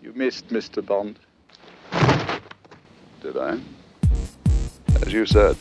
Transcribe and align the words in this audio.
You 0.00 0.12
missed 0.14 0.48
Mr. 0.48 0.84
Bond. 0.84 1.18
Did 3.20 3.36
I? 3.36 3.58
As 5.04 5.12
you 5.12 5.26
said, 5.26 5.56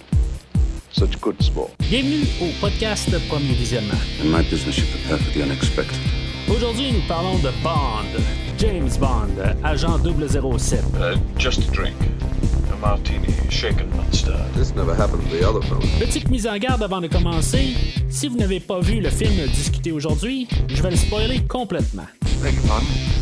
such 0.92 1.20
good 1.20 1.42
sport. 1.42 1.72
Bienvenue 1.90 2.26
au 2.42 2.52
podcast 2.62 3.10
Premier 3.30 3.56
Visionnement. 3.56 4.00
In 4.22 4.30
my 4.30 4.44
business, 4.44 4.78
you 4.78 4.86
prepare 4.92 5.18
for 5.18 5.32
the 5.32 5.42
unexpected. 5.44 5.98
Aujourd'hui, 6.50 6.92
nous 6.92 7.02
parlons 7.08 7.40
de 7.40 7.52
Bond, 7.64 8.06
James 8.60 8.96
Bond, 9.00 9.40
agent 9.66 10.04
007. 10.04 10.86
Uh, 10.96 11.18
just 11.38 11.68
a 11.68 11.72
drink. 11.72 11.96
A 12.72 12.78
martini, 12.78 13.34
shaken 13.50 13.90
not 13.98 14.14
stirred. 14.14 14.54
This 14.54 14.76
never 14.76 14.94
happened 14.94 15.24
to 15.24 15.36
the 15.36 15.44
other 15.44 15.62
fellow. 15.62 15.82
Petite 16.00 16.30
mise 16.30 16.46
en 16.46 16.58
garde 16.60 16.84
avant 16.84 17.02
de 17.02 17.08
commencer. 17.08 17.76
Si 18.10 18.28
vous 18.28 18.38
n'avez 18.38 18.60
pas 18.60 18.80
vu 18.82 19.02
le 19.02 19.10
film 19.10 19.48
discuté 19.48 19.92
aujourd'hui, 19.92 20.48
je 20.70 20.84
vais 20.84 20.92
le 20.92 20.96
spoiler 20.96 21.42
complètement. 21.48 22.08
Beg 22.44 22.54
your 22.54 23.17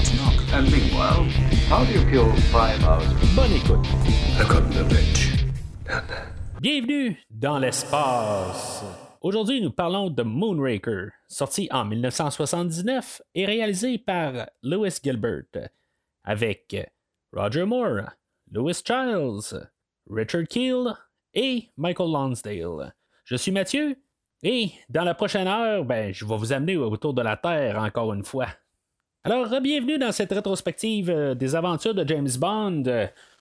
pardon? 0.00 0.04
Scott 0.04 0.16
knock. 0.16 0.52
And 0.52 0.70
meanwhile, 0.70 1.24
how 1.68 1.84
do 1.84 1.92
you 1.92 2.04
kill 2.10 2.32
five 2.50 2.82
hours? 2.84 3.06
Bonne 3.34 3.52
écoute. 3.52 3.86
I 4.38 4.44
got 4.48 4.70
the 4.72 4.84
bitch. 4.84 5.44
Down 5.84 6.06
there. 6.06 6.26
Bienvenue 6.60 7.16
dans 7.30 7.58
l'espace. 7.58 8.84
Aujourd'hui, 9.22 9.60
nous 9.60 9.70
parlons 9.70 10.10
de 10.10 10.22
Moonraker, 10.22 11.10
sorti 11.28 11.68
en 11.70 11.84
1979 11.84 13.22
et 13.34 13.44
réalisé 13.44 13.98
par 13.98 14.48
Lewis 14.62 14.98
Gilbert, 15.02 15.68
avec 16.24 16.90
Roger 17.32 17.64
Moore, 17.64 18.10
Lewis 18.50 18.82
Childs, 18.84 19.68
Richard 20.10 20.48
Keel 20.48 20.94
et 21.34 21.68
Michael 21.76 22.12
Lonsdale. 22.12 22.94
Je 23.24 23.36
suis 23.36 23.52
Mathieu 23.52 23.96
et 24.42 24.70
dans 24.88 25.04
la 25.04 25.14
prochaine 25.14 25.48
heure, 25.48 25.84
ben, 25.84 26.12
je 26.14 26.24
vais 26.24 26.36
vous 26.36 26.52
amener 26.52 26.76
autour 26.78 27.12
de 27.12 27.22
la 27.22 27.36
Terre 27.36 27.78
encore 27.78 28.14
une 28.14 28.24
fois. 28.24 28.48
Alors, 29.22 29.48
bienvenue 29.60 29.98
dans 29.98 30.12
cette 30.12 30.32
rétrospective 30.32 31.10
euh, 31.10 31.34
des 31.34 31.54
aventures 31.54 31.92
de 31.92 32.08
James 32.08 32.30
Bond. 32.38 32.84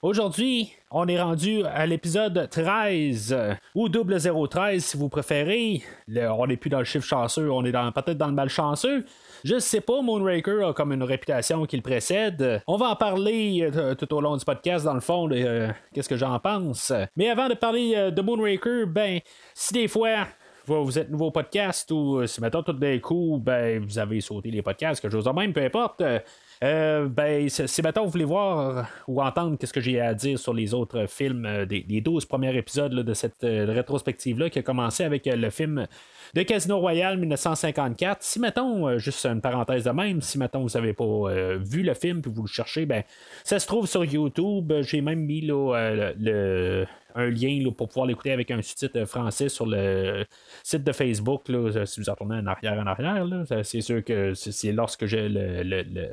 Aujourd'hui, 0.02 0.74
on 0.92 1.08
est 1.08 1.22
rendu 1.22 1.64
à 1.64 1.86
l'épisode 1.86 2.50
13, 2.52 3.32
euh, 3.32 3.54
ou 3.76 3.88
0013 3.88 4.84
si 4.84 4.98
vous 4.98 5.08
préférez. 5.08 5.82
On 6.10 6.48
n'est 6.48 6.58
plus 6.58 6.70
dans 6.70 6.80
le 6.80 6.84
chiffre 6.84 7.06
chanceux, 7.06 7.50
on 7.50 7.64
est 7.64 7.72
peut-être 7.72 8.18
dans 8.18 8.28
le 8.28 8.34
malchanceux. 8.34 9.06
Je 9.46 9.58
sais 9.58 9.80
pas, 9.80 10.02
Moonraker 10.02 10.68
a 10.68 10.74
comme 10.74 10.92
une 10.92 11.04
réputation 11.04 11.66
qui 11.66 11.78
le 11.78 11.82
précède. 11.82 12.62
On 12.68 12.76
va 12.76 12.88
en 12.88 12.96
parler 12.98 13.72
euh, 13.74 13.96
tout 13.96 14.14
au 14.14 14.20
long 14.20 14.36
du 14.36 14.44
podcast, 14.44 14.84
dans 14.84 14.96
le 14.96 15.00
fond, 15.00 15.30
de 15.30 15.70
qu'est-ce 15.94 16.10
que 16.10 16.18
j'en 16.18 16.40
pense. 16.40 16.92
Mais 17.16 17.30
avant 17.30 17.48
de 17.48 17.54
parler 17.54 18.12
de 18.12 18.22
Moonraker, 18.22 18.86
ben, 18.86 19.22
si 19.54 19.74
des 19.74 19.88
fois 19.88 20.28
vous 20.70 20.86
vous 20.86 21.00
êtes 21.00 21.10
nouveau 21.10 21.28
au 21.28 21.32
podcast 21.32 21.90
ou 21.92 22.20
euh, 22.20 22.28
si 22.28 22.42
maintenant 22.42 22.62
tout 22.62 22.74
d'un 22.74 23.00
coup, 23.00 23.42
ben, 23.44 23.84
vous 23.84 23.98
avez 23.98 24.22
sauté 24.22 24.52
les 24.52 24.62
podcasts, 24.62 25.02
quelque 25.02 25.12
chose 25.12 25.26
de 25.26 25.32
même, 25.32 25.52
peu 25.52 25.64
importe. 25.64 26.02
euh, 26.02 26.20
euh, 26.64 27.08
ben, 27.08 27.48
si 27.50 27.82
maintenant 27.82 28.04
vous 28.04 28.12
voulez 28.12 28.26
voir 28.26 28.88
ou 29.08 29.22
entendre 29.22 29.58
qu'est-ce 29.58 29.74
que 29.74 29.82
j'ai 29.82 30.00
à 30.00 30.14
dire 30.14 30.38
sur 30.38 30.54
les 30.54 30.74
autres 30.74 31.06
films 31.08 31.66
des, 31.66 31.82
des 31.82 32.02
12 32.02 32.26
premiers 32.26 32.56
épisodes 32.56 32.94
de 32.94 33.14
cette 33.14 33.42
rétrospective-là 33.42 34.50
qui 34.50 34.60
a 34.60 34.62
commencé 34.62 35.06
avec 35.06 35.26
le 35.26 35.50
film 35.50 35.88
de 36.34 36.44
Casino 36.44 36.78
Royale 36.80 37.18
1954. 37.18 38.22
Si 38.22 38.40
mettons, 38.40 38.98
juste 38.98 39.26
une 39.26 39.40
parenthèse 39.40 39.86
de 39.86 39.92
même, 39.92 40.22
si 40.22 40.38
mettons 40.38 40.62
vous 40.62 40.78
n'avez 40.78 40.92
pas 40.92 41.56
vu 41.60 41.82
le 41.82 41.94
film 41.94 42.22
puis 42.22 42.30
vous 42.30 42.42
le 42.42 42.48
cherchez, 42.50 42.86
ben 42.86 43.04
ça 43.46 43.58
se 43.58 43.66
trouve 43.66 43.88
sur 43.88 44.04
YouTube. 44.04 44.74
J'ai 44.82 45.00
même 45.00 45.22
mis 45.22 45.40
le, 45.40 46.86
un 47.16 47.30
lien 47.30 47.64
pour 47.76 47.88
pouvoir 47.88 48.06
l'écouter 48.08 48.32
avec 48.32 48.52
un 48.52 48.62
sous-titre 48.62 49.06
français 49.06 49.50
sur 49.50 49.66
le 49.66 50.26
site 50.64 50.84
de 50.84 50.92
Facebook. 50.92 51.48
Là, 51.50 51.86
si 51.86 52.00
vous 52.00 52.10
en 52.10 52.14
retournez 52.14 52.36
en 52.38 52.48
arrière, 52.48 52.74
en 52.80 52.86
arrière, 52.88 53.26
ça, 53.48 53.64
c'est 53.64 53.82
sûr 53.82 54.04
que 54.04 54.34
c'est, 54.34 54.72
lorsque 54.72 55.06
j'ai 55.06 55.30
le. 55.30 55.64
le- 55.64 55.82
le- 55.84 56.10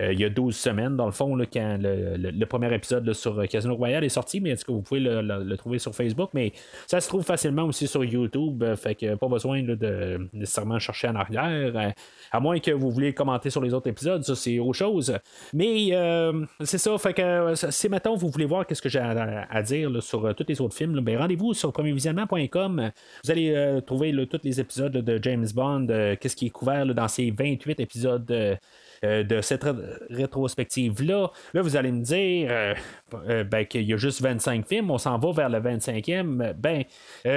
euh, 0.00 0.12
il 0.12 0.20
y 0.20 0.24
a 0.24 0.30
12 0.30 0.56
semaines, 0.56 0.96
dans 0.96 1.06
le 1.06 1.12
fond, 1.12 1.36
quand 1.52 1.78
le, 1.80 2.16
le- 2.16 2.46
premier 2.46 2.72
épisode 2.74 3.12
sur 3.12 3.46
Casino 3.48 3.74
Royale 3.76 4.04
est 4.04 4.08
sorti, 4.08 4.40
mais 4.40 4.50
est-ce 4.50 4.64
que 4.64 4.72
vous 4.72 4.80
pouvez 4.82 5.00
le, 5.00 5.56
trouver 5.56 5.78
sur 5.78 5.94
Facebook? 5.94 6.30
Mais 6.32 6.52
ça 6.86 7.00
se 7.00 7.08
trouve 7.08 7.22
facilement 7.24 7.64
aussi 7.64 7.86
sur 7.86 8.04
YouTube, 8.04 8.62
euh, 8.62 8.74
fait 8.76 8.94
que 8.94 9.14
pas 9.16 9.28
besoin 9.28 9.62
de 9.62 10.28
nécessairement 10.32 10.78
chercher 10.78 11.08
en 11.08 11.14
arrière. 11.16 11.72
euh, 11.76 11.90
à 12.30 12.40
moins 12.40 12.58
que 12.58 12.70
vous 12.70 12.90
voulez 12.90 13.12
commenter 13.14 13.50
sur 13.50 13.60
les 13.62 13.72
autres 13.74 13.88
épisodes, 13.88 14.22
ça 14.22 14.34
c'est 14.34 14.58
autre 14.58 14.74
chose. 14.78 15.16
Mais 15.52 15.88
euh, 15.92 16.44
c'est 16.62 16.78
ça, 16.78 16.96
fait 16.98 17.12
que 17.14 17.22
euh, 17.22 17.54
si 17.54 17.88
maintenant 17.88 18.16
vous 18.16 18.28
voulez 18.28 18.44
voir 18.44 18.66
qu'est-ce 18.66 18.82
que 18.82 18.88
j'ai 18.88 18.98
à, 18.98 19.46
à 19.50 19.62
dire 19.62 20.02
sur 20.02 20.24
euh, 20.26 20.32
tous 20.38 20.46
les 20.48 20.60
autres 20.60 20.74
films, 20.76 21.00
ben, 21.00 21.18
rendez-vous 21.18 21.52
sur 21.54 21.72
premiervisionnement.com. 21.72 22.90
Vous 23.24 23.30
allez 23.30 23.50
euh, 23.54 23.80
trouver 23.80 24.12
tous 24.30 24.40
les 24.44 24.60
épisodes 24.60 24.92
de 24.92 25.18
James 25.22 25.46
Bond, 25.54 25.86
euh, 25.90 26.16
qu'est-ce 26.18 26.36
qui 26.36 26.46
est 26.46 26.50
couvert 26.50 26.86
dans 26.86 27.08
ces 27.08 27.30
28 27.30 27.80
épisodes. 27.80 28.30
euh, 28.30 28.56
de 29.04 29.40
cette 29.42 29.62
ré- 29.62 29.70
rétrospective-là. 30.10 31.30
Là, 31.54 31.62
vous 31.62 31.76
allez 31.76 31.92
me 31.92 32.02
dire 32.02 32.50
ben, 33.48 33.64
qu'il 33.64 33.82
y 33.82 33.92
a 33.92 33.96
juste 33.96 34.20
25 34.20 34.66
films, 34.66 34.90
on 34.90 34.98
s'en 34.98 35.16
va 35.18 35.30
vers 35.30 35.48
le 35.48 35.60
25e. 35.60 36.52
Ben, 36.54 36.82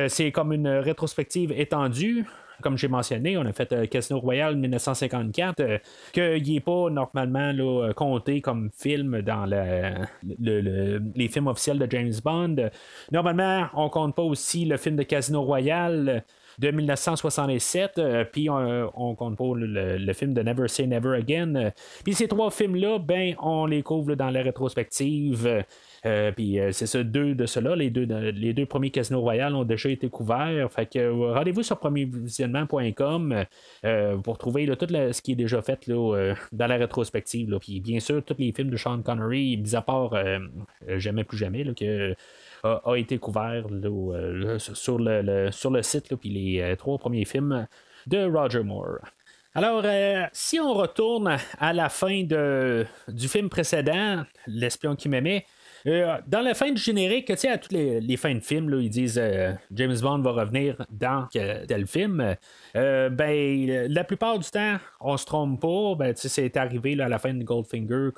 c'est 0.07 0.31
comme 0.31 0.53
une 0.53 0.67
rétrospective 0.67 1.51
étendue. 1.51 2.25
Comme 2.61 2.77
j'ai 2.77 2.87
mentionné, 2.87 3.37
on 3.37 3.45
a 3.45 3.53
fait 3.53 3.71
euh, 3.73 3.85
Casino 3.87 4.19
Royale 4.19 4.55
1954, 4.55 5.59
euh, 5.59 5.77
qu'il 6.13 6.53
n'est 6.53 6.59
pas 6.59 6.89
normalement 6.89 7.51
euh, 7.59 7.91
compté 7.93 8.41
comme 8.41 8.69
film 8.77 9.21
dans 9.21 9.45
le- 9.45 10.05
le- 10.39 10.61
le- 10.61 11.01
les 11.15 11.27
films 11.27 11.47
officiels 11.47 11.79
de 11.79 11.87
James 11.89 12.13
Bond. 12.23 12.55
Normalement, 13.11 13.67
on 13.73 13.89
compte 13.89 14.15
pas 14.15 14.23
aussi 14.23 14.65
le 14.65 14.77
film 14.77 14.95
de 14.95 15.03
Casino 15.03 15.41
Royale 15.43 16.23
de 16.61 16.69
1967, 16.69 17.97
euh, 17.97 18.23
puis 18.23 18.49
on, 18.49 18.91
on 18.95 19.15
compte 19.15 19.35
pas 19.35 19.51
le, 19.55 20.13
film 20.13 20.33
de 20.33 20.43
Never 20.43 20.67
Say 20.67 20.85
Never 20.85 21.17
Again. 21.17 21.55
Euh, 21.55 21.71
Puis 22.03 22.13
ces 22.13 22.27
trois 22.27 22.51
films-là, 22.51 22.99
ben, 22.99 23.35
on 23.41 23.65
les 23.65 23.81
couvre 23.81 24.13
dans 24.13 24.29
la 24.29 24.43
rétrospective. 24.43 25.63
Euh, 26.05 26.31
puis 26.31 26.59
euh, 26.59 26.71
c'est 26.71 26.87
ça, 26.87 27.03
deux 27.03 27.35
de 27.35 27.45
ceux-là, 27.45 27.75
les 27.75 27.89
deux, 27.91 28.05
les 28.31 28.53
deux 28.53 28.65
premiers 28.65 28.89
Casino 28.89 29.21
Royale 29.21 29.55
ont 29.55 29.63
déjà 29.63 29.89
été 29.89 30.09
couverts. 30.09 30.71
Fait 30.71 30.87
que 30.87 30.99
euh, 30.99 31.33
rendez-vous 31.33 31.63
sur 31.63 31.77
premiervisionnement.com 31.77 33.45
euh, 33.85 34.17
pour 34.17 34.37
trouver 34.37 34.65
tout 34.65 34.87
ce 34.89 35.21
qui 35.21 35.33
est 35.33 35.35
déjà 35.35 35.61
fait 35.61 35.87
euh, 35.89 36.33
dans 36.51 36.67
la 36.67 36.77
rétrospective. 36.77 37.57
Puis 37.59 37.79
bien 37.79 37.99
sûr, 37.99 38.23
tous 38.23 38.35
les 38.39 38.51
films 38.51 38.69
de 38.69 38.77
Sean 38.77 39.01
Connery, 39.01 39.57
mis 39.57 39.75
à 39.75 39.81
part 39.81 40.13
euh, 40.13 40.39
euh, 40.89 40.99
Jamais 40.99 41.23
plus 41.23 41.37
jamais, 41.37 41.63
que 41.73 42.15
a, 42.63 42.95
été 42.95 43.17
couvert 43.17 43.65
euh, 43.71 44.59
sur, 44.59 44.99
le, 44.99 45.21
le- 45.21 45.81
site, 45.81 46.15
puis 46.15 46.29
les 46.29 46.61
euh, 46.61 46.75
trois 46.75 46.97
premiers 46.97 47.25
films 47.25 47.67
de 48.07 48.25
Roger 48.25 48.63
Moore. 48.63 48.99
Alors, 49.53 49.81
euh, 49.83 50.23
si 50.31 50.59
on 50.59 50.73
retourne 50.73 51.37
à 51.59 51.73
la 51.73 51.89
fin 51.89 52.23
du 52.23 53.27
film 53.27 53.49
précédent, 53.49 54.23
L'espion 54.47 54.95
qui 54.95 55.09
m'aimait, 55.09 55.45
dans 55.83 56.41
la 56.41 56.53
fin 56.53 56.71
du 56.71 56.81
générique, 56.81 57.29
à 57.31 57.57
toutes 57.57 57.71
les, 57.71 58.15
fins 58.15 58.35
de 58.35 58.39
film, 58.39 58.71
ils 58.79 58.89
disent 58.89 59.21
James 59.71 59.97
Bond 59.99 60.19
va 60.21 60.31
revenir 60.31 60.85
dans 60.91 61.27
tel 61.31 61.87
film. 61.87 62.35
Ben, 62.75 63.87
la 63.89 64.03
plupart 64.03 64.37
du 64.37 64.49
temps, 64.49 64.77
on 65.01 65.17
se 65.17 65.25
trompe 65.25 65.59
pas. 65.59 65.95
Ben, 65.95 66.13
tu 66.13 66.29
c'est 66.29 66.55
arrivé 66.55 67.01
à 67.01 67.09
la 67.09 67.17
fin 67.17 67.33
de 67.33 67.43
Goldfinger 67.43 68.11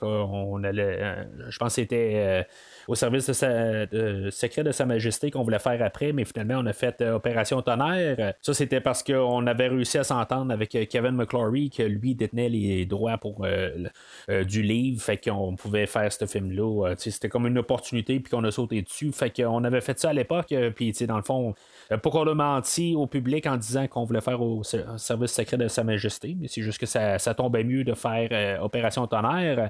allait. 0.63 1.25
je 1.47 1.57
pense 1.57 1.69
que 1.69 1.81
c'était. 1.81 2.45
Au 2.87 2.95
service 2.95 3.27
de 3.27 3.33
sa, 3.33 3.85
secret 4.31 4.63
de 4.63 4.71
Sa 4.71 4.85
Majesté 4.85 5.31
qu'on 5.31 5.43
voulait 5.43 5.59
faire 5.59 5.81
après, 5.81 6.11
mais 6.11 6.25
finalement 6.25 6.55
on 6.57 6.65
a 6.65 6.73
fait 6.73 7.01
euh, 7.01 7.13
Opération 7.13 7.61
Tonnerre. 7.61 8.33
Ça 8.41 8.53
c'était 8.53 8.81
parce 8.81 9.03
qu'on 9.03 9.45
avait 9.47 9.67
réussi 9.67 9.97
à 9.97 10.03
s'entendre 10.03 10.51
avec 10.51 10.75
euh, 10.75 10.85
Kevin 10.89 11.11
McClory 11.11 11.69
que 11.69 11.83
lui 11.83 12.15
détenait 12.15 12.49
les 12.49 12.85
droits 12.85 13.17
pour 13.17 13.45
euh, 13.45 14.43
du 14.45 14.61
livre, 14.61 15.01
fait 15.01 15.17
qu'on 15.17 15.55
pouvait 15.55 15.85
faire 15.85 16.11
ce 16.11 16.25
film-là. 16.25 16.93
C'était 16.97 17.29
comme 17.29 17.47
une 17.47 17.57
opportunité 17.57 18.19
puis 18.19 18.31
qu'on 18.31 18.43
a 18.43 18.51
sauté 18.51 18.81
dessus, 18.81 19.11
fait 19.11 19.29
qu'on 19.29 19.63
avait 19.63 19.81
fait 19.81 19.99
ça 19.99 20.09
à 20.09 20.13
l'époque, 20.13 20.53
puis 20.75 20.93
dans 21.07 21.17
le 21.17 21.23
fond, 21.23 21.53
pas 21.89 21.97
qu'on 22.09 22.27
a 22.27 22.33
menti 22.33 22.95
au 22.95 23.07
public 23.07 23.45
en 23.45 23.57
disant 23.57 23.87
qu'on 23.87 24.03
voulait 24.03 24.21
faire 24.21 24.41
au 24.41 24.63
ser- 24.63 24.85
service 24.97 25.31
secret 25.31 25.57
de 25.57 25.67
Sa 25.67 25.83
Majesté, 25.83 26.35
mais 26.39 26.47
c'est 26.47 26.61
juste 26.61 26.79
que 26.79 26.85
ça, 26.85 27.19
ça 27.19 27.33
tombait 27.33 27.63
mieux 27.63 27.83
de 27.83 27.93
faire 27.93 28.61
Opération 28.63 29.05
Tonnerre. 29.07 29.69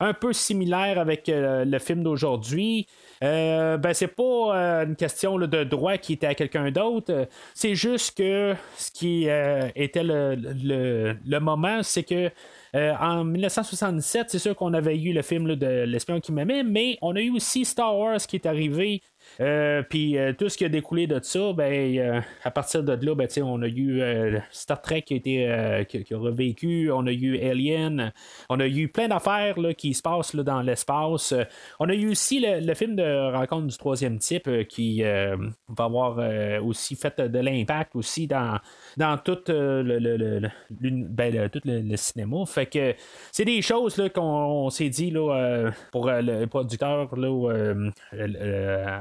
Un 0.00 0.14
peu 0.14 0.32
similaire 0.32 0.98
avec 0.98 1.30
le 1.32 1.78
film 1.78 2.02
d'aujourd'hui. 2.02 2.51
Euh, 3.22 3.76
ben, 3.78 3.94
c'est 3.94 4.08
pas 4.08 4.22
euh, 4.82 4.84
une 4.86 4.96
question 4.96 5.38
de 5.38 5.64
droit 5.64 5.96
qui 5.98 6.14
était 6.14 6.26
à 6.26 6.34
quelqu'un 6.34 6.70
d'autre. 6.70 7.28
C'est 7.54 7.74
juste 7.74 8.16
que 8.16 8.54
ce 8.76 8.90
qui 8.90 9.28
euh, 9.28 9.68
était 9.76 10.02
le, 10.04 10.34
le- 10.36 11.16
le 11.24 11.38
moment, 11.40 11.82
c'est 11.82 12.02
que 12.02 12.30
en 12.74 13.24
1977, 13.24 14.30
c'est 14.30 14.38
sûr 14.38 14.56
qu'on 14.56 14.72
avait 14.72 14.98
eu 14.98 15.12
le 15.12 15.20
film 15.22 15.54
de 15.56 15.84
L'espion 15.84 16.20
qui 16.20 16.32
m'aimait, 16.32 16.62
mais 16.62 16.98
on 17.02 17.14
a 17.16 17.20
eu 17.20 17.30
aussi 17.30 17.64
Star 17.66 17.96
Wars 17.98 18.18
qui 18.26 18.36
est 18.36 18.46
arrivé 18.46 19.02
puis 19.88 20.16
tout 20.38 20.48
ce 20.48 20.56
qui 20.56 20.64
a 20.64 20.68
découlé 20.68 21.06
de 21.06 21.18
ça, 21.22 21.52
ben, 21.52 22.22
à 22.42 22.50
partir 22.50 22.82
de 22.82 22.92
là, 23.04 23.14
ben, 23.14 23.28
on 23.42 23.62
a 23.62 23.68
eu 23.68 24.02
Star 24.50 24.80
Trek 24.80 25.02
qui 25.02 25.14
a, 25.14 25.16
été, 25.16 26.04
qui, 26.04 26.14
a 26.14 26.18
revécu, 26.18 26.90
on 26.92 27.06
a 27.06 27.12
eu 27.12 27.38
Alien, 27.38 28.12
on 28.48 28.60
a 28.60 28.66
eu 28.66 28.88
plein 28.88 29.08
d'affaires 29.08 29.56
qui 29.76 29.94
se 29.94 30.02
passent 30.02 30.34
là, 30.34 30.42
dans 30.42 30.62
l'espace. 30.62 31.34
on 31.80 31.88
a 31.88 31.94
eu 31.94 32.10
aussi 32.10 32.44
le, 32.44 32.74
film 32.74 32.96
de 32.96 33.32
rencontre 33.32 33.66
du 33.66 33.76
troisième 33.76 34.18
type 34.18 34.48
qui 34.68 35.02
va 35.02 35.84
avoir 35.84 36.18
aussi 36.64 36.96
fait 36.96 37.20
de 37.20 37.38
l'impact 37.38 37.96
aussi 37.96 38.26
dans, 38.26 38.58
dans 38.96 39.16
tout, 39.18 39.38
le, 39.48 39.82
le, 39.82 40.50
ben, 40.80 41.48
tout 41.48 41.60
le, 41.64 41.96
cinéma. 41.96 42.44
Fait 42.46 42.66
que 42.66 42.94
c'est 43.30 43.44
des 43.44 43.62
choses 43.62 44.02
qu'on 44.14 44.70
s'est 44.70 44.88
dit 44.88 45.10
là, 45.10 45.70
pour 45.90 46.06
le 46.10 46.46
producteur 46.46 47.14
là, 47.16 47.74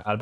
Albert 0.06 0.21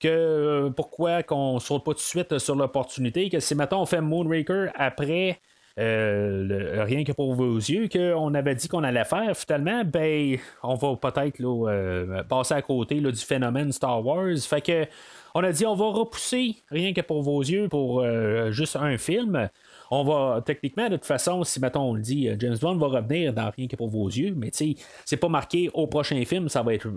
Que 0.00 0.08
euh, 0.08 0.70
pourquoi 0.70 1.22
qu'on 1.22 1.58
saute 1.60 1.84
pas 1.84 1.92
tout 1.92 1.98
de 1.98 2.02
suite 2.02 2.38
sur 2.38 2.56
l'opportunité, 2.56 3.30
que 3.30 3.40
si 3.40 3.54
maintenant 3.54 3.82
on 3.82 3.86
fait 3.86 4.00
Moonraker 4.00 4.66
après 4.74 5.40
euh, 5.78 6.84
rien 6.84 7.04
que 7.04 7.12
pour 7.12 7.34
vos 7.34 7.56
yeux, 7.56 7.88
qu'on 7.88 8.34
avait 8.34 8.54
dit 8.54 8.68
qu'on 8.68 8.84
allait 8.84 9.04
faire, 9.04 9.36
finalement, 9.36 9.82
ben, 9.84 10.36
on 10.62 10.74
va 10.74 10.96
peut-être 10.96 11.40
euh, 11.40 12.22
passer 12.24 12.54
à 12.54 12.62
côté 12.62 13.00
du 13.00 13.16
phénomène 13.16 13.72
Star 13.72 14.04
Wars. 14.04 14.36
Fait 14.38 14.60
que 14.60 14.86
on 15.34 15.42
a 15.42 15.52
dit 15.52 15.66
on 15.66 15.74
va 15.74 15.86
repousser 15.86 16.56
rien 16.70 16.92
que 16.92 17.00
pour 17.00 17.22
vos 17.22 17.40
yeux 17.40 17.68
pour 17.68 18.04
juste 18.50 18.76
un 18.76 18.98
film. 18.98 19.48
On 19.90 20.04
va, 20.04 20.42
techniquement, 20.44 20.88
de 20.88 20.96
toute 20.96 21.06
façon, 21.06 21.44
si 21.44 21.60
mettons 21.60 21.90
on 21.90 21.94
le 21.94 22.02
dit, 22.02 22.28
James 22.38 22.56
Bond 22.60 22.76
va 22.76 22.86
revenir 22.86 23.32
dans 23.32 23.50
rien 23.50 23.66
que 23.66 23.76
pour 23.76 23.88
vos 23.88 24.08
yeux, 24.08 24.34
mais 24.36 24.50
tu 24.50 24.74
sais, 24.74 24.82
c'est 25.04 25.16
pas 25.16 25.28
marqué 25.28 25.70
au 25.74 25.86
prochain 25.86 26.22
film, 26.24 26.48
ça 26.48 26.62
va 26.62 26.74
être 26.74 26.88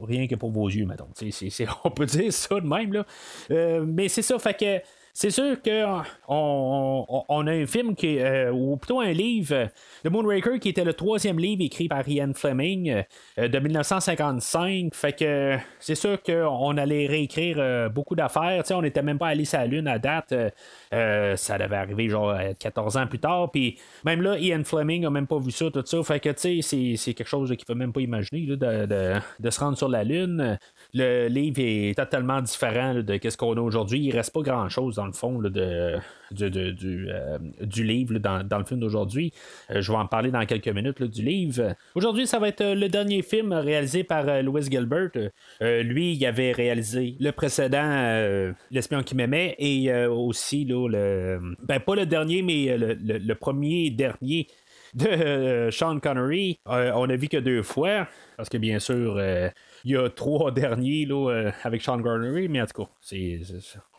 rien 0.00 0.26
que 0.26 0.34
pour 0.34 0.50
vos 0.50 0.68
yeux, 0.68 0.86
mettons. 0.86 1.08
on 1.84 1.90
peut 1.90 2.06
dire 2.06 2.32
ça 2.32 2.60
de 2.60 2.66
même, 2.66 2.92
là. 2.92 3.06
Euh, 3.50 3.84
mais 3.86 4.08
c'est 4.08 4.22
ça, 4.22 4.38
fait 4.38 4.54
que 4.58 4.80
c'est 5.14 5.30
sûr 5.30 5.60
qu'on 5.60 6.04
on, 7.28 7.46
a 7.46 7.52
un 7.52 7.66
film 7.66 7.94
qui, 7.94 8.18
euh, 8.18 8.50
ou 8.50 8.76
plutôt 8.76 9.00
un 9.00 9.12
livre 9.12 9.68
de 10.04 10.08
Moonraker 10.08 10.58
qui 10.58 10.70
était 10.70 10.84
le 10.84 10.94
troisième 10.94 11.38
livre 11.38 11.62
écrit 11.62 11.86
par 11.86 12.08
Ian 12.08 12.32
Fleming 12.34 13.04
euh, 13.38 13.48
de 13.48 13.58
1955. 13.58 14.94
Fait 14.94 15.12
que 15.12 15.58
c'est 15.78 15.94
sûr 15.94 16.22
qu'on 16.22 16.76
allait 16.78 17.06
réécrire 17.06 17.90
beaucoup 17.90 18.14
d'affaires. 18.14 18.62
on 18.70 18.82
n'était 18.82 19.02
même 19.02 19.18
pas 19.18 19.28
allé 19.28 19.44
sur 19.44 19.58
la 19.58 19.66
Lune 19.66 19.86
à 19.86 19.98
date. 19.98 20.34
ça 20.90 21.58
devait 21.58 21.76
arriver 21.76 22.08
genre 22.08 22.34
14 22.58 22.96
ans 22.96 23.06
plus 23.06 23.18
tard. 23.18 23.50
Puis 23.50 23.78
même 24.04 24.22
là, 24.22 24.38
Ian 24.38 24.64
Fleming 24.64 25.04
a 25.04 25.10
même 25.10 25.26
pas 25.26 25.38
vu 25.38 25.50
ça, 25.50 25.70
tout 25.70 25.84
ça. 25.84 26.02
Fait 26.02 26.20
que 26.20 26.30
c'est 26.36 27.14
quelque 27.14 27.28
chose 27.28 27.50
qu'il 27.50 27.66
peut 27.66 27.74
même 27.74 27.92
pas 27.92 28.00
imaginer 28.00 28.56
de, 28.56 29.50
se 29.50 29.60
rendre 29.60 29.76
sur 29.76 29.88
la 29.88 30.04
Lune. 30.04 30.58
Le 30.94 31.28
livre 31.28 31.56
est 31.58 31.96
totalement 31.96 32.42
différent 32.42 32.94
de 32.94 33.18
ce 33.22 33.36
qu'on 33.38 33.56
a 33.56 33.60
aujourd'hui. 33.60 33.98
Il 33.98 34.12
reste 34.14 34.30
pas 34.30 34.42
grand 34.42 34.68
chose 34.68 34.96
dans 34.96 35.06
le 35.06 35.12
fond 35.12 35.38
de, 35.38 35.98
du, 36.30 37.08
euh, 37.08 37.38
livre 37.78 38.18
dans, 38.18 38.58
le 38.58 38.64
film 38.66 38.80
d'aujourd'hui. 38.80 39.32
Euh, 39.70 39.80
je 39.80 39.90
vais 39.90 39.96
en 39.96 40.06
parler 40.06 40.30
dans 40.30 40.44
quelques 40.44 40.68
minutes 40.68 41.02
du 41.02 41.22
livre. 41.22 41.74
Aujourd'hui, 41.94 42.26
ça 42.26 42.38
va 42.38 42.48
être 42.48 42.60
euh, 42.60 42.74
le 42.74 42.90
dernier 42.90 43.22
film 43.22 43.54
réalisé 43.54 44.04
par 44.04 44.42
Louis 44.42 44.64
Gilbert. 44.70 45.10
lui, 45.60 46.12
il 46.12 46.26
avait 46.26 46.52
réalisé 46.52 47.16
le 47.18 47.30
précédent 47.32 48.52
L'espion 48.70 49.02
qui 49.02 49.14
m'aimait 49.14 49.54
et 49.58 49.94
aussi 50.06 50.66
le. 50.66 51.40
Ben, 51.62 51.80
pas 51.80 51.94
le 51.94 52.04
dernier, 52.04 52.42
mais 52.42 52.76
le, 52.76 52.94
le 52.94 53.34
premier 53.34 53.88
dernier 53.88 54.46
de 54.94 55.70
Sean 55.70 55.98
Connery. 56.00 56.58
on 56.66 57.08
a 57.08 57.16
vu 57.16 57.28
que 57.28 57.38
deux 57.38 57.62
fois, 57.62 58.06
parce 58.36 58.50
que 58.50 58.58
bien 58.58 58.78
sûr, 58.78 59.18
il 59.84 59.92
y 59.92 59.96
a 59.96 60.08
trois 60.08 60.50
derniers 60.50 61.06
là, 61.06 61.30
euh, 61.30 61.52
avec 61.64 61.82
Sean 61.82 62.00
Connery, 62.00 62.48
mais 62.48 62.62
en 62.62 62.66
tout 62.66 62.84
cas, 62.84 62.90
c'est 63.00 63.40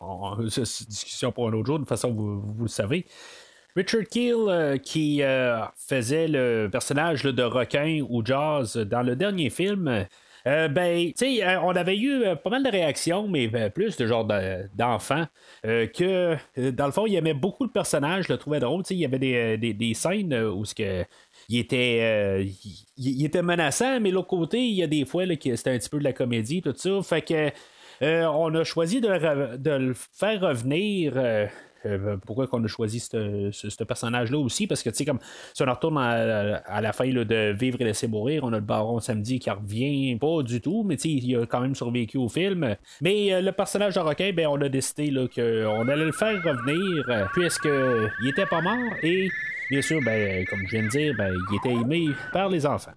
une 0.00 0.46
discussion 0.88 1.32
pour 1.32 1.48
un 1.48 1.52
autre 1.52 1.66
jour, 1.66 1.78
de 1.78 1.82
toute 1.82 1.88
façon, 1.88 2.12
vous, 2.12 2.62
le 2.62 2.68
savez. 2.68 3.04
Richard 3.76 4.04
Keel, 4.04 4.34
euh, 4.48 4.76
qui 4.78 5.22
euh, 5.22 5.60
faisait 5.76 6.28
le 6.28 6.68
personnage 6.70 7.24
de 7.24 7.42
requin 7.42 8.00
ou 8.08 8.24
jazz 8.24 8.76
dans 8.76 9.02
le 9.02 9.16
dernier 9.16 9.50
film, 9.50 10.06
ben, 10.46 11.06
tu 11.06 11.12
sais, 11.16 11.56
on 11.56 11.70
avait 11.70 11.96
eu 11.96 12.22
pas 12.44 12.50
mal 12.50 12.62
de 12.62 12.68
réactions, 12.68 13.26
mais 13.28 13.48
plus 13.70 13.96
de 13.96 14.06
genre 14.06 14.28
d'enfants, 14.74 15.24
que 15.62 16.36
dans 16.70 16.84
le 16.84 16.92
fond, 16.92 17.06
il 17.06 17.14
aimait 17.14 17.32
beaucoup 17.32 17.64
le 17.64 17.70
personnage, 17.70 18.26
je 18.26 18.32
le 18.34 18.38
trouvait 18.38 18.60
drôle. 18.60 18.82
Tu 18.82 18.88
sais, 18.88 18.94
il 18.94 19.00
y 19.00 19.06
avait 19.06 19.18
des, 19.18 19.56
des, 19.56 19.72
des 19.72 19.94
scènes 19.94 20.34
où 20.34 20.66
ce 20.66 20.74
que 20.74 21.06
il 21.48 21.58
était, 21.58 21.98
euh, 22.02 22.44
il, 22.96 23.24
était 23.24 23.42
menaçant, 23.42 24.00
mais 24.00 24.10
l'autre 24.10 24.28
côté, 24.28 24.58
il 24.60 24.74
y 24.74 24.82
a 24.82 24.86
des 24.86 25.04
fois 25.04 25.26
que 25.36 25.56
c'était 25.56 25.70
un 25.70 25.78
petit 25.78 25.88
peu 25.88 25.98
de 25.98 26.04
la 26.04 26.12
comédie, 26.12 26.62
tout 26.62 26.74
ça. 26.76 27.02
Fait 27.02 27.22
que 27.22 27.50
euh, 28.02 28.24
on 28.26 28.54
a 28.54 28.64
choisi 28.64 29.00
de, 29.00 29.08
le 29.08 29.94
faire 29.94 30.40
revenir. 30.40 31.14
Euh, 31.16 31.46
pourquoi 32.24 32.46
qu'on 32.46 32.64
a 32.64 32.66
choisi 32.66 32.98
ce, 32.98 33.84
personnage-là 33.84 34.38
aussi? 34.38 34.66
Parce 34.66 34.82
que, 34.82 34.88
tu 34.88 34.96
sais, 34.96 35.04
comme 35.04 35.18
si 35.52 35.62
on 35.62 35.70
retourne 35.70 35.98
à, 35.98 36.80
la 36.80 36.92
fin 36.94 37.06
de 37.06 37.52
Vivre 37.52 37.78
et 37.82 37.84
laisser 37.84 38.08
mourir, 38.08 38.42
on 38.44 38.54
a 38.54 38.56
le 38.56 38.64
baron 38.64 39.00
samedi 39.00 39.38
qui 39.38 39.50
revient 39.50 40.16
pas 40.16 40.42
du 40.42 40.62
tout, 40.62 40.82
mais 40.82 40.94
il 40.94 41.36
a 41.36 41.44
quand 41.44 41.60
même 41.60 41.74
survécu 41.74 42.16
au 42.16 42.30
film. 42.30 42.74
Mais 43.02 43.38
le 43.42 43.52
personnage 43.52 43.96
de 43.96 44.00
Roquin, 44.00 44.32
ben, 44.32 44.46
on 44.46 44.60
a 44.62 44.70
décidé 44.70 45.12
qu'on 45.12 45.88
allait 45.88 46.06
le 46.06 46.12
faire 46.12 46.42
revenir, 46.42 47.28
puisqu'il 47.34 48.28
était 48.30 48.46
pas 48.46 48.62
mort 48.62 48.94
et 49.02 49.28
Bien 49.70 49.80
sûr, 49.82 50.00
ben, 50.04 50.44
comme 50.46 50.60
je 50.66 50.76
viens 50.76 50.82
de 50.82 50.88
dire, 50.88 51.14
ben, 51.16 51.32
il 51.50 51.56
était 51.56 51.80
aimé 51.80 52.08
par 52.32 52.48
les 52.48 52.66
enfants. 52.66 52.92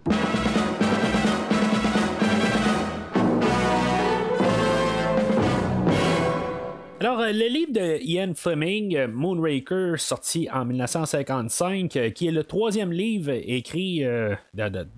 Alors, 7.00 7.20
euh, 7.22 7.32
le 7.32 7.48
livre 7.48 7.72
de 7.74 8.04
Ian 8.04 8.34
Fleming, 8.36 8.98
euh, 8.98 9.08
Moonraker, 9.08 9.98
sorti 9.98 10.50
en 10.52 10.66
1955, 10.66 11.96
euh, 11.96 12.10
qui 12.10 12.28
est 12.28 12.32
le 12.32 12.44
troisième 12.44 12.92
livre 12.92 13.32
écrit 13.32 14.04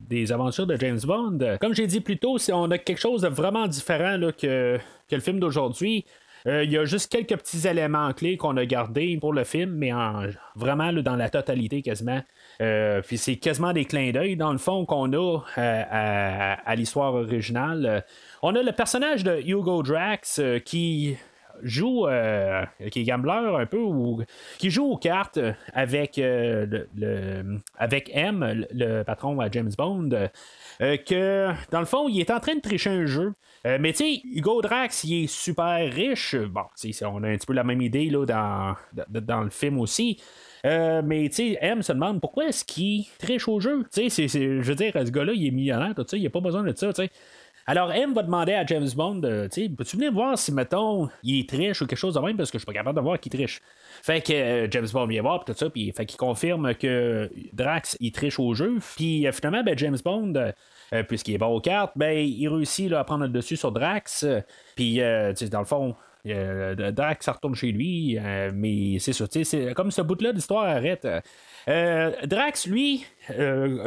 des 0.09 0.31
aventures 0.31 0.65
de 0.65 0.77
James 0.77 0.99
Bond. 1.03 1.57
Comme 1.59 1.75
j'ai 1.75 1.87
dit 1.87 1.99
plus 1.99 2.17
tôt, 2.17 2.37
on 2.51 2.71
a 2.71 2.77
quelque 2.77 2.99
chose 2.99 3.21
de 3.21 3.27
vraiment 3.27 3.67
différent 3.67 4.17
que, 4.35 4.79
que 5.09 5.15
le 5.15 5.21
film 5.21 5.39
d'aujourd'hui. 5.39 6.05
Euh, 6.47 6.63
il 6.63 6.71
y 6.71 6.77
a 6.77 6.85
juste 6.85 7.11
quelques 7.11 7.37
petits 7.37 7.67
éléments 7.67 8.13
clés 8.13 8.37
qu'on 8.37 8.55
a 8.57 8.65
gardés 8.65 9.17
pour 9.19 9.33
le 9.33 9.43
film, 9.43 9.71
mais 9.71 9.93
en, 9.93 10.23
vraiment 10.55 10.91
dans 10.93 11.15
la 11.15 11.29
totalité 11.29 11.81
quasiment. 11.81 12.21
Euh, 12.61 13.01
puis 13.01 13.17
c'est 13.17 13.35
quasiment 13.35 13.73
des 13.73 13.85
clins 13.85 14.11
d'œil 14.11 14.35
dans 14.35 14.51
le 14.51 14.57
fond 14.57 14.85
qu'on 14.85 15.11
a 15.13 15.43
euh, 15.57 15.83
à, 16.65 16.75
l'histoire 16.75 17.13
originale. 17.13 18.03
on 18.41 18.55
a 18.55 18.63
le 18.63 18.71
personnage 18.71 19.23
de 19.23 19.39
Hugo 19.41 19.83
Drax 19.83 20.41
qui 20.65 21.17
joue, 21.61 22.07
qui 22.91 23.01
est 23.01 23.03
gambler 23.03 23.57
un 23.59 23.65
peu, 23.65 23.81
ou 23.81 24.23
qui 24.57 24.69
joue 24.69 24.85
aux 24.85 24.97
cartes 24.97 25.39
avec, 25.73 26.13
le, 26.15 27.59
avec 27.77 28.09
M, 28.13 28.65
le 28.71 29.03
patron 29.03 29.39
à 29.41 29.51
James 29.51 29.71
Bond. 29.77 30.29
Que 30.79 31.51
dans 31.71 31.79
le 31.79 31.85
fond, 31.85 32.07
il 32.07 32.19
est 32.19 32.31
en 32.31 32.39
train 32.39 32.55
de 32.55 32.61
tricher 32.61 32.89
un 32.89 33.05
jeu. 33.05 33.33
Euh, 33.67 33.77
mais 33.79 33.91
tu 33.91 33.97
sais, 33.97 34.21
Hugo 34.23 34.61
Drax, 34.61 35.03
il 35.03 35.23
est 35.23 35.27
super 35.27 35.91
riche. 35.91 36.35
Bon, 36.35 36.61
on 37.03 37.23
a 37.23 37.27
un 37.27 37.35
petit 37.35 37.45
peu 37.45 37.53
la 37.53 37.65
même 37.65 37.81
idée 37.81 38.09
là, 38.09 38.25
dans, 38.25 38.75
dans 39.21 39.43
le 39.43 39.49
film 39.49 39.79
aussi. 39.79 40.21
Euh, 40.65 41.01
mais 41.03 41.27
tu 41.29 41.35
sais, 41.35 41.57
M 41.61 41.81
se 41.81 41.93
demande 41.93 42.21
pourquoi 42.21 42.47
est-ce 42.47 42.63
qu'il 42.65 43.05
triche 43.17 43.47
au 43.47 43.59
jeu? 43.59 43.85
Tu 43.93 44.09
sais, 44.09 44.27
je 44.27 44.61
veux 44.61 44.75
dire, 44.75 44.93
ce 44.93 45.11
gars-là, 45.11 45.33
il 45.33 45.47
est 45.47 45.51
millionnaire, 45.51 45.93
tout 45.95 46.05
ça, 46.07 46.17
il 46.17 46.25
a 46.25 46.29
pas 46.29 46.41
besoin 46.41 46.63
de 46.63 46.75
ça, 46.75 46.93
tu 46.93 47.03
sais. 47.03 47.09
Alors, 47.69 47.91
M 47.91 48.15
va 48.15 48.23
demander 48.23 48.53
à 48.53 48.65
James 48.65 48.89
Bond, 48.95 49.21
euh, 49.25 49.47
tu 49.47 49.69
peux-tu 49.69 49.95
venir 49.95 50.11
voir 50.11 50.39
si, 50.39 50.51
mettons, 50.51 51.07
il 51.21 51.45
triche 51.45 51.83
ou 51.83 51.85
quelque 51.85 51.99
chose 51.99 52.15
de 52.15 52.19
même, 52.19 52.35
parce 52.35 52.49
que 52.49 52.57
je 52.57 52.61
suis 52.61 52.65
pas 52.65 52.73
capable 52.73 52.95
de 52.95 53.03
voir 53.03 53.19
qu'il 53.19 53.31
triche. 53.31 53.61
Fait 54.01 54.21
que 54.21 54.67
James 54.71 54.87
Bond 54.91 55.05
vient 55.05 55.21
voir, 55.21 55.45
tout 55.45 55.53
ça, 55.55 55.69
puis 55.69 55.91
fait 55.91 56.07
qu'il 56.07 56.17
confirme 56.17 56.73
que 56.73 57.29
Drax, 57.53 57.95
il 57.99 58.11
triche 58.11 58.39
au 58.39 58.55
jeu. 58.55 58.79
Puis 58.95 59.27
finalement, 59.31 59.61
ben, 59.61 59.77
James 59.77 59.99
Bond, 60.03 60.33
euh, 60.35 61.03
puisqu'il 61.03 61.35
est 61.35 61.37
bon 61.37 61.55
aux 61.55 61.61
cartes, 61.61 61.91
ben, 61.95 62.17
il 62.17 62.47
réussit 62.47 62.91
à 62.91 63.03
prendre 63.03 63.25
le 63.25 63.29
dessus 63.29 63.55
sur 63.55 63.71
Drax. 63.71 64.25
Puis, 64.75 64.99
euh, 64.99 65.31
dans 65.51 65.59
le 65.59 65.65
fond, 65.65 65.95
Drax 66.25 67.23
ça 67.23 67.33
retourne 67.33 67.53
chez 67.53 67.71
lui, 67.71 68.17
euh, 68.17 68.49
mais 68.51 68.97
c'est 68.97 69.13
ça, 69.13 69.25
c'est 69.29 69.75
comme 69.75 69.91
ce 69.91 70.01
bout-là 70.01 70.33
d'histoire 70.33 70.65
arrête. 70.65 71.07
Drax, 71.67 72.65
lui, 72.65 73.05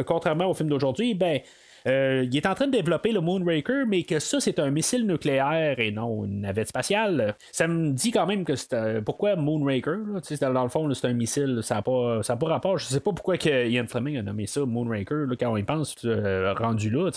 contrairement 0.07 0.47
au 0.47 0.55
film 0.55 0.69
d'aujourd'hui, 0.69 1.15
ben, 1.15 1.41
euh, 1.87 2.27
il 2.31 2.37
est 2.37 2.47
en 2.47 2.55
train 2.55 2.67
de 2.67 2.73
développer 2.73 3.13
le 3.13 3.21
Moonraker, 3.21 3.85
mais 3.87 4.03
que 4.03 4.19
ça, 4.19 4.41
c'est 4.41 4.59
un 4.59 4.71
missile 4.71 5.07
nucléaire 5.07 5.79
et 5.79 5.91
non 5.91 6.25
une 6.25 6.43
navette 6.43 6.69
spatiale. 6.69 7.37
Ça 7.51 7.67
me 7.67 7.93
dit 7.93 8.11
quand 8.11 8.27
même 8.27 8.45
que 8.45 8.57
c'est. 8.57 9.03
pourquoi 9.05 9.37
Moonraker 9.37 9.99
Dans 10.41 10.63
le 10.63 10.69
fond, 10.69 10.93
c'est 10.95 11.07
un 11.07 11.13
missile. 11.13 11.61
Ça 11.63 11.77
n'a 11.77 11.83
pas, 11.83 12.21
pas 12.23 12.47
rapport. 12.47 12.79
Je 12.79 12.87
sais 12.87 13.01
pas 13.01 13.13
pourquoi 13.13 13.39
que 13.39 13.69
Ian 13.69 13.87
Fleming 13.87 14.19
a 14.19 14.23
nommé 14.23 14.47
ça 14.47 14.65
Moonraker 14.65 15.27
quand 15.39 15.53
on 15.53 15.57
y 15.57 15.63
pense, 15.63 15.97
euh, 16.05 16.55
rendu 16.55 16.91
là. 16.91 17.11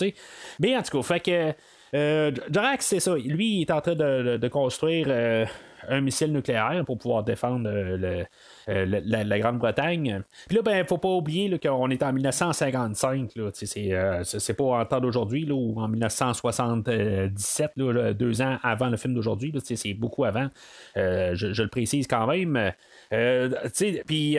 Mais 0.60 0.76
en 0.76 0.82
tout 0.82 1.02
cas, 1.02 1.02
fait 1.02 1.20
que. 1.20 1.52
Drax, 2.50 2.84
c'est 2.84 3.00
ça. 3.00 3.14
Lui, 3.16 3.58
il 3.58 3.62
est 3.62 3.70
en 3.70 3.80
train 3.80 3.94
de, 3.94 4.48
construire 4.48 5.08
un 5.88 6.00
missile 6.00 6.32
nucléaire 6.32 6.82
pour 6.84 6.98
pouvoir 6.98 7.24
défendre 7.24 7.70
le, 7.70 8.24
euh, 8.68 9.00
la, 9.04 9.38
Grande-Bretagne. 9.38 10.22
Puis 10.48 10.56
là, 10.56 10.62
ben, 10.62 10.84
faut 10.86 10.98
pas 10.98 11.10
oublier 11.10 11.56
qu'on 11.58 11.88
est 11.90 12.02
en 12.02 12.12
1955. 12.12 13.30
Euh, 13.36 13.50
c'est, 14.24 14.54
pas 14.54 14.64
en 14.64 14.84
temps 14.84 15.00
d'aujourd'hui 15.00 15.48
ou 15.50 15.78
en 15.80 15.86
1977, 15.86 17.72
deux 18.18 18.42
ans 18.42 18.58
avant 18.62 18.88
le 18.88 18.96
film 18.96 19.14
d'aujourd'hui. 19.14 19.52
C'est 19.62 19.94
beaucoup 19.94 20.24
avant. 20.24 20.48
Euh, 20.96 21.34
je, 21.34 21.62
le 21.62 21.68
précise 21.68 22.08
quand 22.08 22.26
même. 22.26 22.72
puis 24.06 24.38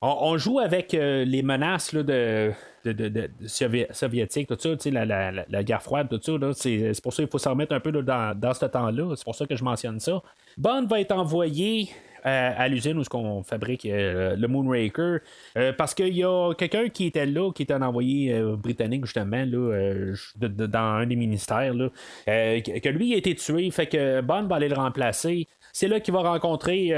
on, 0.00 0.38
joue 0.38 0.60
avec 0.60 0.92
les 0.92 1.42
menaces 1.42 1.94
de, 1.94 2.52
soviétiques, 3.92 4.48
tout 4.48 4.58
ça, 4.58 4.90
la, 4.90 5.64
guerre 5.64 5.82
froide, 5.82 6.08
tout 6.08 6.20
ça. 6.22 6.52
c'est, 6.54 6.92
pour 7.02 7.12
ça 7.12 7.22
qu'il 7.22 7.30
faut 7.30 7.38
s'en 7.38 7.50
remettre 7.50 7.74
un 7.74 7.80
peu 7.80 7.92
dans, 7.92 8.38
dans 8.38 8.54
ce 8.54 8.66
temps-là. 8.66 9.14
C'est 9.16 9.24
pour 9.24 9.34
ça 9.34 9.46
que 9.46 9.56
je 9.56 9.64
mentionne 9.64 10.00
ça. 10.00 10.22
Bond 10.56 10.86
va 10.86 11.00
être 11.00 11.12
envoyé 11.12 11.90
à, 12.24 12.68
l'usine 12.68 12.98
où 12.98 13.04
on 13.14 13.42
fabrique 13.42 13.86
euh, 13.86 14.36
le 14.36 14.48
Moonraker. 14.48 15.18
Euh, 15.56 15.72
parce 15.72 15.94
qu'il 15.94 16.14
y 16.14 16.24
a 16.24 16.52
quelqu'un 16.54 16.88
qui 16.88 17.06
était 17.06 17.26
là, 17.26 17.50
qui 17.52 17.62
était 17.62 17.74
un 17.74 17.82
envoyé 17.82 18.34
euh, 18.34 18.56
britannique, 18.56 19.04
justement, 19.04 19.44
là, 19.44 20.14
dans 20.36 20.78
un 20.78 21.06
des 21.06 21.16
ministères, 21.16 21.74
là, 21.74 21.88
que 22.26 22.88
lui 22.88 23.14
a 23.14 23.16
été 23.16 23.34
tué. 23.34 23.70
Fait 23.70 23.86
que 23.86 24.20
Bond 24.20 24.44
va 24.44 24.56
aller 24.56 24.68
le 24.68 24.76
remplacer. 24.76 25.46
C'est 25.72 25.88
là 25.88 26.00
qu'il 26.00 26.14
va 26.14 26.20
rencontrer 26.20 26.88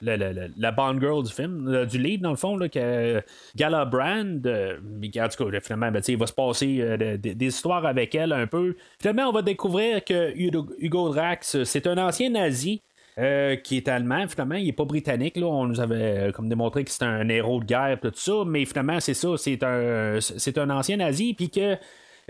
la, 0.00 0.72
Bond 0.72 1.00
Girl 1.00 1.22
du 1.22 1.32
film, 1.32 1.86
du 1.86 1.98
livre, 1.98 2.22
dans 2.22 2.30
le 2.30 2.36
fond, 2.36 2.58
que, 2.58 3.22
Gala 3.56 3.84
Brand. 3.84 4.46
en 4.46 5.28
tout 5.28 5.50
cas, 5.50 5.60
finalement, 5.60 5.90
ben, 5.90 6.02
il 6.06 6.18
va 6.18 6.26
se 6.26 6.32
passer 6.32 7.18
des 7.18 7.46
histoires 7.46 7.86
avec 7.86 8.14
elle 8.14 8.32
un 8.32 8.46
peu. 8.46 8.76
Finalement, 9.00 9.28
on 9.28 9.32
va 9.32 9.42
découvrir 9.42 10.04
que 10.04 10.32
Hugo 10.36 11.08
Drax, 11.10 11.62
c'est 11.64 11.86
un 11.86 11.98
ancien 11.98 12.30
nazi 12.30 12.82
euh, 13.18 13.56
qui 13.56 13.76
est 13.76 13.88
allemand. 13.88 14.26
Finalement, 14.26 14.54
il 14.54 14.64
n'est 14.64 14.72
pas 14.72 14.86
britannique. 14.86 15.36
On 15.36 15.66
nous 15.66 15.80
avait 15.80 16.28
euh, 16.28 16.32
comme 16.32 16.48
démontré 16.48 16.82
que 16.82 16.90
c'était 16.90 17.04
un 17.04 17.28
héros 17.28 17.60
de 17.60 17.66
guerre, 17.66 17.98
tout 18.00 18.10
ça. 18.14 18.44
Mais 18.46 18.64
finalement, 18.64 19.00
c'est 19.00 19.12
ça. 19.12 19.36
C'est 19.36 19.62
un, 19.62 20.18
c'est 20.20 20.56
un 20.56 20.70
ancien 20.70 20.96
nazi. 20.96 21.34
Puis 21.34 21.50
que. 21.50 21.76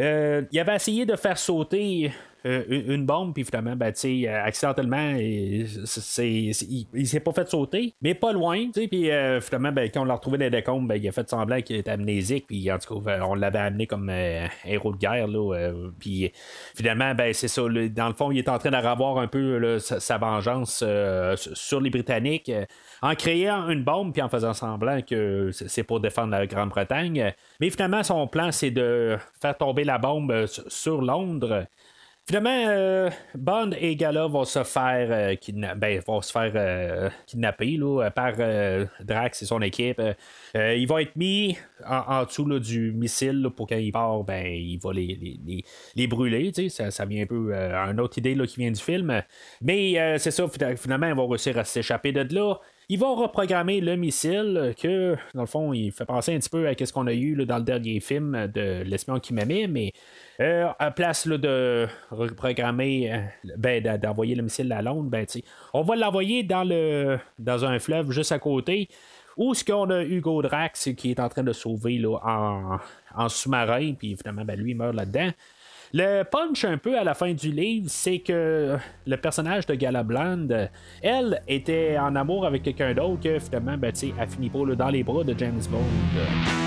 Euh, 0.00 0.42
il 0.50 0.58
avait 0.58 0.74
essayé 0.74 1.04
de 1.04 1.14
faire 1.16 1.36
sauter 1.36 2.10
euh, 2.44 2.64
une 2.68 3.06
bombe, 3.06 3.34
puis 3.34 3.44
finalement, 3.44 3.76
ben, 3.76 3.92
euh, 4.04 4.44
accidentellement, 4.44 5.14
il, 5.16 5.66
il, 6.94 7.06
s'est 7.06 7.20
pas 7.20 7.32
fait 7.32 7.48
sauter, 7.48 7.94
mais 8.02 8.14
pas 8.14 8.32
loin, 8.32 8.70
puis 8.72 9.10
euh, 9.10 9.40
finalement, 9.40 9.70
ben, 9.70 9.88
quand 9.92 10.02
on 10.02 10.04
l'a 10.04 10.14
retrouvé 10.14 10.38
dans 10.38 10.44
les 10.44 10.50
décombres, 10.50 10.88
ben, 10.88 10.96
il 10.96 11.08
a 11.08 11.12
fait 11.12 11.28
semblant 11.28 11.60
qu'il 11.62 11.76
était 11.76 11.92
amnésique, 11.92 12.46
puis 12.48 12.70
en 12.72 12.78
tout 12.78 13.00
cas, 13.00 13.20
on 13.24 13.34
l'avait 13.34 13.60
amené 13.60 13.86
comme 13.86 14.10
héros 14.64 14.92
de 14.92 14.98
guerre, 14.98 15.28
là, 15.28 15.72
puis 15.98 16.32
finalement, 16.74 17.14
ben, 17.14 17.32
c'est 17.32 17.48
ça, 17.48 17.62
dans 17.62 18.08
le 18.08 18.14
fond, 18.14 18.32
il 18.32 18.38
est 18.38 18.48
en 18.48 18.58
train 18.58 18.70
d'avoir 18.70 19.18
un 19.18 19.28
peu 19.28 19.78
sa, 19.78 20.18
vengeance 20.18 20.84
sur 21.54 21.80
les 21.80 21.90
Britanniques 21.90 22.50
en 23.02 23.14
créant 23.14 23.68
une 23.68 23.82
bombe 23.82 24.12
puis 24.12 24.22
en 24.22 24.28
faisant 24.28 24.52
semblant 24.52 25.00
que 25.02 25.50
c'est 25.52 25.82
pour 25.82 26.00
défendre 26.00 26.30
la 26.30 26.46
Grande-Bretagne. 26.46 27.32
Mais 27.60 27.70
finalement, 27.70 28.02
son 28.02 28.26
plan, 28.28 28.52
c'est 28.52 28.70
de 28.70 29.16
faire 29.40 29.56
tomber 29.56 29.84
la 29.84 29.98
bombe 29.98 30.46
sur 30.46 31.02
Londres. 31.02 31.66
Finalement, 32.24 32.66
euh, 32.68 33.10
Bond 33.34 33.70
et 33.76 33.96
Gala 33.96 34.28
vont 34.28 34.44
se 34.44 34.62
faire, 34.62 35.08
euh, 35.10 35.74
ben, 35.74 36.00
vont 36.06 36.22
se 36.22 36.30
faire 36.30 36.52
euh, 36.54 37.10
kidnapper 37.26 37.80
par 38.14 38.34
Drax 39.00 39.42
et 39.42 39.46
son 39.46 39.60
équipe. 39.60 40.00
ils 40.54 40.86
vont 40.86 40.98
être 40.98 41.16
mis 41.16 41.58
en, 41.84 42.24
dessous 42.24 42.60
du 42.60 42.92
missile 42.92 43.48
pour 43.56 43.66
quand 43.66 43.76
il 43.76 43.90
part, 43.90 44.22
ben, 44.22 44.46
il 44.46 44.78
va 44.78 44.92
les, 44.92 45.64
les, 45.96 46.06
brûler. 46.06 46.52
Ça, 46.68 46.92
ça 46.92 47.04
vient 47.06 47.24
un 47.24 47.26
peu 47.26 47.52
une 47.52 47.98
autre 47.98 48.18
idée 48.18 48.36
qui 48.46 48.60
vient 48.60 48.70
du 48.70 48.80
film. 48.80 49.22
Mais 49.60 50.18
c'est 50.18 50.30
ça, 50.30 50.46
finalement, 50.76 51.08
ils 51.08 51.14
vont 51.14 51.26
réussir 51.26 51.58
à 51.58 51.64
s'échapper 51.64 52.12
de 52.12 52.34
là. 52.34 52.54
Ils 52.88 52.98
vont 52.98 53.14
reprogrammer 53.14 53.80
le 53.80 53.96
missile 53.96 54.74
que, 54.78 55.16
dans 55.34 55.42
le 55.42 55.46
fond, 55.46 55.72
il 55.72 55.92
fait 55.92 56.04
penser 56.04 56.34
un 56.34 56.38
petit 56.38 56.50
peu 56.50 56.66
à 56.66 56.74
ce 56.74 56.92
qu'on 56.92 57.06
a 57.06 57.12
eu 57.12 57.34
dans 57.46 57.58
le 57.58 57.62
dernier 57.62 58.00
film 58.00 58.48
de 58.48 58.82
L'espion 58.82 59.20
qui 59.20 59.32
m'aimait, 59.32 59.66
mais 59.66 59.92
euh, 60.40 60.68
à 60.78 60.90
place 60.90 61.26
de 61.26 61.86
reprogrammer, 62.10 63.12
euh, 63.12 63.20
ben, 63.56 63.98
d'envoyer 63.98 64.34
le 64.34 64.42
missile 64.42 64.72
à 64.72 64.82
Londres, 64.82 65.08
ben, 65.08 65.24
on 65.72 65.82
va 65.82 65.96
l'envoyer 65.96 66.42
dans, 66.42 67.64
un 67.64 67.78
fleuve 67.78 68.10
juste 68.10 68.32
à 68.32 68.38
côté. 68.38 68.88
Où 69.38 69.54
ce 69.54 69.64
qu'on 69.64 69.88
a 69.88 70.02
Hugo 70.02 70.42
Drax 70.42 70.90
qui 70.94 71.10
est 71.10 71.20
en 71.20 71.28
train 71.30 71.42
de 71.42 71.54
sauver 71.54 71.96
là, 71.96 72.18
en, 73.16 73.28
sous-marin, 73.30 73.94
puis 73.94 74.14
finalement, 74.16 74.44
ben, 74.44 74.58
lui, 74.58 74.72
il 74.72 74.76
meurt 74.76 74.94
là-dedans. 74.94 75.30
Le 75.94 76.22
punch 76.22 76.64
un 76.64 76.78
peu 76.78 76.98
à 76.98 77.04
la 77.04 77.12
fin 77.12 77.34
du 77.34 77.50
livre, 77.50 77.86
c'est 77.88 78.20
que 78.20 78.78
le 79.06 79.16
personnage 79.18 79.66
de 79.66 79.74
Galabland, 79.74 80.70
elle 81.02 81.42
était 81.46 81.98
en 81.98 82.16
amour 82.16 82.46
avec 82.46 82.62
quelqu'un 82.62 82.94
d'autre 82.94 83.20
que 83.22 83.38
finalement, 83.38 83.76
ben, 83.76 83.92
elle 84.18 84.28
finit 84.28 84.48
pas 84.48 84.74
dans 84.74 84.88
les 84.88 85.02
bras 85.02 85.22
de 85.22 85.34
James 85.38 85.60
Bond. 85.70 86.61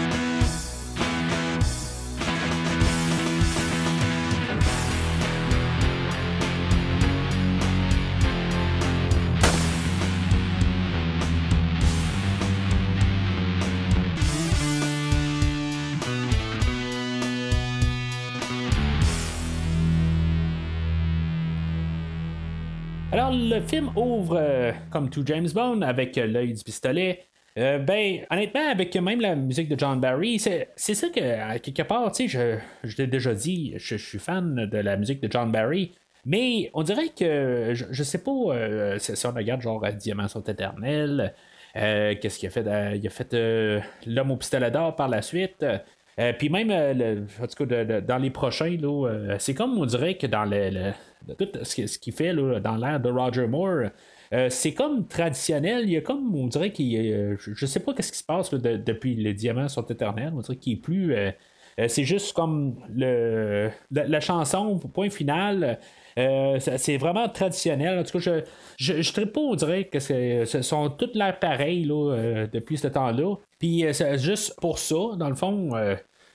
Le 23.55 23.61
film 23.61 23.89
ouvre 23.95 24.37
euh, 24.37 24.71
comme 24.91 25.09
tout 25.09 25.23
James 25.25 25.47
Bond 25.53 25.81
avec 25.81 26.17
euh, 26.17 26.27
l'œil 26.27 26.53
du 26.53 26.63
pistolet. 26.63 27.23
Euh, 27.57 27.79
ben, 27.79 28.25
honnêtement, 28.29 28.69
avec 28.69 28.93
même 28.95 29.21
la 29.21 29.35
musique 29.35 29.69
de 29.69 29.79
John 29.79 30.01
Barry, 30.01 30.39
c'est 30.39 30.67
ça 30.75 31.07
que, 31.07 31.57
quelque 31.59 31.83
part, 31.83 32.11
tu 32.11 32.27
sais, 32.27 32.59
je, 32.83 32.87
je 32.89 32.97
l'ai 32.97 33.07
déjà 33.07 33.33
dit, 33.33 33.73
je, 33.77 33.95
suis 33.95 34.19
fan 34.19 34.65
de 34.65 34.77
la 34.77 34.97
musique 34.97 35.21
de 35.21 35.31
John 35.31 35.53
Barry, 35.53 35.93
mais 36.25 36.69
on 36.73 36.83
dirait 36.83 37.09
que, 37.17 37.71
je, 37.73 38.03
sais 38.03 38.17
pas, 38.17 38.99
si 38.99 39.25
on 39.25 39.31
regarde 39.31 39.61
genre 39.61 39.87
Diamant 39.93 40.27
sont 40.27 40.43
éternels, 40.43 41.33
qu'est-ce 41.73 42.39
qu'il 42.39 42.47
a 42.47 42.51
fait 42.51 42.97
Il 42.97 43.07
a 43.07 43.09
fait 43.09 43.33
L'homme 44.05 44.31
au 44.31 44.35
pistolet 44.35 44.69
d'or 44.69 44.97
par 44.97 45.07
la 45.07 45.21
suite. 45.21 45.65
puis 46.37 46.49
même, 46.49 46.71
en 46.71 47.47
tout 47.47 47.65
cas, 47.65 48.01
dans 48.01 48.17
les 48.17 48.31
prochains, 48.31 48.75
c'est 49.39 49.53
comme 49.53 49.77
on 49.77 49.85
dirait 49.85 50.15
que 50.15 50.27
dans 50.27 50.43
le, 50.43 50.91
tout 51.33 51.47
ce 51.63 51.99
qu'il 51.99 52.13
fait 52.13 52.33
dans 52.33 52.77
l'air 52.77 52.99
de 52.99 53.09
Roger 53.09 53.47
Moore. 53.47 53.89
Euh, 54.33 54.49
c'est 54.49 54.73
comme 54.73 55.07
traditionnel, 55.07 55.83
il 55.85 55.91
y 55.91 55.97
a 55.97 56.01
comme, 56.01 56.35
on 56.35 56.47
dirait 56.47 56.71
qu'il 56.71 56.97
euh, 56.97 57.35
je 57.39 57.65
sais 57.65 57.79
pas 57.79 57.93
qu'est-ce 57.93 58.11
qui 58.11 58.17
se 58.17 58.23
passe 58.23 58.51
depuis 58.51 59.15
les 59.15 59.33
diamants 59.33 59.69
sont 59.69 59.85
éternels, 59.85 60.33
on 60.35 60.41
dirait 60.41 60.57
qu'il 60.57 60.73
est 60.73 60.81
plus, 60.81 61.13
euh, 61.13 61.31
c'est 61.87 62.05
juste 62.05 62.33
comme 62.33 62.75
le, 62.93 63.69
la, 63.91 64.19
chanson, 64.19 64.79
point 64.79 65.09
final, 65.09 65.77
c'est 66.15 66.97
vraiment 66.97 67.27
traditionnel. 67.27 67.99
En 67.99 68.03
tout 68.03 68.17
cas, 68.17 68.41
je 68.77 68.93
ne 68.93 69.01
je, 69.01 69.21
pas, 69.25 69.41
on 69.41 69.55
dirait 69.55 69.83
que 69.85 69.99
ce 69.99 70.61
sont 70.61 70.89
toutes 70.89 71.15
l'air 71.15 71.37
pareilles 71.37 71.85
depuis 71.85 72.77
ce 72.77 72.87
temps-là. 72.87 73.35
Puis 73.59 73.83
c'est 73.91 74.17
juste 74.17 74.55
pour 74.61 74.79
ça, 74.79 75.17
dans 75.17 75.27
le 75.27 75.35
fond, 75.35 75.71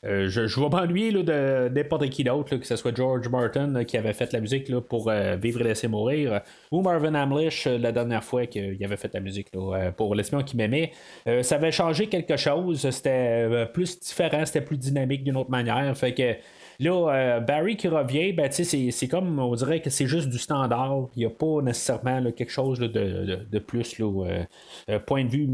euh, 0.06 0.28
je, 0.28 0.46
je 0.46 0.60
vais 0.60 0.68
m'ennuyer 0.68 1.12
de 1.12 1.68
n'importe 1.68 2.08
qui 2.08 2.24
d'autre, 2.24 2.56
que 2.56 2.66
ce 2.66 2.76
soit 2.76 2.96
George 2.96 3.28
Martin 3.28 3.84
qui 3.84 3.98
avait 3.98 4.14
fait 4.14 4.32
la 4.32 4.40
musique 4.40 4.74
pour 4.88 5.10
euh, 5.10 5.36
Vivre 5.36 5.60
et 5.60 5.64
laisser 5.64 5.88
mourir, 5.88 6.40
ou 6.70 6.80
Marvin 6.80 7.14
Hamlish 7.14 7.66
euh, 7.66 7.76
la 7.76 7.92
dernière 7.92 8.24
fois 8.24 8.46
qu'il 8.46 8.82
avait 8.82 8.96
fait 8.96 9.12
la 9.12 9.20
musique 9.20 9.48
pour 9.96 10.14
L'espion 10.14 10.42
qui 10.42 10.56
m'aimait. 10.56 10.92
ça 11.42 11.56
avait 11.56 11.72
changé 11.72 12.06
quelque 12.06 12.36
chose, 12.36 12.88
c'était 12.90 13.66
plus 13.72 14.00
différent, 14.00 14.44
c'était 14.46 14.62
plus 14.62 14.78
dynamique 14.78 15.22
d'une 15.24 15.36
autre 15.36 15.50
manière. 15.50 15.96
Fait 15.96 16.14
que 16.14 16.36
Là, 16.80 17.12
euh, 17.12 17.40
Barry 17.40 17.76
qui 17.76 17.88
revient, 17.88 18.32
ben, 18.32 18.50
c'est 18.50 19.08
comme, 19.08 19.38
on 19.38 19.54
dirait 19.54 19.80
que 19.82 19.90
c'est 19.90 20.06
juste 20.06 20.30
du 20.30 20.38
standard. 20.38 21.08
Il 21.14 21.18
n'y 21.18 21.26
a 21.26 21.30
pas 21.30 21.60
nécessairement 21.62 22.32
quelque 22.32 22.50
chose 22.50 22.78
de, 22.78 23.58
plus, 23.58 24.00
euh, 24.00 24.44
euh, 24.88 24.98
point 24.98 25.24
de 25.24 25.28
vue 25.28 25.46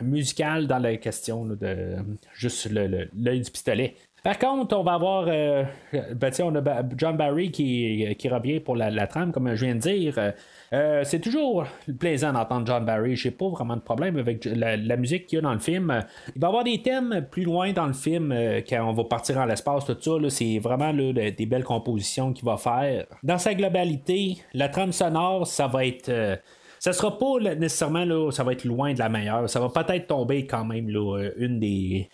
musical 0.00 0.68
dans 0.68 0.78
la 0.78 0.96
question 0.96 1.44
de 1.44 1.96
juste 2.34 2.70
l'œil 2.70 3.40
du 3.40 3.50
pistolet. 3.50 3.96
Par 4.22 4.38
contre, 4.38 4.76
on 4.76 4.84
va 4.84 4.92
avoir 4.92 5.24
ben, 5.24 6.32
on 6.40 6.54
a 6.54 6.82
John 6.96 7.16
Barry 7.16 7.50
qui, 7.50 8.14
qui 8.16 8.28
revient 8.28 8.60
pour 8.60 8.76
la, 8.76 9.06
trame, 9.08 9.32
comme 9.32 9.52
je 9.52 9.64
viens 9.64 9.74
de 9.74 9.80
dire. 9.80 10.32
Euh, 10.72 11.02
c'est 11.04 11.18
toujours 11.18 11.66
plaisant 11.98 12.32
d'entendre 12.32 12.66
John 12.66 12.84
Barry. 12.84 13.16
J'ai 13.16 13.32
pas 13.32 13.48
vraiment 13.48 13.76
de 13.76 13.80
problème 13.80 14.16
avec 14.18 14.44
la, 14.44 14.96
musique 14.96 15.26
qu'il 15.26 15.36
y 15.36 15.38
a 15.38 15.42
dans 15.42 15.52
le 15.52 15.58
film. 15.58 16.04
Il 16.34 16.40
va 16.40 16.46
y 16.46 16.48
avoir 16.48 16.64
des 16.64 16.80
thèmes 16.80 17.26
plus 17.30 17.42
loin 17.42 17.72
dans 17.72 17.86
le 17.86 17.92
film 17.92 18.30
euh, 18.30 18.60
quand 18.68 18.88
on 18.88 18.92
va 18.92 19.04
partir 19.04 19.38
en 19.38 19.46
l'espace, 19.46 19.84
tout 19.84 19.96
ça. 20.00 20.30
c'est 20.30 20.58
vraiment 20.58 20.92
des 20.92 21.46
belles 21.46 21.64
compositions 21.64 22.32
qu'il 22.32 22.44
va 22.44 22.56
faire. 22.56 23.06
Dans 23.22 23.38
sa 23.38 23.54
globalité, 23.54 24.36
la 24.54 24.68
trame 24.68 24.92
sonore, 24.92 25.46
ça 25.46 25.66
va 25.66 25.84
être. 25.84 26.08
Euh, 26.08 26.36
ça 26.80 26.94
sera 26.94 27.18
pas 27.18 27.38
nécessairement 27.56 28.06
là, 28.06 28.30
ça 28.32 28.42
va 28.42 28.52
être 28.52 28.64
loin 28.64 28.94
de 28.94 28.98
la 28.98 29.10
meilleure. 29.10 29.50
Ça 29.50 29.60
va 29.60 29.68
peut-être 29.68 30.06
tomber 30.06 30.46
quand 30.46 30.64
même 30.64 30.88
là, 30.88 31.28
une 31.36 31.60
des, 31.60 32.08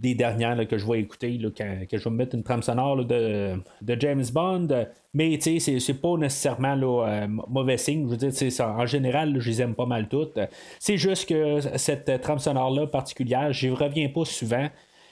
dernières 0.00 0.66
que 0.66 0.78
je 0.78 0.86
vais 0.90 1.00
écouter 1.00 1.38
que 1.38 1.98
je 1.98 2.04
vais 2.04 2.10
me 2.10 2.16
mettre 2.16 2.34
une 2.34 2.42
trame 2.42 2.62
sonore 2.62 3.04
de, 3.04 3.60
James 3.86 4.24
Bond. 4.32 4.86
Mais 5.12 5.38
c'est, 5.38 5.58
c'est 5.58 6.00
pas 6.00 6.16
nécessairement 6.16 6.74
là, 6.74 7.06
euh, 7.06 7.26
mauvais 7.48 7.76
signe. 7.76 8.06
Je 8.06 8.16
veux 8.16 8.30
dire, 8.30 8.60
en 8.64 8.86
général, 8.86 9.38
je 9.40 9.50
les 9.50 9.60
aime 9.60 9.74
pas 9.74 9.86
mal 9.86 10.08
toutes. 10.08 10.38
C'est 10.78 10.96
juste 10.96 11.28
que 11.28 11.60
cette 11.76 12.22
trame 12.22 12.38
sonore-là 12.38 12.86
particulière, 12.86 13.52
j'y 13.52 13.68
reviens 13.68 14.08
pas 14.08 14.24
souvent. 14.24 14.68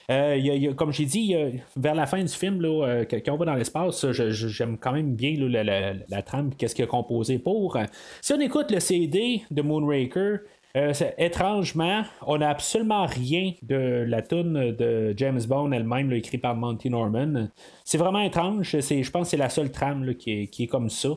Euh, 0.09 0.73
comme 0.75 0.93
j'ai 0.93 1.05
dit, 1.05 1.35
vers 1.75 1.95
la 1.95 2.05
fin 2.05 2.21
du 2.21 2.31
film, 2.31 2.61
là, 2.61 2.87
euh, 2.87 3.05
quand 3.09 3.33
on 3.33 3.37
va 3.37 3.45
dans 3.45 3.55
l'espace, 3.55 4.09
j'aime 4.11 4.77
quand 4.77 4.93
même 4.93 5.15
bien 5.15 5.35
la, 5.37 6.21
trame, 6.21 6.51
qu'est-ce 6.57 6.75
qu'il 6.75 6.85
a 6.85 6.87
composé 6.87 7.39
pour. 7.39 7.77
Si 8.21 8.33
on 8.33 8.39
écoute 8.39 8.71
le 8.71 8.79
CD 8.79 9.41
de 9.51 9.61
Moonraker, 9.61 10.39
euh, 10.77 10.93
étrangement, 11.17 12.03
on 12.25 12.37
n'a 12.37 12.49
absolument 12.49 13.05
rien 13.05 13.53
de 13.63 14.05
la 14.07 14.21
tune 14.21 14.75
de 14.75 15.13
James 15.17 15.41
Bond 15.47 15.71
elle-même, 15.71 16.11
écrite 16.13 16.41
par 16.41 16.55
Monty 16.55 16.89
Norman. 16.89 17.47
C'est 17.83 17.97
vraiment 17.97 18.19
étrange. 18.19 18.77
Je 18.79 19.09
pense 19.09 19.23
que 19.23 19.29
c'est 19.29 19.37
la 19.37 19.49
seule 19.49 19.71
trame 19.71 20.13
qui, 20.15 20.49
est, 20.57 20.67
comme 20.67 20.89
ça. 20.89 21.09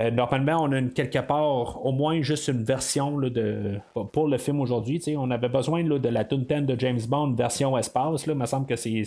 Euh, 0.00 0.10
normalement, 0.10 0.58
on 0.62 0.72
a 0.72 0.82
quelque 0.82 1.18
part 1.18 1.84
au 1.84 1.92
moins 1.92 2.22
juste 2.22 2.48
une 2.48 2.62
version 2.62 3.20
pour 4.12 4.28
le 4.28 4.38
film 4.38 4.60
aujourd'hui. 4.60 5.02
On 5.16 5.30
avait 5.30 5.48
besoin 5.48 5.84
de 5.84 6.08
la 6.08 6.24
10 6.24 6.36
de 6.62 6.78
James 6.78 7.00
Bond 7.06 7.34
version 7.34 7.76
espace. 7.76 8.24
Il 8.26 8.34
me 8.34 8.46
semble 8.46 8.66
que 8.66 8.76
c'est 8.76 9.04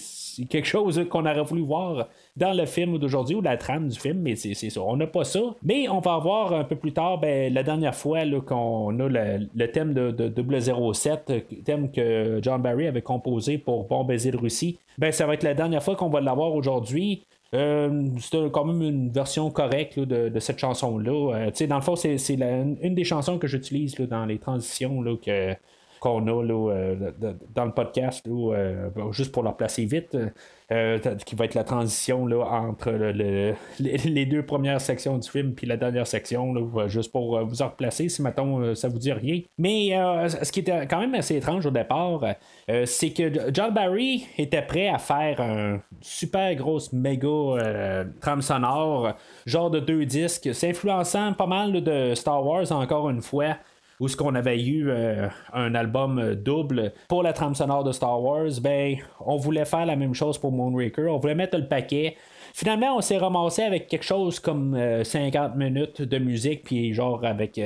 quelque 0.50 0.68
chose 0.68 1.04
qu'on 1.10 1.26
aurait 1.26 1.44
voulu 1.44 1.62
voir 1.62 2.08
dans 2.38 2.54
le 2.54 2.66
film 2.66 2.98
d'aujourd'hui 2.98 3.36
ou 3.36 3.42
la 3.42 3.58
trame 3.58 3.88
du 3.88 4.00
film, 4.00 4.20
mais 4.20 4.36
c'est 4.36 4.54
ça. 4.54 4.82
On 4.82 4.96
n'a 4.98 5.08
pas 5.08 5.24
ça. 5.24 5.40
Mais 5.64 5.90
on 5.90 6.00
va 6.00 6.18
voir 6.18 6.54
un 6.54 6.64
peu 6.64 6.76
plus 6.76 6.94
tard, 6.94 7.20
ben, 7.20 7.52
la 7.54 7.64
dernière 7.64 7.96
fois 7.96 8.20
qu'on 8.46 9.00
a 9.00 9.08
le, 9.08 9.68
thème 9.72 9.94
de, 9.94 10.12
de 10.12 10.94
007, 10.94 11.64
thème 11.64 11.92
que 11.92 12.40
John 12.42 12.62
Barry 12.62 12.88
avait 12.88 13.02
composé 13.02 13.58
pour 13.58 13.88
Bon 13.88 14.04
baiser 14.04 14.32
de 14.32 14.38
Russie. 14.38 14.78
Ben, 14.98 15.12
ça 15.12 15.26
va 15.26 15.34
être 15.34 15.44
la 15.44 15.54
dernière 15.54 15.82
fois 15.82 15.96
qu'on 15.96 16.10
va 16.10 16.22
l'avoir 16.22 16.54
aujourd'hui. 16.54 17.24
Euh, 17.54 18.08
c'est 18.20 18.52
quand 18.52 18.66
même 18.66 18.82
une 18.82 19.12
version 19.12 19.52
correcte 19.52 20.00
de, 20.00 20.40
cette 20.40 20.60
chanson-là. 20.60 21.48
Euh, 21.48 21.68
dans 21.68 21.76
le 21.76 21.82
fond, 21.82 21.96
c'est 21.96 22.18
une 22.30 22.96
des 22.96 23.04
chansons 23.04 23.38
que 23.38 23.48
j'utilise 23.48 23.96
dans 23.96 24.26
les 24.26 24.40
transitions 24.40 25.02
là, 25.02 25.16
que, 25.18 25.56
qu'on 26.04 26.28
a 26.28 26.44
euh, 26.44 27.12
dans 27.56 27.64
le 27.64 27.72
podcast, 27.72 28.28
juste 29.12 29.32
pour 29.32 29.44
la 29.44 29.54
placer 29.54 29.86
vite. 29.86 30.18
Euh, 30.74 30.98
qui 31.26 31.36
va 31.36 31.46
être 31.46 31.54
la 31.54 31.64
transition 31.66 32.26
là, 32.26 32.46
entre 32.46 32.90
les, 33.80 34.26
deux 34.26 34.44
premières 34.44 34.82
sections 34.82 35.18
du 35.18 35.30
film 35.30 35.54
puis 35.54 35.68
la 35.68 35.78
dernière 35.78 36.08
section, 36.08 36.54
juste 36.88 37.12
pour 37.12 37.38
euh, 37.38 37.44
vous 37.44 37.62
en 37.62 37.68
replacer 37.68 38.10
si 38.10 38.22
maintenant 38.22 38.60
euh, 38.60 38.74
ça 38.74 38.88
vous 38.88 38.98
dit 38.98 39.12
rien. 39.12 39.42
Mais 39.58 39.90
ce 40.30 40.52
qui 40.52 40.62
était 40.62 40.88
quand 40.88 41.00
même 41.00 41.14
assez 41.16 41.36
étrange 41.36 41.66
au 41.66 41.72
départ, 41.72 42.22
c'est 42.86 43.12
que 43.12 43.52
John 43.54 43.74
Barry 43.74 44.26
était 44.38 44.62
prêt 44.62 44.88
à 44.88 44.98
faire 44.98 45.42
un 45.42 45.80
super 46.02 46.56
grosse 46.56 46.92
méga 46.94 48.06
trame 48.22 48.42
sonore, 48.42 49.14
genre 49.46 49.70
de 49.70 49.80
deux 49.80 50.06
disques, 50.06 50.54
s'influençant 50.54 51.34
pas 51.34 51.48
mal 51.48 51.84
de 51.84 52.16
Star 52.16 52.44
Wars 52.46 52.72
encore 52.72 53.10
une 53.10 53.22
fois 53.22 53.58
où 54.00 54.08
ce 54.08 54.18
qu'on 54.18 54.36
avait 54.36 54.62
eu 54.62 54.90
euh, 54.90 55.28
un 55.54 55.76
album 55.76 56.20
euh, 56.20 56.36
double 56.36 56.94
pour 57.08 57.24
la 57.24 57.34
trame 57.34 57.56
sonore 57.56 57.84
de 57.84 57.92
Star 57.92 58.22
Wars, 58.22 58.50
ben 58.62 58.98
on 59.20 59.38
voulait 59.38 59.66
faire 59.66 59.86
la 59.86 59.96
même 59.96 60.14
chose 60.14 60.38
pour 60.38 60.52
Moonraker, 60.52 61.08
on 61.08 61.18
voulait 61.18 61.36
mettre 61.36 61.58
le 61.58 61.68
paquet. 61.68 62.16
Finalement, 62.54 62.98
on 62.98 63.02
s'est 63.02 63.18
ramassé 63.18 63.64
avec 63.64 63.88
quelque 63.88 64.06
chose 64.06 64.40
comme 64.40 64.78
50 65.04 65.36
euh, 65.36 65.56
minutes 65.56 66.02
de 66.02 66.18
musique, 66.20 66.64
puis 66.64 66.94
genre 66.94 67.24
avec 67.26 67.60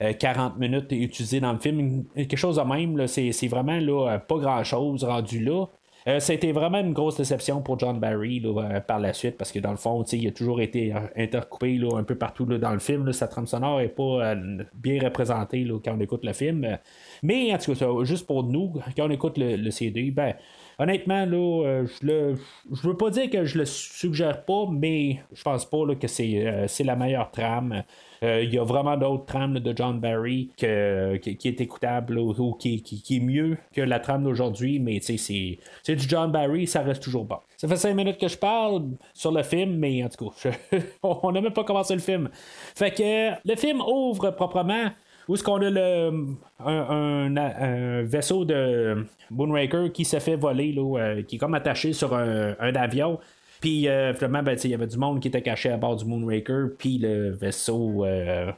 40 0.00 0.58
minutes 0.58 0.92
utilisées 0.92 1.40
dans 1.40 1.52
le 1.52 1.58
film, 1.58 2.04
quelque 2.14 2.36
chose 2.36 2.56
de 2.56 2.62
même. 2.62 3.06
C'est 3.06 3.48
vraiment 3.48 3.78
là, 3.78 4.18
pas 4.18 4.38
grand 4.38 4.64
chose 4.64 5.04
rendu 5.04 5.44
là. 5.44 5.66
Euh, 6.06 6.20
a 6.26 6.32
été 6.32 6.52
vraiment 6.52 6.78
une 6.78 6.92
grosse 6.92 7.16
déception 7.16 7.60
pour 7.60 7.78
John 7.78 7.98
Barry 7.98 8.40
euh, 8.44 8.80
par 8.80 9.00
la 9.00 9.12
suite 9.12 9.36
parce 9.36 9.50
que 9.50 9.58
dans 9.58 9.72
le 9.72 9.76
fond, 9.76 10.02
il 10.04 10.28
a 10.28 10.30
toujours 10.30 10.60
été 10.60 10.94
euh, 10.94 11.00
intercoupé 11.16 11.80
un 11.92 12.04
peu 12.04 12.14
partout 12.14 12.44
dans 12.44 12.72
le 12.72 12.78
film. 12.78 13.12
sa 13.12 13.26
trame 13.26 13.46
sonore 13.46 13.78
n'est 13.78 13.88
pas 13.88 14.34
bien 14.74 15.02
représentée 15.02 15.66
quand 15.84 15.94
on 15.96 16.00
écoute 16.00 16.24
le 16.24 16.32
film. 16.32 16.78
Mais 17.22 17.52
en 17.52 17.58
tout 17.58 17.74
cas, 17.74 17.86
juste 18.02 18.26
pour 18.26 18.44
nous, 18.44 18.74
quand 18.96 19.06
on 19.06 19.10
écoute 19.10 19.38
le, 19.38 19.70
CD, 19.70 20.10
ben, 20.10 20.34
honnêtement, 20.78 21.24
là, 21.24 21.84
je 21.84 22.06
le, 22.06 22.34
je 22.72 22.88
veux 22.88 22.96
pas 22.96 23.10
dire 23.10 23.30
que 23.30 23.44
je 23.44 23.58
le 23.58 23.64
suggère 23.64 24.44
pas, 24.44 24.66
mais 24.70 25.20
je 25.32 25.42
pense 25.42 25.64
pas 25.64 25.78
que 26.00 26.06
c'est 26.08 26.84
la 26.84 26.96
meilleure 26.96 27.30
trame. 27.30 27.82
Euh, 28.22 28.42
il 28.42 28.52
y 28.52 28.58
a 28.58 28.64
vraiment 28.64 28.96
d'autres 28.96 29.26
trames 29.26 29.60
de 29.60 29.76
John 29.76 30.00
Barry 30.00 30.50
qui, 30.56 30.66
est 30.66 31.60
écoutable 31.60 32.18
ou, 32.18 32.54
qui, 32.54 32.82
est 33.10 33.20
mieux 33.20 33.56
que 33.72 33.80
la 33.80 34.00
trame 34.00 34.24
d'aujourd'hui, 34.24 34.80
mais 34.80 35.00
c'est, 35.00 35.16
c'est 35.16 35.94
du 35.94 36.08
John 36.08 36.32
Barry, 36.32 36.66
ça 36.66 36.82
reste 36.82 37.02
toujours 37.02 37.24
bon. 37.24 37.38
Ça 37.56 37.68
fait 37.68 37.76
cinq 37.76 37.94
minutes 37.94 38.18
que 38.18 38.28
je 38.28 38.36
parle 38.36 38.90
sur 39.14 39.32
le 39.32 39.42
film, 39.42 39.76
mais 39.76 40.02
en 40.02 40.08
tout 40.08 40.30
cas, 40.30 40.50
on 41.02 41.32
n'a 41.32 41.40
même 41.40 41.52
pas 41.52 41.64
commencé 41.64 41.94
le 41.94 42.00
film. 42.00 42.28
Fait 42.74 42.90
que 42.90 43.48
le 43.48 43.56
film 43.56 43.80
ouvre 43.80 44.30
proprement 44.30 44.90
où 45.28 45.34
est-ce 45.34 45.44
qu'on 45.44 45.60
a 45.60 45.70
le, 45.70 46.36
un, 46.64 48.02
vaisseau 48.04 48.44
de 48.44 49.04
Moonraker 49.30 49.92
qui 49.92 50.04
s'est 50.04 50.20
fait 50.20 50.36
voler, 50.36 50.74
euh, 50.78 51.22
qui 51.22 51.36
est 51.36 51.38
comme 51.38 51.54
attaché 51.54 51.92
sur 51.92 52.14
un, 52.14 52.54
avion. 52.58 53.20
Puis 53.60 53.88
euh, 53.88 54.14
finalement, 54.14 54.42
ben, 54.42 54.56
il 54.62 54.70
y 54.70 54.74
avait 54.74 54.86
du 54.86 54.96
monde 54.96 55.20
qui 55.20 55.28
était 55.28 55.42
caché 55.42 55.70
à 55.70 55.76
bord 55.76 55.96
du 55.96 56.04
Moonraker, 56.04 56.70
puis 56.78 56.98
le 56.98 57.30
vaisseau, 57.30 58.04
euh, 58.04 58.52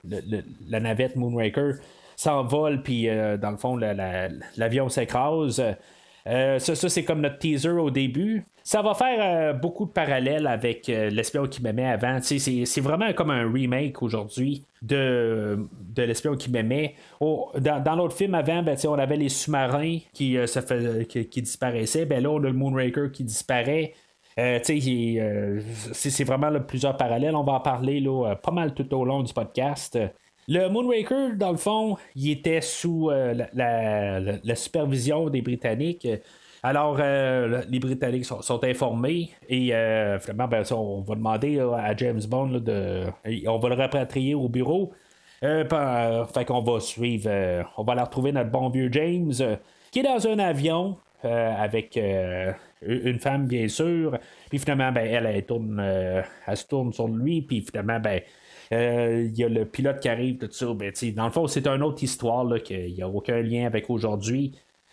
la 0.69 0.81
navette 0.81 1.17
Moonraker 1.17 1.73
s'envole, 2.17 2.83
puis 2.83 3.09
euh, 3.09 3.37
dans 3.37 3.51
le 3.51 3.57
fond, 3.57 3.77
l'avion 4.57 4.89
s'écrase. 4.89 5.63
Ça, 6.27 6.59
ça 6.59 6.89
c'est 6.89 7.05
comme 7.05 7.21
notre 7.21 7.39
teaser 7.39 7.71
au 7.71 7.91
début. 7.91 8.45
Ça 8.63 8.83
va 8.83 8.95
faire 8.95 9.55
beaucoup 9.55 9.87
de 9.87 9.91
parallèles 9.91 10.47
avec 10.47 10.87
l'espion 10.87 11.47
qui 11.47 11.63
m'aimait 11.63 11.89
avant. 11.89 12.19
C'est 12.21 12.81
vraiment 12.81 13.13
comme 13.15 13.31
un 13.31 13.51
remake 13.51 14.03
aujourd'hui 14.03 14.65
de, 14.83 15.59
de 15.81 16.03
l'espion 16.03 16.37
qui 16.37 16.51
m'aimait. 16.51 16.95
dans, 17.21 17.97
l'autre 17.97 18.17
film 18.17 18.35
avant, 18.35 18.63
ben, 18.63 18.77
on 18.87 18.99
avait 18.99 19.17
les 19.17 19.31
sous-marins 19.31 19.99
qui, 20.13 20.37
ça 20.47 20.63
fait, 20.63 21.07
qui, 21.07 21.43
disparaissaient. 21.43 22.05
Ben, 22.05 22.23
là, 22.23 22.31
on 22.31 22.39
a 22.39 22.49
le 22.49 22.53
Moonraker 22.53 23.11
qui 23.11 23.25
disparaît. 23.25 23.95
Euh, 24.39 24.59
euh, 24.69 25.61
c'est 25.93 26.25
vraiment 26.25 26.51
plusieurs 26.61 26.97
parallèles. 26.97 27.35
On 27.35 27.43
va 27.43 27.55
en 27.55 27.61
parler 27.61 28.01
là, 28.01 28.31
euh, 28.31 28.35
pas 28.35 28.53
mal 28.53 28.75
tout 28.75 28.93
au 28.95 29.05
long 29.05 29.23
du 29.23 29.33
podcast. 29.33 29.99
Le 30.53 30.69
Moonraker, 30.69 31.37
dans 31.37 31.53
le 31.53 31.57
fond, 31.57 31.97
il 32.17 32.33
était 32.33 32.61
sous 32.61 33.09
la, 33.09 34.55
supervision 34.57 35.31
des 35.31 35.43
Britanniques. 35.43 36.09
Alors, 36.65 36.97
les 36.99 37.79
Britanniques 37.79 38.25
sont, 38.25 38.65
informés 38.65 39.31
et 39.49 39.69
finalement, 40.21 40.49
ben, 40.49 40.65
on 40.73 41.03
va 41.03 41.15
demander 41.15 41.61
à 41.61 41.97
James 41.97 42.21
Bond 42.29 42.49
de. 42.59 43.05
On 43.47 43.59
va 43.59 43.69
le 43.69 43.77
rapatrier 43.77 44.35
au 44.35 44.49
bureau. 44.49 44.91
fait 45.41 46.45
qu'on 46.45 46.63
va 46.63 46.81
suivre. 46.81 47.31
on 47.77 47.85
va 47.85 47.93
aller 47.93 48.03
retrouver 48.03 48.33
notre 48.33 48.51
bon 48.51 48.71
vieux 48.71 48.91
James 48.91 49.33
qui 49.93 50.01
est 50.01 50.03
dans 50.03 50.27
un 50.27 50.41
avion 50.41 50.97
avec 51.23 51.97
une 52.83 53.19
femme, 53.19 53.47
bien 53.47 53.69
sûr. 53.69 54.19
Puis 54.49 54.59
finalement, 54.59 54.93
ben, 54.93 55.07
elle, 55.07 55.27
elle, 55.27 55.45
tourne, 55.45 55.79
euh, 55.81 56.23
elle 56.47 56.57
se 56.57 56.67
tourne 56.67 56.93
sur 56.93 57.09
lui. 57.09 57.43
Puis 57.43 57.61
finalement, 57.61 58.01
ben, 58.01 58.17
euh, 58.19 58.21
il 58.71 59.37
y 59.37 59.45
a 59.45 59.49
le 59.49 59.65
pilote 59.65 60.01
qui 60.01 60.09
arrive, 60.09 60.39
tout 60.39 60.49
ça. 60.51 60.67
Ben, 60.75 60.93
dans 61.15 61.25
le 61.25 61.33
fond, 61.33 61.47
c'est 61.47 61.67
une 61.67 61.83
autre 61.83 62.03
histoire 62.03 62.47
qu'il 62.63 62.95
n'y 62.95 63.03
a 63.03 63.09
aucun 63.09 63.41
lien 63.41 63.67
avec 63.67 63.91
aujourd'hui. 63.91 64.53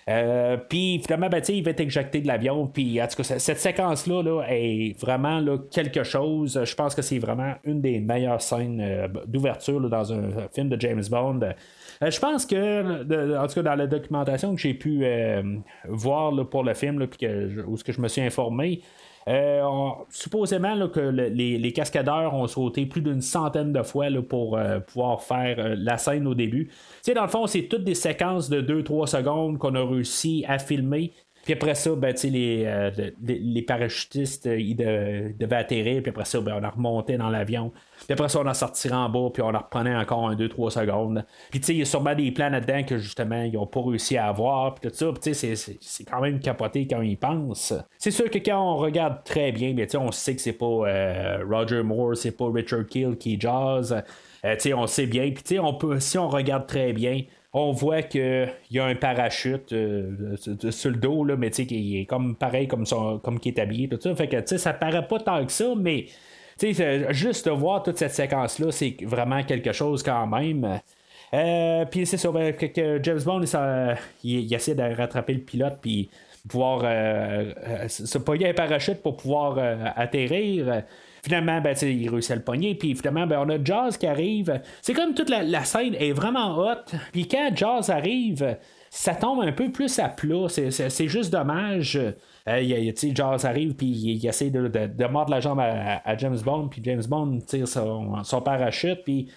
Euh, 0.09 0.55
puis 0.55 1.01
finalement, 1.03 1.27
ben, 1.27 1.41
il 1.49 1.63
va 1.63 1.71
être 1.71 1.81
éjecté 1.81 2.21
de 2.21 2.27
l'avion. 2.27 2.67
Puis 2.67 3.01
en 3.01 3.07
tout 3.07 3.17
cas, 3.17 3.39
cette 3.39 3.59
séquence-là 3.59 4.23
là, 4.23 4.43
est 4.47 4.97
vraiment 4.99 5.39
là, 5.39 5.57
quelque 5.69 6.03
chose. 6.03 6.59
Je 6.63 6.75
pense 6.75 6.95
que 6.95 7.01
c'est 7.01 7.19
vraiment 7.19 7.55
une 7.65 7.81
des 7.81 7.99
meilleures 7.99 8.41
scènes 8.41 9.09
d'ouverture 9.27 9.81
dans 9.89 10.13
un 10.13 10.47
film 10.53 10.69
de 10.69 10.79
James 10.79 11.03
Bond. 11.09 11.41
Euh, 11.43 12.11
je 12.11 12.19
pense 12.19 12.45
que, 12.45 13.37
en 13.37 13.47
tout 13.47 13.55
cas, 13.55 13.63
dans 13.63 13.75
la 13.75 13.87
documentation 13.87 14.55
que 14.55 14.61
j'ai 14.61 14.73
pu 14.73 15.01
euh, 15.03 15.57
voir 15.89 16.33
pour 16.49 16.63
le 16.63 16.73
film, 16.73 16.99
là, 16.99 17.07
que, 17.07 17.65
où 17.65 17.75
ce 17.75 17.83
que 17.83 17.91
je 17.91 17.99
me 17.99 18.07
suis 18.07 18.21
informé, 18.21 18.81
euh, 19.27 19.61
supposément 20.09 20.87
que 20.89 20.99
les, 20.99 21.73
cascadeurs 21.73 22.33
ont 22.33 22.47
sauté 22.47 22.85
plus 22.85 23.01
d'une 23.01 23.21
centaine 23.21 23.73
de 23.73 23.83
fois 23.83 24.07
pour 24.27 24.57
pouvoir 24.87 25.21
faire 25.21 25.75
la 25.77 25.97
scène 25.97 26.27
au 26.27 26.33
début. 26.33 26.71
Tu 27.03 27.13
dans 27.13 27.23
le 27.23 27.27
fond, 27.27 27.45
c'est 27.45 27.63
toutes 27.63 27.83
des 27.83 27.95
séquences 27.95 28.49
de 28.49 28.61
2-3 28.61 29.07
secondes 29.07 29.57
qu'on 29.57 29.75
a 29.75 29.83
réussi 29.85 30.45
à 30.47 30.59
filmer. 30.59 31.11
Puis 31.47 31.53
après 31.53 31.75
ça, 31.75 31.91
ben, 31.95 32.13
les, 32.25 32.91
les, 33.25 33.61
parachutistes, 33.61 34.49
ils, 34.51 34.75
devaient 34.75 35.55
atterrir. 35.55 36.01
Puis 36.01 36.09
après 36.09 36.25
ça, 36.25 36.41
ben, 36.41 36.59
on 36.59 36.61
a 36.61 36.69
remonté 36.69 37.15
dans 37.15 37.29
l'avion. 37.29 37.71
Puis 37.99 38.11
après 38.11 38.27
ça, 38.27 38.41
on 38.41 38.47
en 38.47 38.53
sortirait 38.53 38.97
en 38.97 39.07
bas, 39.07 39.29
puis 39.33 39.41
on 39.41 39.55
en 39.55 39.59
reprenait 39.59 39.95
encore 39.95 40.27
un, 40.27 40.35
deux, 40.35 40.49
trois 40.49 40.71
secondes. 40.71 41.23
Puis 41.49 41.61
tu 41.61 41.67
sais, 41.67 41.73
il 41.73 41.79
y 41.79 41.81
a 41.83 41.85
sûrement 41.85 42.15
des 42.15 42.33
plans 42.33 42.49
là-dedans 42.49 42.83
que 42.83 42.97
justement, 42.97 43.43
ils 43.43 43.53
n'ont 43.53 43.65
pas 43.65 43.79
réussi 43.81 44.17
à 44.17 44.27
avoir, 44.27 44.75
puis 44.75 44.89
tout 44.89 44.93
ça. 44.93 45.09
Puis 45.13 45.21
tu 45.21 45.33
sais, 45.33 45.55
c'est 45.55 46.03
quand 46.03 46.19
même 46.19 46.41
capoté 46.41 46.85
quand 46.85 47.01
ils 47.01 47.17
pensent. 47.17 47.73
C'est 47.97 48.11
sûr 48.11 48.29
que 48.29 48.39
quand 48.39 48.61
on 48.61 48.75
regarde 48.75 49.23
très 49.23 49.53
bien, 49.53 49.73
bien 49.73 49.85
on 49.95 50.11
sait 50.11 50.35
que 50.35 50.41
c'est 50.41 50.51
pas 50.51 50.65
euh, 50.65 51.45
Roger 51.49 51.81
Moore, 51.81 52.17
c'est 52.17 52.35
pas 52.35 52.51
Richard 52.51 52.87
Kill 52.87 53.15
qui 53.17 53.39
jazz. 53.39 54.03
on 54.43 54.87
sait 54.87 55.07
bien, 55.07 55.31
puis 55.31 55.59
on 55.59 55.75
peut, 55.75 56.01
si 56.01 56.17
on 56.17 56.27
regarde 56.27 56.67
très 56.67 56.91
bien, 56.91 57.21
on 57.57 57.71
voit 57.71 58.03
qu'il 58.03 58.49
y 58.71 58.79
a 58.79 58.85
un 58.85 58.95
parachute 58.95 59.69
sur 59.69 60.91
le 60.91 60.97
dos, 60.97 61.23
mais 61.37 61.49
qui 61.49 61.99
est 61.99 62.05
comme 62.05 62.35
pareil 62.35 62.67
comme, 62.67 62.85
son, 62.85 63.19
comme 63.19 63.39
qui 63.39 63.49
est 63.49 63.59
habillé, 63.59 63.87
tout 63.87 63.99
ça. 63.99 64.15
Fait 64.15 64.27
que 64.27 64.57
ça 64.57 64.73
paraît 64.73 65.07
pas 65.07 65.19
tant 65.19 65.45
que 65.45 65.51
ça, 65.51 65.73
mais 65.75 66.05
juste 67.09 67.47
voir 67.49 67.83
toute 67.83 67.97
cette 67.97 68.13
séquence-là, 68.13 68.71
c'est 68.71 68.95
vraiment 69.03 69.43
quelque 69.43 69.71
chose 69.71 70.03
quand 70.03 70.27
même. 70.27 70.79
puis 71.91 72.05
c'est 72.05 72.17
sûr 72.17 72.33
ben, 72.33 72.53
que, 72.53 72.99
James 73.03 73.21
Bond, 73.23 73.41
il, 74.23 74.53
essaie 74.53 74.75
de 74.75 74.95
rattraper 74.95 75.33
le 75.33 75.41
pilote, 75.41 75.77
puis 75.81 76.09
pouvoir 76.47 76.81
euh, 76.83 77.51
euh, 77.67 77.87
se 77.87 78.17
pogner 78.17 78.49
un 78.49 78.53
parachute 78.53 79.01
pour 79.01 79.17
pouvoir 79.17 79.57
euh, 79.57 79.75
atterrir. 79.95 80.83
Finalement, 81.27 81.59
ben, 81.59 81.75
il 81.81 82.09
réussit 82.09 82.31
à 82.31 82.35
le 82.35 82.41
pogner, 82.41 82.73
puis 82.73 82.95
finalement, 82.95 83.27
ben, 83.27 83.43
on 83.45 83.49
a 83.49 83.61
Jazz 83.61 83.97
qui 83.97 84.07
arrive. 84.07 84.61
C'est 84.81 84.93
comme 84.93 85.13
toute 85.13 85.29
la, 85.29 85.65
scène 85.65 85.93
est 85.95 86.13
vraiment 86.13 86.57
hot. 86.57 86.85
Puis 87.11 87.27
quand 87.27 87.51
Jazz 87.53 87.89
arrive, 87.89 88.55
ça 88.89 89.13
tombe 89.13 89.41
un 89.41 89.51
peu 89.51 89.69
plus 89.69 89.99
à 89.99 90.07
plat. 90.07 90.47
C'est 90.47 91.07
juste 91.09 91.29
dommage. 91.29 91.99
Euh, 92.47 92.91
Jazz 93.13 93.43
arrive 93.43 93.73
puis 93.75 93.87
il, 93.87 94.25
essaie 94.25 94.49
de, 94.49 94.69
de, 94.69 95.05
mordre 95.07 95.31
la 95.31 95.41
jambe 95.41 95.59
à, 95.59 96.17
James 96.17 96.39
Bond, 96.45 96.69
puis 96.69 96.81
James 96.81 97.03
Bond 97.05 97.39
tire 97.45 97.67
son, 97.67 98.23
son 98.23 98.41
parachute, 98.41 99.03
puis 99.03 99.27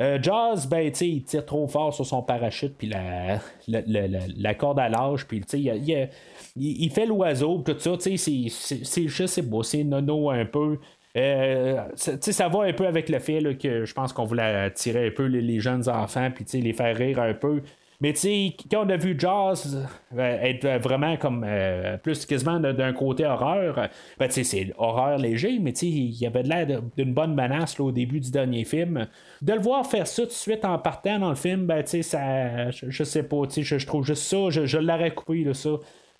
euh, 0.00 0.18
Jaws, 0.22 0.66
ben, 0.68 0.92
il 1.00 1.24
tire 1.24 1.46
trop 1.46 1.66
fort 1.66 1.94
sur 1.94 2.04
son 2.04 2.22
parachute, 2.22 2.76
puis 2.76 2.88
la, 2.88 3.40
la, 3.66 4.54
corde 4.54 4.78
à 4.78 4.88
l'âge, 4.90 5.26
puis 5.26 5.40
il, 5.54 6.08
il, 6.56 6.90
fait 6.90 7.06
l'oiseau, 7.06 7.64
tout 7.64 7.74
ça, 7.78 7.92
c'est 7.98 9.08
juste 9.08 9.42
beau, 9.42 9.62
c'est 9.62 9.82
nono 9.82 10.30
un 10.30 10.44
peu. 10.44 10.78
Euh, 11.18 11.82
ça 11.96 12.48
va 12.48 12.62
un 12.62 12.72
peu 12.72 12.86
avec 12.86 13.08
le 13.08 13.18
fait 13.18 13.42
que 13.58 13.84
je 13.84 13.94
pense 13.94 14.12
qu'on 14.12 14.24
voulait 14.24 14.42
attirer 14.42 15.08
un 15.08 15.10
peu 15.10 15.24
les, 15.24 15.60
jeunes 15.60 15.88
enfants, 15.88 16.30
puis 16.34 16.44
les 16.60 16.72
faire 16.72 16.96
rire 16.96 17.20
un 17.20 17.34
peu. 17.34 17.62
Mais 18.00 18.12
tu 18.12 18.28
quand 18.70 18.86
on 18.86 18.88
a 18.90 18.96
vu 18.96 19.18
Jaws 19.18 19.74
euh, 20.16 20.40
être 20.40 20.80
vraiment 20.80 21.16
comme 21.16 21.44
euh, 21.44 21.96
plus 21.96 22.26
quasiment 22.26 22.60
d'un 22.60 22.92
côté 22.92 23.26
horreur, 23.26 23.88
ben, 24.18 24.30
c'est 24.30 24.72
horreur 24.78 25.18
léger, 25.18 25.58
mais 25.60 25.72
il 25.72 26.14
y 26.14 26.24
avait 26.24 26.44
de 26.44 26.48
l'air 26.48 26.82
d'une 26.96 27.12
bonne 27.12 27.34
menace 27.34 27.80
au 27.80 27.90
début 27.90 28.20
du 28.20 28.30
dernier 28.30 28.64
film. 28.64 29.08
De 29.42 29.52
le 29.52 29.60
voir 29.60 29.84
faire 29.84 30.06
ça 30.06 30.22
tout 30.22 30.28
de 30.28 30.32
suite 30.32 30.64
en 30.64 30.78
partant 30.78 31.18
dans 31.18 31.30
le 31.30 31.34
film, 31.34 31.66
ben, 31.66 31.84
ça, 31.84 32.70
je, 32.70 32.88
je, 32.88 33.02
sais 33.02 33.24
pas, 33.24 33.42
je, 33.50 33.78
je 33.78 33.86
trouve 33.86 34.06
juste 34.06 34.22
ça, 34.22 34.48
je, 34.50 34.64
je 34.64 34.78
l'aurais 34.78 35.12
coupé, 35.12 35.42
là, 35.42 35.54
ça. 35.54 35.70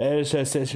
Euh, 0.01 0.23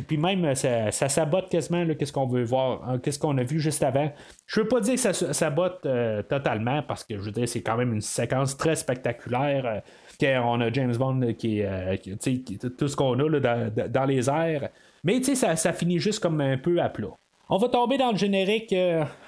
puis 0.09 0.17
même, 0.17 0.55
ça, 0.55 0.91
sabote 0.91 1.49
quasiment 1.49 1.87
qu'est-ce 1.95 2.13
qu'on 2.13 2.27
veut 2.27 2.43
voir, 2.43 2.83
hein, 2.89 2.99
qu'est-ce 2.99 3.21
qu'on 3.21 3.39
a 3.39 3.45
vu 3.45 3.61
juste 3.61 3.83
avant. 3.85 4.13
Je 4.47 4.61
veux 4.61 4.69
pas 4.69 4.81
dire 4.81 4.95
que 4.95 5.01
ça 5.01 5.13
sabote 5.13 5.87
euh, 5.87 6.23
totalement 6.23 6.83
parce 6.83 7.05
que 7.05 7.17
je 7.17 7.23
veux 7.23 7.31
dire, 7.31 7.49
c'est 7.49 7.63
quand 7.63 7.77
même 7.77 7.93
une 7.93 8.01
séquence 8.01 8.57
très 8.57 8.75
spectaculaire. 8.75 9.83
Euh, 10.23 10.39
on 10.45 10.61
a 10.61 10.73
James 10.73 10.97
Bond 10.97 11.35
qui 11.39 11.61
est 11.61 12.77
tout 12.79 12.89
ce 12.89 12.97
qu'on 12.97 13.19
a 13.19 13.41
dans, 13.89 14.05
les 14.05 14.29
airs. 14.29 14.69
Mais 15.05 15.23
ça, 15.23 15.57
ça 15.57 15.73
finit 15.73 15.99
juste 15.99 16.21
comme 16.21 16.41
un 16.41 16.59
peu 16.59 16.81
à 16.81 16.89
plat. 16.89 17.09
On 17.49 17.59
va 17.59 17.69
tomber 17.69 17.99
dans 17.99 18.13
le 18.13 18.17
générique, 18.17 18.75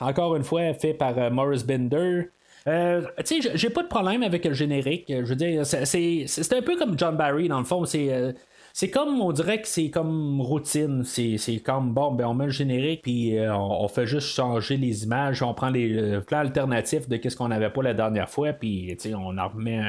encore 0.00 0.36
une 0.36 0.44
fois, 0.44 0.72
fait 0.74 0.94
par 0.94 1.30
Morris 1.32 1.64
Bender. 1.66 2.28
tu 2.64 3.42
sais, 3.42 3.56
j'ai 3.56 3.70
pas 3.70 3.82
de 3.82 3.88
problème 3.88 4.22
avec 4.22 4.44
le 4.44 4.52
générique. 4.52 5.06
Je 5.08 5.24
veux 5.24 5.34
dire, 5.34 5.66
c'est 5.66 6.52
un 6.52 6.62
peu 6.62 6.76
comme 6.76 6.96
John 6.96 7.16
Barry, 7.16 7.48
dans 7.48 7.58
le 7.58 7.64
fond. 7.64 7.84
C'est 7.84 8.34
c'est 8.74 8.90
comme, 8.90 9.22
on 9.22 9.32
dirait 9.32 9.62
que 9.62 9.68
c'est 9.68 9.88
comme 9.90 10.40
routine. 10.40 11.04
C'est, 11.04 11.62
comme, 11.64 11.94
bon, 11.94 12.12
ben, 12.12 12.26
on 12.26 12.34
met 12.34 12.46
le 12.46 12.50
générique, 12.50 13.02
puis 13.02 13.38
euh, 13.38 13.56
on, 13.56 13.86
fait 13.88 14.06
juste 14.06 14.28
changer 14.28 14.76
les 14.76 15.04
images, 15.04 15.42
on 15.42 15.54
prend 15.54 15.70
les 15.70 16.20
plans 16.26 16.40
alternatifs 16.40 17.08
de 17.08 17.18
ce 17.28 17.36
qu'on 17.36 17.48
n'avait 17.48 17.70
pas 17.70 17.82
la 17.82 17.94
dernière 17.94 18.28
fois, 18.28 18.52
puis 18.52 18.96
on 19.14 19.38
en 19.38 19.48
remet 19.48 19.80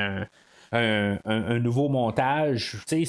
un, 0.72 1.60
nouveau 1.60 1.90
montage. 1.90 2.78
C'est, 2.86 3.06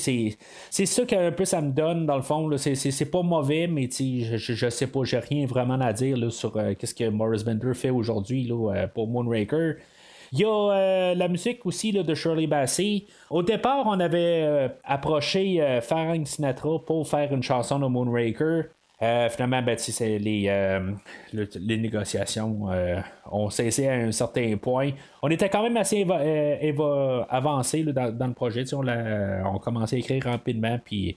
c'est 0.71 0.87
ça 0.87 1.05
qu'un 1.05 1.33
peu 1.33 1.45
ça 1.45 1.61
me 1.61 1.73
donne, 1.73 2.07
dans 2.07 2.17
le 2.17 2.23
fond. 2.23 2.57
C'est, 2.57 2.75
c'est, 2.75 3.11
pas 3.11 3.23
mauvais, 3.23 3.67
mais 3.67 3.89
je, 3.91 4.37
je 4.37 4.71
sais 4.71 4.87
pas, 4.87 5.05
j'ai 5.05 5.19
rien 5.19 5.47
vraiment 5.47 5.81
à 5.81 5.93
dire 5.93 6.17
là, 6.17 6.31
sur 6.31 6.57
euh, 6.57 6.75
qu'est-ce 6.75 6.95
que 6.95 7.09
Morris 7.09 7.45
Bender 7.45 7.75
fait 7.75 7.91
aujourd'hui 7.91 8.51
euh, 8.51 8.87
pour 8.87 9.09
Moonraker. 9.09 9.75
Il 10.33 10.41
y 10.41 10.45
a 10.45 10.49
euh, 10.49 11.15
la 11.15 11.29
musique 11.29 11.65
aussi 11.67 11.93
de 11.93 12.15
Shirley 12.15 12.47
Bassey. 12.47 13.05
Au 13.31 13.43
départ, 13.43 13.85
on 13.87 14.01
avait 14.01 14.43
euh, 14.43 14.69
approché 14.85 15.61
euh, 15.61 15.81
Frank 15.81 16.27
Sinatra 16.27 16.79
pour 16.85 17.07
faire 17.09 17.33
une 17.33 17.43
chanson 17.43 17.79
de 17.79 17.87
Moonraker. 17.87 18.65
finalement, 19.31 19.62
ben, 19.62 19.77
les, 19.99 20.81
les 21.33 21.77
négociations 21.77 22.69
ont 23.31 23.51
cessé 23.51 23.89
à 23.89 23.95
un 23.95 24.12
certain 24.12 24.57
point. 24.57 24.91
On 25.23 25.29
était 25.29 25.51
quand 25.51 25.62
même 25.62 25.77
assez 25.77 26.07
avancé 27.29 27.83
dans, 27.85 28.27
le 28.27 28.33
projet. 28.33 28.65
On, 28.75 28.89
a, 28.89 29.59
commencé 29.62 29.97
à 29.97 29.99
écrire 29.99 30.25
rapidement. 30.25 30.79
Puis, 30.83 31.17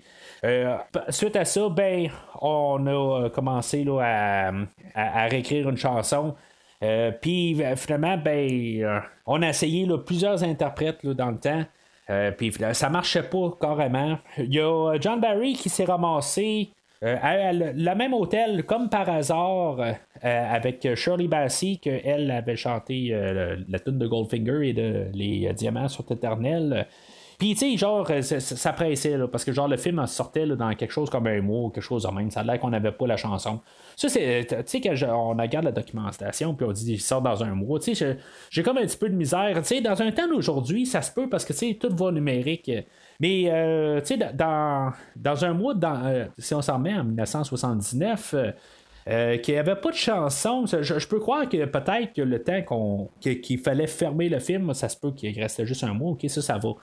suite 1.10 1.36
à 1.38 1.46
ça, 1.46 1.70
ben, 1.70 2.10
on 2.42 2.86
a 2.86 3.30
commencé 3.30 3.86
à, 4.02 4.52
à, 4.94 5.26
réécrire 5.28 5.70
une 5.70 5.78
chanson. 5.78 6.36
Euh, 6.84 7.12
puis 7.12 7.62
euh, 7.62 7.76
finalement, 7.76 8.18
ben, 8.18 8.50
euh, 8.82 9.00
on 9.26 9.42
a 9.42 9.50
essayé 9.50 9.88
plusieurs 10.06 10.44
interprètes 10.44 11.06
dans 11.06 11.32
le 11.32 11.38
temps. 11.38 11.66
puis 12.38 12.54
ça 12.74 12.90
marchait 12.90 13.24
pas 13.24 13.52
carrément. 13.60 14.18
Il 14.38 14.54
y 14.54 14.60
a 14.60 14.96
John 15.00 15.20
Barry 15.20 15.54
qui 15.54 15.70
s'est 15.70 15.86
ramassé 15.86 16.70
à 17.02 17.54
le 17.54 17.96
même 17.96 18.14
hôtel, 18.14 18.66
comme 18.66 18.90
par 18.90 19.10
hasard, 19.10 19.78
avec 20.22 20.96
Shirley 20.96 21.28
Bassey, 21.28 21.78
qu'elle 21.78 22.30
avait 22.32 22.58
chanté 22.58 23.10
la 23.68 23.80
tune 23.80 24.00
de 24.00 24.08
Goldfinger 24.08 24.70
et 24.70 24.74
de 24.74 25.06
Les 25.14 25.54
Diamants 25.54 25.88
sur 25.88 26.04
Éternel. 26.12 26.88
Puis, 27.40 27.54
tu 27.54 27.72
sais, 27.72 27.78
genre, 27.78 28.06
euh, 28.12 28.22
ça, 28.22 28.74
pressait, 28.74 29.18
là, 29.18 29.26
parce 29.26 29.46
que, 29.46 29.54
genre, 29.54 29.70
le 29.70 29.78
film 29.78 30.06
sortait 30.08 30.46
dans 30.46 30.76
quelque 30.76 30.92
chose 30.92 31.10
comme 31.10 31.26
un 31.26 31.42
mois 31.42 31.68
ou 31.68 31.70
quelque 31.70 31.82
chose 31.82 32.04
de 32.04 32.10
même. 32.10 32.30
Ça 32.32 32.42
a 32.42 32.44
l'air 32.44 32.60
qu'on 32.60 32.70
n'avait 32.70 32.92
pas 32.92 33.08
la 33.08 33.16
chanson. 33.16 33.62
Ça, 33.96 34.10
c'est, 34.10 34.46
tu 34.50 34.56
sais, 34.66 34.82
quand 34.82 34.94
on 35.10 35.42
regarde 35.42 35.64
la 35.64 35.72
documentation, 35.72 36.54
puis 36.54 36.66
on 36.68 36.74
dit 36.74 36.84
qu'il 36.84 37.00
sort 37.00 37.22
dans 37.22 37.42
un 37.42 37.56
mois, 37.56 37.80
tu 37.80 37.96
sais, 37.96 38.18
j'ai 38.50 38.62
comme 38.62 38.78
un 38.78 38.82
petit 38.82 38.98
peu 38.98 39.08
de 39.08 39.16
misère. 39.16 39.56
Tu 39.60 39.64
sais, 39.64 39.82
dans 39.82 40.02
un 40.02 40.12
temps 40.12 40.28
d'aujourd'hui, 40.28 40.86
ça 40.86 41.02
se 41.02 41.14
peut 41.14 41.30
parce 41.30 41.46
que, 41.46 41.54
tu 41.54 41.60
sais, 41.60 41.78
tout 41.80 41.96
va 41.96 42.12
numérique. 42.12 42.70
Mais, 43.22 43.46
euh, 43.48 44.02
tu 44.02 44.18
sais, 44.18 44.18
dans, 44.18 44.92
dans 45.16 45.46
un 45.46 45.54
mois, 45.54 45.76
euh, 45.82 46.26
si 46.38 46.54
on 46.54 46.62
s'en 46.62 46.78
met 46.78 46.94
en 46.94 47.06
1979, 47.06 48.36
qu'il 49.42 49.54
n'y 49.54 49.58
avait 49.58 49.78
pas 49.78 49.92
de 49.92 49.96
chanson. 49.96 50.66
Je, 50.66 51.08
peux 51.08 51.20
croire 51.20 51.48
que 51.48 51.64
peut-être 51.64 52.12
que 52.14 52.22
le 52.22 52.44
temps 52.44 52.62
qu'on, 52.64 53.10
qu'il 53.22 53.60
fallait 53.60 53.88
fermer 53.88 54.28
le 54.28 54.40
film, 54.40 54.74
ça 54.74 54.90
se 54.90 54.98
peut 54.98 55.12
qu'il 55.12 55.40
restait 55.40 55.66
juste 55.66 55.86
un 55.86 55.94
mois. 55.94 56.12
Ok, 56.12 56.26
ça, 56.28 56.42
ça 56.42 56.58
va. 56.58 56.74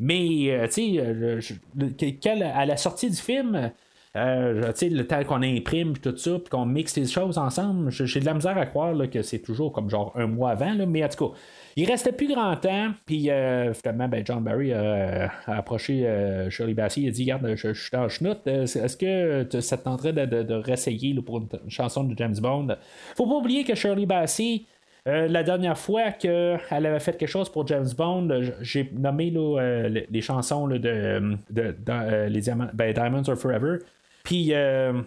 Mais, 0.00 0.50
euh, 0.50 0.66
tu 0.66 0.96
sais, 0.96 2.30
euh, 2.38 2.50
à 2.54 2.66
la 2.66 2.76
sortie 2.76 3.10
du 3.10 3.16
film, 3.16 3.70
euh, 4.16 4.72
le 4.80 5.02
temps 5.02 5.22
qu'on 5.24 5.42
imprime 5.42 5.96
tout 5.98 6.16
ça, 6.16 6.38
puis 6.38 6.48
qu'on 6.50 6.64
mixe 6.64 6.96
les 6.96 7.06
choses 7.06 7.36
ensemble, 7.36 7.90
j'ai 7.90 8.20
de 8.20 8.24
la 8.24 8.34
misère 8.34 8.56
à 8.56 8.64
croire 8.64 8.94
que 9.10 9.22
c'est 9.22 9.40
toujours 9.40 9.72
comme 9.72 9.90
genre 9.90 10.12
un 10.14 10.26
mois 10.26 10.50
avant, 10.50 10.74
mais 10.86 11.04
en 11.04 11.08
tout 11.08 11.28
cas, 11.28 11.38
il 11.76 11.86
restait 11.86 12.12
plus 12.12 12.28
grand 12.28 12.56
temps, 12.56 12.92
puis 13.04 13.28
finalement, 13.74 14.08
ben, 14.08 14.22
John 14.24 14.42
Barry 14.42 14.72
a, 14.72 15.30
approché 15.46 16.46
Shirley 16.48 16.72
Bassey, 16.72 17.02
il 17.02 17.08
a 17.08 17.10
dit 17.10 17.22
Regarde, 17.24 17.54
je, 17.56 17.74
suis 17.74 17.94
en 17.94 18.08
chenoute, 18.08 18.46
est-ce 18.46 18.96
que 18.96 19.60
ça 19.60 19.76
te 19.76 19.84
tenterait 19.84 20.14
de, 20.14 20.42
de, 20.42 20.54
réessayer 20.54 21.14
pour 21.20 21.36
une, 21.36 21.48
chanson 21.68 22.04
de 22.04 22.16
James 22.16 22.36
Bond 22.40 22.68
Faut 23.16 23.26
pas 23.26 23.34
oublier 23.34 23.64
que 23.64 23.74
Shirley 23.74 24.06
Bassey, 24.06 24.62
euh, 25.06 25.28
la 25.28 25.44
dernière 25.44 25.78
fois 25.78 26.10
qu'elle 26.10 26.60
avait 26.70 26.98
fait 26.98 27.16
quelque 27.16 27.28
chose 27.28 27.48
pour 27.48 27.66
James 27.68 27.88
Bond, 27.96 28.28
j'ai 28.60 28.90
nommé 28.92 29.32
euh, 29.36 29.88
les, 30.10 30.20
chansons 30.20 30.66
de, 30.66 30.80
euh, 30.84 32.28
les 32.28 32.42
ben, 32.74 32.92
Diamonds 32.92 33.22
Are 33.28 33.36
Forever, 33.36 33.78
puis 34.24 34.52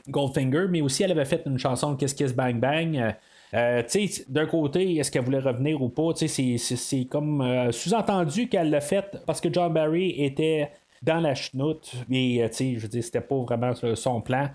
Goldfinger, 0.07 0.67
mais 0.69 0.81
aussi 0.81 1.03
elle 1.03 1.11
avait 1.11 1.25
fait 1.25 1.43
une 1.45 1.59
chanson 1.59 1.95
Kiss 1.97 2.13
Kiss 2.13 2.33
Bang 2.33 2.59
Bang. 2.59 3.13
d'un 3.51 4.45
côté, 4.45 4.95
est-ce 4.95 5.11
qu'elle 5.11 5.23
voulait 5.23 5.39
revenir 5.39 5.81
ou 5.81 5.89
pas? 5.89 6.11
C'est 6.15 7.05
comme 7.09 7.69
sous-entendu 7.71 8.47
qu'elle 8.47 8.69
l'a 8.69 8.81
fait 8.81 9.21
parce 9.25 9.41
que 9.41 9.49
John 9.51 9.73
Barry 9.73 10.11
était 10.23 10.71
dans 11.01 11.19
la 11.19 11.35
chenoute, 11.35 11.91
mais 12.07 12.49
je 12.57 12.79
veux 12.79 12.87
dire, 12.87 13.03
c'était 13.03 13.19
pas 13.19 13.35
vraiment 13.35 13.73
son 13.95 14.21
plan. 14.21 14.49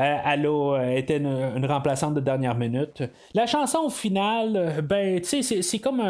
Euh, 0.00 0.16
elle 0.26 0.46
a 0.46 0.74
euh, 0.74 0.96
été 0.96 1.16
une, 1.18 1.66
remplaçante 1.66 2.14
de 2.14 2.20
dernière 2.20 2.56
minute. 2.56 3.04
La 3.32 3.46
chanson 3.46 3.88
finale, 3.88 4.56
euh, 4.56 4.82
ben, 4.82 5.20
tu 5.20 5.42
sais, 5.42 5.62
c'est 5.62 5.78
comme 5.78 6.02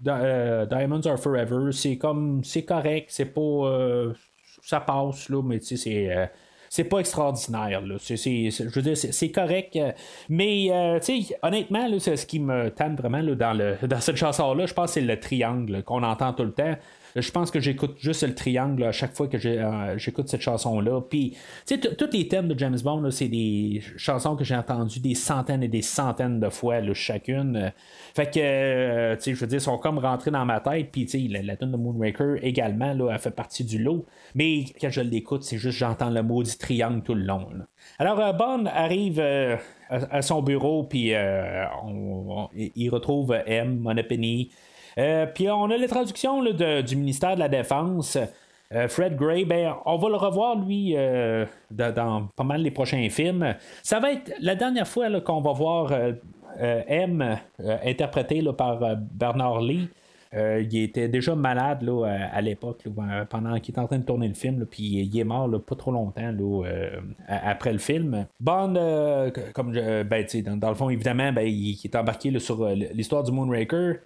Diamonds 0.00 1.06
Are 1.06 1.18
Forever. 1.18 1.70
C'est 1.72 1.98
comme, 1.98 2.42
c'est 2.44 2.64
correct, 2.64 3.08
c'est 3.10 3.26
pas. 3.26 4.14
ça 4.62 4.80
passe, 4.80 5.28
là, 5.28 5.42
mais 5.42 5.58
tu 5.60 5.76
sais, 5.76 5.76
c'est 5.76 6.30
c'est 6.72 6.84
pas 6.84 7.00
extraordinaire. 7.00 7.80
Là. 7.80 7.96
je 7.98 8.74
veux 8.74 8.82
dire, 8.82 8.96
c'est, 8.96 9.30
correct. 9.32 9.76
mais 10.28 10.98
sais, 11.02 11.36
honnêtement, 11.42 11.88
là, 11.88 11.98
ce 11.98 12.24
qui 12.24 12.38
me 12.38 12.70
tente 12.70 12.96
vraiment 12.96 13.20
là, 13.20 13.34
dans, 13.34 13.52
le, 13.52 13.76
dans 13.88 14.00
cette 14.00 14.16
chanson-là, 14.16 14.66
je 14.66 14.72
pense 14.72 14.90
que 14.90 14.94
c'est 14.94 15.00
le 15.00 15.18
triangle 15.18 15.82
qu'on 15.82 16.04
entend 16.04 16.32
tout 16.32 16.44
le 16.44 16.52
temps. 16.52 16.76
Je 17.16 17.30
pense 17.30 17.50
que 17.50 17.60
j'écoute 17.60 17.96
juste 17.98 18.22
le 18.26 18.34
triangle 18.34 18.84
à 18.84 18.92
chaque 18.92 19.14
fois 19.14 19.28
que 19.28 19.38
j'écoute 19.96 20.28
cette 20.28 20.40
chanson-là. 20.40 21.00
Puis, 21.02 21.36
tu 21.66 21.74
sais, 21.74 21.80
tous 21.80 22.10
les 22.12 22.28
thèmes 22.28 22.48
de 22.48 22.58
James 22.58 22.78
Bond, 22.82 23.10
c'est 23.10 23.28
des 23.28 23.82
chansons 23.96 24.36
que 24.36 24.44
j'ai 24.44 24.56
entendues 24.56 25.00
des 25.00 25.14
centaines 25.14 25.62
et 25.62 25.68
des 25.68 25.82
centaines 25.82 26.40
de 26.40 26.48
fois, 26.48 26.80
chacune. 26.92 27.72
Fait 28.14 28.26
que, 28.26 29.14
tu 29.14 29.22
sais, 29.22 29.34
je 29.34 29.40
veux 29.40 29.46
dire, 29.46 29.60
sont 29.60 29.78
comme 29.78 29.98
rentrés 29.98 30.30
dans 30.30 30.44
ma 30.44 30.60
tête. 30.60 30.90
Puis, 30.92 31.06
tu 31.06 31.20
sais, 31.20 31.28
la, 31.28 31.42
la 31.42 31.56
tune 31.56 31.72
de 31.72 31.76
Moonraker 31.76 32.36
également, 32.42 33.10
elle 33.10 33.18
fait 33.18 33.30
partie 33.30 33.64
du 33.64 33.82
lot. 33.82 34.06
Mais 34.34 34.64
quand 34.80 34.90
je 34.90 35.00
l'écoute, 35.00 35.42
c'est 35.42 35.58
juste 35.58 35.78
j'entends 35.78 36.10
le 36.10 36.22
mot 36.22 36.42
du 36.42 36.56
triangle 36.56 37.02
tout 37.02 37.14
le 37.14 37.24
long. 37.24 37.48
Alors, 37.98 38.20
euh, 38.20 38.32
Bond 38.32 38.66
arrive 38.66 39.20
euh, 39.20 39.56
à, 39.88 40.22
son 40.22 40.42
bureau, 40.42 40.84
puis 40.84 41.14
euh, 41.14 41.64
il 42.54 42.90
retrouve 42.90 43.36
M, 43.46 43.78
Monopony. 43.78 44.50
Puis 45.34 45.48
on 45.50 45.70
a 45.70 45.76
les 45.76 45.88
traductions 45.88 46.42
du 46.42 46.96
ministère 46.96 47.34
de 47.34 47.40
la 47.40 47.48
Défense. 47.48 48.18
Fred 48.88 49.16
Gray, 49.16 49.44
ben, 49.44 49.74
on 49.84 49.96
va 49.96 50.08
le 50.08 50.16
revoir, 50.16 50.56
lui, 50.56 50.94
dans, 51.70 52.28
pas 52.36 52.44
mal 52.44 52.62
les 52.62 52.70
prochains 52.70 53.08
films. 53.10 53.54
Ça 53.82 53.98
va 53.98 54.12
être 54.12 54.32
la 54.40 54.54
dernière 54.54 54.86
fois 54.86 55.20
qu'on 55.20 55.40
va 55.40 55.52
voir 55.52 55.92
M 56.58 57.38
interprété 57.84 58.42
par 58.56 58.96
Bernard 58.96 59.60
Lee. 59.60 59.88
Euh, 60.32 60.64
il 60.70 60.84
était 60.84 61.08
déjà 61.08 61.34
malade 61.34 61.82
là, 61.82 62.06
à, 62.32 62.40
l'époque, 62.40 62.84
pendant 63.28 63.58
qu'il 63.58 63.72
était 63.72 63.80
en 63.80 63.86
train 63.88 63.98
de 63.98 64.04
tourner 64.04 64.28
le 64.28 64.34
film, 64.34 64.64
puis 64.64 64.82
il 64.82 65.18
est 65.18 65.24
mort 65.24 65.50
pas 65.60 65.74
trop 65.74 65.90
longtemps 65.90 66.32
euh, 66.40 67.00
après 67.26 67.72
le 67.72 67.78
film. 67.78 68.26
Bond, 68.38 68.74
euh, 68.76 69.30
comme 69.52 69.72
ben, 69.72 70.26
dans, 70.44 70.56
dans, 70.56 70.68
le 70.68 70.74
fond, 70.76 70.88
évidemment, 70.88 71.32
ben, 71.32 71.42
il, 71.42 71.78
est 71.82 71.96
embarqué 71.96 72.38
sur 72.38 72.68
l'histoire 72.68 73.24
du 73.24 73.32
Moonraker. 73.32 73.96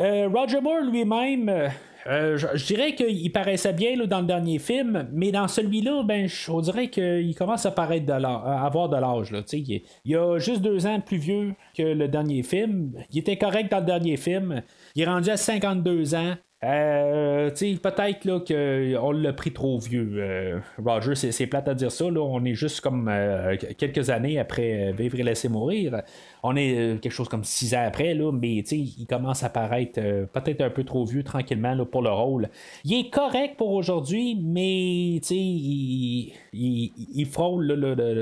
Roger 0.00 0.60
Moore 0.62 0.82
lui-même, 0.90 1.70
je, 2.06 2.66
dirais 2.66 2.94
qu'il 2.94 3.30
paraissait 3.32 3.74
bien 3.74 3.96
dans 4.06 4.20
le 4.20 4.26
dernier 4.26 4.58
film, 4.58 5.08
mais 5.12 5.30
dans 5.30 5.46
celui-là, 5.46 6.02
ben, 6.04 6.26
on 6.48 6.60
dirait 6.60 6.88
qu'il 6.88 7.34
commence 7.34 7.66
à 7.66 7.70
paraître 7.70 8.06
de 8.06 8.12
avoir 8.12 8.88
de 8.88 8.96
l'âge. 8.96 9.34
Il, 9.52 9.82
il 10.06 10.16
a 10.16 10.38
juste 10.38 10.62
deux 10.62 10.86
ans 10.86 11.00
plus 11.00 11.18
vieux 11.18 11.54
que 11.76 11.82
le 11.82 12.08
dernier 12.08 12.42
film. 12.42 12.92
Il 13.12 13.18
était 13.18 13.36
correct 13.36 13.70
dans 13.70 13.80
le 13.80 13.86
dernier 13.86 14.16
film. 14.16 14.62
Il 14.94 15.02
est 15.02 15.06
rendu 15.06 15.28
à 15.28 15.36
52 15.36 16.14
ans. 16.14 16.34
Euh, 16.62 17.48
peut-être 17.50 18.44
qu'on 18.44 19.12
l'a 19.12 19.32
pris 19.32 19.50
trop 19.50 19.78
vieux. 19.78 20.10
Euh, 20.16 20.60
Roger, 20.84 21.14
c'est, 21.14 21.46
plate 21.46 21.68
à 21.68 21.74
dire 21.74 21.90
ça. 21.90 22.10
Là. 22.10 22.20
On 22.20 22.44
est 22.44 22.52
juste 22.54 22.82
comme 22.82 23.08
euh, 23.08 23.56
quelques 23.78 24.10
années 24.10 24.38
après 24.38 24.92
Vivre 24.92 25.18
et 25.20 25.22
laisser 25.22 25.48
mourir. 25.48 26.02
On 26.42 26.56
est 26.56 27.00
quelque 27.00 27.12
chose 27.12 27.30
comme 27.30 27.44
six 27.44 27.74
ans 27.74 27.84
après, 27.86 28.12
là, 28.12 28.30
mais 28.30 28.58
il 28.58 29.06
commence 29.06 29.42
à 29.42 29.48
paraître 29.48 30.00
peut-être 30.32 30.60
un 30.60 30.70
peu 30.70 30.84
trop 30.84 31.06
vieux 31.06 31.22
tranquillement 31.22 31.74
là, 31.74 31.86
pour 31.86 32.02
le 32.02 32.10
rôle. 32.10 32.50
Il 32.84 32.92
est 32.92 33.10
correct 33.10 33.56
pour 33.56 33.72
aujourd'hui, 33.72 34.38
mais 34.38 35.16
il, 35.16 36.32
il, 36.52 36.92
il, 37.14 37.26
frôle 37.26 37.68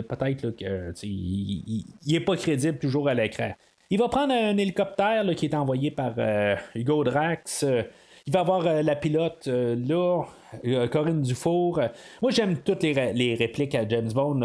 peut-être 0.09 0.51
qu'il 0.51 0.95
il, 1.03 1.85
il, 2.07 2.15
est 2.15 2.21
pas 2.21 2.37
crédible 2.37 2.79
toujours 2.79 3.09
à 3.09 3.15
l'écran. 3.15 3.53
Il 3.91 3.99
va 3.99 4.09
prendre 4.09 4.35
un 4.35 4.57
hélicoptère 4.59 5.25
qui 5.35 5.47
est 5.47 5.55
envoyé 5.55 5.91
par 5.91 6.13
euh, 6.19 6.57
Hugo 6.75 7.05
Drax. 7.05 7.65
Euh, 8.29 8.31
il 8.31 8.33
va 8.33 8.41
avoir 8.41 8.67
euh, 8.67 8.83
la 8.83 8.97
pilote 8.97 9.47
là, 9.49 10.23
Corinne 10.91 11.23
Dufour. 11.23 11.81
moi, 12.23 12.31
j'aime 12.31 12.59
toutes 12.59 12.83
les, 12.83 13.35
répliques 13.35 13.75
à 13.75 13.87
James 13.89 14.11
Bond 14.13 14.41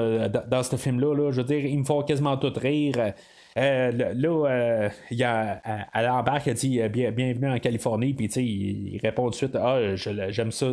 dans, 0.49 0.63
ce 0.63 0.75
film-là. 0.75 1.31
Je 1.31 1.41
veux 1.41 1.47
dire, 1.47 1.65
ils 1.65 1.79
me 1.79 1.83
font 1.83 2.01
quasiment 2.03 2.37
tout 2.37 2.53
rire. 2.55 3.13
là, 3.55 4.89
il 5.11 5.17
y 5.17 5.23
a, 5.23 5.61
à, 5.93 6.03
l'embarque, 6.03 6.47
il 6.47 6.53
dit 6.53 6.81
Bienvenue 6.89 7.49
en 7.49 7.59
Californie, 7.59 8.13
puis 8.13 8.25
il, 8.25 8.95
il, 8.95 8.99
répond 9.01 9.25
tout 9.25 9.31
de 9.31 9.35
suite 9.35 9.55
Ah, 9.55 9.95
j'aime 9.95 10.51
ça, 10.51 10.67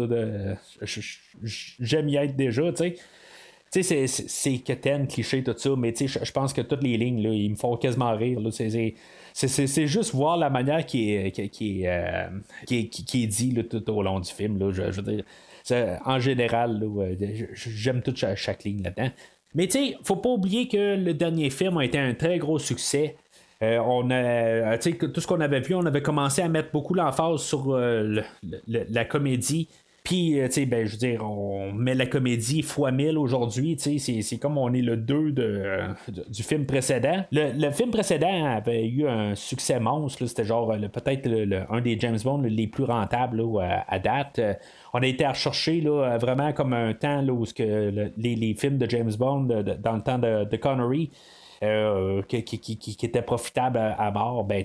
j'aime 1.80 2.08
y 2.08 2.16
être 2.16 2.36
déjà, 2.36 2.72
tu 2.72 2.76
sais. 2.76 2.94
C'est 3.72 4.58
quétaine, 4.64 5.06
cliché, 5.06 5.44
tout 5.44 5.54
ça, 5.56 5.70
mais 5.76 5.94
je 5.96 6.32
pense 6.32 6.52
que 6.52 6.60
toutes 6.60 6.82
les 6.82 6.96
lignes, 6.96 7.22
là, 7.22 7.30
ils 7.30 7.50
me 7.50 7.54
font 7.56 7.76
quasiment 7.76 8.16
rire. 8.16 8.40
C'est 9.32 9.86
juste 9.86 10.12
voir 10.12 10.36
la 10.36 10.50
manière 10.50 10.84
qui 10.84 11.12
est, 11.12 11.30
qui, 11.50 11.86
euh, 11.86 12.28
qui, 12.66 13.22
est 13.22 13.26
dit 13.26 13.54
tout 13.70 13.90
au 13.90 14.02
long 14.02 14.18
du 14.18 14.28
film. 14.28 14.58
Là, 14.58 14.72
je, 14.72 15.00
veux 15.00 15.02
dire, 15.02 15.24
en 16.04 16.18
général, 16.18 16.82
j'aime 17.52 18.02
toute 18.02 18.16
chaque, 18.16 18.64
ligne 18.64 18.82
là-dedans. 18.82 19.10
Mais 19.54 19.68
tu 19.68 19.78
sais, 19.78 19.96
faut 20.02 20.16
pas 20.16 20.30
oublier 20.30 20.66
que 20.66 20.96
le 20.96 21.14
dernier 21.14 21.50
film 21.50 21.78
a 21.78 21.84
été 21.84 21.98
un 21.98 22.14
très 22.14 22.38
gros 22.38 22.58
succès. 22.58 23.16
Euh, 23.62 23.78
on 23.78 24.10
a, 24.10 24.78
tout 24.78 25.20
ce 25.20 25.26
qu'on 25.26 25.40
avait 25.40 25.60
vu, 25.60 25.74
on 25.74 25.84
avait 25.86 26.02
commencé 26.02 26.42
à 26.42 26.48
mettre 26.48 26.72
beaucoup 26.72 26.94
l'emphase 26.94 27.42
sur 27.42 27.72
euh, 27.74 28.20
la 28.66 29.04
comédie. 29.04 29.68
Puis, 30.04 30.40
euh, 30.40 30.46
tu 30.46 30.54
sais, 30.54 30.66
ben, 30.66 30.86
je 30.86 30.92
veux 30.92 30.98
dire, 30.98 31.22
on 31.22 31.72
met 31.72 31.94
la 31.94 32.06
comédie 32.06 32.62
fois 32.62 32.90
mille 32.90 33.18
aujourd'hui, 33.18 33.76
tu 33.76 33.98
sais, 33.98 34.22
c'est 34.22 34.38
comme 34.38 34.56
on 34.56 34.72
est 34.72 34.80
le 34.80 34.96
2 34.96 35.32
de, 35.32 35.80
du 36.28 36.42
film 36.42 36.64
précédent. 36.66 37.24
Le, 37.32 37.70
film 37.70 37.90
précédent 37.90 38.46
avait 38.46 38.86
eu 38.86 39.06
un 39.06 39.34
succès 39.34 39.78
monstre, 39.78 40.26
c'était 40.26 40.44
genre 40.44 40.74
peut-être 40.92 41.28
un 41.70 41.80
des 41.80 41.98
James 42.00 42.18
Bond 42.24 42.42
les 42.42 42.66
plus 42.66 42.84
rentables 42.84 43.42
à, 43.60 43.98
date. 43.98 44.38
Euh, 44.38 44.54
on 44.94 45.00
a 45.00 45.06
été 45.06 45.24
à 45.24 45.30
rechercher 45.30 45.80
là, 45.80 46.16
vraiment 46.18 46.52
comme 46.52 46.72
un 46.72 46.94
temps 46.94 47.20
là, 47.20 47.32
où 47.32 47.44
que, 47.44 48.10
les, 48.16 48.54
films 48.54 48.78
de 48.78 48.88
James 48.88 49.12
Bond 49.18 49.42
dans 49.42 49.96
le 49.96 50.02
temps 50.02 50.18
de, 50.18 50.44
de 50.44 50.56
Connery 50.56 51.10
euh, 51.62 52.22
qui, 52.22 52.96
était 53.02 53.20
profitable 53.20 53.78
à, 53.78 54.10
mort, 54.10 54.44
ben, 54.44 54.64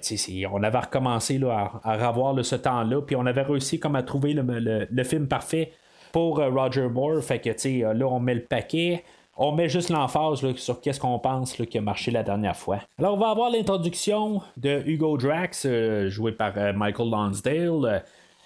on 0.50 0.64
avait 0.64 0.80
recommencé 0.80 1.38
là, 1.38 1.74
à, 1.84 2.08
revoir 2.08 2.34
ce 2.44 2.56
temps-là, 2.56 3.02
puis 3.02 3.18
on 3.18 3.26
avait 3.26 3.42
réussi 3.42 3.80
comme 3.80 3.98
à 3.98 4.04
trouver 4.04 4.34
le, 4.34 5.04
film 5.04 5.28
parfait 5.28 5.74
pour 6.14 6.40
euh, 6.40 6.50
Roger 6.50 6.88
Moore. 6.88 7.22
Fait 7.22 7.40
que 7.40 7.50
euh, 7.50 7.94
là, 7.94 8.06
on 8.08 8.22
met 8.22 8.36
le 8.36 8.46
paquet. 8.46 9.04
On 9.36 9.52
met 9.52 9.68
juste 9.68 9.90
l'emphase 9.90 10.40
sur 10.56 10.80
qu'est-ce 10.80 11.02
qu'on 11.02 11.20
pense 11.20 11.54
qui 11.54 11.78
a 11.78 11.82
marché 11.82 12.12
la 12.12 12.24
dernière 12.24 12.56
fois. 12.56 12.80
Alors, 12.98 13.16
on 13.16 13.18
va 13.18 13.28
avoir 13.28 13.50
l'introduction 13.50 14.42
de 14.56 14.82
Hugo 14.86 15.18
Drax, 15.18 15.68
joué 16.08 16.32
par 16.32 16.54
Michael 16.74 17.10
Lonsdale. 17.10 18.04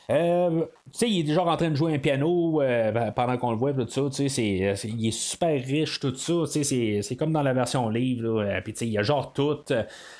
Euh, 0.09 0.65
sais, 0.91 1.09
il 1.09 1.19
est 1.19 1.23
déjà 1.23 1.43
en 1.43 1.57
train 1.57 1.69
de 1.69 1.75
jouer 1.75 1.93
un 1.93 1.99
piano 1.99 2.61
euh, 2.61 3.11
pendant 3.11 3.37
qu'on 3.37 3.51
le 3.51 3.57
voit, 3.57 3.73
tout 3.73 3.87
ça. 3.87 4.01
Tu 4.11 4.29
sais, 4.29 4.75
il 4.85 5.07
est 5.07 5.11
super 5.11 5.61
riche, 5.63 5.99
tout 5.99 6.15
ça. 6.15 6.33
Tu 6.51 6.63
sais, 6.63 7.01
c'est 7.01 7.15
comme 7.15 7.31
dans 7.33 7.43
la 7.43 7.53
version 7.53 7.89
livre. 7.89 8.41
Là, 8.41 8.61
puis, 8.61 8.73
tu 8.73 8.79
sais, 8.79 8.87
il 8.87 8.93
y 8.93 8.97
a 8.97 9.03
genre 9.03 9.33
tout 9.33 9.63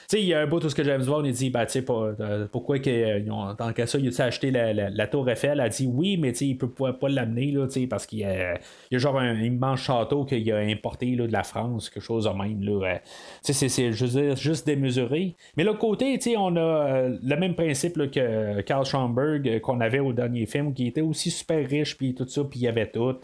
sais, 0.10 0.22
il 0.22 0.28
y 0.28 0.34
a 0.34 0.40
un 0.42 0.48
bout 0.48 0.60
tout 0.60 0.70
ce 0.70 0.76
que 0.76 0.84
James 0.84 1.06
Bond 1.06 1.24
il 1.24 1.34
dit, 1.34 1.52
ben, 1.52 1.66
tu 1.66 1.74
sais, 1.74 1.86
euh, 1.90 2.48
pourquoi 2.52 2.80
que, 2.80 2.90
euh, 2.90 3.54
tant 3.54 3.72
qu'à 3.74 3.86
ça, 3.86 4.00
il 4.00 4.10
a 4.10 4.26
acheté 4.26 4.50
la, 4.50 4.74
la, 4.74 5.08
tour 5.08 5.30
Eiffel, 5.30 5.60
elle 5.60 5.70
dit 5.70 5.88
oui, 5.88 6.18
mais 6.18 6.32
tu 6.32 6.40
sais, 6.40 6.48
il 6.48 6.58
peut 6.58 6.70
pas, 6.70 6.94
pas 6.94 7.10
l'amener, 7.10 7.52
là, 7.52 7.68
tu 7.68 7.82
sais, 7.82 7.88
parce 7.88 8.08
qu'il 8.08 8.20
y, 8.20 8.24
a, 8.24 8.60
il 8.90 8.96
a 8.96 8.98
genre 8.98 9.20
un 9.20 9.40
immense 9.40 9.82
château 9.82 10.26
qu'il 10.26 10.52
a 10.52 10.58
importé 10.58 11.16
là, 11.16 11.28
de 11.28 11.32
la 11.32 11.44
France, 11.44 11.92
quelque 11.92 12.04
chose 12.04 12.26
de 12.26 12.30
même, 12.32 12.64
là. 12.64 12.88
Euh, 12.88 12.98
tu 13.46 13.54
sais, 13.54 13.70
c'est 13.70 13.92
juste, 13.92 14.36
juste 14.36 14.66
démesuré. 14.66 15.36
Mais 15.56 15.64
l'autre 15.64 15.80
côté, 15.80 16.18
tu 16.18 16.32
sais, 16.32 16.38
on 16.38 16.56
a 16.56 17.08
le 17.08 17.36
même 17.36 17.54
principe 17.54 18.10
que 18.10 18.62
Carl 18.62 18.86
Schomburg 18.86 19.60
qu'on 19.62 19.80
avait 19.80 20.00
au 20.00 20.12
dernier 20.12 20.48
film, 20.48 20.59
qui 20.74 20.88
était 20.88 21.02
aussi 21.02 21.32
super 21.32 21.68
riche, 21.68 21.98
puis 21.98 22.14
tout 22.14 22.28
ça, 22.28 22.44
puis 22.44 22.60
il 22.60 22.64
y 22.64 22.68
avait 22.68 22.90
tout. 22.90 23.16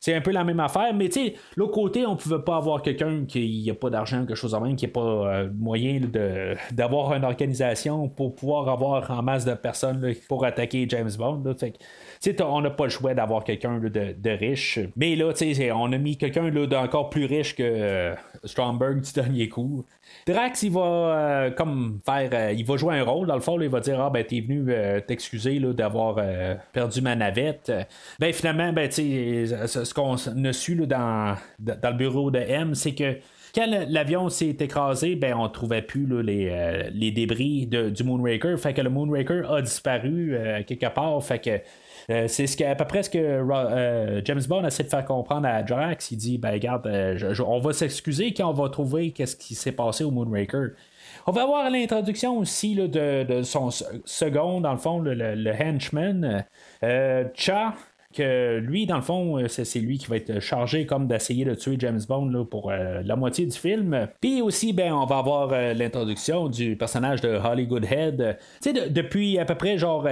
c'est 0.00 0.14
un 0.14 0.20
peu 0.20 0.30
la 0.30 0.44
même 0.44 0.60
affaire, 0.60 0.92
mais 0.94 1.08
tu 1.08 1.26
sais, 1.26 1.34
l'autre 1.56 1.72
côté, 1.72 2.06
on 2.06 2.16
pouvait 2.16 2.40
pas 2.40 2.56
avoir 2.56 2.82
quelqu'un 2.82 3.24
qui 3.26 3.68
a 3.70 3.74
pas 3.74 3.90
d'argent, 3.90 4.24
quelque 4.26 4.36
chose 4.36 4.52
de 4.52 4.58
même, 4.58 4.76
qui 4.76 4.86
n'a 4.86 4.92
pas 4.92 5.44
moyen 5.54 6.00
de 6.00 6.54
d'avoir 6.72 7.14
une 7.14 7.24
organisation 7.24 8.08
pour 8.08 8.34
pouvoir 8.34 8.68
avoir 8.68 9.10
en 9.10 9.22
masse 9.22 9.44
de 9.44 9.54
personnes 9.54 10.14
pour 10.28 10.44
attaquer 10.44 10.86
James 10.88 11.10
Bond. 11.18 11.42
On 12.40 12.60
n'a 12.60 12.70
pas 12.70 12.84
le 12.84 12.90
choix 12.90 13.14
d'avoir 13.14 13.44
quelqu'un 13.44 13.78
de, 13.78 14.30
riche. 14.30 14.78
Mais 14.96 15.16
là, 15.16 15.32
on 15.74 15.92
a 15.92 15.98
mis 15.98 16.16
quelqu'un 16.16 16.50
d'encore 16.50 17.10
plus 17.10 17.24
riche 17.24 17.54
que 17.54 17.62
euh, 17.62 18.14
Stromberg 18.44 19.00
du 19.00 19.12
dernier 19.12 19.48
coup. 19.48 19.84
Drax, 20.26 20.62
il 20.62 20.72
va 20.72 20.80
euh, 20.80 21.50
comme 21.50 22.00
faire. 22.04 22.30
Euh, 22.32 22.52
il 22.52 22.64
va 22.64 22.76
jouer 22.76 22.98
un 22.98 23.04
rôle, 23.04 23.26
dans 23.26 23.34
le 23.34 23.40
fond, 23.40 23.60
il 23.60 23.68
va 23.68 23.80
dire 23.80 24.00
Ah 24.00 24.10
ben 24.10 24.24
t'es 24.24 24.40
venu 24.40 24.72
t'excuser 25.06 25.60
d'avoir 25.60 26.16
perdu 26.72 27.00
ma 27.00 27.16
navette. 27.16 27.72
Ben 28.18 28.32
finalement, 28.32 28.72
ben 28.72 28.90
ce 28.90 29.94
qu'on 29.94 30.14
a 30.14 30.52
su 30.52 30.76
dans, 30.86 31.36
dans 31.58 31.90
le 31.90 31.96
bureau 31.96 32.30
de 32.30 32.38
M, 32.38 32.74
c'est 32.74 32.94
que 32.94 33.18
quand 33.54 33.66
l'avion 33.88 34.28
s'est 34.28 34.56
écrasé, 34.60 35.16
ben 35.16 35.34
on 35.34 35.48
trouvait 35.48 35.82
plus 35.82 36.06
euh, 36.12 36.90
les, 36.92 37.10
débris 37.10 37.66
du 37.66 38.04
Moonraker. 38.04 38.56
Fait 38.58 38.74
que 38.74 38.82
le 38.82 38.90
Moonraker 38.90 39.50
a 39.50 39.62
disparu 39.62 40.36
quelque 40.66 40.92
part. 40.92 41.22
Fait 41.24 41.38
que 41.38 41.60
c'est 42.08 42.46
ce 42.46 42.64
à 42.64 42.74
peu 42.74 42.84
près 42.86 43.02
ce 43.02 43.10
que 43.10 44.22
James 44.24 44.42
Bond 44.48 44.64
essaie 44.66 44.84
de 44.84 44.88
faire 44.88 45.04
comprendre 45.04 45.46
à 45.46 45.62
Drax. 45.62 46.10
Il 46.10 46.16
dit 46.16 46.38
ben 46.38 46.52
regarde, 46.52 46.86
on 47.46 47.60
va 47.60 47.72
s'excuser 47.72 48.32
quand 48.32 48.48
on 48.48 48.54
va 48.54 48.68
trouver 48.68 49.10
qu'est-ce 49.10 49.36
qui 49.36 49.54
s'est 49.54 49.72
passé 49.72 50.04
au 50.04 50.10
Moonraker. 50.10 50.70
On 51.26 51.32
va 51.32 51.42
avoir 51.42 51.68
l'introduction 51.70 52.38
aussi 52.38 52.74
de, 52.74 53.42
son 53.42 53.70
second, 53.70 54.60
dans 54.60 54.72
le 54.72 54.78
fond, 54.78 55.00
le, 55.00 55.52
henchman, 55.52 56.44
Cha. 57.34 57.74
Que 58.14 58.58
lui, 58.58 58.86
dans 58.86 58.96
le 58.96 59.02
fond, 59.02 59.38
c'est, 59.48 59.78
lui 59.80 59.98
qui 59.98 60.06
va 60.06 60.16
être 60.16 60.40
chargé 60.40 60.86
comme 60.86 61.06
d'essayer 61.06 61.44
de 61.44 61.54
tuer 61.54 61.76
James 61.78 62.00
Bond 62.08 62.46
pour 62.50 62.70
la 62.70 63.16
moitié 63.16 63.46
du 63.46 63.56
film. 63.56 64.08
Puis 64.20 64.42
aussi, 64.42 64.72
ben, 64.72 64.92
on 64.92 65.04
va 65.04 65.18
avoir 65.18 65.50
l'introduction 65.74 66.48
du 66.48 66.76
personnage 66.76 67.20
de 67.20 67.28
Holly 67.28 67.66
Goodhead. 67.66 68.38
Tu 68.62 68.72
sais, 68.72 68.90
depuis 68.90 69.38
à 69.38 69.44
peu 69.44 69.54
près 69.54 69.78
genre 69.78 70.08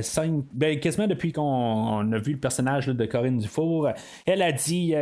5, 0.00 0.44
ben, 0.52 0.78
quasiment 0.78 1.06
depuis 1.06 1.32
qu'on 1.32 2.12
a 2.12 2.18
vu 2.18 2.32
le 2.32 2.38
personnage 2.38 2.86
de 2.86 3.06
Corinne 3.06 3.38
Dufour, 3.38 3.88
elle 4.24 4.42
a 4.42 4.52
dit 4.52 4.94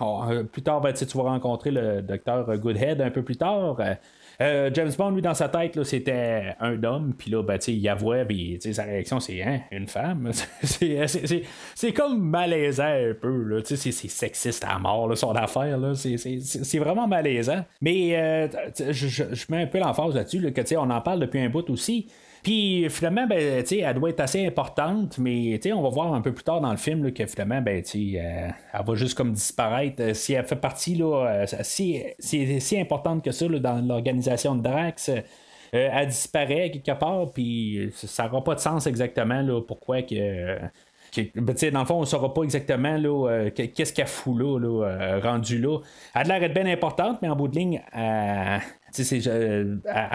oh, 0.00 0.22
plus 0.52 0.62
tard, 0.62 0.80
ben, 0.80 0.92
tu 0.92 1.04
vas 1.16 1.24
rencontrer 1.24 1.70
le 1.70 2.02
docteur 2.02 2.56
Goodhead 2.58 3.00
un 3.00 3.10
peu 3.10 3.22
plus 3.22 3.36
tard. 3.36 3.78
Euh, 4.40 4.70
James 4.72 4.92
Bond, 4.96 5.10
lui, 5.10 5.20
dans 5.20 5.34
sa 5.34 5.48
tête, 5.48 5.82
c'était 5.84 6.54
un 6.60 6.82
homme, 6.82 7.14
puis 7.16 7.30
là, 7.30 7.42
ben, 7.42 7.58
il 7.66 7.88
avouait, 7.88 8.24
puis 8.24 8.58
sa 8.60 8.84
réaction, 8.84 9.20
c'est 9.20 9.42
hein, 9.42 9.60
une 9.70 9.86
femme? 9.86 10.30
c'est 10.62 11.92
comme 11.92 12.22
malaisant 12.22 12.84
un 12.84 13.14
peu, 13.20 13.62
c'est 13.64 13.92
sexiste 13.92 14.64
à 14.66 14.78
mort, 14.78 15.16
son 15.16 15.32
affaire, 15.32 15.78
c'est 15.94 16.78
vraiment 16.78 17.06
malaisant. 17.06 17.64
Mais 17.82 18.16
euh, 18.16 18.48
je, 18.90 19.24
mets 19.50 19.62
un 19.62 19.66
peu 19.66 19.78
l'emphase 19.78 20.14
là-dessus, 20.14 20.52
que 20.52 20.76
on 20.76 20.90
en 20.90 21.00
parle 21.00 21.20
depuis 21.20 21.40
un 21.40 21.50
bout 21.50 21.68
aussi. 21.68 22.08
Puis 22.42 22.88
finalement, 22.88 23.26
ben, 23.26 23.64
elle 23.70 23.94
doit 23.94 24.10
être 24.10 24.20
assez 24.20 24.46
importante, 24.46 25.18
mais 25.18 25.60
on 25.72 25.82
va 25.82 25.88
voir 25.90 26.14
un 26.14 26.20
peu 26.20 26.32
plus 26.32 26.44
tard 26.44 26.60
dans 26.60 26.70
le 26.70 26.78
film 26.78 27.12
que 27.12 27.26
finalement, 27.26 27.60
ben, 27.60 27.82
euh, 27.94 28.48
elle 28.72 28.84
va 28.86 28.94
juste 28.94 29.16
comme 29.16 29.32
disparaître. 29.32 30.02
Euh, 30.02 30.14
si 30.14 30.32
elle 30.32 30.46
fait 30.46 30.56
partie, 30.56 30.94
là, 30.94 31.26
euh, 31.26 31.46
si, 31.62 32.02
c'est 32.18 32.60
si 32.60 32.80
importante 32.80 33.22
que 33.22 33.30
ça 33.30 33.46
dans 33.48 33.86
l'organisation 33.86 34.54
de 34.54 34.62
Drax, 34.62 35.10
elle 35.72 36.08
disparaît 36.08 36.70
quelque 36.70 36.98
part, 36.98 37.30
puis 37.32 37.90
ça 37.94 38.24
n'aura 38.24 38.42
pas 38.42 38.54
de 38.54 38.60
sens 38.60 38.86
exactement 38.86 39.42
là, 39.42 39.60
pourquoi 39.60 40.02
que. 40.02 40.58
Ben, 41.34 41.54
dans 41.72 41.80
le 41.80 41.86
fond, 41.86 41.96
on 41.96 42.00
ne 42.00 42.06
saura 42.06 42.32
pas 42.32 42.42
exactement 42.42 42.96
là, 42.96 43.50
qu'est-ce 43.50 43.92
qu'elle 43.92 44.06
fout 44.06 44.38
là, 44.38 45.20
rendu 45.22 45.58
là. 45.58 45.78
Elle 46.14 46.20
a 46.20 46.24
l'air 46.24 46.40
d'être 46.40 46.54
bien 46.54 46.72
importante, 46.72 47.18
mais 47.20 47.28
en 47.28 47.34
bout 47.34 47.48
de 47.48 47.56
ligne, 47.56 47.82
elle, 47.92 48.60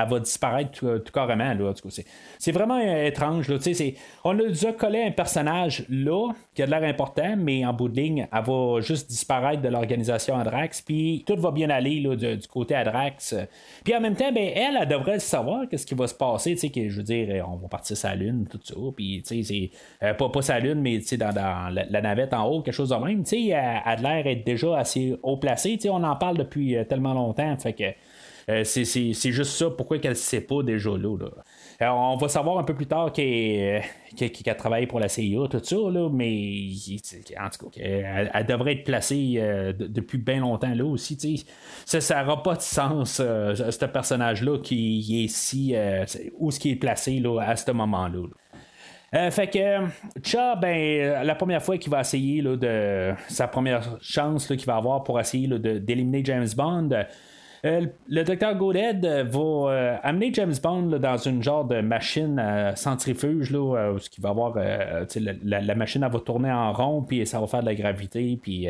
va 0.09 0.19
disparaître 0.19 0.71
tout, 0.71 1.11
carrément. 1.11 1.53
Là, 1.53 1.73
c'est, 2.39 2.51
vraiment 2.51 2.79
euh, 2.79 3.05
étrange. 3.05 3.49
Là, 3.49 3.57
on 4.23 4.39
a 4.39 4.43
déjà 4.47 4.73
collé 4.73 5.03
un 5.03 5.11
personnage 5.11 5.85
là 5.89 6.31
qui 6.53 6.63
a 6.63 6.65
de 6.65 6.71
l'air 6.71 6.83
important, 6.83 7.35
mais 7.37 7.65
en 7.65 7.73
bout 7.73 7.89
de 7.89 7.95
ligne, 7.95 8.27
elle 8.31 8.43
va 8.43 8.81
juste 8.81 9.09
disparaître 9.09 9.61
de 9.61 9.69
l'organisation 9.69 10.37
Adrax. 10.37 10.81
Puis 10.81 11.23
tout 11.25 11.35
va 11.37 11.51
bien 11.51 11.69
aller 11.69 11.99
là, 11.99 12.15
du, 12.15 12.47
côté 12.47 12.75
Adrax. 12.75 13.35
Puis 13.83 13.95
en 13.95 14.01
même 14.01 14.15
temps, 14.15 14.31
ben, 14.31 14.51
elle, 14.55 14.77
elle 14.81 14.87
devrait 14.87 15.19
savoir 15.19 15.67
qu'est-ce 15.69 15.85
qui 15.85 15.95
va 15.95 16.07
se 16.07 16.13
passer. 16.13 16.55
Que, 16.55 16.89
je 16.89 16.97
veux 16.97 17.03
dire, 17.03 17.45
on 17.47 17.55
va 17.55 17.67
partir 17.67 17.97
sa 17.97 18.15
lune, 18.15 18.47
tout 18.49 18.59
ça. 18.63 18.75
Puis 18.95 19.21
c'est 19.25 19.69
euh, 20.03 20.13
pas, 20.13 20.29
pas 20.29 20.41
sa 20.41 20.59
lune, 20.59 20.81
mais 20.81 20.99
dans, 21.17 21.33
dans 21.33 21.73
la, 21.73 22.01
navette 22.01 22.33
en 22.33 22.45
haut, 22.47 22.61
quelque 22.61 22.73
chose 22.73 22.89
de 22.89 22.95
même. 22.95 23.23
Elle, 23.31 23.37
elle 23.39 24.05
a 24.05 24.15
l'air 24.15 24.23
d'être 24.23 24.45
déjà 24.45 24.77
assez 24.77 25.17
haut 25.23 25.37
placé. 25.37 25.77
On 25.89 26.03
en 26.03 26.15
parle 26.15 26.37
depuis 26.37 26.75
euh, 26.75 26.83
tellement 26.83 27.13
longtemps. 27.13 27.55
Fait 27.57 27.73
que 27.73 27.83
euh, 28.47 28.63
c'est 28.63 29.31
juste 29.31 29.51
ça, 29.53 29.71
pourquoi 29.71 29.97
qu'elle 29.97 30.11
ne 30.11 30.15
sait 30.15 30.41
pas 30.41 30.61
déjà 30.61 30.91
là. 30.91 31.15
on 31.81 32.15
va 32.15 32.27
savoir 32.27 32.59
un 32.59 32.63
peu 32.63 32.75
plus 32.75 32.85
tard 32.85 33.11
qu'elle 33.11 33.81
a 34.45 34.55
travaillé 34.55 34.85
pour 34.85 34.99
la 34.99 35.09
CIA, 35.09 35.47
tout 35.49 35.61
ça, 35.63 35.75
là, 35.75 36.09
mais 36.11 36.67
en 37.39 37.49
tout 37.49 37.69
cas, 37.69 37.81
elle, 37.81 38.45
devrait 38.45 38.73
être 38.73 38.83
placée 38.83 39.35
euh, 39.37 39.73
depuis 39.73 40.19
bien 40.19 40.41
longtemps 40.41 40.73
là 40.73 40.85
aussi. 40.85 41.43
Ça 41.85 42.23
n'aura 42.23 42.43
pas 42.43 42.55
de 42.55 42.61
sens, 42.61 43.19
euh, 43.19 43.55
ce 43.55 43.85
personnage-là 43.85 44.59
qui 44.59 45.21
est 45.21 45.25
ici, 45.25 45.75
où 46.37 46.51
ce 46.51 46.59
qui 46.59 46.71
est 46.71 46.75
placé 46.75 47.19
là, 47.19 47.39
à 47.41 47.55
ce 47.55 47.71
moment-là. 47.71 48.27
fait 49.31 49.47
que 49.47 49.87
Cha, 50.23 50.55
ben, 50.55 51.23
la 51.23 51.33
première 51.33 51.63
fois 51.63 51.79
qu'il 51.79 51.91
va 51.91 52.01
essayer 52.01 52.43
là, 52.43 52.55
de 52.57 53.13
sa 53.27 53.47
première 53.47 53.97
chance 54.01 54.45
qu'il 54.45 54.65
va 54.65 54.75
avoir 54.75 55.03
pour 55.03 55.19
essayer 55.19 55.47
d'éliminer 55.47 56.23
James 56.23 56.47
Bond, 56.55 56.89
euh, 56.91 57.03
le 57.65 58.23
docteur 58.23 58.55
Goodhead 58.55 59.05
euh, 59.05 59.23
va 59.23 59.71
euh, 59.71 59.97
amener 60.03 60.31
James 60.33 60.53
Bond 60.61 60.99
dans 60.99 61.17
une 61.17 61.41
genre 61.41 61.65
de 61.65 61.81
machine 61.81 62.41
centrifuge, 62.75 63.51
là, 63.51 63.91
où 63.93 63.97
va 64.19 64.29
avoir. 64.29 64.55
La, 64.55 65.75
machine 65.75 66.07
va 66.07 66.19
tourner 66.19 66.51
en 66.51 66.73
rond, 66.73 67.01
puis 67.01 67.25
ça 67.25 67.39
va 67.39 67.47
faire 67.47 67.61
de 67.61 67.65
la 67.65 67.75
gravité, 67.75 68.39
puis. 68.41 68.67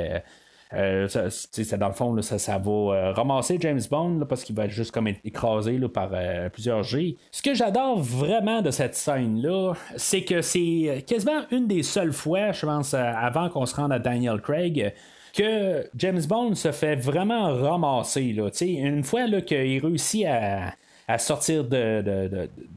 dans 0.71 1.87
le 1.87 1.93
fond, 1.93 2.21
ça, 2.21 2.57
va 2.57 3.11
ramasser 3.13 3.57
James 3.59 3.81
Bond 3.89 4.25
parce 4.27 4.43
qu'il 4.43 4.55
va 4.55 4.65
être 4.65 4.71
juste 4.71 4.91
comme 4.91 5.07
écrasé 5.07 5.79
par 5.93 6.11
plusieurs 6.51 6.83
G. 6.83 7.17
Ce 7.31 7.41
que 7.41 7.53
j'adore 7.53 7.99
vraiment 7.99 8.61
de 8.61 8.71
cette 8.71 8.95
scène-là, 8.95 9.73
c'est 9.97 10.23
que 10.23 10.41
c'est 10.41 11.03
quasiment 11.07 11.41
une 11.51 11.67
des 11.67 11.83
seules 11.83 12.13
fois, 12.13 12.51
je 12.51 12.65
pense, 12.65 12.93
avant 12.93 13.49
qu'on 13.49 13.65
se 13.65 13.75
rende 13.75 13.91
à 13.91 13.99
Daniel 13.99 14.41
Craig, 14.41 14.93
que 15.35 15.87
James 15.97 16.21
Bond 16.27 16.55
se 16.55 16.71
fait 16.71 16.95
vraiment 16.95 17.53
ramasser. 17.53 18.33
Là, 18.33 18.49
une 18.61 19.03
fois 19.03 19.27
qu'il 19.41 19.85
réussit 19.85 20.25
à, 20.25 21.17
sortir 21.19 21.65
de, 21.65 22.01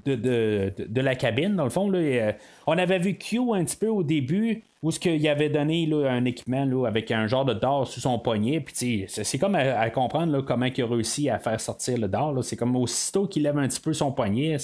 de, 0.04 1.00
la 1.00 1.14
cabine, 1.14 1.56
dans 1.56 1.64
le 1.64 1.70
fond, 1.70 1.88
là, 1.88 1.98
euh, 1.98 2.32
on 2.66 2.76
avait 2.76 2.98
vu 2.98 3.16
Q 3.16 3.38
un 3.54 3.64
petit 3.64 3.76
peu 3.76 3.88
au 3.88 4.02
début 4.02 4.64
où 4.82 4.90
ce 4.90 5.00
qu'il 5.00 5.26
avait 5.26 5.48
donné 5.48 5.86
là, 5.86 6.10
un 6.10 6.24
équipement 6.24 6.64
là, 6.64 6.86
avec 6.86 7.10
un 7.10 7.26
genre 7.26 7.44
de 7.44 7.54
d'or 7.54 7.86
sous 7.86 8.00
son 8.00 8.18
poignet. 8.18 8.60
Puis 8.60 9.06
c'est 9.08 9.38
comme 9.38 9.54
à, 9.54 9.88
comprendre 9.90 10.32
là, 10.32 10.42
comment 10.42 10.66
il 10.66 10.82
a 10.82 10.86
réussi 10.86 11.30
à 11.30 11.38
faire 11.38 11.60
sortir 11.60 11.98
le 11.98 12.08
d'or. 12.08 12.44
C'est 12.44 12.56
comme 12.56 12.76
aussitôt 12.76 13.26
qu'il 13.26 13.44
lève 13.44 13.58
un 13.58 13.66
petit 13.66 13.80
peu 13.80 13.92
son 13.92 14.12
poignet, 14.12 14.56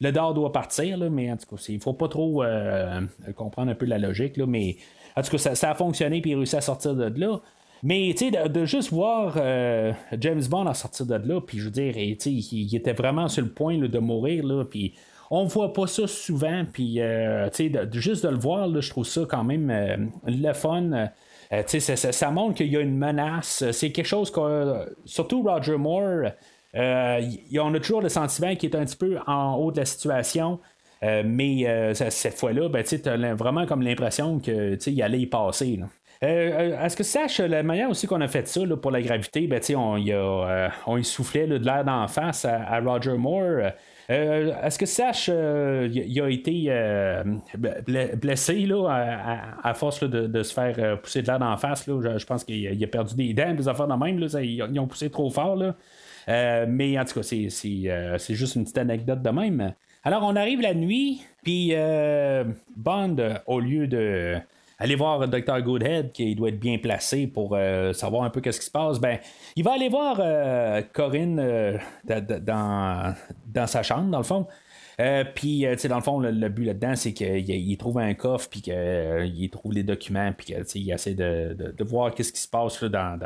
le 0.00 0.10
d'or 0.10 0.34
doit 0.34 0.52
partir, 0.52 0.98
mais 1.10 1.30
en 1.30 1.36
tout 1.36 1.54
cas, 1.54 1.62
il 1.68 1.80
faut 1.80 1.94
pas 1.94 2.08
trop 2.08 2.42
euh, 2.42 3.00
comprendre 3.36 3.70
un 3.70 3.74
peu 3.74 3.86
la 3.86 3.98
logique, 3.98 4.36
mais 4.38 4.76
en 5.16 5.22
tout 5.22 5.30
cas, 5.30 5.54
ça, 5.54 5.70
a 5.70 5.74
fonctionné, 5.74 6.20
puis 6.20 6.30
il 6.30 6.34
a 6.34 6.36
réussi 6.38 6.56
à 6.56 6.60
sortir 6.60 6.94
de 6.94 7.12
là. 7.20 7.40
Mais 7.82 8.14
tu 8.16 8.30
sais, 8.30 8.48
de, 8.48 8.64
juste 8.64 8.92
voir 8.92 9.34
euh, 9.36 9.92
James 10.18 10.42
Bond 10.48 10.66
à 10.66 10.74
sortir 10.74 11.04
de 11.06 11.16
là, 11.16 11.40
puis 11.40 11.58
je 11.58 11.64
veux 11.64 11.70
dire, 11.70 11.96
il, 11.96 12.16
il, 12.26 12.76
était 12.76 12.92
vraiment 12.92 13.28
sur 13.28 13.42
le 13.42 13.50
point 13.50 13.76
de 13.76 13.98
mourir, 13.98 14.46
là, 14.46 14.64
puis 14.64 14.94
on 15.30 15.46
voit 15.46 15.72
pas 15.72 15.88
ça 15.88 16.06
souvent, 16.06 16.64
puis 16.70 17.00
euh, 17.00 17.48
tu 17.50 17.72
sais, 17.72 17.88
juste 17.92 18.24
de 18.24 18.28
le 18.28 18.38
voir, 18.38 18.68
je 18.80 18.88
trouve 18.88 19.06
ça 19.06 19.22
quand 19.28 19.42
même 19.42 19.70
euh, 19.70 19.96
le 20.26 20.52
fun. 20.52 21.08
ça, 21.66 21.96
ça, 21.96 22.30
montre 22.30 22.54
qu'il 22.54 22.68
y 22.68 22.76
a 22.76 22.80
une 22.80 22.96
menace. 22.96 23.64
C'est 23.72 23.90
quelque 23.90 24.06
chose 24.06 24.30
que, 24.30 24.94
surtout 25.04 25.42
Roger 25.42 25.76
Moore, 25.76 26.30
on 26.74 27.74
a 27.74 27.80
toujours 27.80 28.00
le 28.00 28.10
sentiment 28.10 28.54
qu'il 28.54 28.70
est 28.70 28.76
un 28.76 28.84
petit 28.84 28.96
peu 28.96 29.18
en 29.26 29.56
haut 29.56 29.72
de 29.72 29.78
la 29.78 29.86
situation. 29.86 30.60
Euh, 31.02 31.22
mais 31.24 31.66
euh, 31.66 31.94
cette 31.94 32.34
fois-là, 32.34 32.68
ben, 32.68 32.84
tu 32.84 32.96
as 33.08 33.34
vraiment 33.34 33.66
comme 33.66 33.82
l'impression 33.82 34.38
qu'il 34.38 35.02
allait 35.02 35.20
y 35.20 35.26
passer. 35.26 35.80
Euh, 36.22 36.80
est-ce 36.84 36.96
que 36.96 37.02
tu 37.02 37.08
saches 37.08 37.40
la 37.40 37.64
manière 37.64 37.90
aussi 37.90 38.06
qu'on 38.06 38.20
a 38.20 38.28
fait 38.28 38.46
ça 38.46 38.60
pour 38.80 38.92
la 38.92 39.02
gravité? 39.02 39.48
Ben, 39.48 39.60
on, 39.76 39.96
a, 39.96 40.70
on 40.86 41.02
soufflait 41.02 41.48
de 41.48 41.56
l'air 41.56 41.84
d'en 41.84 42.06
face 42.06 42.44
à, 42.44 42.78
Roger 42.78 43.16
Moore. 43.16 43.72
Est-ce 44.08 44.78
que 44.78 44.86
sache 44.86 45.28
il 45.28 46.20
a 46.20 46.28
été 46.28 46.70
blessé 47.58 48.66
là, 48.66 49.54
à, 49.64 49.74
force 49.74 50.04
de, 50.04 50.42
se 50.44 50.54
faire 50.54 51.00
pousser 51.00 51.22
de 51.22 51.26
l'air 51.26 51.40
d'en 51.40 51.56
face? 51.56 51.88
Là, 51.88 52.16
je, 52.16 52.24
pense 52.24 52.44
qu'il 52.44 52.84
a 52.84 52.86
perdu 52.86 53.16
des 53.16 53.34
dents, 53.34 53.54
des 53.54 53.66
affaires 53.66 53.88
de 53.88 53.94
même. 53.94 54.20
Là, 54.20 54.40
ils, 54.40 54.78
ont 54.78 54.86
poussé 54.86 55.10
trop 55.10 55.30
fort. 55.30 55.56
Là. 55.56 55.74
mais 56.68 56.96
en 56.96 57.04
tout 57.04 57.14
cas, 57.14 57.22
c'est 57.24 58.34
juste 58.34 58.54
une 58.54 58.62
petite 58.62 58.78
anecdote 58.78 59.22
de 59.22 59.30
même. 59.30 59.74
Alors, 60.04 60.24
on 60.24 60.34
arrive 60.34 60.60
la 60.60 60.74
nuit, 60.74 61.22
puis 61.44 61.70
euh, 61.72 62.42
Bond, 62.76 63.16
au 63.46 63.60
lieu 63.60 63.86
de 63.86 64.36
aller 64.80 64.96
voir 64.96 65.28
Dr. 65.28 65.62
Goodhead, 65.62 66.10
qui 66.10 66.34
doit 66.34 66.48
être 66.48 66.58
bien 66.58 66.78
placé 66.78 67.28
pour 67.28 67.54
euh, 67.54 67.92
savoir 67.92 68.24
un 68.24 68.30
peu 68.30 68.40
qu'est-ce 68.40 68.58
qui 68.58 68.66
se 68.66 68.70
passe, 68.70 68.98
ben, 68.98 69.18
il 69.54 69.62
va 69.62 69.74
aller 69.74 69.88
voir 69.88 70.16
euh, 70.18 70.82
Corinne 70.92 71.36
dans, 72.04 73.14
sa 73.66 73.84
chambre, 73.84 74.10
dans 74.10 74.18
le 74.18 74.24
fond. 74.24 74.48
puis, 75.36 75.66
tu 75.70 75.78
sais, 75.78 75.86
dans 75.86 75.98
le 75.98 76.02
fond, 76.02 76.18
le, 76.18 76.48
but 76.48 76.64
là-dedans, 76.64 76.96
c'est 76.96 77.12
qu'il 77.12 77.76
trouve 77.76 77.98
un 77.98 78.14
coffre, 78.14 78.48
puis 78.50 78.60
qu'il 78.60 79.50
trouve 79.52 79.72
les 79.72 79.84
documents, 79.84 80.32
puis 80.36 80.52
qu'il 80.64 80.90
essaie 80.90 81.14
de, 81.14 81.84
voir 81.84 82.12
qu'est-ce 82.12 82.32
qui 82.32 82.40
se 82.40 82.48
passe 82.48 82.82
dans, 82.82 83.16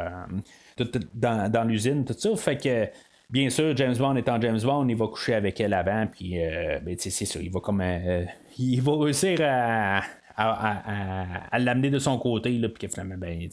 dans, 1.14 1.50
dans 1.50 1.64
l'usine, 1.64 2.04
tout 2.04 2.14
ça. 2.18 2.36
Fait 2.36 2.58
que 2.58 2.86
Bien 3.28 3.50
sûr, 3.50 3.76
James 3.76 3.96
Bond 3.96 4.14
étant 4.14 4.40
James 4.40 4.60
Bond, 4.62 4.86
il 4.88 4.96
va 4.96 5.08
coucher 5.08 5.34
avec 5.34 5.60
elle 5.60 5.74
avant, 5.74 6.06
puis 6.06 6.40
euh, 6.40 6.78
ben, 6.80 6.94
c'est 6.96 7.10
ça, 7.10 7.40
il 7.40 7.50
va 7.50 7.58
comme. 7.60 7.80
Euh, 7.80 8.24
il 8.56 8.80
va 8.80 8.96
réussir 8.96 9.38
à, 9.42 10.02
à, 10.37 11.59
l'amener 11.59 11.90
de 11.90 11.99
son 11.99 12.18
côté, 12.18 12.51
là, 12.59 12.68
puis 12.68 12.88
finalement, 12.88 13.16
ben, 13.16 13.49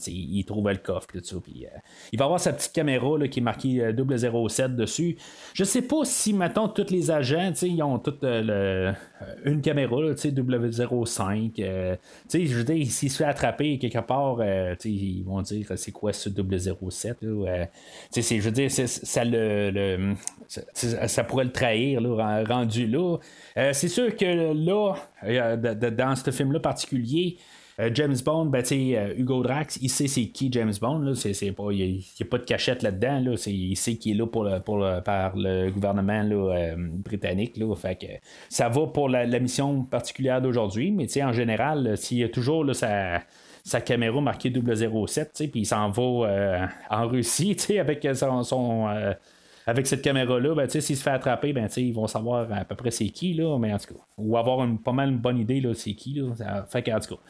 trouve 0.46 0.70
le 0.70 0.76
coffre, 0.76 1.06
tout 1.12 1.20
ça, 1.22 1.36
euh, 1.36 1.66
il 2.12 2.18
va 2.18 2.24
avoir 2.26 2.40
sa 2.40 2.52
petite 2.52 2.72
caméra 2.72 3.18
là, 3.18 3.28
qui 3.28 3.40
est 3.40 3.42
marquée 3.42 3.92
007 3.96 4.76
dessus. 4.76 5.16
Je 5.54 5.64
sais 5.64 5.82
pas 5.82 6.04
si, 6.04 6.32
maintenant 6.32 6.68
tous 6.68 6.90
les 6.90 7.10
agents, 7.10 7.52
ils 7.62 7.82
ont 7.82 7.98
toutes 7.98 8.22
le, 8.22 8.92
une 9.44 9.60
caméra, 9.62 10.02
là, 10.02 10.14
005. 10.16 11.52
je 11.56 12.54
veux 12.54 12.64
dire, 12.64 12.86
s'il 12.90 13.10
se 13.10 13.16
fait 13.16 13.24
attraper 13.24 13.78
quelque 13.78 14.00
part, 14.00 14.38
ils 14.84 15.22
vont 15.24 15.42
dire 15.42 15.66
c'est 15.76 15.92
quoi 15.92 16.12
ce 16.12 16.28
007. 16.28 17.22
Là, 17.22 17.66
je 18.14 18.40
veux 18.40 18.50
dire, 18.50 18.70
ça 18.70 19.24
le, 19.24 20.14
ça, 20.48 21.24
pourrait 21.24 21.44
le 21.44 21.52
trahir, 21.52 22.00
là, 22.00 22.44
rendu 22.44 22.86
là. 22.86 23.18
Euh, 23.56 23.72
c'est 23.72 23.88
sûr 23.88 24.16
que 24.16 24.52
là, 24.52 24.94
dans 25.24 26.16
ce 26.16 26.30
film-là 26.30 26.60
particulier, 26.60 27.36
James 27.92 28.16
Bond, 28.24 28.46
ben, 28.46 28.62
Hugo 29.16 29.42
Drax, 29.42 29.78
il 29.82 29.90
sait 29.90 30.06
c'est 30.06 30.26
qui 30.26 30.48
James 30.52 30.72
Bond. 30.80 31.14
C'est, 31.14 31.50
pas, 31.52 31.72
il 31.72 31.96
n'y 31.96 32.04
a, 32.20 32.24
pas 32.24 32.38
de 32.38 32.44
cachette 32.44 32.82
là-dedans. 32.82 33.18
Là. 33.18 33.32
il 33.46 33.76
sait 33.76 33.96
qu'il 33.96 34.12
est 34.12 34.18
là 34.18 34.26
pour, 34.28 34.48
pour, 34.64 34.86
par 35.04 35.36
le 35.36 35.70
gouvernement 35.70 36.24
britannique. 37.04 37.56
Là. 37.56 37.74
Fait 37.74 37.96
que 37.96 38.06
ça 38.48 38.68
va 38.68 38.86
pour 38.86 39.08
la, 39.08 39.26
mission 39.40 39.82
particulière 39.82 40.40
d'aujourd'hui, 40.40 40.92
mais 40.92 41.06
en 41.22 41.32
général, 41.32 41.96
s'il 41.96 42.18
y 42.18 42.24
a 42.24 42.28
toujours 42.28 42.72
sa 42.74 43.22
sa 43.66 43.80
caméra 43.80 44.20
marquée 44.20 44.52
007, 44.52 45.48
puis 45.50 45.60
il 45.60 45.66
s'en 45.66 45.90
va 45.90 46.68
en 46.90 47.08
Russie 47.08 47.56
avec 47.80 48.06
son, 48.14 48.44
avec 49.66 49.86
cette 49.86 50.02
caméra-là, 50.02 50.54
ben, 50.54 50.68
s'il 50.68 50.82
se 50.96 51.02
fait 51.02 51.10
attraper, 51.10 51.52
ben, 51.52 51.68
ils 51.76 51.94
vont 51.94 52.06
savoir 52.06 52.52
à 52.52 52.64
peu 52.64 52.74
près 52.74 52.90
c'est 52.90 53.08
qui, 53.08 53.34
là, 53.34 53.58
mais 53.58 53.72
en 53.72 53.78
tout 53.78 53.94
cas, 53.94 54.00
ou 54.18 54.36
avoir 54.36 54.62
une, 54.64 54.78
pas 54.78 54.92
mal 54.92 55.10
une 55.10 55.18
bonne 55.18 55.38
idée, 55.38 55.60
là, 55.60 55.72
c'est 55.74 55.94
qui. 55.94 56.14
Là, 56.14 56.66
fait 56.68 56.92
en 56.92 57.00
tout 57.00 57.16
cas. 57.16 57.20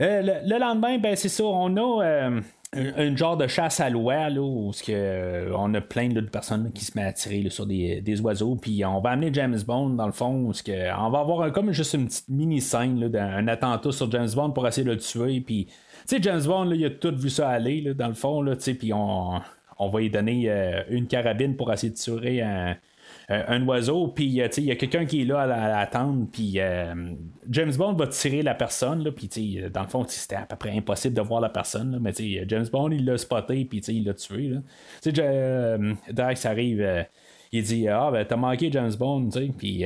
Euh, 0.00 0.40
le, 0.46 0.58
lendemain, 0.58 0.98
ben, 0.98 1.14
c'est 1.14 1.28
ça, 1.28 1.44
on 1.44 1.76
a 1.76 2.40
euh, 2.76 3.16
genre 3.16 3.36
de 3.36 3.46
chasse 3.48 3.80
à 3.80 3.90
l'oie, 3.90 4.30
là, 4.30 4.40
où 4.40 4.70
que, 4.70 4.92
euh, 4.92 5.52
on 5.56 5.74
a 5.74 5.80
plein 5.80 6.08
de 6.08 6.20
personnes 6.20 6.72
qui 6.72 6.84
se 6.84 6.96
mettent 6.96 7.08
à 7.08 7.12
tirer 7.12 7.50
sur 7.50 7.66
des, 7.66 8.20
oiseaux, 8.22 8.56
puis 8.56 8.84
on 8.84 9.00
va 9.00 9.10
amener 9.10 9.30
James 9.34 9.58
Bond, 9.66 9.90
dans 9.90 10.06
le 10.06 10.12
fond, 10.12 10.52
que, 10.64 10.96
on 10.96 11.10
va 11.10 11.18
avoir 11.18 11.52
comme 11.52 11.72
juste 11.72 11.94
une 11.94 12.06
petite 12.06 12.28
mini-scène, 12.28 13.08
d'un 13.08 13.46
attentat 13.48 13.92
sur 13.92 14.10
James 14.12 14.30
Bond 14.34 14.52
pour 14.52 14.66
essayer 14.66 14.86
de 14.86 14.92
le 14.92 14.98
tuer, 14.98 15.40
puis, 15.40 15.66
tu 15.66 15.72
sais, 16.16 16.22
James 16.22 16.42
Bond, 16.44 16.70
il 16.70 16.84
a 16.86 16.90
tout 16.90 17.14
vu 17.14 17.28
ça 17.28 17.50
aller, 17.50 17.92
dans 17.92 18.08
le 18.08 18.14
fond, 18.14 18.40
là, 18.40 18.54
puis 18.56 18.92
on 18.94 19.40
on 19.80 19.88
va 19.88 20.00
lui 20.00 20.10
donner 20.10 20.44
euh, 20.48 20.82
une 20.90 21.06
carabine 21.06 21.56
pour 21.56 21.72
essayer 21.72 21.90
de 21.92 21.96
tuer 21.96 22.42
un, 22.42 22.76
oiseau, 23.66 24.08
puis 24.08 24.40
euh, 24.40 24.48
il 24.58 24.64
y 24.64 24.70
a 24.70 24.76
quelqu'un 24.76 25.06
qui 25.06 25.22
est 25.22 25.24
là 25.24 25.40
à, 25.40 25.78
attendre, 25.78 26.26
puis 26.30 26.54
euh, 26.56 26.94
James 27.48 27.72
Bond 27.76 27.94
va 27.94 28.06
tirer 28.08 28.42
la 28.42 28.54
personne, 28.54 29.10
puis 29.12 29.60
dans 29.72 29.82
le 29.82 29.88
fond, 29.88 30.04
c'était 30.06 30.36
à 30.36 30.46
peu 30.46 30.56
près 30.56 30.76
impossible 30.76 31.14
de 31.14 31.22
voir 31.22 31.40
la 31.40 31.48
personne, 31.48 31.98
mais 32.00 32.12
James 32.46 32.66
Bond, 32.70 32.90
il 32.90 33.04
l'a 33.04 33.16
spoté, 33.16 33.64
puis 33.64 33.78
il 33.78 34.04
l'a 34.04 34.14
tué. 34.14 34.52
Drax 36.12 36.46
arrive 36.46 37.06
il 37.52 37.64
dit 37.64 37.88
Ah, 37.88 38.10
ben, 38.12 38.24
t'as 38.24 38.36
manqué 38.36 38.70
James 38.70 38.92
Bond. 38.96 39.28
Puis 39.58 39.84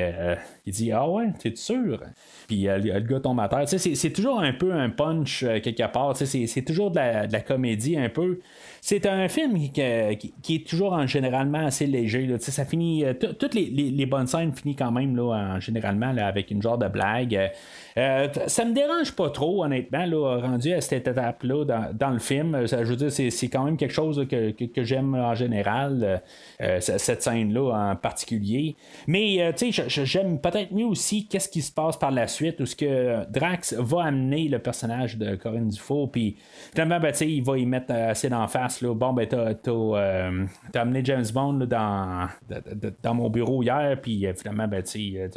il 0.67 0.73
dit 0.73 0.93
Ah, 0.93 1.09
ouais, 1.09 1.33
t'es 1.39 1.55
sûr? 1.57 1.99
Puis 2.47 2.65
le 2.65 3.01
gars 3.01 3.21
tombe 3.21 3.41
à 3.41 3.49
terre. 3.49 3.67
C'est 3.67 4.13
toujours 4.13 4.41
un 4.41 4.53
peu 4.53 4.73
un 4.73 4.91
punch 4.91 5.41
quelque 5.63 5.91
part. 5.91 6.15
C'est 6.17 6.63
toujours 6.63 6.91
de 6.91 6.97
la, 6.97 7.27
de 7.27 7.33
la, 7.33 7.41
comédie 7.41 7.97
un 7.97 8.11
peu. 8.11 8.41
C'est 8.87 9.07
un 9.07 9.29
film 9.29 9.71
qui, 9.71 9.81
est 9.81 10.69
toujours 10.69 10.93
en 10.93 11.07
généralement 11.07 11.65
assez 11.65 11.87
léger. 11.87 12.29
Ça 12.39 12.67
finit. 12.67 13.03
Euh, 13.03 13.15
toutes 13.15 13.55
les, 13.55 14.05
bonnes 14.05 14.27
scènes 14.27 14.53
finissent 14.53 14.77
quand 14.77 14.93
même 14.93 15.17
là, 15.17 15.33
en, 15.33 15.59
généralement 15.59 16.15
avec 16.15 16.51
une 16.51 16.61
genre 16.61 16.77
de 16.77 16.89
blague. 16.89 17.51
Euh, 17.97 18.29
ça 18.47 18.65
me 18.65 18.73
dérange 18.73 19.13
pas 19.13 19.31
trop, 19.31 19.65
honnêtement, 19.65 20.07
là, 20.07 20.41
rendu 20.41 20.73
à 20.73 20.81
cette 20.81 21.09
étape-là 21.09 21.65
dans, 21.93 22.11
le 22.11 22.19
film. 22.19 22.67
je 22.67 22.77
veux 22.77 22.97
dire, 22.97 23.13
c'est, 23.13 23.49
quand 23.49 23.65
même 23.65 23.77
quelque 23.77 23.93
chose 23.93 24.27
que, 24.29 24.55
j'aime 24.83 25.15
en 25.15 25.35
général, 25.35 26.23
euh, 26.61 26.81
cette 26.81 27.23
scène-là 27.23 27.91
en 27.91 27.97
particulier. 27.97 28.77
Mais 29.07 29.53
tu 29.57 29.73
sais, 29.73 30.05
j'aime 30.05 30.41
peut-être 30.41 30.73
mieux 30.73 30.87
aussi 30.87 31.27
qu'est-ce 31.27 31.49
qui 31.49 31.63
se 31.63 31.73
passe 31.73 31.97
par 31.97 32.11
la 32.11 32.27
suite, 32.27 32.61
où 32.61 32.67
ce 32.67 32.77
que 32.77 33.31
Drax 33.31 33.75
va 33.75 34.05
amener 34.05 34.49
le 34.49 34.59
personnage 34.59 35.17
de 35.19 35.37
Corinne 35.37 35.69
Dufault, 35.69 36.09
puis 36.09 36.37
finalement, 36.73 37.01
ben, 37.01 37.13
il 37.21 37.43
va 37.43 37.59
y 37.59 37.67
mettre 37.67 37.93
assez 37.93 38.29
d'en 38.29 38.47
face 38.49 38.83
bon, 38.93 39.13
ben, 39.13 39.27
euh, 39.33 40.45
t'as, 40.73 40.81
amené 40.81 41.05
James 41.05 41.25
Bond 41.33 41.67
dans, 41.67 42.29
dans 43.03 43.15
mon 43.15 43.31
bureau 43.31 43.63
hier, 43.63 43.99
puis 44.01 44.27
euh, 44.27 44.35
finalement, 44.35 44.69
ben, 44.69 44.83
euh, 44.97 45.29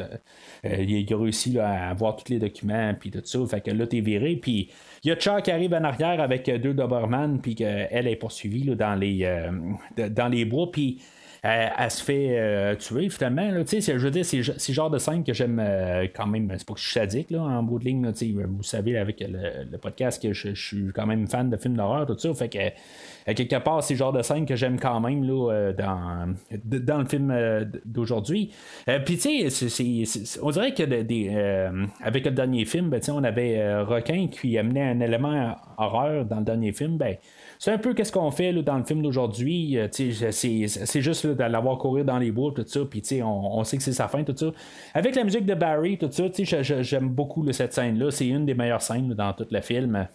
il, 0.64 1.14
a 1.14 1.18
réussi 1.18 1.58
à 1.60 1.90
avoir 1.90 2.16
tous 2.16 2.32
les 2.32 2.40
documents, 2.48 2.94
puis 3.00 3.12
tout 3.12 3.22
ça. 3.24 3.40
Fait 3.50 3.62
que 3.62 3.72
là, 3.72 3.88
t'es 3.88 4.02
viré, 4.02 4.36
puis 4.36 4.70
il 5.04 5.10
y 5.10 5.12
a 5.12 5.16
Chuck 5.16 5.44
qui 5.44 5.52
arrive 5.52 5.74
en 5.74 5.84
arrière 5.84 6.20
avec 6.20 6.50
deux 6.50 6.74
Doberman, 6.74 7.40
puis 7.42 7.56
qu'elle 7.56 8.08
est 8.08 8.16
poursuivie 8.16 8.64
dans, 8.76 8.96
les, 8.96 9.50
dans 9.96 10.28
les 10.28 10.46
bois, 10.46 10.72
puis 10.72 11.00
elle, 11.44 11.92
se 11.92 12.04
fait 12.04 12.38
euh, 12.40 12.76
tuer 12.76 13.10
finalement. 13.10 13.50
Là, 13.50 13.64
je 13.66 13.92
veux 13.92 14.12
dire, 14.12 14.26
c'est 14.26 14.38
le 14.40 14.74
genre 14.74 14.90
de 14.90 14.98
scène 14.98 15.24
que 15.24 15.34
j'aime 15.34 15.60
euh, 15.62 16.08
quand 16.14 16.28
même. 16.28 16.52
C'est 16.58 16.68
pas 16.68 16.74
que 16.74 16.80
je 16.80 16.86
suis 16.86 16.94
sadique 16.94 17.32
là, 17.32 17.42
en 17.42 17.64
bout 17.64 17.80
de 17.80 17.86
ligne. 17.86 18.12
vous 18.48 18.64
savez 18.64 18.98
avec 18.98 19.20
le, 19.20 19.78
podcast 19.78 20.22
que 20.22 20.34
je, 20.34 20.54
suis 20.54 20.92
quand 20.94 21.06
même 21.06 21.28
fan 21.28 21.50
de 21.50 21.58
films 21.58 21.76
d'horreur, 21.76 22.06
tout 22.06 22.18
ça. 22.18 22.34
Fait 22.34 22.50
que 22.50 23.34
quelque 23.34 23.58
part, 23.58 23.84
c'est 23.84 23.94
le 23.94 24.00
genre 24.00 24.14
de 24.14 24.22
scène 24.22 24.46
que 24.46 24.56
j'aime 24.56 24.80
quand 24.80 25.00
même 25.00 25.24
là, 25.24 25.52
euh, 25.52 25.74
dans, 25.74 26.34
dans 26.64 27.00
le 27.00 27.06
film 27.06 27.34
d'aujourd'hui. 27.86 28.52
Puis 29.06 29.18
tu 29.18 29.50
sais, 29.50 30.40
on 30.42 30.52
dirait 30.52 30.74
que 30.74 30.84
avec 32.04 32.26
le 32.26 32.32
dernier 32.32 32.66
film, 32.66 32.90
ben, 32.90 33.02
on 33.10 33.24
avait 33.24 33.82
Requin 33.82 34.28
qui 34.28 34.58
amenait 34.58 34.84
un 34.84 35.00
élément 35.00 35.56
horreur 35.78 36.26
dans 36.26 36.38
le 36.38 36.46
dernier 36.46 36.72
film. 36.72 36.98
Ben, 36.98 37.16
c'est 37.60 37.72
un 37.72 37.78
peu 37.78 37.94
qu'est-ce 37.94 38.12
qu'on 38.12 38.32
fait 38.32 38.54
dans 38.54 38.78
le 38.78 38.84
film 38.84 39.02
d'aujourd'hui. 39.02 39.78
Euh, 39.78 39.88
c'est 39.92 41.02
juste 41.02 41.28
d'aller 41.28 41.52
l'avoir 41.52 41.78
courir 41.78 42.06
dans 42.06 42.18
les 42.18 42.32
bois, 42.32 42.52
tout 42.56 42.66
ça, 42.66 42.82
puis 42.90 43.02
on, 43.24 43.58
on 43.60 43.64
sait 43.64 43.78
que 43.78 43.84
c'est 43.84 43.94
sa 43.94 44.08
fin, 44.08 44.24
tout 44.24 44.36
ça. 44.36 44.52
Avec 44.94 45.16
la 45.16 45.24
musique 45.24 45.46
de 45.46 45.54
Barry, 45.54 45.98
tout 45.98 46.10
ça, 46.12 46.26
j'aime 46.62 47.10
beaucoup 47.10 47.50
cette 47.52 47.74
scène-là. 47.74 48.12
C'est 48.12 48.28
une 48.28 48.46
des 48.46 48.54
meilleures 48.54 48.82
scènes 48.82 49.14
dans 49.14 49.34
tout 49.34 49.48
le 49.50 49.62
film. 49.62 50.08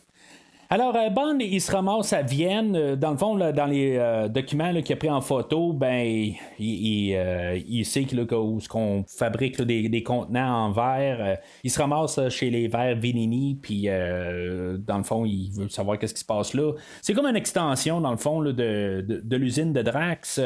Alors, 0.74 0.96
euh, 0.96 1.10
Bond, 1.10 1.36
il 1.38 1.60
se 1.60 1.70
ramasse 1.70 2.14
à 2.14 2.22
Vienne. 2.22 2.74
Euh, 2.74 2.96
dans 2.96 3.10
le 3.10 3.18
fond, 3.18 3.36
dans 3.36 3.66
les 3.66 3.98
euh, 3.98 4.28
documents 4.28 4.72
qu'il 4.80 4.94
a 4.94 4.96
pris 4.96 5.10
en 5.10 5.20
photo, 5.20 5.74
ben, 5.74 6.32
il, 6.58 7.84
sait 7.84 8.04
que, 8.04 8.16
là, 8.16 8.24
qu'on 8.24 9.04
fabrique 9.06 9.60
des, 9.60 10.02
contenants 10.02 10.64
en 10.64 10.72
verre. 10.72 11.40
il 11.62 11.70
se 11.70 11.78
ramasse 11.78 12.26
chez 12.30 12.48
les 12.48 12.68
verres 12.68 12.96
Vinini, 12.96 13.58
puis 13.60 13.82
dans 13.82 14.96
le 14.96 15.02
fond, 15.02 15.26
il 15.26 15.50
veut 15.52 15.68
savoir 15.68 15.98
qu'est-ce 15.98 16.14
qui 16.14 16.20
se 16.20 16.24
passe 16.24 16.54
là. 16.54 16.72
C'est 17.02 17.12
comme 17.12 17.26
une 17.26 17.36
extension, 17.36 18.00
dans 18.00 18.12
le 18.12 18.16
fond, 18.16 18.40
de, 18.40 19.36
l'usine 19.36 19.74
de 19.74 19.82
Drax. 19.82 20.40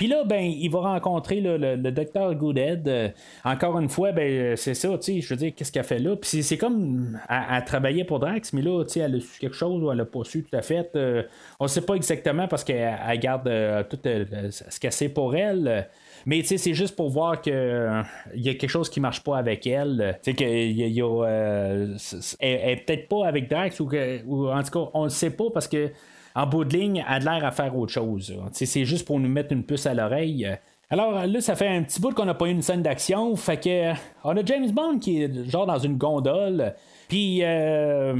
Puis 0.00 0.08
là, 0.08 0.24
ben, 0.24 0.40
il 0.40 0.70
va 0.70 0.78
rencontrer 0.78 1.42
le, 1.42 1.76
docteur 1.76 2.34
Goodhead. 2.34 3.12
encore 3.44 3.78
une 3.78 3.90
fois, 3.90 4.12
ben, 4.12 4.56
c'est 4.56 4.72
ça, 4.72 4.88
je 4.98 5.28
veux 5.28 5.36
dire, 5.36 5.52
qu'est-ce 5.54 5.70
qu'elle 5.70 5.84
fait 5.84 5.98
là? 5.98 6.16
Puis 6.16 6.42
c'est, 6.42 6.56
comme 6.56 7.20
à, 7.28 7.60
travailler 7.60 8.04
pour 8.04 8.18
Drax, 8.18 8.54
mais 8.54 8.62
là, 8.62 8.82
elle 8.96 9.16
a 9.16 9.20
su 9.20 9.38
quelque 9.38 9.54
chose 9.54 9.82
ou 9.82 9.90
elle 9.90 9.98
n'a 9.98 10.06
pas 10.06 10.24
su 10.24 10.42
tout 10.42 10.56
à 10.56 10.62
fait. 10.62 10.90
Euh, 10.96 11.24
on 11.58 11.64
ne 11.64 11.68
sait 11.68 11.82
pas 11.82 11.96
exactement 11.96 12.48
parce 12.48 12.64
qu'elle 12.64 13.18
garde 13.18 13.46
euh, 13.46 13.82
tout 13.82 13.98
euh, 14.06 14.50
ce 14.50 14.80
qu'elle 14.80 14.90
sait 14.90 15.10
pour 15.10 15.36
elle. 15.36 15.86
Mais 16.24 16.42
c'est 16.44 16.72
juste 16.72 16.96
pour 16.96 17.10
voir 17.10 17.42
qu'il 17.42 17.52
il 18.34 18.40
y 18.40 18.48
a 18.48 18.54
quelque 18.54 18.70
chose 18.70 18.88
qui 18.88 19.00
marche 19.00 19.22
pas 19.22 19.36
avec 19.36 19.66
elle. 19.66 20.18
Tu 20.22 20.34
sais 20.34 20.44
est 22.40 22.86
peut-être 22.86 23.06
pas 23.06 23.26
avec 23.26 23.50
Drax 23.50 23.78
ou, 23.80 24.48
en 24.48 24.62
tout 24.62 24.70
cas 24.70 24.90
on 24.94 25.04
ne 25.04 25.10
sait 25.10 25.36
pas 25.36 25.50
parce 25.52 25.68
que 25.68 25.90
en 26.34 26.46
bout 26.46 26.64
de 26.64 26.76
ligne, 26.76 27.04
a 27.06 27.18
l'air 27.18 27.44
à 27.44 27.50
faire 27.50 27.76
autre 27.76 27.92
chose. 27.92 28.34
C'est 28.52 28.84
juste 28.84 29.06
pour 29.06 29.18
nous 29.20 29.28
mettre 29.28 29.52
une 29.52 29.64
puce 29.64 29.86
à 29.86 29.94
l'oreille. 29.94 30.48
Alors 30.92 31.24
là, 31.24 31.40
ça 31.40 31.54
fait 31.54 31.68
un 31.68 31.84
petit 31.84 32.00
bout 32.00 32.12
qu'on 32.12 32.24
n'a 32.24 32.34
pas 32.34 32.46
eu 32.46 32.50
une 32.50 32.62
scène 32.62 32.82
d'action. 32.82 33.36
Fait 33.36 33.58
que 33.58 33.92
on 34.24 34.36
a 34.36 34.44
James 34.44 34.70
Bond 34.72 34.98
qui 34.98 35.22
est 35.22 35.48
genre 35.48 35.66
dans 35.66 35.78
une 35.78 35.96
gondole. 35.96 36.74
Puis 37.08 37.40
euh, 37.42 38.16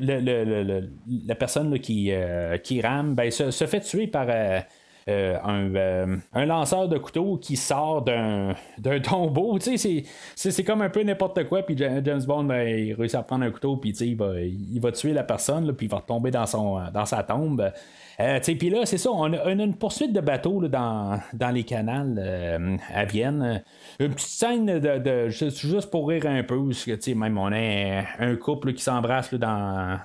la 0.00 1.34
personne 1.36 1.78
qui, 1.78 2.10
euh, 2.10 2.58
qui 2.58 2.80
rame 2.80 3.14
ben, 3.14 3.30
se, 3.30 3.66
fait 3.66 3.80
tuer 3.80 4.08
par 4.08 4.26
euh, 4.28 4.60
un, 5.08 6.44
lanceur 6.46 6.88
de 6.88 6.98
couteau 6.98 7.38
qui 7.38 7.56
sort 7.56 8.02
d'un, 8.02 8.54
tombeau. 9.02 9.58
C'est, 9.60 10.64
comme 10.64 10.82
un 10.82 10.90
peu 10.90 11.02
n'importe 11.02 11.44
quoi. 11.44 11.62
Puis 11.62 11.76
James 11.76 12.22
Bond, 12.26 12.44
ben, 12.44 12.68
il 12.68 12.94
réussit 12.94 13.18
à 13.18 13.22
prendre 13.22 13.44
un 13.44 13.50
couteau, 13.50 13.76
puis 13.76 13.90
il 13.90 14.16
va, 14.16 14.40
il 14.40 14.80
va 14.80 14.92
tuer 14.92 15.12
la 15.12 15.24
personne, 15.24 15.72
puis 15.74 15.86
il 15.86 15.90
va 15.90 15.98
retomber 15.98 16.30
dans, 16.30 16.46
son, 16.46 16.80
dans 16.92 17.06
sa 17.06 17.22
tombe. 17.22 17.72
Euh, 18.20 18.40
puis 18.40 18.68
là, 18.68 18.84
c'est 18.84 18.98
ça, 18.98 19.10
on 19.12 19.32
a, 19.32 19.50
une 19.50 19.76
poursuite 19.76 20.12
de 20.12 20.20
bateaux 20.20 20.66
dans, 20.66 21.20
dans 21.34 21.50
les 21.50 21.62
canals 21.62 22.16
euh, 22.18 22.76
à 22.92 23.04
Vienne. 23.04 23.62
Une 24.00 24.12
petite 24.12 24.28
scène 24.28 24.66
de, 24.80 25.28
juste, 25.28 25.90
pour 25.90 26.08
rire 26.08 26.26
un 26.26 26.42
peu, 26.42 26.58
parce 26.66 26.84
que 26.84 27.14
même 27.14 27.38
on 27.38 27.52
a 27.52 28.02
un 28.18 28.36
couple 28.36 28.72
qui 28.72 28.82
s'embrasse 28.82 29.32
dans. 29.34 29.98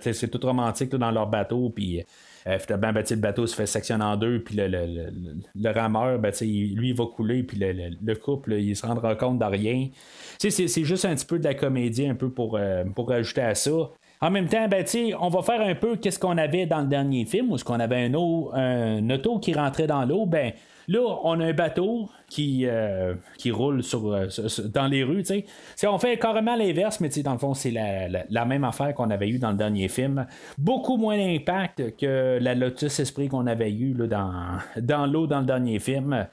c'est 0.00 0.28
tout 0.28 0.46
romantique 0.46 0.94
dans 0.94 1.10
leur 1.10 1.26
bateau, 1.28 1.70
puis. 1.70 2.04
Euh, 2.46 2.58
ben, 2.76 2.92
le 2.92 3.16
bateau 3.16 3.46
se 3.46 3.56
fait 3.56 3.66
sectionner 3.66 4.04
en 4.04 4.16
deux, 4.16 4.40
puis 4.42 4.54
le, 4.56 4.68
le, 4.68 5.12
le, 5.54 5.70
rameur, 5.70 6.18
ben, 6.18 6.32
lui, 6.40 6.90
il 6.90 6.94
va 6.94 7.06
couler, 7.06 7.42
puis 7.42 7.58
le, 7.60 8.14
couple, 8.14 8.54
il 8.54 8.76
se 8.76 8.86
rendra 8.86 9.16
compte 9.16 9.38
de 9.38 9.44
rien. 9.44 9.88
C'est 10.38 10.84
juste 10.84 11.04
un 11.04 11.14
petit 11.14 11.26
peu 11.26 11.38
de 11.38 11.44
la 11.44 11.54
comédie, 11.54 12.06
un 12.06 12.14
peu 12.14 12.30
pour, 12.30 12.58
pour 12.94 13.12
ajouter 13.12 13.40
à 13.40 13.54
ça. 13.54 13.90
En 14.20 14.30
même 14.30 14.48
temps, 14.48 14.66
ben, 14.68 14.84
on 15.20 15.28
va 15.28 15.42
faire 15.42 15.60
un 15.60 15.74
peu 15.74 15.96
qu'est-ce 15.96 16.18
qu'on 16.18 16.38
avait 16.38 16.66
dans 16.66 16.80
le 16.80 16.86
dernier 16.86 17.24
film, 17.26 17.52
où 17.52 17.58
ce 17.58 17.64
qu'on 17.64 17.80
avait 17.80 18.04
un, 18.04 18.14
eau, 18.14 18.50
un 18.54 19.08
auto 19.10 19.38
qui 19.38 19.52
rentrait 19.52 19.86
dans 19.86 20.04
l'eau? 20.04 20.24
Ben, 20.24 20.52
là, 20.88 21.18
on 21.24 21.40
a 21.40 21.46
un 21.46 21.52
bateau 21.52 22.08
qui, 22.28 22.66
qui 23.38 23.50
roule 23.50 23.82
sur, 23.82 24.00
dans 24.72 24.86
les 24.86 25.04
rues. 25.04 25.24
sais 25.24 25.44
on 25.86 25.98
fait 25.98 26.18
carrément 26.18 26.56
l'inverse, 26.56 27.00
mais 27.00 27.08
dans 27.22 27.32
le 27.32 27.38
fond, 27.38 27.54
c'est 27.54 27.70
la, 27.70 28.44
même 28.44 28.64
affaire 28.64 28.94
qu'on 28.94 29.10
avait 29.10 29.28
eu 29.28 29.38
dans 29.38 29.50
le 29.50 29.56
dernier 29.56 29.88
film. 29.88 30.26
Beaucoup 30.58 30.96
moins 30.96 31.16
d'impact 31.16 31.96
que 31.96 32.38
la 32.40 32.54
Lotus 32.54 32.98
Esprit 33.00 33.28
qu'on 33.28 33.46
avait 33.46 33.72
eu 33.72 33.94
là, 33.94 34.06
dans, 34.06 34.58
dans 34.80 35.06
l'eau 35.06 35.26
dans 35.26 35.40
le 35.40 35.46
dernier 35.46 35.78
film. 35.78 36.26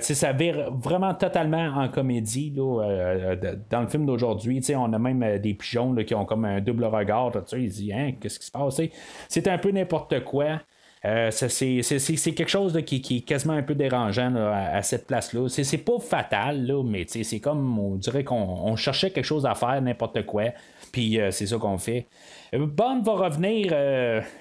ça 0.00 0.32
vire 0.32 0.72
vraiment 0.72 1.14
totalement 1.14 1.66
en 1.76 1.88
comédie 1.88 2.52
là, 2.56 3.36
dans 3.70 3.80
le 3.82 3.88
film 3.88 4.06
d'aujourd'hui. 4.06 4.60
On 4.76 4.92
a 4.92 4.98
même 4.98 5.38
des 5.38 5.54
pigeons 5.54 5.94
qui 5.94 6.14
ont 6.14 6.24
comme 6.24 6.44
un 6.44 6.60
double 6.60 6.84
regard. 6.84 7.32
Ils 7.52 7.68
disent 7.68 7.92
hein, 7.92 8.12
Qu'est-ce 8.20 8.38
qui 8.38 8.46
se 8.46 8.50
passe 8.50 8.80
C'est 9.28 9.48
un 9.48 9.58
peu 9.58 9.70
n'importe 9.70 10.24
quoi. 10.24 10.60
Euh, 11.06 11.30
c'est 11.30 12.34
quelque 12.34 12.48
chose 12.48 12.76
qui, 12.84 12.96
est 12.96 13.20
quasiment 13.20 13.52
un 13.52 13.62
peu 13.62 13.74
dérangeant 13.74 14.34
à, 14.36 14.82
cette 14.82 15.06
place-là. 15.06 15.48
C'est 15.48 15.78
pas 15.78 15.98
fatal, 16.00 16.72
mais 16.84 17.06
c'est 17.06 17.38
comme 17.38 17.78
on 17.78 17.94
dirait 17.94 18.24
qu'on 18.24 18.74
cherchait 18.76 19.10
quelque 19.10 19.24
chose 19.24 19.46
à 19.46 19.54
faire, 19.54 19.80
n'importe 19.80 20.26
quoi. 20.26 20.46
Puis 20.90 21.20
euh, 21.20 21.30
c'est 21.30 21.46
ça 21.46 21.58
qu'on 21.58 21.78
fait. 21.78 22.06
Euh, 22.54 22.66
Bond 22.66 23.02
va 23.02 23.12
revenir 23.12 23.72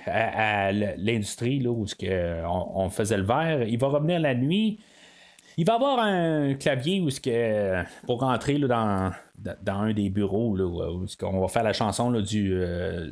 à, 0.07 0.71
l'industrie 0.71 1.65
où 1.67 1.85
on, 2.01 2.71
on, 2.75 2.89
faisait 2.89 3.17
le 3.17 3.25
verre. 3.25 3.63
Il 3.67 3.77
va 3.77 3.87
revenir 3.87 4.19
la 4.19 4.33
nuit. 4.33 4.79
Il 5.57 5.65
va 5.65 5.75
avoir 5.75 5.99
un 5.99 6.55
clavier 6.55 6.99
où 6.99 7.09
que, 7.09 7.83
pour 8.07 8.21
rentrer 8.21 8.57
dans, 8.57 9.11
dans 9.37 9.79
un 9.79 9.93
des 9.93 10.09
bureaux 10.09 10.57
où 10.57 10.81
on 11.21 11.41
va 11.41 11.47
faire 11.47 11.63
la 11.63 11.73
chanson 11.73 12.11
du 12.21 12.59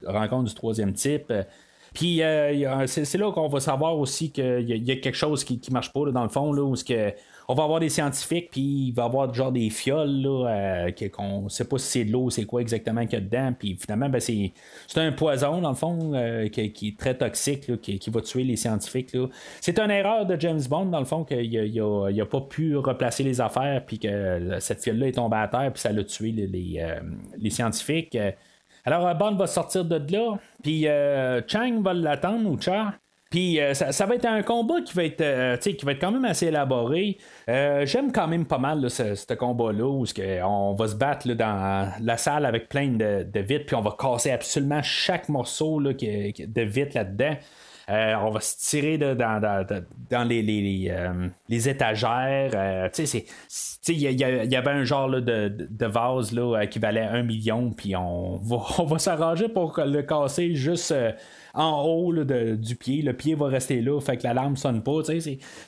rencontre 0.08 0.50
du 0.50 0.56
troisième 0.56 0.94
type. 0.94 1.32
Puis 1.94 2.24
euh, 2.24 2.88
c'est 2.88 3.18
là 3.18 3.32
qu'on 3.32 3.48
va 3.48 3.60
savoir 3.60 3.98
aussi 3.98 4.32
qu'il 4.32 4.66
y, 4.68 4.92
a 4.92 4.96
quelque 4.96 5.16
chose 5.16 5.44
qui, 5.44 5.60
qui 5.60 5.72
marche 5.72 5.94
pas 5.94 6.12
dans 6.12 6.24
le 6.24 6.30
fond, 6.30 6.52
là, 6.52 6.64
où 6.64 6.74
que 6.74 7.14
on 7.48 7.56
va 7.56 7.64
avoir 7.64 7.80
des 7.80 7.90
scientifiques, 7.90 8.50
puis 8.52 8.62
il 8.62 8.92
va 8.94 9.04
y 9.04 9.06
avoir 9.06 9.34
genre 9.34 9.52
des 9.52 9.70
fioles, 9.70 10.22
là, 10.22 10.88
euh, 10.88 11.10
qu'on 11.10 11.50
sait 11.50 11.66
pas 11.66 11.78
si 11.78 11.88
c'est 11.88 12.06
de 12.06 12.12
l'eau, 12.12 12.30
c'est 12.30 12.46
quoi 12.46 12.62
exactement 12.62 13.02
qu'il 13.02 13.14
y 13.14 13.16
a 13.18 13.20
dedans, 13.20 13.54
puis 13.58 13.78
finalement, 13.80 14.08
ben, 14.08 14.22
c'est, 14.22 14.54
un 14.96 15.12
poison, 15.12 15.60
dans 15.60 15.70
le 15.70 15.76
fond, 15.76 16.14
euh, 16.14 16.48
qui, 16.48 16.88
est 16.88 16.98
très 16.98 17.18
toxique, 17.18 17.82
qui, 17.82 18.10
va 18.10 18.22
tuer 18.22 18.44
les 18.44 18.56
scientifiques. 18.56 19.16
C'est 19.60 19.78
une 19.78 19.92
erreur 19.92 20.26
de 20.26 20.40
James 20.40 20.62
Bond, 20.70 20.86
dans 20.86 21.00
le 21.00 21.06
fond, 21.06 21.26
qu'il 21.26 21.74
n'a 21.76 22.26
pas 22.26 22.42
pu 22.42 22.78
replacer 22.78 23.24
les 23.24 23.42
affaires, 23.42 23.84
puis 23.86 24.00
que 24.00 24.58
cette 24.60 24.82
fiole-là 24.82 25.08
est 25.08 25.14
tombée 25.14 25.38
à 25.38 25.48
terre, 25.48 25.72
puis 25.74 25.82
ça 25.82 25.92
l'a 25.92 26.04
tué 26.04 26.32
les, 26.32 26.82
les 27.38 27.50
scientifiques. 27.50 28.18
Alors, 28.86 29.08
euh, 29.08 29.14
Bond 29.14 29.36
va 29.36 29.48
sortir 29.48 29.86
de 29.86 30.02
là, 30.12 30.38
puis 30.62 30.88
euh, 30.88 31.42
Chang 31.48 31.82
va 31.82 31.94
l'attendre, 31.94 32.50
ou 32.50 32.60
Cha. 32.60 32.94
Puis 33.30 33.60
euh, 33.60 33.74
ça, 33.74 34.06
va 34.06 34.16
être 34.16 34.26
un 34.26 34.44
combat 34.44 34.82
qui 34.82 34.94
va 34.94 35.06
être, 35.06 35.60
qui 35.60 35.86
va 35.86 35.94
être 35.94 36.02
quand 36.02 36.12
même 36.12 36.26
assez 36.26 36.48
élaboré. 36.48 37.18
J'aime 37.48 38.12
quand 38.12 38.28
même 38.28 38.46
pas 38.46 38.60
mal 38.60 38.88
ce, 38.92 39.34
combat-là 39.34 39.88
où 39.88 40.06
on 40.46 40.76
va 40.76 40.88
se 40.88 40.96
battre 40.96 41.28
dans 41.34 41.92
la 42.00 42.18
salle 42.18 42.46
avec 42.46 42.70
plein 42.70 42.90
de, 42.90 43.24
de 43.24 43.40
vitres, 43.40 43.66
puis 43.66 43.76
on 43.76 43.82
va 43.82 43.96
casser 43.98 44.30
absolument 44.30 44.84
chaque 44.84 45.30
morceau 45.30 45.82
de 45.82 46.62
vitre 46.62 46.96
là-dedans. 46.96 47.36
Euh, 47.90 48.16
on 48.16 48.30
va 48.30 48.40
se 48.40 48.58
tirer 48.58 48.98
dans, 48.98 50.24
les, 50.28 50.42
les, 50.42 50.88
euh, 50.90 51.30
étagères. 51.50 52.52
Euh, 52.54 52.90
il 53.88 53.98
y, 54.00 54.56
avait 54.56 54.72
un 54.72 54.84
genre 54.84 55.10
de, 55.10 55.86
vase 55.86 56.32
là, 56.32 56.66
qui 56.68 56.80
valait 56.80 57.02
un 57.02 57.24
million, 57.24 57.72
puis 57.72 57.96
on 57.96 58.38
va, 58.38 58.58
on 58.80 58.86
va 58.86 59.00
s'arranger 59.00 59.50
pour 59.50 59.78
le 59.86 60.02
casser 60.02 60.56
juste 60.56 60.94
en 61.54 61.84
haut 61.84 62.14
du 62.14 62.76
pied. 62.76 63.02
Le 63.02 63.14
pied 63.14 63.36
va 63.36 63.48
rester 63.48 63.82
là, 63.82 64.00
fait 64.00 64.18
que 64.18 64.24
la 64.24 64.34
lampe 64.34 64.58
sonne 64.58 64.82
pas. 64.82 65.02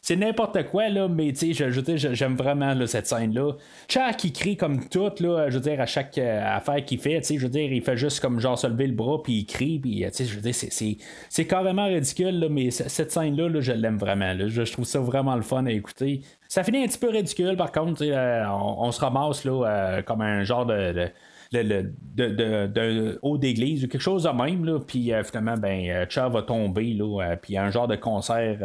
C'est 0.01 0.15
n'importe 0.15 0.63
quoi, 0.69 0.89
là, 0.89 1.07
mais 1.07 1.33
j'aime 1.35 2.35
vraiment 2.35 2.73
cette 2.87 3.07
scène-là. 3.07 3.53
Chuck, 3.87 4.17
qui 4.17 4.33
crie 4.33 4.57
comme 4.57 4.87
tout, 4.89 5.11
là, 5.19 5.49
je 5.49 5.55
veux 5.55 5.61
dire, 5.61 5.79
à 5.79 5.85
chaque 5.85 6.17
affaire 6.17 6.83
qu'il 6.83 6.99
fait. 6.99 7.21
Je 7.21 7.39
veux 7.39 7.49
dire, 7.49 7.71
il 7.71 7.81
fait 7.81 7.97
juste 7.97 8.19
comme 8.19 8.39
genre 8.39 8.57
se 8.57 8.67
lever 8.67 8.87
le 8.87 8.93
bras, 8.93 9.21
puis 9.21 9.33
il 9.33 9.45
crie, 9.45 9.79
puis 9.79 10.03
je 10.03 10.35
veux 10.35 10.41
dire, 10.41 10.55
c'est 10.55 11.45
carrément 11.45 11.85
ridicule, 11.85 12.47
mais 12.49 12.71
cette 12.71 13.11
scène-là, 13.11 13.49
je 13.59 13.71
l'aime 13.71 13.97
vraiment. 13.97 14.35
Je, 14.47 14.71
trouve 14.71 14.85
ça 14.85 14.99
vraiment 14.99 15.35
le 15.35 15.43
fun 15.43 15.65
à 15.65 15.71
écouter. 15.71 16.21
Ça 16.47 16.63
finit 16.63 16.83
un 16.83 16.87
petit 16.87 16.97
peu 16.97 17.09
ridicule, 17.09 17.55
par 17.57 17.71
contre, 17.71 18.03
on, 18.03 18.91
se 18.91 18.99
ramasse 18.99 19.45
là, 19.45 20.01
comme 20.03 20.21
un 20.21 20.43
genre 20.43 20.65
de 20.65 21.11
d'un 21.51 23.13
haut 23.21 23.37
d'église 23.37 23.83
ou 23.83 23.87
quelque 23.87 24.01
chose 24.01 24.23
de 24.23 24.29
même. 24.29 24.65
Là, 24.65 24.79
puis 24.79 25.13
euh, 25.13 25.23
finalement, 25.23 25.57
ben, 25.57 25.89
euh, 25.89 26.29
va 26.29 26.41
tomber, 26.41 26.93
là, 26.93 27.21
euh, 27.21 27.35
puis 27.35 27.57
un 27.57 27.69
genre 27.69 27.87
de 27.87 27.95
concert 27.95 28.57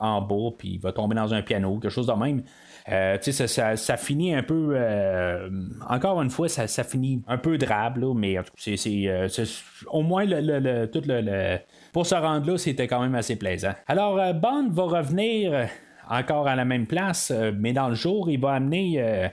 en 0.00 0.20
bas, 0.20 0.50
puis 0.56 0.74
il 0.74 0.80
va 0.80 0.92
tomber 0.92 1.14
dans 1.14 1.34
un 1.34 1.42
piano, 1.42 1.78
quelque 1.78 1.90
chose 1.90 2.06
de 2.06 2.12
même. 2.12 2.42
ça, 3.20 3.76
ça, 3.76 3.96
finit 3.96 4.34
un 4.34 4.42
peu. 4.42 4.76
encore 5.88 6.20
une 6.22 6.30
fois, 6.30 6.48
ça, 6.48 6.66
ça 6.66 6.84
finit 6.84 7.22
un 7.26 7.38
peu 7.38 7.58
drabe, 7.58 7.98
mais 8.16 8.36
c'est, 8.56 9.28
au 9.88 10.02
moins 10.02 10.24
le, 10.24 10.86
tout 10.86 11.02
le, 11.06 11.58
pour 11.92 12.06
se 12.06 12.14
rendre 12.14 12.50
là, 12.50 12.58
c'était 12.58 12.86
quand 12.86 13.00
même 13.00 13.14
assez 13.14 13.36
plaisant. 13.36 13.72
Alors, 13.86 14.16
Bond 14.34 14.68
va 14.70 14.84
revenir 14.84 15.68
encore 16.08 16.48
à 16.48 16.56
la 16.56 16.64
même 16.64 16.86
place, 16.86 17.32
mais 17.58 17.72
dans 17.72 17.88
le 17.88 17.94
jour, 17.94 18.30
il 18.30 18.40
va 18.40 18.52
amener 18.52 19.30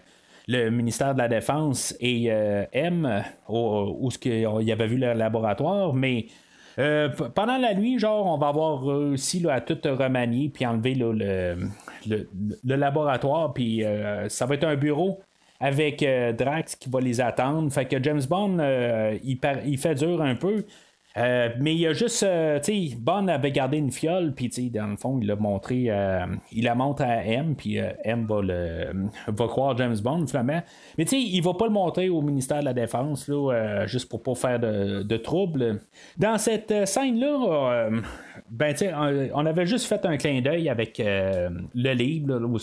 le 0.49 0.71
ministère 0.71 1.13
de 1.13 1.19
la 1.19 1.27
Défense 1.27 1.95
et 1.99 2.25
euh, 2.31 2.65
M, 2.73 3.23
où, 3.47 4.09
il 4.25 4.61
y 4.61 4.71
avait 4.71 4.87
vu 4.87 4.97
le 4.97 5.13
laboratoire, 5.13 5.93
mais 5.93 6.25
euh, 6.79 7.09
pendant 7.35 7.57
la 7.57 7.75
nuit, 7.75 7.99
genre, 7.99 8.25
on 8.25 8.37
va 8.39 8.47
avoir 8.47 8.83
réussi 8.83 9.45
à 9.47 9.61
tout 9.61 9.77
remanier 9.83 10.49
puis 10.49 10.65
enlever 10.65 10.95
le, 10.95 11.13
le, 11.13 12.75
laboratoire, 12.75 13.53
puis 13.53 13.83
euh, 13.83 14.27
ça 14.27 14.47
va 14.47 14.55
être 14.55 14.63
un 14.63 14.75
bureau 14.75 15.19
avec 15.59 16.03
Drax 16.37 16.75
qui 16.77 16.89
va 16.89 16.99
les 16.99 17.21
attendre. 17.21 17.71
Fait 17.71 17.85
que 17.85 18.01
James 18.01 18.21
Bond, 18.27 18.57
il, 19.23 19.37
il, 19.65 19.77
fait 19.77 19.95
dur 19.95 20.21
un 20.21 20.35
peu. 20.35 20.65
Euh, 21.19 21.49
mais 21.59 21.73
il 21.73 21.79
y 21.79 21.87
a 21.87 21.93
juste, 21.93 22.23
euh, 22.23 22.59
tu 22.59 22.89
sais, 22.89 22.95
Bond 22.95 23.27
avait 23.27 23.51
gardé 23.51 23.77
une 23.77 23.91
fiole, 23.91 24.33
puis 24.33 24.49
tu 24.49 24.63
sais, 24.63 24.69
dans 24.69 24.87
le 24.87 24.95
fond, 24.95 25.19
il 25.21 25.27
l'a 25.27 25.35
montré, 25.35 25.85
euh, 25.89 26.25
il 26.51 26.63
la 26.63 26.75
montre 26.75 27.03
à 27.03 27.23
M, 27.23 27.55
puis 27.55 27.77
M 28.03 28.25
va, 28.25 28.41
le, 28.41 29.09
va 29.27 29.47
croire 29.47 29.75
James 29.77 29.97
Bond, 30.01 30.27
finalement. 30.27 30.61
Mais 30.97 31.05
tu 31.05 31.11
sais, 31.11 31.21
il 31.21 31.41
va 31.41 31.53
pas 31.53 31.65
le 31.65 31.73
montrer 31.73 32.09
au 32.09 32.21
ministère 32.21 32.59
de 32.61 32.65
la 32.65 32.73
Défense, 32.73 33.27
là, 33.27 33.85
juste 33.85 34.09
pour 34.09 34.23
pas 34.23 34.35
faire 34.35 34.59
de, 34.59 35.03
de 35.03 35.17
trouble. 35.17 35.81
Dans 36.17 36.37
cette 36.37 36.87
scène-là, 36.87 37.89
ben, 38.51 38.75
on 39.33 39.45
avait 39.45 39.65
juste 39.65 39.85
fait 39.85 40.05
un 40.05 40.17
clin 40.17 40.41
d'œil 40.41 40.69
avec 40.69 40.97
le 40.99 41.93
livre, 41.93 42.39
où 42.43 42.57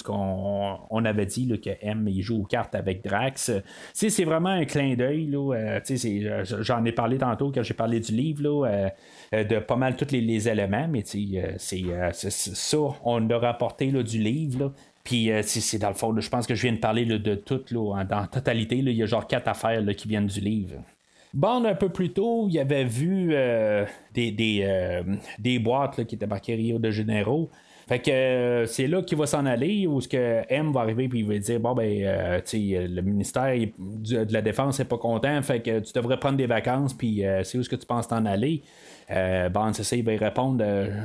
on, 0.91 1.05
avait 1.05 1.27
dit 1.27 1.61
que 1.61 1.71
M, 1.81 2.09
il 2.09 2.23
joue 2.23 2.43
aux 2.43 2.47
cartes 2.47 2.75
avec 2.75 3.05
Drax. 3.05 3.53
C'est 3.93 4.25
vraiment 4.25 4.51
un 4.51 4.65
clin 4.65 4.95
d'œil, 4.95 5.27
là. 5.27 5.81
tu 5.81 5.97
sais, 5.97 6.45
j'en 6.61 6.85
ai 6.85 6.93
parlé 6.93 7.19
tantôt 7.19 7.53
quand 7.53 7.63
j'ai 7.63 7.75
parlé 7.75 8.01
du 8.01 8.13
livre. 8.13 8.67
Euh, 8.67 8.89
euh, 9.35 9.45
de 9.45 9.59
pas 9.59 9.77
mal 9.77 9.97
tous 9.97 10.13
les, 10.13 10.49
éléments, 10.49 10.87
mais 10.89 11.03
euh, 11.15 11.55
c'est 11.59 12.31
ça, 12.31 12.79
on 13.05 13.31
a 13.31 13.39
rapporté 13.39 13.91
du 13.91 14.19
livre. 14.19 14.73
Puis 15.03 15.31
c'est 15.43 15.79
dans 15.79 15.89
le 15.89 15.95
fond, 15.95 16.19
je 16.19 16.29
pense 16.29 16.47
que 16.47 16.55
je 16.55 16.63
viens 16.63 16.73
de 16.73 16.79
parler 16.79 17.05
de 17.05 17.35
tout 17.37 17.63
là, 17.71 18.05
dans 18.05 18.27
totalité. 18.27 18.77
il 18.77 18.91
y 18.91 19.03
a 19.03 19.07
genre 19.07 19.27
quatre 19.27 19.49
affaires 19.49 19.85
qui 19.97 20.09
viennent 20.09 20.27
du 20.27 20.41
livre. 20.41 20.83
Bon, 21.35 21.65
un 21.65 21.75
peu 21.75 21.89
plus 21.89 22.13
tôt, 22.13 22.49
il 22.51 22.59
avait 22.59 22.85
vu 22.85 23.35
des, 24.15 24.31
des, 25.39 25.59
boîtes 25.59 26.05
qui 26.05 26.15
étaient 26.15 26.27
marquées 26.27 26.55
Rio 26.55 26.79
de 26.79 26.91
Janeiro. 26.91 27.51
Fait 27.89 28.01
que 28.01 28.65
c'est 28.67 28.89
là 28.89 29.03
qu'il 29.03 29.17
va 29.17 29.27
s'en 29.27 29.47
aller, 29.47 29.87
où 29.87 30.01
ce 30.01 30.09
que 30.09 30.43
M 30.49 30.73
va 30.73 30.81
arriver 30.81 31.09
puis 31.09 31.21
il 31.21 31.27
va 31.27 31.39
dire 31.39 31.61
bon 31.61 31.73
ben 31.73 32.43
le 32.53 33.01
ministère 33.01 33.55
de 33.79 34.33
la 34.33 34.43
défense 34.43 34.81
est 34.81 34.87
pas 34.87 34.99
content, 34.99 35.41
fait 35.43 35.61
que 35.61 35.79
tu 35.79 35.93
devrais 35.93 36.19
prendre 36.19 36.37
des 36.37 36.47
vacances 36.47 36.95
puis 36.95 37.23
c'est 37.45 37.59
où 37.59 37.63
ce 37.63 37.69
que 37.69 37.77
tu 37.77 37.87
penses 37.87 38.09
t'en 38.09 38.27
aller? 38.27 38.63
bon, 39.09 39.73
c'est 39.73 39.85
ça, 39.85 39.95
il 39.95 40.05
va 40.05 40.17
répondre 40.17 40.65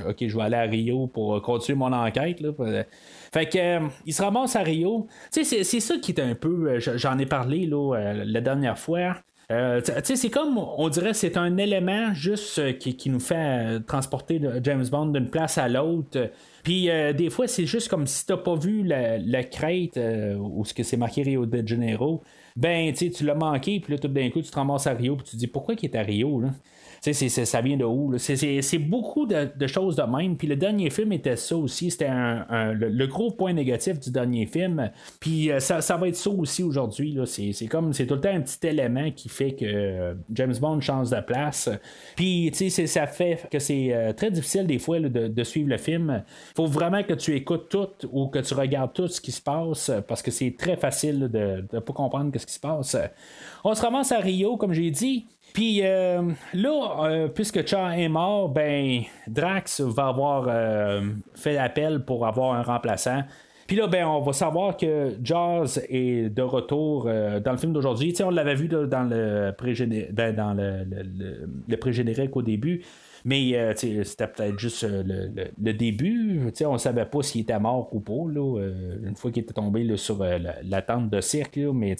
Ok, 0.09 0.25
je 0.27 0.35
vais 0.35 0.43
aller 0.43 0.55
à 0.55 0.63
Rio 0.63 1.05
pour 1.05 1.39
continuer 1.43 1.77
mon 1.77 1.93
enquête. 1.93 2.41
Là, 2.41 2.51
fait 3.31 3.45
que 3.45 3.87
il 4.07 4.13
se 4.13 4.21
ramasse 4.23 4.55
à 4.55 4.63
Rio. 4.63 5.07
C'est, 5.29 5.43
c'est 5.43 5.79
ça 5.79 5.97
qui 5.97 6.13
est 6.13 6.19
un 6.19 6.33
peu. 6.33 6.79
J'en 6.79 7.19
ai 7.19 7.27
parlé 7.27 7.67
là, 7.67 8.13
la 8.13 8.41
dernière 8.41 8.79
fois. 8.79 9.17
Euh, 9.51 9.81
c'est 10.03 10.29
comme, 10.29 10.57
on 10.57 10.87
dirait, 10.87 11.13
c'est 11.13 11.35
un 11.35 11.57
élément 11.57 12.13
juste 12.13 12.77
qui, 12.77 12.95
qui, 12.95 13.09
nous 13.09 13.19
fait 13.19 13.81
transporter 13.85 14.41
James 14.63 14.85
Bond 14.89 15.07
d'une 15.07 15.29
place 15.29 15.57
à 15.57 15.67
l'autre. 15.67 16.31
Puis 16.63 16.89
euh, 16.89 17.11
des 17.11 17.29
fois, 17.29 17.47
c'est 17.47 17.65
juste 17.65 17.89
comme 17.89 18.07
si 18.07 18.25
t'as 18.25 18.37
pas 18.37 18.55
vu 18.55 18.83
la, 18.83 19.43
crête 19.43 19.97
euh, 19.97 20.35
ou 20.35 20.63
ce 20.63 20.73
que 20.73 20.83
c'est 20.83 20.97
marqué 20.97 21.23
Rio 21.23 21.45
de 21.45 21.67
Janeiro. 21.67 22.23
Ben, 22.55 22.93
tu 22.93 23.25
l'as 23.25 23.35
manqué, 23.35 23.79
puis 23.79 23.93
là, 23.93 23.99
tout 23.99 24.07
d'un 24.07 24.29
coup, 24.29 24.41
tu 24.41 24.49
te 24.49 24.55
ramasses 24.55 24.87
à 24.87 24.93
Rio, 24.93 25.15
puis 25.15 25.25
tu 25.25 25.31
te 25.31 25.37
dis 25.37 25.47
pourquoi 25.47 25.75
il 25.77 25.85
est 25.85 25.95
à 25.95 26.01
Rio, 26.01 26.41
là? 26.41 26.49
Ça 27.01 27.61
vient 27.61 27.77
de 27.77 27.83
où? 27.83 28.15
C'est 28.19 28.77
beaucoup 28.77 29.25
de, 29.25 29.67
choses 29.67 29.95
de 29.95 30.03
même. 30.03 30.37
Puis 30.37 30.47
le 30.47 30.55
dernier 30.55 30.91
film 30.91 31.11
était 31.13 31.35
ça 31.35 31.57
aussi. 31.57 31.89
C'était 31.89 32.09
le, 32.09 33.05
gros 33.07 33.31
point 33.31 33.53
négatif 33.53 33.99
du 33.99 34.11
dernier 34.11 34.45
film. 34.45 34.91
Puis 35.19 35.51
euh, 35.51 35.59
ça, 35.59 35.97
va 35.97 36.07
être 36.07 36.15
ça 36.15 36.29
aussi 36.29 36.61
aujourd'hui. 36.61 37.17
C'est 37.25 37.67
comme 37.67 37.91
tout 37.91 38.01
le 38.01 38.21
temps 38.21 38.29
un 38.29 38.41
petit 38.41 38.67
élément 38.67 39.09
qui 39.11 39.29
fait 39.29 39.53
que 39.53 39.65
euh, 39.65 40.13
James 40.31 40.53
Bond 40.61 40.79
change 40.81 41.09
de 41.09 41.19
place. 41.21 41.69
Puis 42.15 42.51
ça 42.53 43.07
fait 43.07 43.47
que 43.49 43.57
c'est 43.57 43.93
euh, 43.93 44.13
très 44.13 44.29
difficile 44.29 44.67
des 44.67 44.77
fois 44.77 44.99
de, 44.99 45.43
suivre 45.43 45.69
le 45.69 45.77
film. 45.77 46.23
Il 46.51 46.55
faut 46.55 46.67
vraiment 46.67 47.01
que 47.01 47.13
tu 47.13 47.35
écoutes 47.35 47.69
tout 47.69 48.07
ou 48.11 48.27
que 48.27 48.39
tu 48.39 48.53
regardes 48.53 48.93
tout 48.93 49.07
ce 49.07 49.19
qui 49.19 49.31
se 49.31 49.41
passe 49.41 49.91
parce 50.07 50.21
que 50.21 50.29
c'est 50.29 50.55
très 50.55 50.77
facile 50.77 51.29
de 51.29 51.65
ne 51.73 51.79
pas 51.79 51.93
comprendre 51.93 52.31
ce 52.37 52.45
qui 52.45 52.53
se 52.53 52.59
passe. 52.59 52.95
On 53.63 53.73
se 53.73 53.81
ramasse 53.81 54.11
à 54.11 54.19
Rio, 54.19 54.55
comme 54.57 54.73
j'ai 54.73 54.91
dit. 54.91 55.25
Puis 55.53 55.81
euh, 55.83 56.21
là, 56.53 57.05
euh, 57.05 57.27
puisque 57.27 57.65
Char 57.67 57.93
est 57.93 58.07
mort, 58.07 58.49
ben 58.49 59.01
Drax 59.27 59.81
va 59.81 60.07
avoir 60.07 60.45
euh, 60.47 61.01
fait 61.35 61.53
l'appel 61.53 62.05
pour 62.05 62.25
avoir 62.25 62.53
un 62.53 62.63
remplaçant. 62.63 63.23
Puis 63.67 63.77
là, 63.77 63.87
ben, 63.87 64.05
on 64.05 64.19
va 64.21 64.33
savoir 64.33 64.75
que 64.75 65.13
Jaws 65.23 65.79
est 65.87 66.29
de 66.29 66.41
retour 66.41 67.05
dans 67.05 67.51
le 67.51 67.57
film 67.57 67.71
d'aujourd'hui. 67.71 68.13
on 68.21 68.29
l'avait 68.29 68.55
vu 68.55 68.67
dans 68.67 69.03
le 69.09 69.51
pré-générique 69.57 70.13
ben, 70.13 70.35
dans 70.35 70.53
le, 70.53 70.83
le, 70.83 72.29
au 72.33 72.41
début. 72.41 72.83
Mais 73.23 73.75
c'était 73.75 74.27
peut-être 74.27 74.57
juste 74.57 74.83
le, 74.83 75.73
début. 75.73 76.41
on 76.65 76.73
ne 76.73 76.77
savait 76.77 77.05
pas 77.05 77.21
s'il 77.21 77.41
était 77.41 77.59
mort 77.59 77.93
ou 77.93 77.99
pas, 77.99 78.13
euh, 78.13 78.97
une 79.05 79.15
fois 79.15 79.31
qu'il 79.31 79.43
était 79.43 79.53
tombé 79.53 79.95
sur 79.97 80.23
la, 80.23 80.81
tente 80.81 81.09
de 81.09 81.21
cirque. 81.21 81.59
mais 81.73 81.95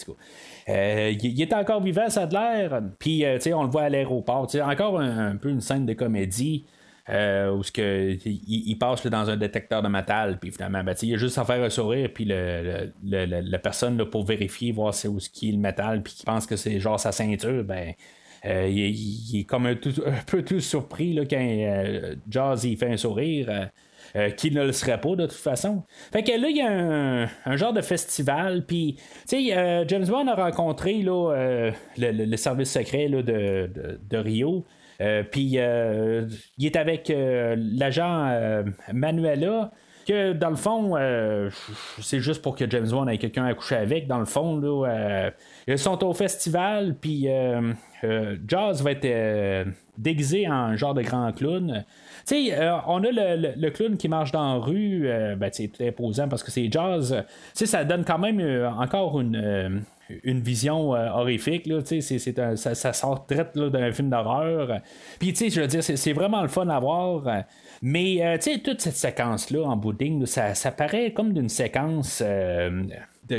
il, 0.68 1.42
est 1.42 1.54
encore 1.54 1.82
vivant, 1.82 2.10
ça 2.10 2.24
a 2.24 2.26
l'air. 2.28 2.82
Puis 3.00 3.24
on 3.54 3.64
le 3.64 3.70
voit 3.70 3.84
à 3.84 3.90
l'aéroport. 3.90 4.48
Encore 4.64 5.00
un, 5.00 5.36
peu 5.36 5.50
une 5.50 5.62
scène 5.62 5.86
de 5.86 5.94
comédie. 5.94 6.66
où 7.10 7.64
ce 7.64 7.72
que, 7.72 8.18
il, 8.26 8.76
passe 8.78 9.06
dans 9.08 9.30
un 9.30 9.38
détecteur 9.38 9.82
de 9.82 9.88
métal, 9.88 10.40
puis 10.40 10.52
finalement, 10.52 10.84
ben, 10.84 10.96
il 11.02 11.14
a 11.16 11.18
juste 11.18 11.38
à 11.38 11.46
faire 11.46 11.64
un 11.64 11.70
sourire, 11.70 12.10
puis 12.14 12.26
le, 12.26 12.92
la 13.04 13.60
personne 13.60 14.04
pour 14.06 14.26
vérifier, 14.26 14.72
voir 14.72 14.94
c'est 14.94 15.08
où 15.08 15.20
ce 15.20 15.30
est 15.30 15.52
le 15.52 15.58
métal, 15.58 16.04
puis 16.04 16.14
qui 16.14 16.26
pense 16.26 16.46
que 16.46 16.56
c'est 16.56 16.80
genre 16.80 17.00
sa 17.00 17.12
ceinture, 17.12 17.64
ben 17.64 17.94
euh, 18.46 18.68
il, 18.68 19.40
est 19.40 19.44
comme 19.44 19.68
un, 19.68 19.76
peu 20.26 20.44
tout 20.44 20.60
surpris 20.60 21.14
là, 21.14 21.26
quand 21.26 21.38
euh, 21.40 22.16
Jazz 22.30 22.64
il 22.66 22.78
fait 22.78 22.92
un 22.92 22.98
sourire. 22.98 23.70
Euh, 24.16 24.30
qu'il 24.30 24.54
ne 24.54 24.66
le 24.66 24.72
serait 24.72 25.00
pas 25.00 25.16
de 25.16 25.26
toute 25.26 25.32
façon. 25.32 25.84
Fait 26.12 26.24
que 26.24 26.32
là, 26.32 26.50
il 26.50 26.58
y 26.58 26.62
a 26.62 27.30
un, 27.46 27.56
genre 27.56 27.74
de 27.74 27.82
festival, 27.82 28.66
puis, 28.66 28.96
tu 29.28 29.50
sais, 29.52 29.86
James 29.88 30.06
Bond 30.06 30.28
a 30.28 30.36
rencontré 30.36 31.02
là, 31.02 31.72
le, 31.98 32.36
service 32.36 32.72
secret 32.72 33.08
de, 33.08 34.18
Rio. 34.18 34.66
puis 35.32 35.58
il 35.58 36.66
est 36.66 36.76
avec 36.76 37.12
l'agent 37.16 38.64
Manuela, 38.92 39.72
que 40.06 40.34
dans 40.34 40.50
le 40.50 40.56
fond, 40.56 40.96
c'est 42.02 42.20
juste 42.20 42.42
pour 42.42 42.56
que 42.56 42.70
James 42.70 42.90
Bond 42.90 43.08
ait 43.08 43.18
quelqu'un 43.18 43.46
à 43.46 43.54
coucher 43.54 43.76
avec. 43.76 44.08
Dans 44.08 44.20
le 44.20 44.26
fond, 44.26 44.58
là, 44.58 45.32
ils 45.68 45.78
sont 45.78 46.04
au 46.04 46.14
festival, 46.14 46.96
puis 47.00 47.30
euh, 47.30 47.74
euh, 48.04 48.36
Jazz 48.48 48.82
va 48.84 48.92
être 48.92 49.06
euh, 49.06 49.66
déguisé 50.02 50.48
en 50.48 50.76
genre 50.76 50.94
de 50.94 51.02
grand 51.02 51.32
clown. 51.32 51.86
Tu 52.28 52.48
sais, 52.50 52.60
on 52.88 53.04
a 53.04 53.12
le, 53.12 53.70
clown 53.70 53.98
qui 53.98 54.08
marche 54.08 54.32
dans 54.32 54.56
la 54.56 54.60
rue, 54.60 55.08
ben, 55.38 55.50
c'est 55.52 55.72
imposant 55.82 56.28
parce 56.28 56.44
que 56.44 56.52
c'est 56.52 56.72
Jazz. 56.72 57.24
Tu 57.56 57.66
ça 57.66 57.84
donne 57.84 58.04
quand 58.04 58.20
même 58.20 58.42
encore 58.78 59.20
une 59.20 59.84
une 60.24 60.42
vision 60.42 60.92
horrifique. 60.92 61.66
Là, 61.68 61.80
c'est 61.86 62.02
ça, 62.02 62.76
ça, 62.76 62.94
sort 62.94 63.26
direct 63.28 63.58
d'un 63.58 63.92
film 63.92 64.10
d'horreur. 64.10 64.82
Puis, 65.20 65.34
je 65.34 65.62
veux 65.62 65.68
dire, 65.68 65.84
c'est, 65.84 66.14
vraiment 66.14 66.42
le 66.42 66.48
fun 66.48 66.68
à 66.68 66.80
voir. 66.80 67.44
Mais, 67.82 68.38
sais, 68.42 68.60
toute 68.60 68.82
cette 68.82 68.96
séquence-là 68.96 69.64
en 69.64 69.78
boudding, 69.78 70.26
ça, 70.26 70.54
ça 70.54 70.72
paraît 70.72 71.14
comme 71.14 71.34
d'une 71.34 71.50
séquence 71.50 72.22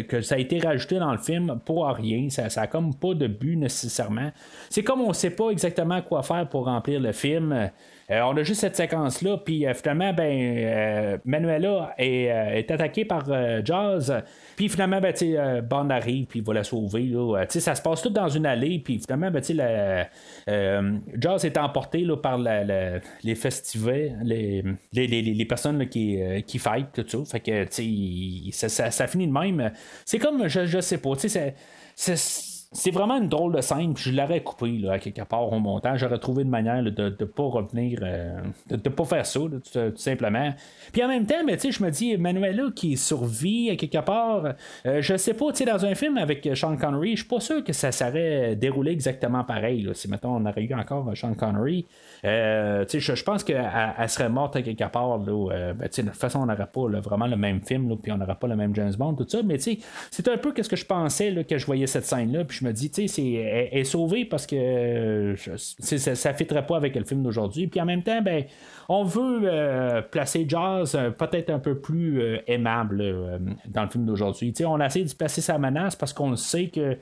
que 0.00 0.20
ça 0.20 0.36
a 0.36 0.38
été 0.38 0.58
rajouté 0.58 0.98
dans 0.98 1.12
le 1.12 1.18
film 1.18 1.60
pour 1.64 1.86
rien. 1.86 2.28
Ça 2.30 2.48
n'a 2.54 2.66
comme 2.66 2.94
pas 2.94 3.14
de 3.14 3.26
but 3.26 3.56
nécessairement. 3.56 4.32
C'est 4.70 4.82
comme 4.82 5.00
on 5.00 5.08
ne 5.08 5.14
sait 5.14 5.30
pas 5.30 5.50
exactement 5.50 6.00
quoi 6.02 6.22
faire 6.22 6.48
pour 6.48 6.64
remplir 6.64 7.00
le 7.00 7.12
film. 7.12 7.70
Euh, 8.10 8.20
on 8.22 8.36
a 8.36 8.42
juste 8.42 8.60
cette 8.60 8.76
séquence-là, 8.76 9.38
puis 9.38 9.66
euh, 9.66 9.74
finalement, 9.74 10.12
ben, 10.12 10.32
euh, 10.32 11.18
Manuela 11.24 11.94
est, 11.98 12.70
attaquée 12.70 13.04
par 13.04 13.24
Jazz. 13.64 14.22
Puis 14.56 14.68
finalement, 14.68 15.00
ben, 15.00 15.14
Bond 15.62 15.90
arrive, 15.90 16.26
puis 16.26 16.40
il 16.40 16.44
va 16.44 16.54
la 16.54 16.64
sauver. 16.64 17.12
Ça 17.48 17.74
se 17.74 17.82
passe 17.82 18.02
tout 18.02 18.10
dans 18.10 18.28
une 18.28 18.46
allée, 18.46 18.78
puis 18.78 18.98
finalement, 18.98 19.30
ben, 19.30 19.42
la, 19.54 20.08
Jazz 21.18 21.44
est 21.44 21.56
emporté 21.58 22.00
là, 22.00 22.16
par 22.16 22.38
les 22.38 23.34
festivals, 23.34 24.18
les, 24.24 24.62
les, 24.92 25.06
les, 25.06 25.44
personnes 25.44 25.88
qui, 25.88 26.18
qui 26.46 26.58
tout 26.58 27.04
ça. 27.06 27.18
Fait 27.30 27.40
que 27.40 27.66
ça, 28.50 28.68
ça, 28.68 28.90
ça, 28.90 29.06
finit 29.06 29.26
de 29.26 29.32
même. 29.32 29.70
C'est 30.04 30.18
comme, 30.18 30.48
je, 30.48 30.66
je 30.66 30.80
sais 30.80 30.98
pas, 30.98 31.12
c'est 31.16 31.54
c'est 32.72 32.90
vraiment 32.90 33.18
une 33.18 33.28
drôle 33.28 33.54
de 33.54 33.60
scène, 33.60 33.94
je 33.96 34.10
l'aurais 34.10 34.42
coupé 34.42 34.78
là, 34.78 34.92
à 34.92 34.98
quelque 34.98 35.22
part 35.22 35.52
au 35.52 35.58
montage. 35.58 36.00
J'aurais 36.00 36.18
trouvé 36.18 36.42
une 36.42 36.48
manière 36.48 36.82
de 36.82 37.04
ne 37.04 37.24
pas 37.26 37.42
revenir, 37.42 37.98
euh, 38.02 38.40
de 38.70 38.76
ne 38.76 38.94
pas 38.94 39.04
faire 39.04 39.26
ça, 39.26 39.40
tout, 39.40 39.96
simplement. 39.96 40.54
Puis 40.90 41.04
en 41.04 41.08
même 41.08 41.26
temps, 41.26 41.44
mais, 41.44 41.58
je 41.58 41.82
me 41.82 41.90
dis, 41.90 42.16
Manuela 42.16 42.64
qui 42.74 42.96
survit 42.96 43.70
à 43.70 43.76
quelque 43.76 43.98
part, 43.98 44.54
euh, 44.86 45.02
je 45.02 45.16
sais 45.16 45.34
pas, 45.34 45.52
dans 45.52 45.84
un 45.84 45.94
film 45.94 46.16
avec 46.16 46.48
Sean 46.54 46.76
Connery, 46.76 47.12
je 47.12 47.16
suis 47.20 47.28
pas 47.28 47.40
sûr 47.40 47.62
que 47.62 47.72
ça 47.72 47.92
serait 47.92 48.56
déroulé 48.56 48.92
exactement 48.92 49.44
pareil. 49.44 49.88
Si 49.94 50.08
maintenant 50.08 50.40
on 50.40 50.46
aurait 50.46 50.62
eu 50.62 50.74
encore 50.74 51.10
Sean 51.14 51.34
Connery, 51.34 51.86
euh, 52.24 52.84
je, 52.88 53.22
pense 53.22 53.44
qu'elle 53.44 53.68
serait 54.08 54.30
morte 54.30 54.56
à 54.56 54.62
quelque 54.62 54.88
part. 54.90 55.18
Là, 55.18 55.74
ben, 55.74 55.88
de 55.88 56.02
toute 56.02 56.10
façon, 56.16 56.40
on 56.40 56.46
n'aurait 56.46 56.66
pas 56.66 56.88
vraiment 57.00 57.26
le 57.26 57.36
même 57.36 57.60
film, 57.60 57.96
puis 57.98 58.12
on 58.12 58.16
n'aurait 58.16 58.36
pas 58.36 58.48
le 58.48 58.56
même 58.56 58.74
James 58.74 58.94
Bond, 58.96 59.14
tout 59.14 59.28
ça. 59.28 59.42
Mais 59.44 59.58
c'est 59.58 60.28
un 60.28 60.38
peu 60.38 60.54
ce 60.60 60.68
que 60.68 60.76
je 60.76 60.86
pensais 60.86 61.44
que 61.44 61.58
je 61.58 61.66
voyais 61.66 61.86
cette 61.86 62.06
scène-là. 62.06 62.44
Puis 62.44 62.61
je 62.62 62.68
me 62.68 62.72
dis, 62.72 62.90
tu 62.90 63.08
sais, 63.08 63.32
elle, 63.32 63.80
est 63.80 63.84
sauvée 63.84 64.24
parce 64.24 64.46
que 64.46 65.34
ça, 65.36 66.14
ça 66.14 66.34
fitterait 66.34 66.64
pas 66.64 66.76
avec 66.76 66.94
le 66.94 67.04
film 67.04 67.22
d'aujourd'hui. 67.22 67.66
Puis 67.66 67.80
en 67.80 67.84
même 67.84 68.02
temps, 68.02 68.22
ben, 68.22 68.44
on 68.88 69.02
veut 69.02 69.40
euh, 69.44 70.00
placer 70.00 70.44
Jazz 70.48 70.94
euh, 70.94 71.10
peut-être 71.10 71.50
un 71.50 71.58
peu 71.58 71.78
plus 71.80 72.20
euh, 72.20 72.38
aimable 72.46 73.40
dans 73.66 73.82
le 73.82 73.88
film 73.88 74.04
d'aujourd'hui. 74.06 74.54
On 74.64 74.78
a 74.78 74.86
essayé 74.86 75.04
de 75.04 75.12
placer 75.12 75.40
sa 75.40 75.58
menace 75.58 75.96
parce 75.96 76.12
qu'on 76.12 76.36
sait 76.36 76.68
que 76.68 76.96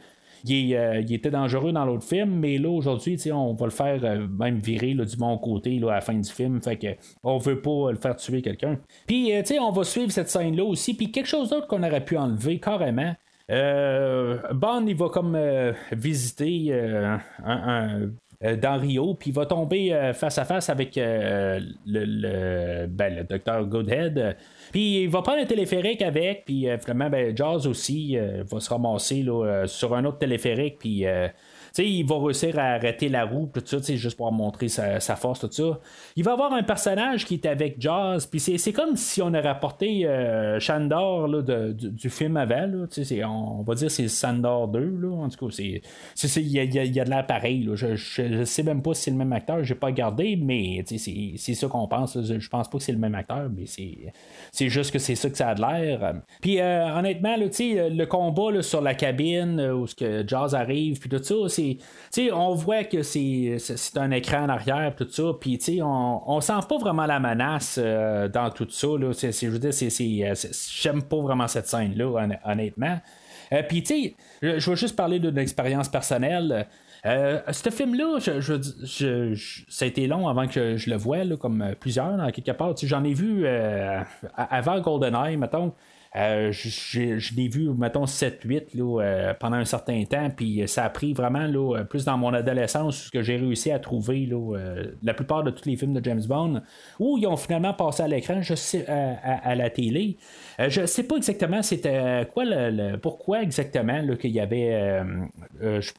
il, 0.44 0.72
était 1.12 1.30
dangereux 1.30 1.70
dans 1.70 1.84
l'autre 1.84 2.04
film, 2.04 2.30
mais 2.30 2.56
là, 2.56 2.70
aujourd'hui, 2.70 3.18
on 3.30 3.52
va 3.52 3.66
le 3.66 3.70
faire 3.70 4.00
même 4.30 4.58
virer 4.58 4.94
du 4.94 5.16
bon 5.18 5.36
côté 5.36 5.78
à 5.82 5.96
la 5.96 6.00
fin 6.00 6.14
du 6.14 6.30
film. 6.30 6.62
Fait 6.62 6.76
que 6.76 6.86
on 7.22 7.36
veut 7.36 7.60
pas 7.60 7.90
le 7.90 7.98
faire 7.98 8.16
tuer 8.16 8.40
quelqu'un. 8.40 8.78
Puis, 9.06 9.30
on 9.60 9.70
va 9.70 9.84
suivre 9.84 10.10
cette 10.10 10.30
scène-là 10.30 10.64
aussi. 10.64 10.94
Puis, 10.94 11.12
quelque 11.12 11.28
chose 11.28 11.50
d'autre 11.50 11.66
qu'on 11.66 11.82
aurait 11.82 12.02
pu 12.02 12.16
enlever 12.16 12.58
carrément, 12.58 13.12
euh, 13.12 13.29
Bond, 13.50 14.86
il 14.86 14.94
va 14.96 15.08
comme 15.08 15.34
euh, 15.34 15.72
visiter 15.92 16.68
euh, 16.70 17.16
dans 18.40 18.78
Rio, 18.78 19.14
puis 19.14 19.30
il 19.30 19.34
va 19.34 19.44
tomber 19.44 20.12
face 20.14 20.38
à 20.38 20.44
face 20.44 20.70
avec 20.70 20.94
le, 20.96 21.60
le, 21.84 22.86
ben, 22.86 23.26
docteur 23.28 23.66
Goodhead. 23.66 24.36
Puis 24.70 25.02
il 25.02 25.10
va 25.10 25.22
prendre 25.22 25.40
un 25.40 25.46
téléphérique 25.46 26.00
avec, 26.00 26.44
puis 26.44 26.66
finalement, 26.80 27.10
ben, 27.10 27.36
Jaws 27.36 27.66
aussi 27.66 28.16
va 28.16 28.60
se 28.60 28.70
ramasser 28.70 29.26
sur 29.66 29.94
un 29.94 30.04
autre 30.06 30.18
téléphérique, 30.18 30.78
puis 30.78 31.04
il 31.78 32.04
va 32.04 32.18
réussir 32.18 32.58
à 32.58 32.72
arrêter 32.74 33.08
la 33.08 33.24
roue, 33.24 33.50
tout 33.52 33.62
ça, 33.64 33.78
juste 33.80 34.16
pour 34.16 34.30
montrer 34.32 34.68
sa, 34.68 35.00
force, 35.16 35.40
tout 35.40 35.50
ça. 35.50 35.80
Il 36.16 36.24
va 36.24 36.32
avoir 36.32 36.52
un 36.52 36.62
personnage 36.62 37.24
qui 37.24 37.34
est 37.34 37.46
avec 37.46 37.76
Jazz, 37.78 38.26
puis 38.26 38.40
c'est 38.40 38.72
comme 38.72 38.96
si 38.96 39.22
on 39.22 39.32
avait 39.34 39.48
rapporté 39.48 40.06
euh, 40.06 40.58
Shandor 40.60 41.28
du, 41.42 42.10
film 42.10 42.36
avant, 42.36 42.68
on, 43.26 43.62
va 43.62 43.74
dire 43.74 43.90
c'est 43.90 44.08
Sandor 44.08 44.68
2, 44.68 44.78
là, 44.78 45.24
en 45.24 45.28
tout 45.28 45.48
cas, 45.48 45.54
il 45.58 45.80
y, 46.48 46.58
a, 46.60 47.04
de 47.04 47.10
l'air 47.10 47.26
pareil. 47.26 47.68
Je, 47.74 48.22
ne 48.22 48.44
sais 48.44 48.62
même 48.62 48.82
pas 48.82 48.94
si 48.94 49.04
c'est 49.04 49.10
le 49.10 49.16
même 49.16 49.32
acteur, 49.32 49.62
j'ai 49.64 49.74
pas 49.74 49.88
regardé, 49.88 50.36
mais 50.36 50.84
c'est 50.86 51.54
ça 51.54 51.68
qu'on 51.68 51.86
pense. 51.88 52.18
Je 52.20 52.48
pense 52.48 52.68
pas 52.68 52.78
que 52.78 52.84
c'est 52.84 52.92
le 52.92 52.98
même 52.98 53.14
acteur, 53.14 53.48
mais 53.54 53.64
c'est 53.66 54.68
juste 54.68 54.92
que 54.92 54.98
c'est 54.98 55.14
ça 55.14 55.30
que 55.30 55.36
ça 55.36 55.50
a 55.50 55.54
de 55.54 55.60
l'air. 55.60 56.14
Puis 56.40 56.60
euh, 56.60 56.96
honnêtement, 56.96 57.36
le 57.36 58.04
combat 58.04 58.62
sur 58.62 58.80
la 58.80 58.94
cabine, 58.94 59.60
où 59.60 59.86
ce 59.86 59.94
que 59.94 60.24
Jazz 60.26 60.54
arrive, 60.54 60.98
puis 60.98 61.08
tout 61.08 61.22
ça, 61.22 61.48
on 62.32 62.54
voit 62.54 62.84
que 62.84 63.02
c'est, 63.02 63.58
un 63.96 64.10
écran 64.10 64.44
en 64.44 64.48
arrière, 64.48 64.94
tout 64.96 65.08
ça, 65.10 65.32
puis 65.40 65.58
on, 65.82 66.22
on 66.26 66.40
sent 66.40 66.60
pas 66.68 66.78
vraiment 66.78 67.06
la 67.06 67.20
menace 67.20 67.78
euh, 67.82 68.28
dans 68.28 68.50
tout 68.50 68.68
ça. 68.70 68.88
Là. 68.88 69.12
je 69.12 69.46
veux 69.48 69.58
dire, 69.58 70.34
j'aime 70.82 71.02
pas 71.02 71.20
vraiment 71.20 71.48
cette 71.48 71.66
scène-là, 71.66 72.28
honnêtement. 72.44 72.98
Euh, 73.52 73.62
puis, 73.68 73.84
je, 74.42 74.70
veux 74.70 74.76
juste 74.76 74.96
parler 74.96 75.18
d'une 75.18 75.38
expérience 75.38 75.88
personnelle. 75.88 76.66
Euh, 77.06 77.40
ce 77.50 77.70
film-là, 77.70 78.18
ça 78.20 79.84
a 79.84 79.88
été 79.88 80.06
long 80.06 80.28
avant 80.28 80.46
que 80.46 80.76
je, 80.76 80.90
le 80.90 80.96
voie, 80.96 81.24
comme 81.38 81.74
plusieurs, 81.80 82.16
dans 82.16 82.30
quelque 82.30 82.52
part. 82.52 82.74
J'en 82.82 83.04
ai 83.04 83.14
vu 83.14 83.46
avant 84.36 84.80
GoldenEye, 84.80 85.36
mettons. 85.36 85.72
Euh, 86.16 86.50
je 86.50 87.34
l'ai 87.36 87.48
vu, 87.48 87.70
mettons, 87.70 88.04
7-8 88.04 88.64
euh, 88.74 89.32
pendant 89.38 89.58
un 89.58 89.64
certain 89.64 90.02
temps, 90.04 90.28
puis 90.34 90.66
ça 90.66 90.84
a 90.84 90.90
pris 90.90 91.12
vraiment 91.12 91.46
là, 91.46 91.84
plus 91.84 92.04
dans 92.04 92.18
mon 92.18 92.34
adolescence 92.34 93.04
ce 93.04 93.10
que 93.10 93.22
j'ai 93.22 93.36
réussi 93.36 93.70
à 93.70 93.78
trouver 93.78 94.26
là, 94.26 94.56
la 95.02 95.14
plupart 95.14 95.44
de 95.44 95.50
tous 95.50 95.68
les 95.68 95.76
films 95.76 95.94
de 95.94 96.04
James 96.04 96.22
Bond, 96.26 96.62
où 96.98 97.16
ils 97.16 97.26
ont 97.28 97.36
finalement 97.36 97.74
passé 97.74 98.02
à 98.02 98.08
l'écran, 98.08 98.42
je 98.42 98.54
sais, 98.54 98.86
à, 98.88 99.54
la 99.54 99.70
télé. 99.70 100.16
je 100.58 100.84
sais 100.84 101.04
pas 101.04 101.16
exactement 101.16 101.62
c'était 101.62 102.26
quoi 102.32 102.44
le, 102.44 102.96
pourquoi 102.96 103.42
exactement 103.42 104.02
qu'il 104.16 104.32
y 104.32 104.40
avait 104.40 105.02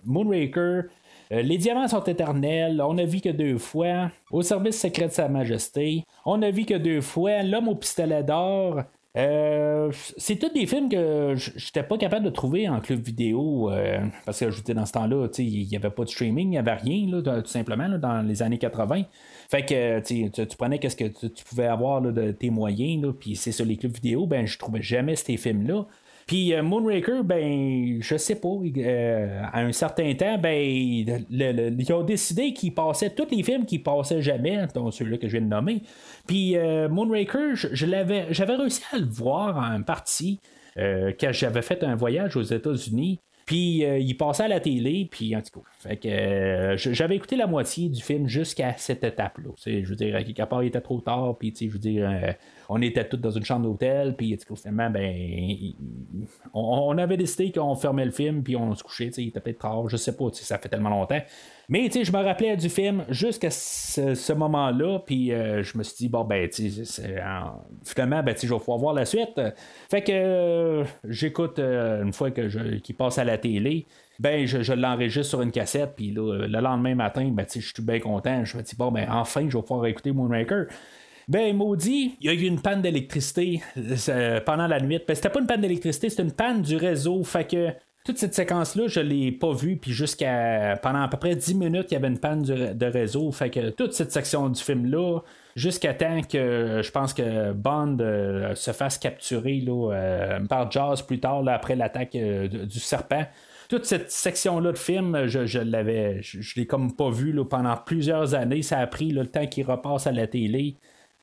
Moonraker. 0.05 0.83
les 1.29 1.57
diamants 1.57 1.87
sont 1.87 2.03
éternels. 2.03 2.81
On 2.81 2.97
a 2.97 3.05
vu 3.05 3.21
que 3.21 3.29
deux 3.29 3.57
fois. 3.57 4.11
Au 4.29 4.41
service 4.41 4.79
secret 4.79 5.07
de 5.07 5.11
Sa 5.13 5.29
Majesté. 5.29 6.03
On 6.25 6.41
a 6.41 6.51
vu 6.51 6.65
que 6.65 6.73
deux 6.73 7.01
fois. 7.01 7.43
L'homme 7.43 7.69
au 7.69 7.75
pistolet 7.75 8.23
d'or. 8.23 8.83
Euh, 9.17 9.91
c'est 10.15 10.37
tous 10.37 10.53
des 10.53 10.65
films 10.65 10.87
que 10.87 11.33
j'étais 11.35 11.83
pas 11.83 11.97
capable 11.97 12.23
de 12.23 12.29
trouver 12.29 12.69
en 12.69 12.79
club 12.79 13.01
vidéo 13.01 13.69
euh, 13.69 13.99
parce 14.25 14.39
que 14.39 14.49
j'étais 14.51 14.73
dans 14.73 14.85
ce 14.85 14.93
temps-là, 14.93 15.27
il 15.37 15.67
n'y 15.67 15.75
avait 15.75 15.89
pas 15.89 16.05
de 16.05 16.09
streaming, 16.09 16.47
il 16.47 16.51
n'y 16.51 16.57
avait 16.57 16.75
rien 16.75 17.21
tout 17.21 17.45
simplement 17.45 17.89
dans 17.89 18.25
les 18.25 18.41
années 18.41 18.57
80. 18.57 19.03
Fait 19.49 19.65
que 19.65 19.99
tu, 19.99 20.57
prenais 20.57 20.79
qu'est-ce 20.79 20.95
que 20.95 21.27
tu, 21.27 21.43
pouvais 21.43 21.67
avoir 21.67 22.01
de 22.01 22.31
tes 22.31 22.49
moyens, 22.49 23.13
puis 23.19 23.35
c'est 23.35 23.51
sur 23.51 23.65
les 23.65 23.75
clubs 23.75 23.93
vidéo, 23.93 24.27
ben 24.27 24.47
je 24.47 24.57
trouvais 24.57 24.81
jamais 24.81 25.17
ces 25.17 25.35
films-là. 25.35 25.85
Puis 26.31 26.53
euh, 26.53 26.63
Moonraker, 26.63 27.25
ben, 27.25 28.01
je 28.01 28.15
sais 28.15 28.35
pas, 28.35 28.47
euh, 28.47 29.41
à 29.51 29.59
un 29.59 29.73
certain 29.73 30.13
temps, 30.13 30.37
ben, 30.37 30.57
ils 30.57 31.91
ont 31.91 32.03
décidé 32.03 32.53
qu'ils 32.53 32.73
passaient 32.73 33.09
tous 33.09 33.27
les 33.35 33.43
films 33.43 33.65
qui 33.65 33.79
passaient 33.79 34.21
jamais, 34.21 34.65
dont 34.73 34.91
celui-là 34.91 35.17
que 35.17 35.27
je 35.27 35.33
viens 35.33 35.41
de 35.41 35.53
nommer. 35.53 35.81
Puis 36.27 36.55
euh, 36.55 36.87
Moonraker, 36.87 37.55
je, 37.55 37.85
l'avais, 37.85 38.27
j'avais 38.29 38.55
réussi 38.55 38.81
à 38.93 38.99
le 38.99 39.07
voir 39.07 39.57
en 39.57 39.83
partie 39.83 40.39
quand 40.77 41.33
j'avais 41.33 41.61
fait 41.61 41.83
un 41.83 41.97
voyage 41.97 42.37
aux 42.37 42.43
États-Unis. 42.43 43.19
Puis 43.45 43.83
il 43.83 44.15
passait 44.15 44.43
à 44.43 44.47
la 44.47 44.61
télé, 44.61 45.09
puis 45.11 45.35
en 45.35 45.41
tout 45.41 45.59
cas. 45.59 45.67
Fait 45.79 45.97
que 45.97 46.75
j'avais 46.93 47.17
écouté 47.17 47.35
la 47.35 47.47
moitié 47.47 47.89
du 47.89 48.01
film 48.01 48.29
jusqu'à 48.29 48.75
cette 48.77 49.03
étape-là. 49.03 49.49
Je 49.65 49.85
veux 49.85 49.97
dire, 49.97 50.15
à 50.15 50.45
part, 50.45 50.63
il 50.63 50.67
était 50.67 50.79
trop 50.79 51.01
tard, 51.01 51.35
puis 51.37 51.53
je 51.59 51.67
veux 51.67 51.77
dire 51.77 52.09
on 52.73 52.81
était 52.81 53.05
tous 53.05 53.17
dans 53.17 53.31
une 53.31 53.43
chambre 53.43 53.63
d'hôtel, 53.63 54.15
puis 54.15 54.39
finalement, 54.55 54.89
ben, 54.89 55.13
on, 56.53 56.97
avait 56.97 57.17
décidé 57.17 57.51
qu'on 57.51 57.75
fermait 57.75 58.05
le 58.05 58.11
film, 58.11 58.43
puis 58.43 58.55
on 58.55 58.73
se 58.75 58.81
couchait, 58.81 59.07
il 59.17 59.27
était 59.27 59.41
peut-être 59.41 59.59
tard, 59.59 59.89
je 59.89 59.97
sais 59.97 60.15
pas, 60.15 60.29
ça 60.31 60.57
fait 60.57 60.69
tellement 60.69 60.89
longtemps. 60.89 61.19
Mais 61.67 61.89
je 61.91 62.11
me 62.13 62.23
rappelais 62.23 62.55
du 62.55 62.69
film 62.69 63.03
jusqu'à 63.09 63.51
ce, 63.51 64.31
moment-là, 64.31 64.99
puis 64.99 65.33
euh, 65.33 65.63
je 65.63 65.77
me 65.77 65.83
suis 65.83 65.97
dit, 65.97 66.07
bon, 66.07 66.23
ben, 66.23 66.49
finalement, 67.83 68.23
ben, 68.23 68.35
je 68.41 68.47
vais 68.47 68.57
pouvoir 68.57 68.77
voir 68.77 68.93
la 68.93 69.03
suite. 69.03 69.41
Fait 69.89 70.01
que 70.01 70.11
euh, 70.13 70.83
j'écoute 71.09 71.59
euh, 71.59 72.03
une 72.03 72.13
fois 72.13 72.31
qu'il 72.31 72.95
passe 72.95 73.17
à 73.17 73.25
la 73.25 73.37
télé 73.37 73.85
ben 74.19 74.45
je, 74.45 74.73
l'enregistre 74.73 75.29
sur 75.29 75.41
une 75.41 75.51
cassette, 75.51 75.93
puis 75.95 76.11
le 76.11 76.45
lendemain 76.45 76.93
matin, 76.93 77.27
ben, 77.33 77.43
je 77.51 77.59
suis 77.59 77.73
bien 77.81 77.99
content. 77.99 78.45
Je 78.45 78.55
me 78.55 78.61
dis, 78.61 78.75
bon, 78.77 78.91
ben 78.91 79.07
enfin, 79.09 79.49
je 79.49 79.57
vais 79.57 79.63
pouvoir 79.63 79.87
écouter 79.87 80.11
Moonraker. 80.11 80.67
Ben, 81.27 81.55
maudit, 81.55 82.15
il 82.19 82.27
y 82.27 82.29
a 82.29 82.33
eu 82.33 82.45
une 82.45 82.61
panne 82.61 82.81
d'électricité 82.81 83.61
euh, 84.09 84.39
pendant 84.41 84.67
la 84.67 84.79
nuit. 84.79 84.99
Ben, 85.07 85.15
c'était 85.15 85.29
pas 85.29 85.39
une 85.39 85.47
panne 85.47 85.61
d'électricité, 85.61 86.09
c'était 86.09 86.23
une 86.23 86.31
panne 86.31 86.61
du 86.61 86.75
réseau. 86.75 87.23
Fait 87.23 87.45
que 87.45 87.69
toute 88.03 88.17
cette 88.17 88.33
séquence-là, 88.33 88.87
je 88.87 88.99
l'ai 88.99 89.31
pas 89.31 89.53
vue, 89.53 89.77
puis 89.77 89.91
jusqu'à 89.91 90.79
pendant 90.81 91.01
à 91.01 91.07
peu 91.07 91.17
près 91.17 91.35
10 91.35 91.55
minutes, 91.55 91.87
il 91.91 91.93
y 91.93 91.97
avait 91.97 92.07
une 92.07 92.19
panne 92.19 92.41
de 92.41 92.85
réseau. 92.85 93.31
Fait 93.31 93.49
que 93.49 93.69
toute 93.69 93.93
cette 93.93 94.11
section 94.11 94.49
du 94.49 94.61
film-là, 94.61 95.19
jusqu'à 95.55 95.93
temps 95.93 96.21
que 96.21 96.81
je 96.83 96.91
pense 96.91 97.13
que 97.13 97.51
Bond 97.51 97.97
euh, 98.01 98.55
se 98.55 98.71
fasse 98.71 98.97
capturer 98.97 99.59
là, 99.59 99.93
euh, 99.93 100.39
par 100.47 100.71
Jaws 100.71 101.03
plus 101.07 101.19
tard, 101.19 101.43
après 101.47 101.75
l'attaque 101.75 102.17
du 102.17 102.79
serpent 102.79 103.25
toute 103.71 103.85
cette 103.85 104.11
section-là 104.11 104.73
de 104.73 104.77
film, 104.77 105.27
je, 105.27 105.59
l'avais, 105.59 106.21
je, 106.21 106.59
l'ai 106.59 106.67
comme 106.67 106.93
pas 106.93 107.09
vu 107.09 107.33
pendant 107.49 107.77
plusieurs 107.77 108.35
années. 108.35 108.63
Ça 108.63 108.79
a 108.79 108.85
pris 108.85 109.11
le 109.11 109.25
temps 109.25 109.47
qu'il 109.47 109.65
repasse 109.65 110.07
à 110.07 110.11
la 110.11 110.27
télé. 110.27 110.75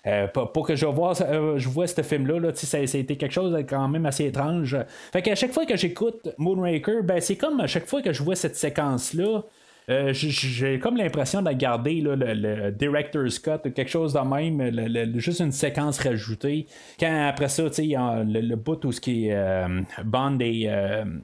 Euh, 0.09 0.27
pour, 0.27 0.67
que 0.67 0.75
je 0.75 0.87
vois, 0.87 1.21
euh, 1.23 1.59
je 1.59 1.69
vois 1.69 1.87
ce 1.87 2.03
film-là, 2.03 2.41
là, 2.41 2.51
ça, 2.55 2.79
a 2.79 2.81
été 2.81 3.17
quelque 3.17 3.33
chose 3.33 3.53
de 3.53 3.61
quand 3.61 3.89
même 3.89 4.07
assez 4.07 4.25
étrange. 4.27 4.77
Fait 5.13 5.23
qu'à 5.23 5.35
chaque 5.35 5.53
fois 5.53 5.67
que 5.67 5.77
j'écoute 5.77 6.31
Moonraker, 6.39 7.03
ben, 7.03 7.21
c'est 7.21 7.37
comme 7.37 7.61
à 7.61 7.67
chaque 7.67 7.87
fois 7.87 8.01
que 8.01 8.13
je 8.13 8.23
vois 8.23 8.37
cette 8.37 8.57
séquence-là, 8.57 9.43
euh, 9.91 10.13
j'ai 10.13 10.79
comme 10.79 10.97
l'impression 10.99 11.41
de 11.41 11.51
garder 11.53 12.03
le, 12.03 12.71
director's 12.71 13.39
cut 13.39 13.71
quelque 13.75 13.89
chose 13.89 14.13
de 14.13 14.21
même, 14.21 15.19
juste 15.19 15.41
une 15.41 15.53
séquence 15.53 15.99
rajoutée. 15.99 16.67
Quand 17.01 17.27
après 17.27 17.49
ça, 17.49 17.65
le, 17.65 18.55
bout 18.55 18.85
où 18.85 18.93
ce 18.93 19.01
qui 19.01 19.29
est 19.29 19.67
Bond 20.05 20.39
et 20.41 20.71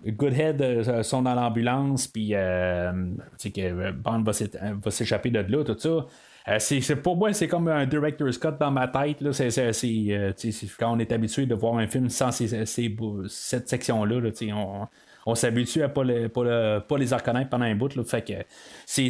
Goodhead 0.06 1.02
sont 1.02 1.22
dans 1.22 1.34
l'ambulance, 1.34 2.06
puis 2.06 2.34
Bond 2.34 4.22
va 4.22 4.90
s'échapper 4.90 5.30
de 5.30 5.40
là, 5.40 5.64
tout 5.64 5.78
ça. 5.78 6.06
Euh, 6.48 6.58
c'est, 6.58 6.96
pour 6.96 7.16
moi, 7.16 7.32
c'est 7.32 7.48
comme 7.48 7.68
un 7.68 7.86
director's 7.86 8.36
cut 8.36 8.48
dans 8.60 8.70
ma 8.70 8.88
tête. 8.88 9.20
Là. 9.20 9.32
C'est, 9.32 9.58
euh, 9.58 10.32
quand 10.78 10.92
on 10.92 10.98
est 10.98 11.10
habitué 11.10 11.46
de 11.46 11.54
voir 11.54 11.78
un 11.78 11.86
film 11.86 12.10
sans 12.10 12.30
cette 12.32 13.68
section-là, 13.68 14.20
on, 15.26 15.34
s'habitue 15.34 15.82
à 15.82 15.88
pas, 15.88 16.04
les, 16.04 16.28
pas, 16.28 16.42
les 16.44 17.14
reconnaître 17.14 17.48
pendant 17.48 17.64
un 17.64 17.74
bout. 17.74 17.94
Là, 17.96 18.04
fait 18.04 18.22
que 18.22 18.34
c'est, 18.84 19.08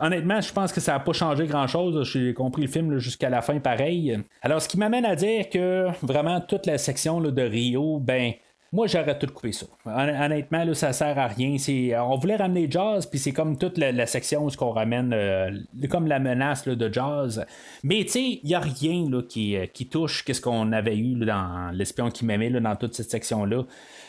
honnêtement, 0.00 0.40
je 0.42 0.52
pense 0.52 0.70
que 0.70 0.80
ça 0.80 0.92
n'a 0.92 1.00
pas 1.00 1.14
changé 1.14 1.46
grand-chose. 1.46 2.06
J'ai 2.12 2.34
compris 2.34 2.62
le 2.62 2.68
film 2.68 2.98
jusqu'à 2.98 3.30
la 3.30 3.40
fin 3.40 3.58
pareil. 3.58 4.18
Alors, 4.42 4.60
ce 4.60 4.68
qui 4.68 4.78
m'amène 4.78 5.06
à 5.06 5.16
dire 5.16 5.48
que 5.48 5.86
vraiment 6.02 6.42
toute 6.42 6.66
la 6.66 6.76
section 6.76 7.22
de 7.22 7.42
Rio, 7.42 8.00
ben 8.00 8.34
moi, 8.74 8.88
j'aurais 8.88 9.16
tout 9.16 9.28
coupé 9.28 9.52
ça. 9.52 9.66
Honnêtement, 9.86 10.64
là, 10.64 10.74
ça 10.74 10.92
sert 10.92 11.16
à 11.16 11.28
rien. 11.28 11.56
On 12.02 12.16
voulait 12.16 12.34
ramener 12.34 12.66
Jazz, 12.68 13.06
puis 13.06 13.20
c'est 13.20 13.30
comme 13.30 13.56
toute 13.56 13.78
la, 13.78 14.04
section 14.06 14.46
où 14.46 14.50
qu'on 14.50 14.72
ramène 14.72 15.12
euh, 15.12 15.50
comme 15.88 16.08
la 16.08 16.18
menace 16.18 16.66
de 16.66 16.92
Jazz. 16.92 17.46
Mais 17.84 18.02
tu 18.02 18.08
sais, 18.10 18.40
il 18.42 18.48
n'y 18.48 18.54
a 18.56 18.58
rien 18.58 19.08
là, 19.08 19.22
qui, 19.22 19.56
euh, 19.56 19.66
qui 19.66 19.86
touche 19.86 20.24
ce 20.26 20.40
qu'on 20.40 20.72
avait 20.72 20.98
eu 20.98 21.14
dans 21.14 21.70
l'espion 21.72 22.10
qui 22.10 22.24
m'aimait 22.24 22.50
dans 22.50 22.74
toute 22.74 22.94
cette 22.94 23.12
section-là. 23.12 23.62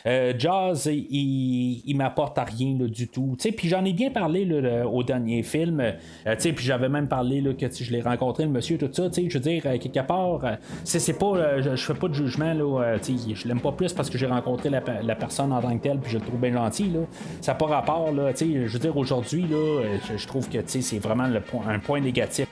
Euh, 0.06 0.34
Jazz, 0.38 0.90
il, 0.92 1.82
il 1.86 1.96
m'apporte 1.96 2.38
à 2.38 2.44
rien 2.44 2.74
du 2.74 3.08
tout. 3.08 3.36
Puis 3.58 3.68
j'en 3.68 3.84
ai 3.86 3.94
bien 3.94 4.12
parlé 4.12 4.48
au 4.86 5.04
dernier 5.04 5.44
film. 5.44 5.80
Euh, 5.80 6.36
puis 6.38 6.66
j'avais 6.66 6.90
même 6.90 7.08
parlé 7.08 7.42
là, 7.42 7.54
que 7.54 7.66
je 7.70 7.92
l'ai 7.92 8.02
rencontré, 8.02 8.44
le 8.44 8.50
monsieur, 8.50 8.78
tout 8.78 8.90
ça. 8.92 9.10
Je 9.16 9.34
veux 9.34 9.40
dire, 9.40 9.64
quelque 9.64 10.06
part, 10.06 10.42
c'est, 10.84 11.18
pas, 11.18 11.62
je, 11.62 11.76
fais 11.76 11.94
pas 11.94 12.08
de 12.08 12.14
jugement. 12.14 12.54
Là, 12.54 12.98
je 13.02 13.48
l'aime 13.48 13.62
pas 13.62 13.72
plus 13.72 13.94
parce 13.94 14.10
que 14.10 14.18
j'ai 14.18 14.28
rencontré 14.28 14.70
la, 14.70 14.82
personne 15.16 15.52
en 15.52 15.62
tant 15.62 15.76
que 15.78 15.84
telle, 15.84 16.00
puis 16.00 16.12
je 16.12 16.18
le 16.18 16.26
trouve 16.26 16.40
bien 16.40 16.54
gentil. 16.54 16.90
Là. 16.90 17.00
Ça 17.42 17.54
n'a 17.54 17.58
pas 17.58 17.68
rapport. 17.68 18.12
Là, 18.12 18.32
je 18.38 18.46
veux 18.46 18.80
dire, 18.80 18.96
aujourd'hui, 18.98 19.44
là, 19.44 19.84
je, 20.10 20.18
je 20.18 20.28
trouve 20.28 20.50
que 20.50 20.60
c'est 20.66 21.00
vraiment 21.00 21.28
le 21.28 21.42
un 21.68 21.80
point 21.80 22.02
négatif. 22.02 22.48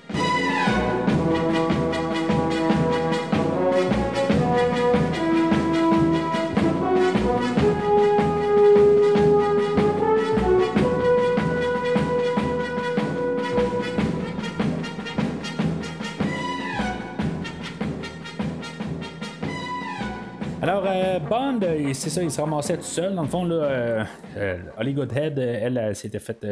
Bond, 20.65 21.59
euh, 21.63 21.93
c'est 21.93 22.09
ça, 22.09 22.23
il 22.23 22.31
se 22.31 22.39
ramassait 22.39 22.77
tout 22.77 22.83
seul. 22.83 23.13
Dans 23.15 23.23
le 23.23 23.27
fond, 23.27 23.43
là, 23.43 23.55
euh, 23.55 24.03
euh, 24.37 24.93
Goodhead, 24.93 25.37
elle, 25.37 25.95
s'était 25.95 26.19
faite 26.19 26.45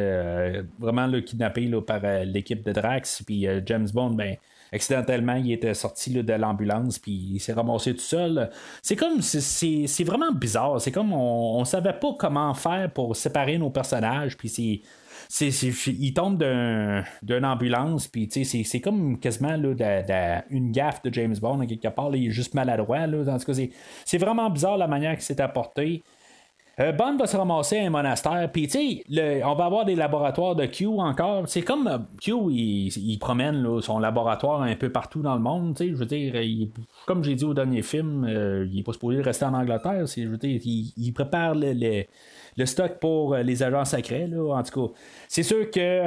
vraiment 0.78 1.06
le 1.06 1.20
kidnapper 1.20 1.70
par 1.86 2.00
l'équipe 2.24 2.62
de 2.62 2.72
Drax. 2.72 3.22
Puis 3.22 3.46
James 3.64 3.88
Bond, 3.92 4.10
ben, 4.10 4.36
accidentellement, 4.70 5.36
il 5.36 5.52
était 5.52 5.72
sorti 5.72 6.10
de 6.10 6.32
l'ambulance, 6.34 6.98
puis 6.98 7.12
il 7.34 7.40
s'est 7.40 7.54
ramassé 7.54 7.94
tout 7.94 8.00
seul. 8.00 8.50
C'est 8.82 8.96
comme, 8.96 9.22
c'est 9.22 10.04
vraiment 10.04 10.32
bizarre. 10.32 10.80
C'est 10.80 10.92
comme, 10.92 11.12
on, 11.14 11.60
on 11.60 11.64
savait 11.64 11.94
pas 11.94 12.14
comment 12.18 12.52
faire 12.52 12.90
pour 12.92 13.16
séparer 13.16 13.56
nos 13.56 13.70
personnages, 13.70 14.36
puis 14.36 14.48
c'est 14.50 14.82
il 15.40 16.14
tombe 16.14 16.38
d'une 17.22 17.44
ambulance, 17.44 18.08
puis 18.08 18.28
c'est 18.30 18.80
comme 18.80 19.18
quasiment 19.18 19.56
là, 19.56 20.42
une 20.50 20.72
gaffe 20.72 21.02
de 21.02 21.12
James 21.12 21.36
Bond, 21.40 21.66
quelque 21.66 21.88
part, 21.88 22.14
il 22.14 22.26
est 22.26 22.30
juste 22.30 22.54
maladroit. 22.54 23.06
Là, 23.06 23.32
en 23.32 23.38
tout 23.38 23.52
cas, 23.52 23.62
c'est 24.04 24.18
vraiment 24.18 24.50
bizarre 24.50 24.76
la 24.76 24.88
manière 24.88 25.14
qu'il 25.14 25.22
s'est 25.22 25.40
apporté. 25.40 26.02
Euh, 26.80 26.90
Bond 26.92 27.18
va 27.18 27.26
se 27.26 27.36
ramasser 27.36 27.78
à 27.78 27.86
un 27.86 27.90
monastère, 27.90 28.48
puis 28.50 28.66
tu 28.66 29.02
sais, 29.10 29.44
on 29.44 29.54
va 29.54 29.66
avoir 29.66 29.84
des 29.84 29.94
laboratoires 29.94 30.56
de 30.56 30.64
Q 30.64 30.86
encore. 30.86 31.46
C'est 31.46 31.60
comme 31.60 31.86
euh, 31.86 31.98
Q, 32.20 32.32
il, 32.50 33.18
promène 33.18 33.80
son 33.82 33.98
laboratoire 33.98 34.62
un 34.62 34.74
peu 34.74 34.90
partout 34.90 35.20
dans 35.20 35.34
le 35.34 35.40
monde. 35.40 35.76
Je 35.78 35.92
veux 35.92 36.06
dire, 36.06 36.34
comme 37.06 37.22
j'ai 37.24 37.34
dit 37.34 37.44
au 37.44 37.52
dernier 37.52 37.82
film, 37.82 38.24
euh, 38.24 38.66
il 38.72 38.80
est 38.80 38.82
pas 38.82 38.94
supposé 38.94 39.20
rester 39.20 39.44
en 39.44 39.52
Angleterre. 39.52 40.06
Je 40.06 40.26
veux 40.26 40.38
dire, 40.38 40.60
il, 40.64 41.12
prépare 41.12 41.54
les 41.54 42.08
le 42.56 42.66
stock 42.66 42.98
pour 42.98 43.34
euh, 43.34 43.42
les 43.42 43.62
agents 43.62 43.84
secrets. 43.84 44.26
Là, 44.26 44.54
en 44.54 44.62
tout 44.62 44.88
cas, 44.88 44.94
c'est 45.28 45.42
sûr 45.42 45.70
que 45.70 46.04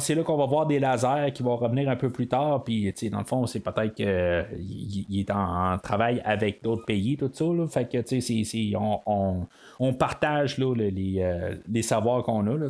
c'est 0.00 0.14
là 0.14 0.22
qu'on 0.22 0.36
va 0.36 0.46
voir 0.46 0.66
des 0.66 0.78
lasers 0.78 1.32
qui 1.32 1.42
vont 1.42 1.56
revenir 1.56 1.88
un 1.88 1.96
peu 1.96 2.10
plus 2.10 2.26
tard. 2.26 2.64
Puis, 2.64 2.92
dans 3.10 3.18
le 3.18 3.24
fond, 3.24 3.46
c'est 3.46 3.60
peut-être 3.60 3.94
qu'il 3.94 5.20
est 5.20 5.30
en, 5.30 5.78
travail 5.78 6.20
avec 6.24 6.62
d'autres 6.62 6.84
pays, 6.84 7.16
tout 7.16 7.30
ça. 7.32 7.44
Là, 7.44 7.66
fait 7.68 7.88
que, 7.88 7.98
tu 7.98 8.20
sais, 8.20 8.72
on, 8.76 9.46
on, 9.78 9.92
partage 9.94 10.58
là, 10.58 10.74
les, 10.74 11.16
euh, 11.18 11.54
les, 11.70 11.82
savoirs 11.82 12.22
qu'on 12.24 12.46
a. 12.46 12.68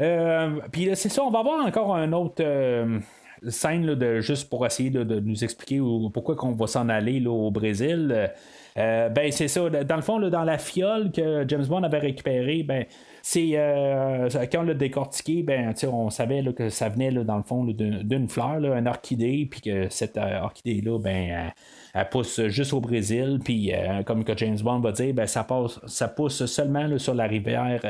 Euh, 0.00 0.50
puis, 0.72 0.90
c'est 0.94 1.08
ça, 1.08 1.22
on 1.22 1.30
va 1.30 1.42
voir 1.42 1.64
encore 1.64 1.94
un 1.94 2.12
autre 2.12 2.44
scène 3.48 3.86
de, 3.94 4.20
juste 4.20 4.50
pour 4.50 4.66
essayer 4.66 4.90
de 4.90 5.20
nous 5.20 5.44
expliquer 5.44 5.80
pourquoi 6.12 6.34
qu'on 6.34 6.52
va 6.52 6.66
s'en 6.66 6.88
aller 6.88 7.20
là, 7.20 7.30
au 7.30 7.50
Brésil. 7.50 8.30
Euh, 8.80 9.08
ben 9.08 9.30
c'est 9.30 9.48
ça. 9.48 9.68
Dans 9.68 9.96
le 9.96 10.02
fond, 10.02 10.18
dans 10.18 10.44
la 10.44 10.58
fiole 10.58 11.12
que 11.12 11.44
James 11.46 11.66
Bond 11.66 11.82
avait 11.82 11.98
récupérée, 11.98 12.62
ben 12.62 12.84
c'est 13.22 13.50
euh, 13.54 14.28
quand 14.50 14.60
on 14.60 14.62
l'a 14.62 14.74
décortiqué, 14.74 15.42
ben 15.42 15.74
on 15.92 16.08
savait 16.08 16.42
que 16.54 16.70
ça 16.70 16.88
venait 16.88 17.12
dans 17.12 17.36
le 17.36 17.42
fond 17.42 17.64
d'une 17.64 18.28
fleur, 18.28 18.56
une 18.64 18.88
orchidée, 18.88 19.46
puis 19.50 19.60
que 19.60 19.88
cette 19.90 20.16
euh, 20.16 20.40
orchidée-là, 20.40 20.98
ben 20.98 21.52
elle, 21.92 22.08
pousse 22.08 22.40
juste 22.46 22.72
au 22.72 22.80
Brésil, 22.80 23.40
puis 23.44 23.72
comme 24.06 24.24
que 24.24 24.36
James 24.36 24.58
Bond 24.62 24.80
va 24.80 24.92
dire, 24.92 25.12
ben 25.12 25.26
ça 25.26 25.44
passe, 25.44 25.80
ça 25.86 26.08
pousse 26.08 26.46
seulement 26.46 26.98
sur 26.98 27.14
la 27.14 27.26
rivière 27.26 27.80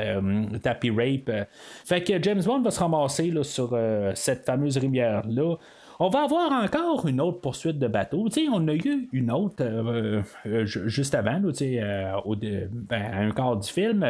Tappy 0.63 0.91
Rape. 0.91 1.47
fait 1.85 2.03
que 2.03 2.21
James 2.23 2.43
Bond 2.43 2.63
va 2.63 2.71
se 2.71 2.81
ramasser 2.81 3.33
sur 3.43 3.79
cette 4.15 4.45
fameuse 4.45 4.79
rivière 4.79 5.23
là. 5.29 5.57
On 6.03 6.09
va 6.09 6.23
avoir 6.23 6.51
encore 6.51 7.07
une 7.07 7.21
autre 7.21 7.43
poursuite 7.43 7.79
de 7.79 7.87
bateau. 7.87 8.31
sais, 8.31 8.47
on 8.51 8.67
a 8.69 8.75
eu 8.75 9.11
une 9.13 9.31
autre 9.31 9.57
euh, 9.61 10.23
euh, 10.47 10.65
juste 10.65 11.15
avant, 11.15 11.43
euh, 11.45 12.13
au, 12.25 12.35
ben, 12.35 13.03
à 13.03 13.19
un 13.19 13.31
quart 13.33 13.59
du 13.59 13.71
film. 13.71 14.07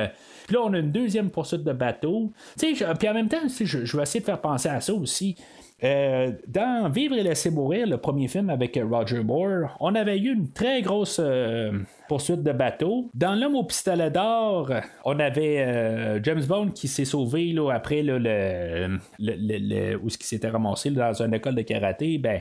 Puis 0.47 0.55
là, 0.55 0.62
on 0.62 0.72
a 0.72 0.78
une 0.78 0.93
deuxième 0.93 1.30
poursuite 1.30 1.64
de 1.64 1.72
bateau. 1.72 2.30
Puis 2.57 2.84
en 2.84 3.14
même 3.14 3.26
temps, 3.26 3.38
je 3.49 3.97
vais 3.97 4.03
essayer 4.05 4.20
de 4.20 4.24
faire 4.24 4.41
penser 4.41 4.68
à 4.68 4.80
ça 4.80 4.95
aussi. 4.95 5.34
Euh, 5.83 6.33
dans 6.47 6.91
Vivre 6.91 7.16
et 7.16 7.22
laisser 7.22 7.51
mourir, 7.51 7.87
le 7.87 7.97
premier 7.97 8.28
film 8.28 8.51
avec 8.51 8.78
Roger 8.91 9.22
Moore, 9.22 9.76
on 9.81 9.95
avait 9.95 10.18
eu 10.18 10.33
une 10.35 10.51
très 10.53 10.83
grosse 10.83 11.20
euh, 11.22 11.72
poursuite 12.09 12.43
de 12.43 12.53
bateau. 12.53 13.11
Dans 13.14 13.35
L'homme 13.35 13.57
au 13.57 13.64
pistolet 13.64 14.11
d'or, 14.11 14.70
on 15.05 15.18
avait 15.18 15.61
euh, 15.61 16.22
James 16.22 16.45
Bond 16.45 16.68
qui 16.68 16.89
s'est 16.89 17.07
sauvé 17.07 17.53
là, 17.53 17.70
après 17.70 18.03
le, 18.03 18.18
le, 18.18 19.97
où 19.97 20.11
ce 20.11 20.18
qui 20.18 20.26
s'était 20.26 20.49
ramassé 20.49 20.91
dans 20.91 21.22
une 21.22 21.33
école 21.33 21.55
de 21.55 21.62
karaté. 21.62 22.18
Ben, 22.18 22.41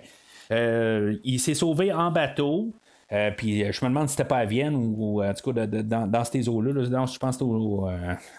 il 1.24 1.40
s'est 1.40 1.54
sauvé 1.54 1.94
en 1.94 2.12
bateau. 2.12 2.74
puis 3.38 3.72
je 3.72 3.86
me 3.86 3.90
demande 3.90 4.10
si 4.10 4.16
c'était 4.16 4.28
pas 4.28 4.40
à 4.40 4.46
Vienne 4.46 4.76
ou, 4.76 5.24
en 5.24 5.34
tout 5.34 5.54
cas 5.54 5.66
dans, 5.66 6.24
ces 6.26 6.50
eaux-là. 6.50 6.84
je 6.84 7.18
pense 7.18 7.38
que 7.38 7.46
c'était 7.46 7.46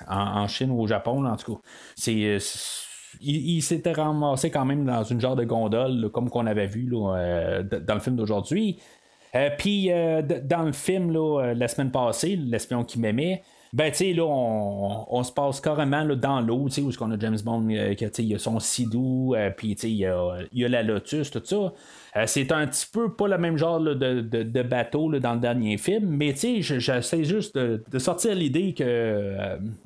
en, 0.08 0.48
Chine 0.48 0.70
ou 0.72 0.80
au 0.82 0.86
Japon. 0.86 1.24
en 1.24 1.36
tout 1.36 1.54
cas, 1.54 1.60
c'est 1.94 2.38
il, 3.20 3.62
s'était 3.62 3.92
ramassé 3.92 4.50
quand 4.50 4.64
même 4.64 4.84
dans 4.84 5.02
une 5.04 5.20
genre 5.20 5.36
de 5.36 5.44
gondole, 5.44 6.10
comme 6.12 6.30
qu'on 6.30 6.46
avait 6.46 6.66
vu 6.66 6.88
euh, 6.92 7.62
dans 7.62 7.94
le 7.94 8.00
film 8.00 8.16
d'aujourd'hui. 8.16 8.78
Euh, 9.34 9.50
puis 9.56 9.90
euh, 9.90 10.22
dans 10.22 10.62
le 10.62 10.72
film 10.72 11.12
la 11.12 11.68
semaine 11.68 11.90
passée, 11.90 12.36
l'espion 12.36 12.84
qui 12.84 12.98
m'aimait, 12.98 13.42
ben, 13.72 13.90
tu 13.92 13.98
sais, 13.98 14.12
là, 14.12 14.24
on, 14.24 15.22
se 15.22 15.30
passe 15.30 15.60
carrément 15.60 16.02
là, 16.02 16.16
dans 16.16 16.40
l'eau, 16.40 16.64
tu 16.68 16.74
sais, 16.74 16.80
où 16.82 16.90
qu'on 16.90 17.12
a 17.12 17.18
James 17.18 17.38
Bond, 17.44 17.68
euh, 17.70 17.94
il 18.18 18.24
y 18.24 18.34
a 18.34 18.38
son 18.38 18.58
Sidou, 18.58 19.34
euh, 19.36 19.50
puis, 19.56 19.76
tu 19.76 19.82
sais, 19.82 19.90
il 19.90 19.96
y 19.96 20.06
a, 20.64 20.68
la 20.68 20.82
Lotus, 20.82 21.30
tout 21.30 21.42
ça. 21.44 21.72
Euh, 22.16 22.24
c'est 22.26 22.50
un 22.50 22.66
petit 22.66 22.86
peu 22.92 23.12
pas 23.12 23.28
le 23.28 23.38
même 23.38 23.56
genre 23.56 23.78
de, 23.80 23.94
de, 23.94 24.62
bateau 24.62 25.08
là, 25.08 25.20
dans 25.20 25.34
le 25.34 25.40
dernier 25.40 25.76
film, 25.78 26.08
mais 26.08 26.32
tu 26.32 26.62
sais, 26.62 26.80
j'essaie 26.80 27.22
juste 27.22 27.56
de, 27.56 27.98
sortir 27.98 28.34
l'idée 28.34 28.74
que 28.74 29.36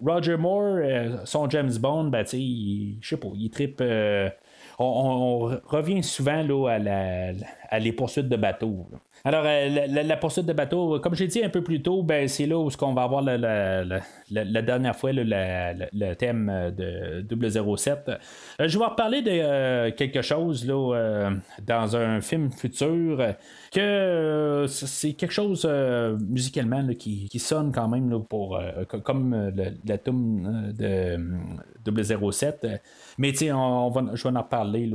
Roger 0.03 0.39
Moore, 0.39 0.79
son 1.25 1.51
James 1.51 1.75
Bond, 1.79 2.05
ben, 2.05 2.25
tu 2.25 2.31
sais, 2.31 2.99
je 3.03 3.09
sais 3.09 3.17
pas, 3.19 3.29
il 3.35 3.51
tripe. 3.51 3.83
On, 4.79 5.57
revient 5.67 6.03
souvent 6.03 6.43
là, 6.43 6.69
à, 6.69 6.79
la, 6.79 7.33
les 7.79 7.93
poursuites 7.93 8.29
de 8.29 8.37
bateaux. 8.37 8.87
Alors, 9.27 9.45
euh, 9.47 9.87
la, 9.89 10.17
poursuite 10.19 10.45
de 10.45 10.53
bateau, 10.53 11.01
comme 11.01 11.15
j'ai 11.15 11.27
dit 11.27 11.43
un 11.43 11.49
peu 11.49 11.63
plus 11.63 11.81
tôt, 11.81 12.03
ben, 12.03 12.29
c'est 12.29 12.45
là 12.45 12.59
où 12.59 12.69
ce 12.69 12.77
qu'on 12.77 12.93
va 12.93 13.05
avoir 13.05 13.23
la, 13.23 14.63
dernière 14.63 14.95
fois 14.95 15.13
le 15.15 16.13
thème 16.13 16.51
euh, 16.53 17.23
de 17.23 17.77
007. 17.77 18.11
Euh, 18.11 18.69
je 18.69 18.79
vais 18.79 18.85
reparler 18.85 19.23
de 19.23 19.91
quelque 19.91 20.21
chose 20.21 20.67
là, 20.67 21.31
dans 21.67 21.97
un 21.97 22.21
film 22.21 22.53
futur 22.53 23.35
que 23.73 24.67
c'est 24.69 25.15
quelque 25.15 25.33
chose 25.33 25.67
musicalement 26.29 26.87
qui, 26.99 27.39
sonne 27.39 27.73
quand 27.73 27.89
même 27.89 28.23
pour 28.25 28.61
comme 29.03 29.53
la 29.87 29.99
tome 29.99 30.73
de 30.77 32.31
007. 32.31 32.67
Mais 33.17 33.33
tu 33.33 33.51
on, 33.53 33.89
va, 33.91 34.05
je 34.13 34.23
vais 34.23 34.37
en 34.37 34.43
reparler. 34.43 34.91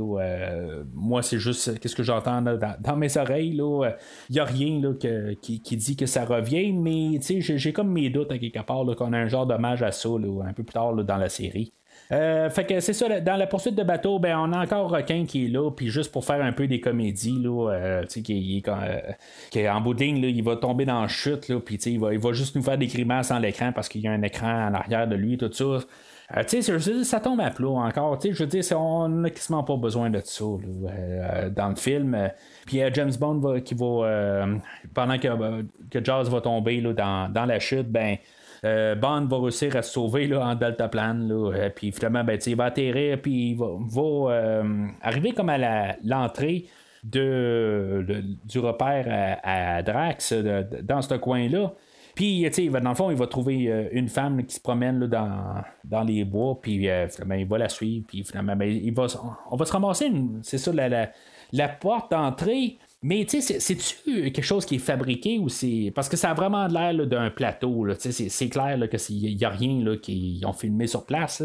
moi, 0.94 1.22
c'est 1.22 1.38
juste 1.38 1.80
qu'est-ce 1.80 1.96
que 1.96 2.04
j'entends 2.04 2.42
dans, 2.42 2.69
mes 2.96 3.16
oreilles. 3.16 3.52
Là, 3.52 3.92
il 4.28 4.34
n'y 4.34 4.40
a 4.40 4.44
rien 4.44 4.80
là, 4.80 4.92
qui, 5.40 5.76
dit 5.76 5.96
que 5.96 6.06
ça 6.06 6.24
revient, 6.24 6.72
mais 6.72 7.20
j'ai 7.20 7.72
comme 7.72 7.90
mes 7.90 8.10
doutes 8.10 8.32
à 8.32 8.38
quelque 8.38 8.60
part 8.60 8.84
qu'on 8.96 9.12
a 9.12 9.18
un 9.18 9.28
genre 9.28 9.46
d'hommage 9.46 9.82
à 9.82 9.92
ça 9.92 10.08
un 10.08 10.52
peu 10.52 10.62
plus 10.62 10.74
tard 10.74 10.94
dans 10.94 11.16
la 11.16 11.28
série. 11.28 11.72
Euh, 12.12 12.50
fait 12.50 12.66
que 12.66 12.80
c'est 12.80 12.92
ça, 12.92 13.20
dans 13.20 13.36
la 13.36 13.46
poursuite 13.46 13.76
de 13.76 13.84
bateau, 13.84 14.18
ben 14.18 14.36
on 14.36 14.52
a 14.52 14.64
encore 14.64 14.90
Requin 14.90 15.26
qui 15.26 15.46
est 15.46 15.48
là, 15.48 15.70
puis 15.70 15.88
juste 15.88 16.10
pour 16.10 16.24
faire 16.24 16.42
un 16.42 16.52
peu 16.52 16.66
des 16.66 16.80
comédies, 16.80 17.38
là, 17.40 17.70
euh, 17.70 18.04
qui, 18.04 18.62
euh, 18.66 19.70
en 19.70 19.80
bout 19.80 19.94
de 19.94 20.00
ligne, 20.00 20.16
il 20.18 20.42
va 20.42 20.56
tomber 20.56 20.84
dans 20.84 21.02
la 21.02 21.08
chute, 21.08 21.56
puis 21.60 21.76
il 21.76 22.00
va, 22.00 22.12
il 22.12 22.18
va 22.18 22.32
juste 22.32 22.56
nous 22.56 22.62
faire 22.62 22.78
des 22.78 22.88
grimaces 22.88 23.30
en 23.30 23.38
l'écran 23.38 23.72
parce 23.72 23.88
qu'il 23.88 24.00
y 24.00 24.08
a 24.08 24.12
un 24.12 24.22
écran 24.22 24.68
en 24.68 24.74
arrière 24.74 25.06
de 25.06 25.14
lui, 25.14 25.38
tout 25.38 25.52
ça. 25.52 25.86
Euh, 26.36 26.44
tu 26.44 26.62
sais, 26.62 27.04
ça 27.04 27.20
tombe 27.20 27.40
à 27.40 27.50
plat 27.50 27.68
encore. 27.68 28.18
Tu 28.18 28.28
sais, 28.28 28.34
je 28.34 28.44
veux 28.44 28.48
dire, 28.48 28.80
on 28.80 29.08
n'a 29.08 29.30
quasiment 29.30 29.64
pas 29.64 29.76
besoin 29.76 30.10
de 30.10 30.20
ça 30.22 30.44
euh, 30.44 31.50
dans 31.50 31.68
le 31.68 31.76
film. 31.76 32.30
Puis 32.66 32.76
il 32.76 32.80
y 32.80 32.82
a 32.82 32.92
James 32.92 33.12
Bond 33.18 33.60
qui 33.64 33.74
va, 33.74 33.86
euh, 33.86 34.56
pendant 34.94 35.18
que, 35.18 35.62
que 35.90 36.04
Jaws 36.04 36.24
va 36.24 36.40
tomber 36.40 36.80
là, 36.80 36.92
dans, 36.92 37.32
dans, 37.32 37.46
la 37.46 37.58
chute, 37.58 37.90
ben. 37.90 38.16
Bond 38.62 39.24
va 39.24 39.38
réussir 39.38 39.74
à 39.74 39.80
se 39.80 39.90
sauver 39.90 40.26
là, 40.26 40.46
en 40.46 40.54
deltaplane. 40.54 41.32
Puis 41.74 41.92
finalement, 41.92 42.24
ben, 42.24 42.38
il 42.44 42.56
va 42.56 42.66
atterrir, 42.66 43.18
puis 43.22 43.52
il 43.52 43.54
va, 43.56 43.68
va 43.78 44.62
arriver 45.00 45.32
comme 45.32 45.48
à 45.48 45.96
l'entrée 46.04 46.66
de, 47.02 48.04
du 48.44 48.58
repère 48.58 49.38
à, 49.42 49.82
Drax 49.82 50.34
dans 50.82 51.00
ce 51.00 51.14
coin-là. 51.14 51.72
Puis, 52.20 52.44
tu 52.52 52.52
sais, 52.52 52.68
dans 52.68 52.90
le 52.90 52.94
fond, 52.94 53.10
il 53.10 53.16
va 53.16 53.26
trouver 53.26 53.72
euh, 53.72 53.88
une 53.92 54.10
femme 54.10 54.44
qui 54.44 54.54
se 54.54 54.60
promène 54.60 55.00
là, 55.00 55.06
dans, 55.06 55.64
dans 55.84 56.02
les 56.02 56.22
bois, 56.26 56.60
puis 56.60 56.86
euh, 56.86 57.06
il 57.34 57.46
va 57.46 57.56
la 57.56 57.70
suivre, 57.70 58.04
puis 58.06 58.22
finalement, 58.24 58.54
ben, 58.56 58.68
il 58.68 58.92
va, 58.92 59.06
on 59.50 59.56
va 59.56 59.64
se 59.64 59.72
ramasser, 59.72 60.12
c'est 60.42 60.58
ça, 60.58 60.70
la, 60.70 61.08
la, 61.50 61.68
porte 61.68 62.10
d'entrée. 62.10 62.76
Mais 63.02 63.24
tu 63.24 63.40
sais, 63.40 63.58
c'est-tu 63.58 64.30
quelque 64.32 64.42
chose 64.42 64.66
qui 64.66 64.74
est 64.74 64.80
fabriqué 64.80 65.38
ou 65.38 65.48
c'est. 65.48 65.92
Parce 65.94 66.10
que 66.10 66.18
ça 66.18 66.32
a 66.32 66.34
vraiment 66.34 66.66
l'air 66.66 67.06
d'un 67.06 67.30
plateau. 67.30 67.86
C'est 67.98 68.50
clair 68.50 68.78
qu'il 68.90 69.36
n'y 69.36 69.42
a 69.42 69.48
rien 69.48 69.96
qu'ils 69.96 70.44
ont 70.44 70.52
filmé 70.52 70.86
sur 70.86 71.06
place. 71.06 71.42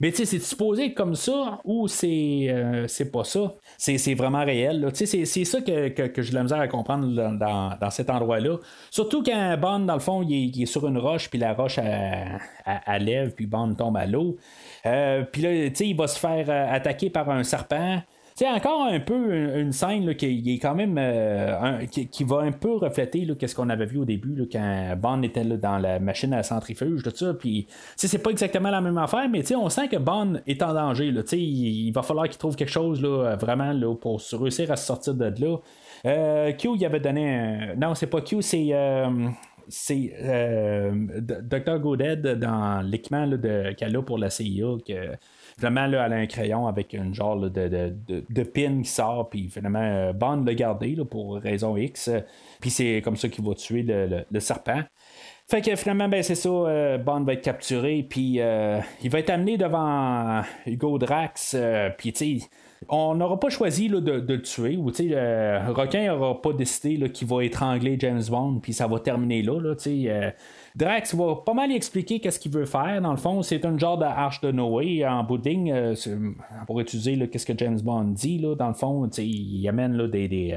Mais 0.00 0.10
tu 0.10 0.18
sais, 0.18 0.24
c'est 0.24 0.38
supposé 0.38 0.86
être 0.86 0.94
comme 0.94 1.14
ça 1.14 1.60
ou 1.64 1.88
c'est 1.88 2.46
euh, 2.48 2.86
c'est 2.88 3.10
pas 3.10 3.24
ça? 3.24 3.54
C'est 3.78 4.14
vraiment 4.14 4.44
réel. 4.44 4.90
Tu 4.94 5.06
sais, 5.06 5.24
c'est 5.24 5.44
ça 5.44 5.60
que, 5.60 5.88
que, 5.88 6.02
que 6.02 6.22
j'ai 6.22 6.32
la 6.32 6.42
misère 6.42 6.60
à 6.60 6.68
comprendre 6.68 7.06
dans, 7.08 7.76
dans, 7.78 7.90
cet 7.90 8.10
endroit-là. 8.10 8.58
Surtout 8.90 9.22
quand 9.22 9.56
Bond, 9.58 9.80
dans 9.80 9.94
le 9.94 10.00
fond, 10.00 10.22
il 10.22 10.62
est, 10.62 10.66
sur 10.66 10.86
une 10.86 10.98
roche, 10.98 11.30
puis 11.30 11.38
la 11.38 11.54
roche, 11.54 11.78
elle, 11.78 13.04
lève, 13.04 13.32
puis 13.34 13.46
Bond 13.46 13.74
tombe 13.74 13.96
à 13.96 14.06
l'eau. 14.06 14.36
Euh, 14.84 15.22
puis 15.22 15.42
là, 15.42 15.68
tu 15.70 15.76
sais, 15.76 15.88
il 15.88 15.96
va 15.96 16.06
se 16.06 16.18
faire 16.18 16.46
euh, 16.48 16.74
attaquer 16.74 17.10
par 17.10 17.30
un 17.30 17.42
serpent. 17.42 18.00
C'est 18.38 18.46
encore 18.50 18.82
un 18.82 19.00
peu 19.00 19.34
une, 19.58 19.72
scène 19.72 20.14
qui, 20.14 20.42
est 20.46 20.58
quand 20.58 20.74
même 20.74 20.96
euh, 20.98 21.86
qui, 21.86 22.22
va 22.22 22.40
un 22.40 22.52
peu 22.52 22.76
refléter 22.76 23.26
qu'est-ce 23.38 23.54
qu'on 23.54 23.70
avait 23.70 23.86
vu 23.86 23.96
au 23.96 24.04
début 24.04 24.46
quand 24.52 24.94
Bond 25.00 25.22
était 25.22 25.42
dans 25.42 25.78
la 25.78 25.98
machine 26.00 26.34
à 26.34 26.42
centrifuge 26.42 27.02
tout 27.02 27.16
ça 27.16 27.32
puis 27.32 27.66
c'est 27.96 28.18
pas 28.22 28.28
exactement 28.28 28.68
la 28.68 28.82
même 28.82 28.98
affaire 28.98 29.26
mais 29.30 29.42
on 29.54 29.70
sent 29.70 29.88
que 29.88 29.96
Bond 29.96 30.34
est 30.46 30.62
en 30.62 30.74
danger 30.74 31.06
il, 31.06 31.38
il, 31.38 31.92
va 31.92 32.02
falloir 32.02 32.28
qu'il 32.28 32.36
trouve 32.36 32.56
quelque 32.56 32.70
chose 32.70 33.00
là, 33.00 33.36
vraiment 33.36 33.72
là, 33.72 33.94
pour 33.94 34.20
réussir 34.38 34.70
à 34.70 34.76
se 34.76 34.84
sortir 34.84 35.14
de 35.14 35.32
là 35.42 35.56
euh, 36.04 36.52
Q 36.52 36.68
il 36.74 36.84
avait 36.84 37.00
donné 37.00 37.34
un... 37.34 37.74
non 37.76 37.94
c'est 37.94 38.06
pas 38.06 38.20
Q 38.20 38.42
c'est 38.42 38.68
euh, 38.72 39.28
c'est 39.68 40.12
euh, 40.20 40.92
Dr. 41.42 41.78
Goded 41.78 42.38
dans 42.38 42.82
l'équipement 42.82 43.28
qu'elle 43.76 43.96
a 43.96 44.02
pour 44.02 44.18
la 44.18 44.30
CIA 44.30 44.76
que 44.86 45.16
Finalement, 45.58 45.86
là, 45.86 46.06
elle 46.06 46.12
a 46.12 46.16
un 46.16 46.26
crayon 46.26 46.66
avec 46.66 46.92
une 46.92 47.14
genre 47.14 47.36
de, 47.36 47.48
de, 47.48 47.94
de, 48.28 48.42
pin 48.42 48.82
qui 48.82 48.90
sort, 48.90 49.30
puis 49.30 49.48
finalement, 49.48 50.12
Bond 50.12 50.44
l'a 50.44 50.54
gardé 50.54 50.96
pour 51.10 51.36
raison 51.36 51.76
X. 51.78 52.10
Puis 52.60 52.68
c'est 52.68 53.00
comme 53.02 53.16
ça 53.16 53.28
qu'il 53.28 53.42
va 53.42 53.54
tuer 53.54 53.82
le, 53.82 54.40
serpent. 54.40 54.82
Fait 55.48 55.62
que 55.62 55.74
finalement, 55.76 56.08
ben 56.08 56.22
c'est 56.22 56.34
ça, 56.34 56.98
Bond 56.98 57.22
va 57.24 57.32
être 57.32 57.42
capturé, 57.42 58.02
puis 58.02 58.38
il 59.02 59.10
va 59.10 59.18
être 59.18 59.30
amené 59.30 59.56
devant 59.56 60.42
Hugo 60.66 60.98
Drax, 60.98 61.56
puis 61.96 62.12
tu 62.12 62.40
sais, 62.40 62.48
on 62.88 63.14
n'aura 63.14 63.38
pas 63.40 63.48
choisi 63.48 63.88
de, 63.88 64.24
le 64.26 64.42
tuer, 64.42 64.76
ou 64.76 64.90
le 64.90 65.72
requin 65.72 66.06
n'aura 66.06 66.40
pas 66.40 66.52
décidé 66.52 67.10
qu'il 67.10 67.26
va 67.26 67.44
étrangler 67.44 67.96
James 67.98 68.22
Bond, 68.28 68.60
puis 68.62 68.72
ça 68.72 68.86
va 68.86 68.98
terminer 69.00 69.42
là. 69.42 69.60
là 69.60 69.74
euh, 69.86 70.30
Drax 70.76 71.14
va 71.14 71.36
pas 71.36 71.54
mal 71.54 71.72
expliquer 71.72 72.20
qu'est-ce 72.20 72.38
qu'il 72.38 72.52
veut 72.52 72.66
faire. 72.66 73.00
Dans 73.00 73.10
le 73.10 73.16
fond, 73.16 73.42
c'est 73.42 73.64
un 73.64 73.78
genre 73.78 73.96
de 73.96 74.04
hache 74.04 74.42
de 74.42 74.52
Noé 74.52 75.06
en 75.06 75.24
bouding 75.24 75.72
euh, 75.72 75.94
pour 76.66 76.80
utiliser 76.80 77.16
qu'est-ce 77.28 77.46
que 77.46 77.56
James 77.56 77.80
Bond 77.80 78.04
dit. 78.08 78.38
Là, 78.38 78.54
dans 78.54 78.68
le 78.68 78.74
fond, 78.74 79.08
il 79.16 79.66
amène 79.68 79.94
là, 79.94 80.06
des, 80.06 80.28
des, 80.28 80.52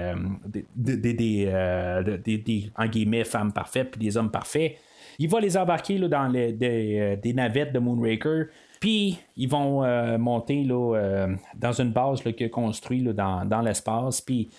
euh, 1.47 3.23
femmes 3.23 3.53
parfaites 3.53 3.91
puis 3.91 4.01
des 4.01 4.17
hommes 4.17 4.29
parfaits. 4.29 4.75
Il 5.19 5.29
va 5.29 5.39
les 5.39 5.55
embarquer 5.55 5.97
là, 5.97 6.09
dans 6.09 6.27
les, 6.27 6.51
des, 6.51 7.33
navettes 7.33 7.71
de 7.71 7.79
Moonraker. 7.79 8.47
Puis 8.81 9.19
ils 9.37 9.49
vont 9.49 9.83
euh, 9.83 10.17
monter 10.17 10.63
là, 10.63 10.95
euh, 10.95 11.35
dans 11.55 11.73
une 11.73 11.91
base 11.91 12.21
qu'il 12.21 12.45
a 12.45 12.49
construite 12.49 13.05
dans, 13.09 13.45
dans 13.45 13.61
l'espace. 13.61 14.19
Puis 14.19 14.49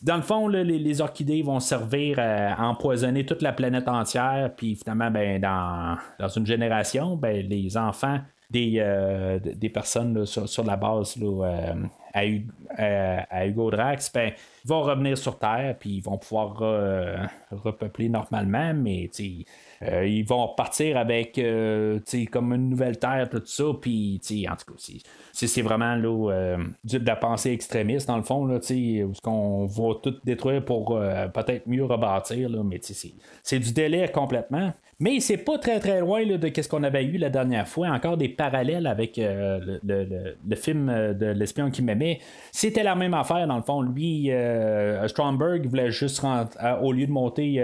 dans 0.00 0.16
le 0.16 0.22
fond, 0.22 0.48
les, 0.48 1.00
orchidées 1.00 1.42
vont 1.42 1.60
servir 1.60 2.18
à 2.18 2.68
empoisonner 2.68 3.26
toute 3.26 3.42
la 3.42 3.52
planète 3.52 3.88
entière. 3.88 4.50
Puis 4.56 4.76
finalement, 4.76 5.10
ben, 5.10 5.40
dans, 5.40 6.28
une 6.28 6.46
génération, 6.46 7.16
ben, 7.16 7.46
les 7.46 7.76
enfants 7.76 8.20
des, 8.50 8.76
euh, 8.78 9.38
personnes 9.72 10.24
sur, 10.26 10.64
la 10.64 10.76
base 10.76 11.18
à, 12.14 13.46
Hugo 13.46 13.70
Drax, 13.70 14.12
ben, 14.12 14.32
vont 14.64 14.82
revenir 14.82 15.18
sur 15.18 15.38
Terre, 15.38 15.76
puis 15.78 15.96
ils 15.96 16.02
vont 16.02 16.18
pouvoir 16.18 16.56
repeupler 17.50 18.08
normalement, 18.08 18.72
mais 18.74 19.10
euh, 19.88 20.06
ils 20.06 20.24
vont 20.24 20.46
repartir 20.46 20.96
avec 20.96 21.38
euh, 21.38 21.98
comme 22.30 22.52
une 22.52 22.70
nouvelle 22.70 22.98
terre, 22.98 23.28
tout 23.28 23.42
ça. 23.44 23.64
Puis, 23.80 24.20
en 24.48 24.56
tout 24.56 24.74
cas, 24.74 24.92
c'est 25.32 25.62
vraiment 25.62 25.96
là, 25.96 26.30
euh, 26.30 26.56
de 26.84 27.06
la 27.06 27.16
pensée 27.16 27.50
extrémiste, 27.50 28.06
dans 28.06 28.16
le 28.16 28.22
fond, 28.22 28.44
là, 28.46 28.58
où 28.58 29.12
qu'on 29.22 29.66
va 29.66 29.94
tout 30.02 30.14
détruire 30.24 30.64
pour 30.64 30.98
peut-être 31.34 31.66
mieux 31.66 31.84
rebâtir. 31.84 32.48
Là, 32.48 32.62
mais 32.62 32.80
c'est 33.42 33.58
du 33.58 33.72
délai 33.72 34.10
complètement. 34.10 34.72
Mais 35.00 35.18
c'est 35.20 35.38
pas 35.38 35.58
très 35.58 35.80
très 35.80 36.00
loin 36.00 36.24
de 36.24 36.62
ce 36.62 36.68
qu'on 36.68 36.84
avait 36.84 37.04
eu 37.04 37.16
la 37.16 37.28
dernière 37.28 37.66
fois. 37.66 37.88
Encore 37.88 38.16
des 38.16 38.28
parallèles 38.28 38.86
avec 38.86 39.16
le, 39.16 39.80
le, 39.82 40.56
film 40.56 41.14
de 41.14 41.26
l'espion 41.26 41.70
qui 41.70 41.82
m'aimait. 41.82 42.20
C'était 42.52 42.84
la 42.84 42.94
même 42.94 43.14
affaire 43.14 43.46
dans 43.48 43.56
le 43.56 43.62
fond. 43.62 43.82
Lui, 43.82 44.30
Stromberg 45.08 45.66
voulait 45.66 45.90
juste 45.90 46.20
rentrer, 46.20 46.58
au 46.82 46.92
lieu 46.92 47.06
de 47.06 47.12
monter 47.12 47.56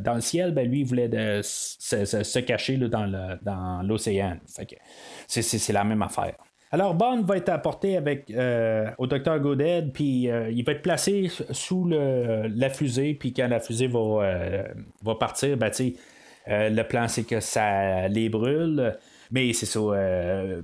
dans 0.00 0.14
le 0.14 0.22
ciel, 0.22 0.54
ben, 0.54 0.66
lui 0.66 0.80
il 0.80 0.86
voulait 0.86 1.10
se, 1.42 2.38
cacher 2.38 2.78
dans, 2.78 3.82
l'océan. 3.82 4.38
c'est, 5.26 5.72
la 5.72 5.84
même 5.84 6.02
affaire. 6.02 6.34
Alors, 6.72 6.94
Bond 6.94 7.22
va 7.22 7.36
être 7.36 7.48
apporté 7.48 7.96
avec, 7.96 8.30
euh, 8.30 8.88
au 8.98 9.08
docteur 9.08 9.40
Goded, 9.40 9.92
puis 9.92 10.30
euh, 10.30 10.50
il 10.50 10.64
va 10.64 10.72
être 10.72 10.82
placé 10.82 11.28
sous 11.50 11.88
la 11.88 12.70
fusée, 12.70 13.14
puis 13.14 13.32
quand 13.32 13.48
la 13.48 13.58
fusée 13.58 13.88
va, 13.88 13.98
euh, 13.98 14.62
va 15.02 15.14
partir, 15.16 15.56
ben, 15.56 15.70
le 16.46 16.82
plan, 16.82 17.08
c'est 17.08 17.24
que 17.24 17.40
ça 17.40 18.08
les 18.08 18.28
brûle. 18.28 18.96
Mais 19.32 19.52
c'est 19.52 19.66
ça. 19.66 19.80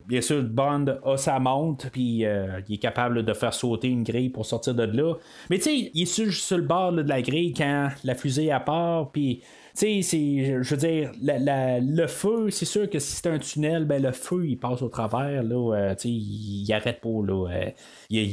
bien 0.08 0.20
sûr, 0.20 0.42
Bond 0.42 0.86
a 1.04 1.16
sa 1.16 1.38
montre, 1.38 1.88
puis 1.90 2.24
il 2.24 2.74
est 2.74 2.80
capable 2.82 3.24
de 3.24 3.32
faire 3.32 3.54
sauter 3.54 3.88
une 3.88 4.02
grille 4.02 4.30
pour 4.30 4.44
sortir 4.44 4.74
de 4.74 4.82
là. 4.82 5.14
Mais 5.50 5.58
tu 5.58 5.64
sais, 5.64 5.90
il 5.94 6.02
est 6.02 6.06
sur, 6.06 6.32
sur, 6.32 6.56
le 6.56 6.64
bord 6.64 6.92
de 6.92 7.02
la 7.02 7.22
grille 7.22 7.54
quand 7.56 7.90
la 8.02 8.14
fusée 8.16 8.50
part, 8.64 9.12
puis 9.12 9.42
tu 9.76 10.02
sais, 10.02 10.62
je 10.62 10.74
veux 10.74 10.76
dire, 10.76 11.12
le 11.22 12.06
feu, 12.06 12.50
c'est 12.50 12.64
sûr 12.64 12.88
que 12.88 12.98
si 12.98 13.16
c'est 13.16 13.28
un 13.28 13.38
tunnel, 13.38 13.84
ben 13.84 14.02
le 14.02 14.12
feu, 14.12 14.46
il 14.46 14.56
passe 14.58 14.80
au 14.80 14.88
travers, 14.88 15.42
là, 15.42 15.74
euh, 15.74 15.94
sais, 15.98 16.08
il, 16.08 16.66
arrête 16.72 17.00
pas, 17.00 17.08
là. 17.08 17.46
Euh, 17.50 18.24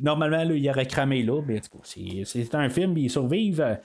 normalement, 0.00 0.44
là, 0.44 0.54
il 0.54 0.70
aurait 0.70 0.86
cramé 0.86 1.22
là, 1.22 1.42
mais 1.46 1.60
c'est 2.24 2.54
un 2.54 2.68
film, 2.68 2.96
ils 2.96 3.10
survivent. 3.10 3.78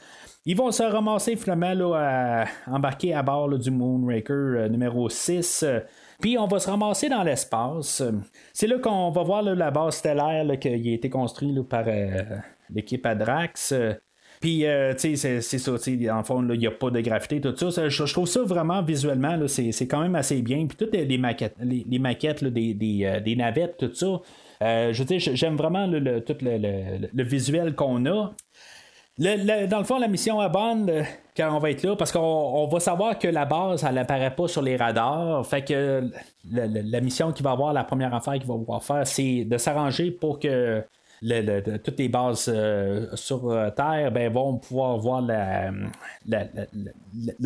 Ils 0.46 0.56
vont 0.56 0.72
se 0.72 0.84
ramasser 0.84 1.36
finalement 1.36 1.74
là, 1.74 2.46
à 2.68 2.72
embarquer 2.72 3.14
à 3.14 3.24
bord 3.24 3.50
du 3.58 3.72
Moonraker 3.72 4.34
euh, 4.34 4.70
numéro 4.70 5.10
6. 5.10 5.66
Puis 6.22 6.38
on 6.38 6.48
va 6.48 6.60
se 6.60 6.70
ramasser 6.70 7.10
dans 7.10 7.24
l'espace. 7.24 8.04
C'est 8.54 8.68
là 8.68 8.78
qu'on 8.80 9.10
va 9.10 9.24
voir 9.24 9.42
la 9.42 9.72
base 9.72 9.96
stellaire 9.96 10.46
qui 10.60 10.68
a 10.68 10.94
été 10.94 11.10
construite 11.10 11.62
par 11.64 11.86
l'équipe 12.70 13.06
Adrax. 13.06 13.74
Puis, 14.40 14.66
euh, 14.66 14.94
tu 14.94 15.18
sais, 15.18 15.42
c'est 15.42 15.58
ça, 15.58 15.80
tu 15.80 16.04
sais, 16.04 16.10
en 16.12 16.24
fond, 16.24 16.48
il 16.48 16.60
n'y 16.60 16.68
a 16.68 16.72
pas 16.72 16.92
de 16.92 17.02
gravité, 17.02 17.42
tout 17.42 17.56
ça. 17.58 17.90
je, 17.90 18.14
trouve 18.14 18.28
ça 18.28 18.44
vraiment 18.44 18.84
visuellement, 18.84 19.36
c'est 19.48 19.88
quand 19.88 20.02
même 20.02 20.16
assez 20.16 20.42
bien. 20.42 20.68
Puis, 20.68 20.78
toutes 20.78 20.94
les 20.94 21.18
maquettes, 21.18 21.56
les, 21.60 22.00
maquettes 22.00 22.44
des, 22.44 22.76
euh, 23.04 23.20
des, 23.20 23.36
navettes, 23.36 23.78
tout 23.78 23.94
ça. 23.94 24.22
Euh, 24.62 24.94
je 24.94 25.00
veux 25.00 25.06
dire, 25.06 25.20
j'aime 25.20 25.56
vraiment 25.56 25.88
le, 25.88 26.22
tout 26.22 26.36
le, 26.42 27.24
visuel 27.24 27.74
qu'on 27.74 28.06
a. 28.06 28.32
dans 29.18 29.78
le 29.80 29.84
fond, 29.84 29.98
la 29.98 30.08
mission 30.08 30.40
à 30.40 30.50
Bond, 30.50 30.86
quand 31.36 31.56
on 31.56 31.60
va 31.60 31.72
être 31.72 31.84
là, 31.84 31.96
parce 31.96 32.12
qu'on 32.12 32.68
va 32.68 32.80
savoir 32.80 33.18
que 33.18 33.28
la 33.28 33.46
base, 33.46 33.84
elle 33.88 33.96
n'apparaît 33.96 34.36
pas 34.36 34.48
sur 34.48 34.62
les 34.62 34.78
radars. 34.78 35.46
Fait 35.48 35.64
que 35.64 36.12
la, 36.52 37.02
mission 37.02 37.32
qui 37.32 37.42
va 37.42 37.52
avoir, 37.52 37.74
la 37.74 37.84
première 37.84 38.14
affaire 38.14 38.34
qu'il 38.34 38.48
va 38.48 38.56
pouvoir 38.56 38.84
faire, 38.84 39.06
c'est 39.08 39.46
de 39.46 39.58
s'arranger 39.58 40.12
pour 40.12 40.40
que 40.40 40.84
toutes 41.84 42.00
les 42.00 42.10
bases 42.10 42.52
euh, 42.54 43.08
sur 43.16 43.50
euh, 43.50 43.70
Terre 43.72 44.12
ben, 44.12 44.32
vont 44.32 44.58
pouvoir 44.58 44.98
voir 44.98 45.22
la, 45.22 45.72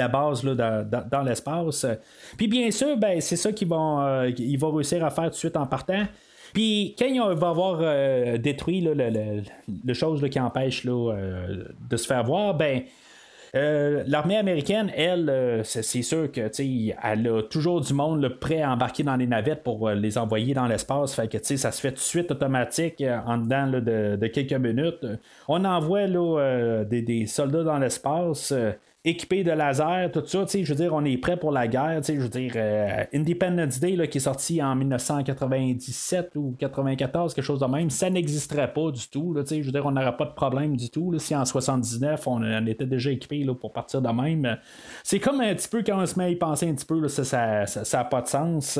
base 0.09 0.43
là, 0.43 0.84
dans, 0.84 1.22
l'espace. 1.22 1.86
Puis 2.38 2.47
bien 2.47 2.69
sûr, 2.72 2.97
ben, 2.97 3.22
c'est 3.22 3.38
ça 3.38 3.51
qu'ils 3.51 3.69
vont, 3.69 4.01
euh, 4.01 4.30
vont 4.57 4.72
réussir 4.72 5.05
à 5.05 5.09
faire 5.09 5.26
tout 5.26 5.32
de 5.32 5.36
suite 5.36 5.57
en 5.57 5.65
partant. 5.65 6.05
Puis 6.53 6.95
quand 6.99 7.05
il 7.05 7.22
va 7.22 7.49
avoir 7.49 8.38
détruit 8.39 8.82
le, 8.82 9.93
chose 9.93 10.22
qui 10.30 10.39
empêche 10.39 10.86
de 10.86 11.95
se 11.95 12.05
faire 12.05 12.26
voir, 12.26 12.55
ben 12.55 12.82
euh, 13.54 14.04
l'armée 14.08 14.38
américaine, 14.38 14.91
elle, 14.95 15.30
euh, 15.30 15.64
c'est 15.64 15.84
sûr 16.02 16.32
que 16.32 16.49
elle 17.04 17.28
a 17.28 17.43
toujours 17.43 17.82
du 17.82 17.93
monde 17.93 18.28
prêt 18.39 18.62
à 18.62 18.72
embarquer 18.72 19.04
dans 19.04 19.18
les 19.18 19.28
navettes 19.28 19.64
pour 19.64 19.89
euh, 19.89 19.93
les 19.93 20.18
envoyer 20.18 20.54
dans 20.54 20.68
l'espace. 20.68 21.16
Fait 21.16 21.28
que 21.28 21.38
ça 21.58 21.72
se 21.72 21.82
fait 21.82 21.89
tout 21.89 21.95
de 21.95 21.99
suite 21.99 22.32
automatique 22.32 23.04
en 23.26 23.38
dedans 23.38 23.68
de, 23.68 24.28
quelques 24.28 24.54
minutes. 24.54 25.06
On 25.49 25.66
envoie 25.66 26.08
des, 26.86 27.02
des, 27.02 27.26
soldats 27.26 27.64
dans 27.64 27.78
l'espace 27.78 28.54
équipé 29.04 29.43
de 29.43 29.52
laser, 29.52 30.12
tout 30.12 30.24
ça, 30.26 30.45
je 30.47 30.60
veux 30.68 30.76
dire, 30.76 30.93
on 30.93 31.04
est 31.04 31.18
prêt 31.18 31.36
pour 31.36 31.52
la 31.52 31.68
guerre, 31.68 32.02
je 32.04 32.14
veux 32.14 32.30
dire, 32.30 32.54
euh, 32.56 33.04
Independence 33.14 33.80
Day, 33.80 33.95
là, 33.95 34.06
qui 34.06 34.20
est 34.20 34.22
sorti 34.22 34.62
en 34.62 34.76
1997 34.76 36.34
ou 36.36 36.56
94, 36.60 37.34
quelque 37.34 37.43
chose 37.43 37.60
de 37.60 37.66
même, 37.66 37.89
ça 37.89 38.12
n'existerait 38.12 38.72
pas 38.72 38.91
du 38.91 39.08
tout, 39.10 39.36
je 39.36 39.62
veux 39.62 39.72
dire, 39.72 39.86
on 39.86 39.91
n'aurait 39.91 40.16
pas 40.16 40.26
de 40.26 40.34
problème 40.34 40.78
du 40.78 40.89
tout, 40.91 41.12
là, 41.12 41.18
si 41.18 41.36
en 41.36 41.45
79, 41.45 42.28
on, 42.28 42.66
était 42.68 42.86
déjà 42.86 43.10
équipé 43.10 43.43
pour 43.60 43.74
partir 43.74 44.02
de 44.02 44.10
même. 44.10 44.58
C'est 45.04 45.20
comme 45.20 45.41
un 45.41 45.56
petit 45.56 45.68
peu 45.68 45.82
quand 45.84 45.99
on 45.99 46.06
se 46.06 46.18
met 46.18 46.26
à 46.26 46.30
y 46.30 46.36
penser 46.36 46.70
un 46.70 46.76
petit 46.76 46.86
peu, 46.86 47.08
ça 47.08 47.66
n'a 47.66 48.04
pas 48.04 48.22
de 48.22 48.28
sens. 48.28 48.80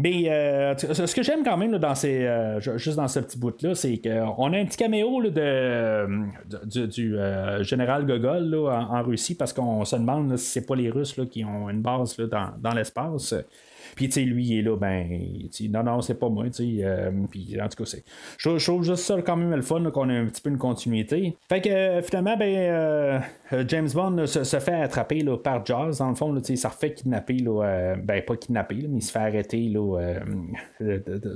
Mais 0.00 0.30
euh, 0.30 0.76
ce 0.76 1.12
que 1.12 1.24
j'aime 1.24 1.42
quand 1.42 1.56
même 1.56 1.76
dans 1.76 1.92
euh, 2.04 2.60
juste 2.60 2.96
dans 2.96 3.08
ce 3.08 3.18
petit 3.18 3.36
bout-là, 3.36 3.74
c'est 3.74 3.98
qu'on 3.98 4.52
a 4.52 4.56
un 4.56 4.64
petit 4.64 4.76
caméo 4.76 5.20
de, 5.28 6.86
du, 6.86 7.18
euh, 7.18 7.64
général 7.64 8.06
Gogol 8.06 8.54
en, 8.54 9.02
Russie 9.02 9.34
parce 9.34 9.52
qu'on 9.52 9.84
se 9.84 9.96
demande 9.96 10.36
si 10.36 10.52
c'est 10.52 10.66
pas 10.66 10.76
les 10.76 10.88
Russes 10.88 11.20
qui 11.32 11.44
ont 11.44 11.68
une 11.68 11.82
base 11.82 12.16
dans, 12.16 12.50
dans 12.60 12.74
l'espace. 12.74 13.34
Puis, 13.98 14.06
tu 14.06 14.12
sais, 14.12 14.20
lui, 14.20 14.44
il 14.44 14.58
est 14.60 14.62
là, 14.62 14.76
ben, 14.76 15.08
non, 15.70 15.82
non, 15.82 16.00
c'est 16.02 16.14
pas 16.14 16.28
moi, 16.28 16.44
tu 16.44 16.52
sais. 16.52 16.84
Euh, 16.84 17.10
puis, 17.28 17.58
en 17.60 17.68
tout 17.68 17.82
cas, 17.82 17.90
c'est. 17.90 18.04
Je, 18.36 18.64
trouve 18.64 18.84
juste 18.84 19.02
ça 19.02 19.20
quand 19.22 19.34
même 19.34 19.52
le 19.52 19.60
fun, 19.60 19.82
qu'on 19.90 20.08
ait 20.08 20.16
un 20.16 20.26
petit 20.26 20.40
peu 20.40 20.50
une 20.50 20.56
continuité. 20.56 21.36
Fait 21.48 21.60
que, 21.60 21.68
euh, 21.68 22.00
finalement, 22.02 22.36
ben, 22.36 22.48
euh, 22.48 23.18
James 23.66 23.88
Bond 23.92 24.24
se, 24.28 24.60
fait 24.60 24.82
attraper 24.82 25.22
là, 25.22 25.36
par 25.36 25.66
Jaws, 25.66 25.98
dans 25.98 26.10
le 26.10 26.14
fond, 26.14 26.32
tu 26.36 26.44
sais, 26.44 26.54
ça 26.54 26.68
refait 26.68 26.94
kidnapper, 26.94 27.38
là, 27.38 27.96
ben, 27.96 28.22
pas 28.22 28.36
kidnapper, 28.36 28.86
mais 28.88 28.98
il 28.98 29.02
se 29.02 29.10
fait 29.10 29.18
arrêter, 29.18 29.68
là, 29.68 30.20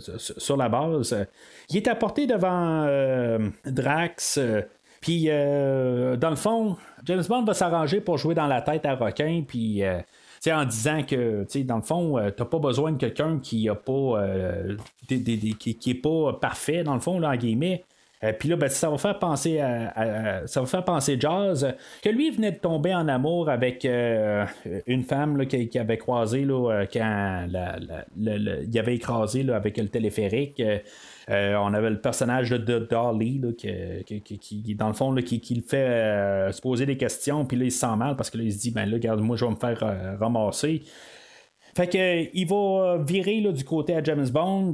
sur 0.06 0.56
la 0.56 0.68
base. 0.68 1.26
Il 1.68 1.78
est 1.78 1.88
apporté 1.88 2.28
devant 2.28 2.86
Drax. 3.66 4.38
Puis, 5.00 5.26
dans 5.26 6.30
le 6.30 6.36
fond, 6.36 6.76
James 7.06 7.24
Bond 7.28 7.42
va 7.42 7.54
s'arranger 7.54 8.00
pour 8.00 8.18
jouer 8.18 8.36
dans 8.36 8.46
la 8.46 8.62
tête 8.62 8.86
à 8.86 8.94
requin, 8.94 9.42
puis 9.44 9.82
en 10.51 10.64
disant 10.64 11.03
que, 11.03 11.47
dans 11.62 11.76
le 11.76 11.82
fond, 11.82 12.18
tu 12.18 12.24
euh, 12.24 12.30
t'as 12.30 12.45
pas 12.45 12.59
besoin 12.59 12.93
de 12.93 12.97
quelqu'un 12.97 13.38
qui 13.38 13.68
a 13.68 13.74
pas, 13.74 13.93
euh, 13.93 14.76
qui, 15.07 15.90
est 15.90 16.03
pas 16.03 16.32
parfait, 16.32 16.82
dans 16.82 16.95
le 16.95 17.01
fond, 17.01 17.20
là, 17.20 17.30
en 17.30 17.36
guillemets. 17.36 17.84
puis 18.38 18.49
là, 18.49 18.57
ben, 18.57 18.68
ça 18.68 18.90
va 18.90 18.99
faire 18.99 19.18
penser 19.18 19.61
à, 19.61 20.43
ça 20.47 20.61
va 20.61 20.66
faire 20.66 20.84
penser 20.84 21.16
Jazz 21.20 21.74
que 22.03 22.09
lui 22.09 22.30
venait 22.30 22.53
de 22.53 22.59
tomber 22.59 22.95
en 22.95 23.07
amour 23.09 23.51
avec 23.51 23.84
une 23.84 25.03
femme 25.03 25.36
là, 25.36 25.47
qui, 25.47 25.78
avait 25.78 25.99
croisé 25.99 26.47
quand 26.93 27.47
il 28.16 28.78
avait 28.78 28.95
écrasé 28.97 29.43
là, 29.43 29.57
avec 29.57 29.76
le 29.76 29.88
téléphérique. 29.88 30.62
Euh, 31.30 31.54
on 31.56 31.72
avait 31.74 31.90
le 31.90 32.00
personnage 32.00 32.50
de 32.50 32.78
Dolly 32.78 33.40
qui, 33.56 34.74
dans 34.74 34.88
le 34.88 34.92
fond, 34.92 35.14
qui, 35.16 35.54
le 35.54 35.62
fait 35.62 35.76
euh, 35.76 36.52
se 36.52 36.60
poser 36.60 36.86
des 36.86 36.96
questions, 36.96 37.44
puis 37.44 37.56
là, 37.56 37.64
il 37.64 37.72
se 37.72 37.80
sent 37.80 37.96
mal 37.96 38.16
parce 38.16 38.30
que 38.30 38.38
là, 38.38 38.44
il 38.44 38.52
se 38.52 38.58
dit, 38.58 38.70
ben 38.70 38.86
là, 38.86 38.94
regarde, 38.94 39.20
moi, 39.20 39.36
je 39.36 39.44
vais 39.44 39.50
me 39.50 39.56
faire 39.56 39.82
euh, 39.82 40.16
ramasser. 40.18 40.82
Fait 41.74 41.86
que 41.86 42.28
il 42.34 42.46
va 42.46 42.98
virer 43.02 43.40
là, 43.40 43.50
du 43.50 43.64
côté 43.64 43.96
à 43.96 44.02
James 44.02 44.28
Bond, 44.28 44.72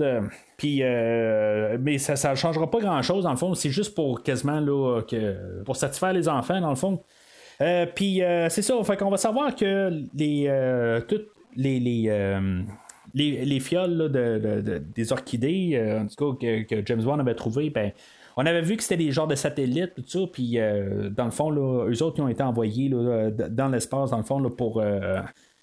puis 0.56 0.82
mais 0.82 1.98
ça 1.98 2.30
ne 2.30 2.34
changera 2.34 2.68
pas 2.68 2.80
grand 2.80 3.02
chose 3.02 3.22
dans 3.22 3.30
le 3.30 3.36
fond, 3.36 3.54
c'est 3.54 3.70
juste 3.70 3.94
pour 3.94 4.24
quasiment 4.24 4.58
là, 4.58 5.02
que, 5.02 5.62
pour 5.62 5.76
satisfaire 5.76 6.12
les 6.12 6.28
enfants 6.28 6.60
dans 6.60 6.70
le 6.70 6.74
fond. 6.74 7.00
puis 7.94 8.20
c'est 8.48 8.62
ça, 8.62 8.74
fait 8.82 8.96
qu'on 8.96 9.10
va 9.10 9.16
savoir 9.16 9.54
que 9.54 10.02
les 10.12 11.02
toutes 11.06 11.28
les, 11.54 11.78
les 11.78 12.10
les, 13.14 13.60
fioles 13.60 14.10
de, 14.10 14.82
des 14.94 15.12
orchidées, 15.12 15.72
euh, 15.74 16.00
en 16.00 16.06
tout 16.06 16.34
cas, 16.34 16.64
que, 16.68 16.82
James 16.86 17.02
Bond 17.02 17.18
avait 17.18 17.34
trouvé, 17.34 17.70
ben, 17.70 17.92
on 18.36 18.46
avait 18.46 18.62
vu 18.62 18.76
que 18.76 18.82
c'était 18.82 18.96
des 18.96 19.10
genres 19.10 19.26
de 19.26 19.34
satellites, 19.34 19.94
tout 19.96 20.04
ça, 20.06 20.20
puis 20.32 20.58
euh, 20.58 21.10
dans 21.10 21.24
le 21.24 21.30
fond, 21.30 21.50
là, 21.50 21.86
eux 21.88 22.02
autres, 22.02 22.18
ils 22.18 22.22
ont 22.22 22.28
été 22.28 22.42
envoyés 22.42 22.88
dans 22.88 23.68
l'espace, 23.68 24.10
dans 24.10 24.18
le 24.18 24.22
fond, 24.22 24.42
pour 24.50 24.80
euh, 24.80 25.20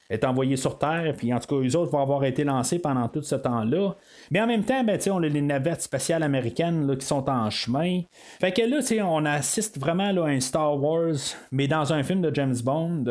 est 0.10 0.24
envoyé 0.24 0.56
sur 0.56 0.78
Terre, 0.78 1.14
puis 1.18 1.34
en 1.34 1.40
tout 1.40 1.48
cas, 1.48 1.68
eux 1.68 1.76
autres 1.76 1.92
vont 1.92 2.02
avoir 2.02 2.24
été 2.26 2.44
lancés 2.44 2.80
pendant 2.80 3.08
tout 3.08 3.24
ce 3.24 3.36
temps-là. 3.36 3.96
Mais 4.30 4.42
en 4.42 4.48
même 4.48 4.64
temps, 4.64 4.84
ben, 4.84 5.00
on 5.10 5.24
a 5.24 5.28
les 5.28 5.42
navettes 5.42 5.82
spatiales 5.82 6.22
américaines 6.22 6.86
là, 6.86 6.96
qui 6.96 7.06
sont 7.06 7.28
en 7.30 7.50
chemin. 7.50 8.02
Fait 8.40 8.52
que 8.52 8.62
là, 8.62 9.06
on 9.08 9.26
assiste 9.26 9.80
vraiment 9.80 10.12
là, 10.12 10.26
à 10.26 10.30
un 10.30 10.40
Star 10.40 10.82
Wars, 10.82 11.16
mais 11.52 11.68
dans 11.68 11.92
un 11.94 12.04
film 12.04 12.22
de 12.22 12.34
James 12.34 12.58
Bond. 12.64 13.06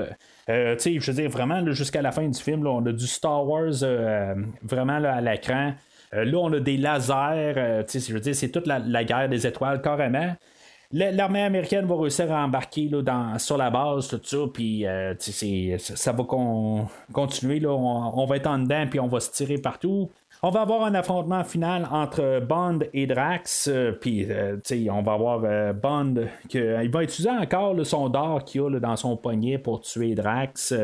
Euh, 0.49 0.77
je 0.79 1.11
veux 1.11 1.17
dire, 1.17 1.31
vraiment, 1.31 1.65
jusqu'à 1.73 2.03
la 2.03 2.13
fin 2.13 2.29
du 2.29 2.39
film, 2.39 2.67
on 2.67 2.85
a 2.87 2.93
du 2.93 3.07
Star 3.07 3.47
Wars 3.47 3.83
euh, 3.83 4.35
vraiment 4.63 5.03
à 5.05 5.21
l'écran. 5.21 5.75
Euh, 6.13 6.25
là, 6.25 6.39
on 6.39 6.53
a 6.53 6.61
des 6.61 6.77
lasers. 6.77 7.85
je 7.89 8.13
veux 8.13 8.21
dire, 8.21 8.35
c'est 8.35 8.51
toute 8.51 8.67
la, 8.67 9.05
guerre 9.05 9.29
des 9.29 9.47
étoiles, 9.47 9.81
carrément 9.81 10.35
l'armée 10.93 11.43
américaine 11.43 11.87
va 11.87 11.97
réussir 11.97 12.31
à 12.31 12.45
embarquer 12.45 12.89
là, 12.89 13.03
dans, 13.03 13.37
sur 13.41 13.57
la 13.57 13.69
base, 13.69 14.07
tout 14.07 14.21
ça, 14.23 14.37
puis 14.53 14.87
ça 15.19 16.13
va 16.13 16.25
continuer. 17.13 17.59
Là, 17.59 17.71
on, 17.71 18.25
va 18.27 18.37
être 18.37 18.47
en 18.47 18.61
dedans, 18.61 18.87
puis 18.89 19.01
on 19.01 19.09
va 19.09 19.19
se 19.19 19.33
tirer 19.33 19.59
partout. 19.59 20.13
On 20.43 20.51
va 20.51 20.61
avoir 20.61 20.85
un 20.85 20.95
affrontement 20.95 21.43
final 21.45 21.89
entre 21.91 22.41
Bond 22.41 22.80
et 22.93 23.07
Drax, 23.07 23.68
euh, 23.68 23.93
puis 23.93 24.26
euh, 24.30 24.57
on 24.91 25.03
va 25.03 25.12
avoir 25.12 25.74
Bond 25.74 26.26
qui 26.49 26.61
va 26.61 27.03
utiliser 27.03 27.30
encore 27.30 27.74
le 27.74 27.85
son 27.85 28.09
d'or 28.09 28.45
qu'il 28.45 28.76
a 28.76 28.80
dans 28.80 28.97
son 28.97 29.16
poignet 29.16 29.59
pour 29.59 29.80
tuer 29.80 30.14
Drax. 30.14 30.74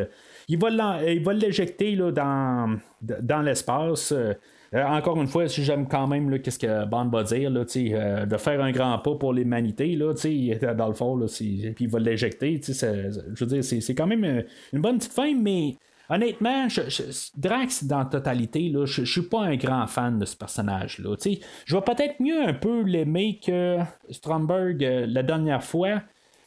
il 0.49 0.59
va 0.59 1.33
l'éjecter 1.33 1.97
dans, 1.97 2.79
dans 3.03 3.43
l'espace. 3.43 4.15
Euh, 4.73 4.85
encore 4.85 5.21
une 5.21 5.27
fois, 5.27 5.49
si 5.49 5.65
j'aime 5.65 5.89
quand 5.89 6.07
même 6.07 6.41
qu'est-ce 6.41 6.59
que 6.59 6.85
Bond 6.87 7.09
va 7.09 7.25
dire, 7.25 7.51
là, 7.51 7.65
euh, 7.77 8.27
de 8.27 8.37
faire 8.37 8.63
un 8.63 8.71
grand 8.71 8.99
pas 8.99 9.17
pour 9.17 9.33
l'humanité, 9.33 9.97
dans 9.97 10.89
le 10.89 10.95
fond, 10.95 11.27
puis 11.27 11.75
il 11.81 11.89
va 11.89 11.99
l'éjecter. 11.99 12.61
Je 12.63 13.45
veux 13.45 13.47
dire, 13.47 13.65
c'est 13.65 13.95
quand 13.95 14.07
même 14.07 14.25
euh, 14.25 14.43
une 14.73 14.81
bonne 14.81 14.99
petite 14.99 15.13
fin, 15.13 15.35
mais 15.35 15.77
honnêtement, 16.11 16.67
Drax 17.37 17.85
dans 17.85 18.01
la 18.01 18.05
totalité, 18.05 18.73
je, 18.85 19.05
je 19.05 19.11
suis 19.11 19.23
pas 19.23 19.43
un 19.43 19.57
grand 19.57 19.87
fan 19.87 20.19
de 20.19 20.25
ce 20.25 20.37
personnage-là. 20.37 21.17
Je 21.65 21.75
vais 21.75 21.83
peut-être 21.83 22.21
mieux 22.21 22.43
un 22.43 22.53
peu 22.53 22.83
l'aimer 22.83 23.41
que 23.45 23.79
Stromberg 24.11 24.81
la 24.81 25.23
dernière 25.23 25.63
fois. 25.63 26.03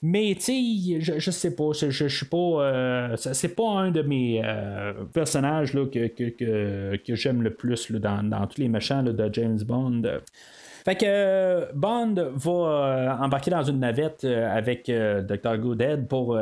Mais, 0.06 0.36
je, 0.38 1.18
je, 1.18 1.32
sais 1.32 1.56
pas, 1.56 1.72
je, 1.72 1.90
je, 1.90 2.08
suis 2.08 2.26
pas. 2.26 2.38
Euh, 2.38 3.16
c'est 3.16 3.56
pas 3.56 3.70
un 3.70 3.90
de 3.90 4.02
mes 4.02 4.42
euh, 4.44 4.92
personnages 5.14 5.74
là, 5.74 5.86
que, 5.86 6.08
que, 6.08 6.98
que, 6.98 7.16
j'aime 7.16 7.42
le 7.42 7.54
plus 7.54 7.90
là, 7.90 8.00
dans, 8.00 8.22
dans, 8.22 8.46
tous 8.48 8.60
les 8.60 8.68
méchants 8.68 9.02
de 9.02 9.30
James 9.32 9.60
Bond. 9.64 10.02
Fait 10.84 10.98
que 10.98 11.74
Bond 11.74 12.16
va 12.36 13.18
embarquer 13.22 13.52
dans 13.52 13.64
une 13.64 13.80
navette 13.80 14.26
euh, 14.26 14.54
avec 14.54 14.88
Dr. 14.88 15.58
Goodhead 15.58 16.10
pour 16.10 16.38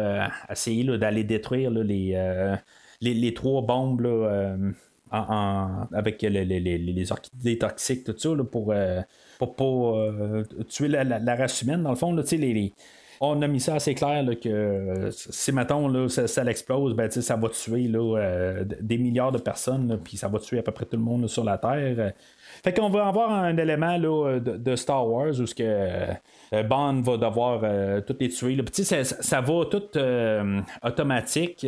essayer 0.49 0.83
d'aller 0.97 1.23
détruire 1.23 1.69
les, 1.69 2.15
les, 3.01 3.13
les, 3.13 3.33
trois 3.33 3.61
bombes 3.61 4.05
en, 5.11 5.87
avec 5.93 6.21
les, 6.21 6.45
les, 6.45 6.59
les, 6.59 7.11
orchidées 7.11 7.57
toxiques, 7.57 8.03
tout 8.05 8.15
ça, 8.17 8.29
pour, 8.49 8.73
pour, 9.37 9.55
pour 9.55 9.97
tuer 10.69 10.87
la, 10.87 11.03
la, 11.03 11.35
race 11.35 11.61
humaine. 11.61 11.83
Dans 11.83 11.89
le 11.89 11.95
fond, 11.95 12.13
là, 12.13 12.23
les, 12.31 12.73
on 13.23 13.39
a 13.43 13.47
mis 13.47 13.59
ça 13.59 13.75
assez 13.75 13.93
clair 13.93 14.25
que 14.41 14.49
euh, 14.49 15.11
si, 15.11 15.51
mettons, 15.51 16.09
ça, 16.09 16.43
l'explose, 16.43 16.95
ben, 16.95 17.09
ça 17.09 17.35
va 17.35 17.49
tuer 17.49 17.87
euh, 17.93 18.65
des 18.81 18.97
milliards 18.97 19.31
de 19.31 19.37
personnes, 19.37 19.99
puis 20.03 20.17
ça 20.17 20.27
va 20.27 20.39
tuer 20.39 20.57
à 20.57 20.63
peu 20.63 20.71
près 20.71 20.85
tout 20.85 20.97
le 20.97 21.03
monde 21.03 21.27
sur 21.27 21.43
la 21.43 21.59
Terre. 21.59 22.13
Fait 22.63 22.73
qu'on 22.73 22.89
va 22.89 23.07
avoir 23.07 23.31
un 23.31 23.55
élément 23.57 23.95
là, 23.95 24.39
de, 24.39 24.75
Star 24.75 25.07
Wars 25.07 25.39
où 25.39 25.45
ce 25.45 25.53
que 25.53 25.63
euh, 25.63 26.63
Bond 26.63 27.01
va 27.01 27.17
devoir 27.17 27.61
tout 28.05 28.15
les 28.19 28.29
tuer. 28.29 28.57
Ça, 28.71 29.03
ça, 29.03 29.39
va 29.39 29.65
tout 29.65 29.83
automatique. 30.83 31.67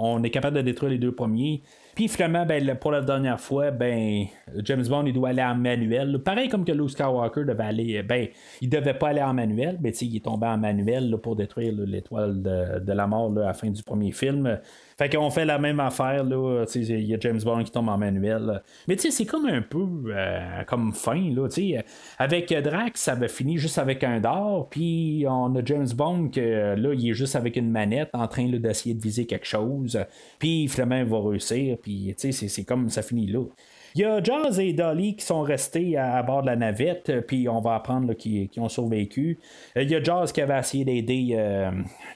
On 0.00 0.22
est 0.24 0.30
capable 0.30 0.56
de 0.56 0.62
détruire 0.62 0.90
les 0.90 0.98
deux 0.98 1.14
premiers. 1.14 1.62
Puis 1.94 2.08
finalement, 2.08 2.44
ben, 2.44 2.74
pour 2.74 2.90
la 2.90 3.02
dernière 3.02 3.38
fois, 3.38 3.70
ben, 3.70 4.26
James 4.64 4.84
Bond 4.88 5.04
il 5.06 5.12
doit 5.12 5.28
aller 5.28 5.42
en 5.42 5.54
manuel. 5.54 6.18
Pareil 6.18 6.48
comme 6.48 6.64
que 6.64 6.72
Luke 6.72 6.90
Skywalker 6.90 7.44
devait 7.44 7.64
aller. 7.64 8.02
Ben, 8.02 8.28
il 8.60 8.68
devait 8.68 8.94
pas 8.94 9.10
aller 9.10 9.22
en 9.22 9.32
manuel, 9.32 9.78
mais 9.80 9.90
il 9.90 10.16
est 10.16 10.24
tombé 10.24 10.46
en 10.46 10.58
manuel 10.58 11.16
pour 11.22 11.36
détruire 11.36 11.72
l'étoile 11.72 12.42
de, 12.42 12.92
la 12.92 13.06
mort 13.06 13.32
à 13.38 13.46
la 13.46 13.54
fin 13.54 13.70
du 13.70 13.82
premier 13.82 14.10
film. 14.10 14.58
Fait 14.96 15.14
qu'on 15.14 15.30
fait 15.30 15.44
la 15.44 15.58
même 15.58 15.80
affaire, 15.80 16.24
là. 16.24 16.64
Il 16.74 17.06
y 17.06 17.14
a 17.14 17.18
James 17.20 17.40
Bond 17.44 17.64
qui 17.64 17.72
tombe 17.72 17.88
en 17.88 17.98
manuel. 17.98 18.62
Mais 18.86 18.96
tu 18.96 19.02
sais, 19.02 19.10
c'est 19.10 19.24
comme 19.26 19.46
un 19.46 19.62
peu 19.62 19.86
euh, 20.08 20.62
comme 20.66 20.92
fin, 20.92 21.30
là. 21.34 21.48
Avec 22.18 22.52
Drax, 22.52 23.00
ça 23.00 23.12
avait 23.12 23.28
fini 23.28 23.58
juste 23.58 23.78
avec 23.78 24.04
un 24.04 24.20
d'or. 24.20 24.68
Puis 24.70 25.24
on 25.28 25.54
a 25.56 25.64
James 25.64 25.88
Bond 25.94 26.28
que 26.28 26.74
là, 26.74 26.94
il 26.94 27.10
est 27.10 27.14
juste 27.14 27.36
avec 27.36 27.56
une 27.56 27.70
manette 27.70 28.10
en 28.12 28.28
train 28.28 28.48
d'essayer 28.48 28.94
de 28.94 29.00
viser 29.02 29.26
quelque 29.26 29.46
chose. 29.46 29.98
Puis 30.38 30.68
finalement, 30.68 30.96
il 30.96 31.04
va 31.04 31.20
réussir. 31.20 31.76
Puis 31.82 32.14
tu 32.18 32.32
sais, 32.32 32.48
c'est 32.48 32.64
comme 32.64 32.88
ça 32.88 33.02
finit 33.02 33.26
là. 33.26 33.44
Il 33.96 34.00
y 34.00 34.04
a 34.04 34.20
Jazz 34.20 34.58
et 34.58 34.72
Dolly 34.72 35.14
qui 35.14 35.24
sont 35.24 35.42
restés 35.42 35.96
à, 35.96 36.20
bord 36.24 36.42
de 36.42 36.46
la 36.46 36.56
navette, 36.56 37.10
euh, 37.10 37.20
puis 37.20 37.48
on 37.48 37.60
va 37.60 37.76
apprendre 37.76 38.12
qu'ils 38.14 38.50
ont 38.58 38.68
survécu. 38.68 39.38
Euh, 39.76 39.84
il 39.84 39.90
y 39.90 39.94
a 39.94 40.02
Jazz 40.02 40.32
qui 40.32 40.40
avait 40.40 40.58
essayé 40.58 40.84
d'aider 40.84 41.36
euh, 41.38 41.70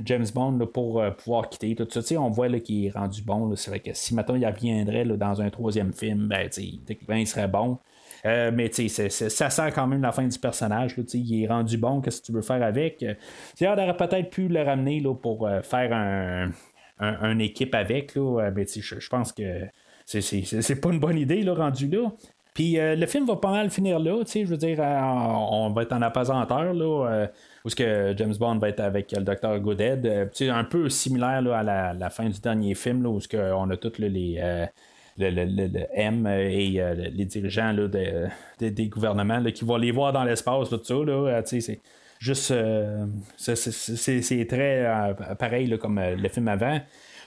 James 0.04 0.26
Bond 0.34 0.58
pour 0.74 1.00
pouvoir 1.18 1.48
quitter 1.48 1.76
tout 1.76 1.88
ça. 1.88 2.20
on 2.20 2.30
voit 2.30 2.48
qu'il 2.58 2.86
est 2.86 2.90
rendu 2.90 3.22
bon. 3.22 3.54
C'est 3.54 3.70
vrai 3.70 3.78
que 3.78 3.92
si 3.92 4.12
maintenant 4.12 4.34
il 4.34 4.44
reviendrait 4.44 5.04
dans 5.04 5.40
un 5.40 5.50
troisième 5.50 5.92
film, 5.92 6.26
ben, 6.26 6.48
il 6.58 7.26
serait 7.28 7.46
bon. 7.46 7.78
mais 8.24 8.72
ça 8.72 9.50
sent 9.50 9.70
quand 9.72 9.86
même 9.86 10.02
la 10.02 10.10
fin 10.10 10.26
du 10.26 10.38
personnage. 10.38 10.96
il 11.14 11.44
est 11.44 11.46
rendu 11.46 11.78
bon, 11.78 12.00
qu'est-ce 12.00 12.20
que 12.22 12.26
tu 12.26 12.32
veux 12.32 12.42
faire 12.42 12.62
avec? 12.64 13.04
on 13.60 13.66
aurait 13.66 13.96
peut-être 13.96 14.30
pu 14.30 14.48
le 14.48 14.62
ramener 14.62 15.00
pour 15.22 15.48
faire 15.62 15.92
un, 16.98 17.38
équipe 17.38 17.76
avec. 17.76 18.16
Là, 18.16 18.50
mais 18.52 18.66
je 18.66 19.08
pense 19.08 19.32
que 19.32 19.68
c'est 20.08 20.80
pas 20.80 20.90
une 20.90 21.00
bonne 21.00 21.18
idée, 21.18 21.42
là, 21.42 21.54
rendu 21.54 21.86
là. 21.88 22.10
Puis 22.54 22.76
euh, 22.76 22.96
le 22.96 23.06
film 23.06 23.24
va 23.24 23.36
pas 23.36 23.52
mal 23.52 23.70
finir 23.70 24.00
là, 24.00 24.24
tu 24.24 24.32
sais, 24.32 24.44
je 24.44 24.50
veux 24.50 24.56
dire, 24.56 24.78
euh, 24.80 25.00
on 25.00 25.70
va 25.70 25.82
être 25.82 25.92
en 25.92 26.02
apesanteur, 26.02 26.74
là, 26.74 27.06
euh, 27.08 27.26
où 27.64 27.68
ce 27.68 27.76
que 27.76 28.14
James 28.16 28.34
Bond 28.36 28.58
va 28.58 28.70
être 28.70 28.80
avec 28.80 29.12
le 29.12 29.22
Dr. 29.22 29.60
Goodhead, 29.60 30.30
sais 30.32 30.48
un 30.48 30.64
peu 30.64 30.88
similaire 30.88 31.40
là, 31.42 31.58
à 31.58 31.94
la, 31.94 32.10
fin 32.10 32.28
du 32.28 32.40
dernier 32.40 32.74
film, 32.74 33.04
là, 33.04 33.10
où 33.10 33.20
ce 33.20 33.28
que 33.28 33.52
on 33.52 33.70
a 33.70 33.76
tous 33.76 33.98
les... 33.98 34.42
Le, 35.20 35.86
M 35.94 36.26
et 36.28 36.80
les 37.12 37.24
dirigeants 37.24 37.72
là, 37.72 37.88
des 38.60 38.86
gouvernements 38.86 39.38
là, 39.38 39.50
qui 39.50 39.64
vont 39.64 39.76
les 39.76 39.90
voir 39.90 40.12
dans 40.12 40.24
l'espace, 40.24 40.68
tout 40.68 40.80
ça. 40.82 40.94
Là, 40.94 41.42
c'est 41.44 41.80
juste. 42.18 42.52
c'est 43.36 44.46
très 44.48 45.14
pareil 45.38 45.76
comme 45.78 46.00
le 46.00 46.28
film 46.28 46.48
avant. 46.48 46.80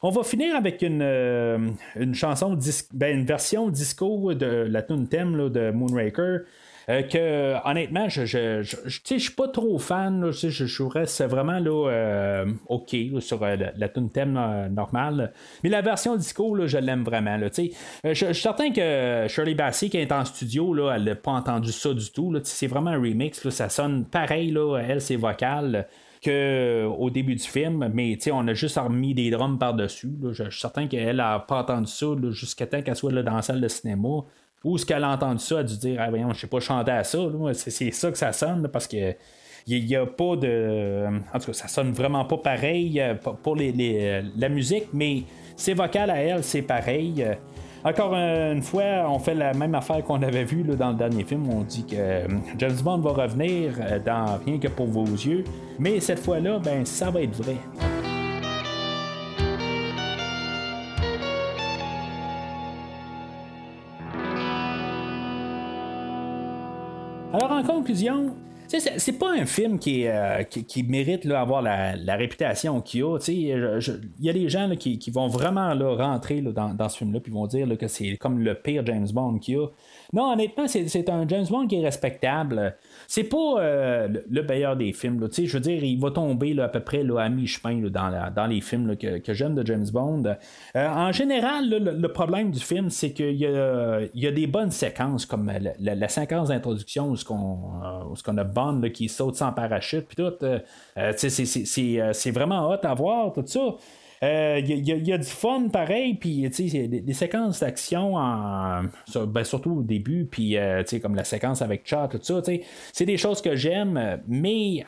On 0.04 0.10
va 0.10 0.24
finir 0.24 0.56
avec 0.56 0.82
une, 0.82 1.04
euh, 1.04 1.60
ben, 1.96 3.16
une 3.16 3.26
version 3.26 3.70
disco 3.70 4.34
de 4.34 4.68
la 4.68 4.82
tune 4.82 5.08
thème 5.08 5.50
de 5.50 5.70
Moonraker. 5.70 6.40
Euh, 6.90 7.04
que 7.04 7.56
honnêtement, 7.70 8.10
je 8.10 8.26
je, 8.26 8.64
suis 8.98 9.32
pas 9.34 9.48
trop 9.48 9.78
fan. 9.78 10.32
je, 10.32 10.50
je, 10.50 10.84
reste 10.84 11.24
vraiment 11.24 11.60
là, 11.60 11.90
euh, 11.92 12.46
OK 12.68 12.96
sur 13.20 13.46
la, 13.46 13.90
tune 13.90 14.10
normale. 14.72 15.34
Mais 15.64 15.70
la 15.70 15.82
version 15.82 16.16
disco, 16.16 16.56
là, 16.56 16.66
je 16.66 16.80
l'aime 16.80 17.04
vraiment. 17.04 17.38
Là, 17.38 17.50
je, 18.04 18.14
suis 18.14 18.34
certain 18.34 18.72
que 18.72 19.28
Shirley 19.30 19.54
Bassey, 19.54 19.90
qui 19.90 19.98
est 19.98 20.12
en 20.12 20.26
studio, 20.26 20.74
là, 20.74 20.94
elle 20.96 21.04
n'a 21.04 21.16
pas 21.16 21.32
entendu 21.32 21.72
ça 21.72 21.94
du 21.94 22.10
tout. 22.12 22.36
C'est 22.44 22.66
vraiment 22.66 22.90
un 22.90 23.00
remix. 23.00 23.48
ça 23.50 23.70
sonne 23.70 24.06
pareil. 24.06 24.50
Là, 24.50 24.80
elle, 24.80 25.00
ses 25.00 25.16
vocales 26.22 26.88
qu'au 26.88 27.10
début 27.10 27.36
du 27.36 27.44
film, 27.44 27.90
mais 27.94 28.18
on 28.32 28.48
a 28.48 28.54
juste 28.54 28.78
remis 28.78 29.14
des 29.14 29.32
drums 29.32 29.58
par-dessus. 29.58 30.12
Je, 30.32 30.50
suis 30.50 30.60
certain 30.60 30.88
qu'elle 30.88 31.18
n'a 31.18 31.40
pas 31.40 31.62
entendu 31.62 31.92
ça 31.92 32.08
jusqu'à 32.30 32.68
temps 32.68 32.82
qu'elle 32.82 32.96
soit 32.96 33.12
là, 33.12 33.24
dans 33.24 33.36
la 33.36 33.42
salle 33.42 33.62
de 33.62 33.68
cinéma. 33.68 34.10
Ou 34.64 34.78
ce 34.78 34.86
qu'elle 34.86 35.04
a 35.04 35.10
entendu 35.10 35.44
ça, 35.44 35.56
elle 35.56 35.62
a 35.62 35.64
dû 35.64 35.78
dire 35.78 35.98
ah, 36.00 36.10
voyons, 36.10 36.34
je 36.34 36.42
sais 36.42 36.48
pas 36.48 36.60
chanter 36.60 36.92
à 36.92 37.04
ça. 37.04 37.20
C'est 37.54 37.92
ça 37.92 38.12
que 38.12 38.18
ça 38.18 38.34
sonne, 38.34 38.68
parce 38.72 38.88
que. 38.88 39.16
Il 39.68 39.86
n'y 39.86 39.96
a 39.96 40.08
pas 40.08 40.36
de. 40.38 41.06
En 41.32 41.40
tout 41.40 41.46
cas, 41.48 41.54
ça 41.54 41.68
sonne 41.68 41.92
vraiment 41.92 42.26
pas 42.26 42.38
pareil 42.38 43.00
euh, 43.00 43.14
pour 43.14 43.56
les, 43.56 44.24
la 44.36 44.50
musique, 44.50 44.86
mais 44.92 45.22
ses 45.56 45.76
vocales 45.76 46.10
à 46.10 46.18
elle, 46.18 46.44
c'est 46.44 46.64
pareil. 46.64 47.24
Encore 47.84 48.14
une 48.14 48.62
fois, 48.62 49.10
on 49.10 49.18
fait 49.18 49.34
la 49.34 49.54
même 49.54 49.74
affaire 49.74 50.04
qu'on 50.04 50.22
avait 50.22 50.44
vu 50.44 50.62
dans 50.62 50.92
le 50.92 50.96
dernier 50.96 51.24
film. 51.24 51.50
On 51.50 51.62
dit 51.62 51.84
que 51.84 51.96
euh, 51.98 52.28
James 52.60 52.78
Bond 52.84 53.00
va 53.00 53.12
revenir 53.24 53.74
euh, 53.80 53.98
dans 53.98 54.38
Rien 54.46 54.60
que 54.60 54.68
pour 54.68 54.86
vos 54.86 55.06
yeux. 55.06 55.44
Mais 55.80 56.00
cette 56.00 56.20
fois-là, 56.20 56.60
ben, 56.60 56.86
ça 56.86 57.10
va 57.10 57.24
être 57.24 57.36
vrai. 57.42 57.58
Alors 67.34 67.52
en 67.52 67.64
conclusion, 67.64 68.36
c'est 68.80 69.20
pas 69.20 69.32
un 69.32 69.46
film 69.46 69.80
qui, 69.80 70.08
euh, 70.08 70.44
qui, 70.44 70.84
mérite 70.84 71.28
d'avoir 71.28 71.62
la, 71.62 72.16
réputation 72.16 72.82
qu'il 72.82 73.04
a. 73.04 73.18
Il 73.28 74.04
y 74.20 74.30
a 74.30 74.34
des 74.34 74.50
gens 74.50 74.70
qui, 74.78 75.12
vont 75.12 75.28
vraiment 75.28 75.74
rentrer 75.96 76.42
dans, 76.42 76.74
dans, 76.74 76.90
ce 76.90 77.00
film-là 77.00 77.20
et 77.26 77.30
vont 77.30 77.48
dire 77.48 77.78
que 77.78 77.88
c'est 77.88 78.18
comme 78.18 78.40
le 78.40 78.56
pire 78.56 78.86
James 78.86 79.08
Bond 79.12 79.40
qu'il 79.40 79.56
y 79.56 79.58
a. 79.58 79.68
Non, 80.14 80.32
honnêtement, 80.34 80.68
c'est 80.68 81.10
un 81.10 81.28
James 81.28 81.46
Bond 81.50 81.68
qui 81.68 81.76
est 81.76 81.86
respectable. 81.86 82.76
C'est 83.14 83.26
pas 83.26 83.60
euh, 83.60 84.08
le 84.30 84.42
meilleur 84.42 84.78
des 84.78 84.94
films. 84.94 85.28
Je 85.30 85.52
veux 85.52 85.60
dire, 85.60 85.84
il 85.84 86.00
va 86.00 86.12
tomber 86.12 86.58
à 86.62 86.70
peu 86.70 86.80
près 86.80 87.04
à 87.18 87.28
mi-chemin 87.28 87.82
dans, 87.90 88.48
les 88.48 88.62
films 88.62 88.96
que, 88.96 89.34
j'aime 89.34 89.54
de 89.54 89.68
James 89.68 89.88
Bond. 89.92 90.24
Euh, 90.78 90.88
en 90.88 91.12
général, 91.12 91.70
le, 91.70 92.08
problème 92.08 92.52
du 92.52 92.62
film, 92.62 92.90
c'est 92.90 93.12
qu'il 93.12 93.36
y, 93.36 93.46
a 93.48 94.32
des 94.32 94.48
bonnes 94.48 94.72
séquences, 94.72 95.26
comme 95.26 95.52
la, 95.78 96.08
séquence 96.08 96.48
d'introduction 96.48 97.12
où, 97.12 97.18
on, 97.32 98.14
qu'on 98.24 98.38
a 98.38 98.46
Bond 98.46 98.80
qui 98.94 99.10
saute 99.10 99.36
sans 99.36 99.52
parachute, 99.52 100.08
puis 100.08 100.16
tout. 100.16 100.32
Euh, 100.42 101.12
c'est 101.18 102.32
vraiment 102.32 102.70
hot 102.70 102.80
à 102.82 102.94
voir, 102.94 103.34
tout 103.34 103.44
ça. 103.46 103.76
Il 104.24 104.28
euh, 104.28 104.60
y, 104.60 105.14
a 105.14 105.18
du 105.18 105.28
fun 105.28 105.70
pareil, 105.70 106.14
puis 106.14 106.48
des, 106.48 106.88
des 106.88 107.14
séquences 107.14 107.62
d'action, 107.62 108.18
en, 108.18 108.84
ben, 109.16 109.44
surtout 109.44 109.78
au 109.78 109.82
début, 109.82 110.26
puis 110.26 110.58
euh, 110.58 110.84
comme 111.02 111.16
la 111.16 111.24
séquence 111.24 111.64
avec 111.64 111.88
Chat, 111.88 112.08
tout 112.08 112.20
ça, 112.22 112.40
c'est 112.94 113.06
des 113.06 113.18
choses 113.18 113.42
que 113.42 113.56
j'aime, 113.56 114.22
mais 114.28 114.84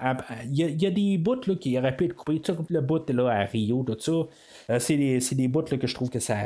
il 0.45 0.53
y, 0.53 0.85
a 0.85 0.91
des 0.91 1.17
bouts 1.17 1.47
là, 1.47 1.55
qui 1.55 1.75
auraient 1.79 1.95
pu 1.95 2.05
être 2.05 2.13
coupés, 2.13 2.41
tout 2.41 2.55
le 2.69 2.81
bout 2.81 3.09
là, 3.09 3.29
à 3.29 3.43
Rio, 3.45 3.83
tout 3.83 3.97
ça. 3.99 4.11
Euh, 4.69 4.77
c'est 4.77 4.97
des, 4.97 5.19
des 5.19 5.47
bouts 5.47 5.63
que 5.63 5.87
je 5.87 5.95
trouve 5.95 6.11
que 6.11 6.19
ça, 6.19 6.37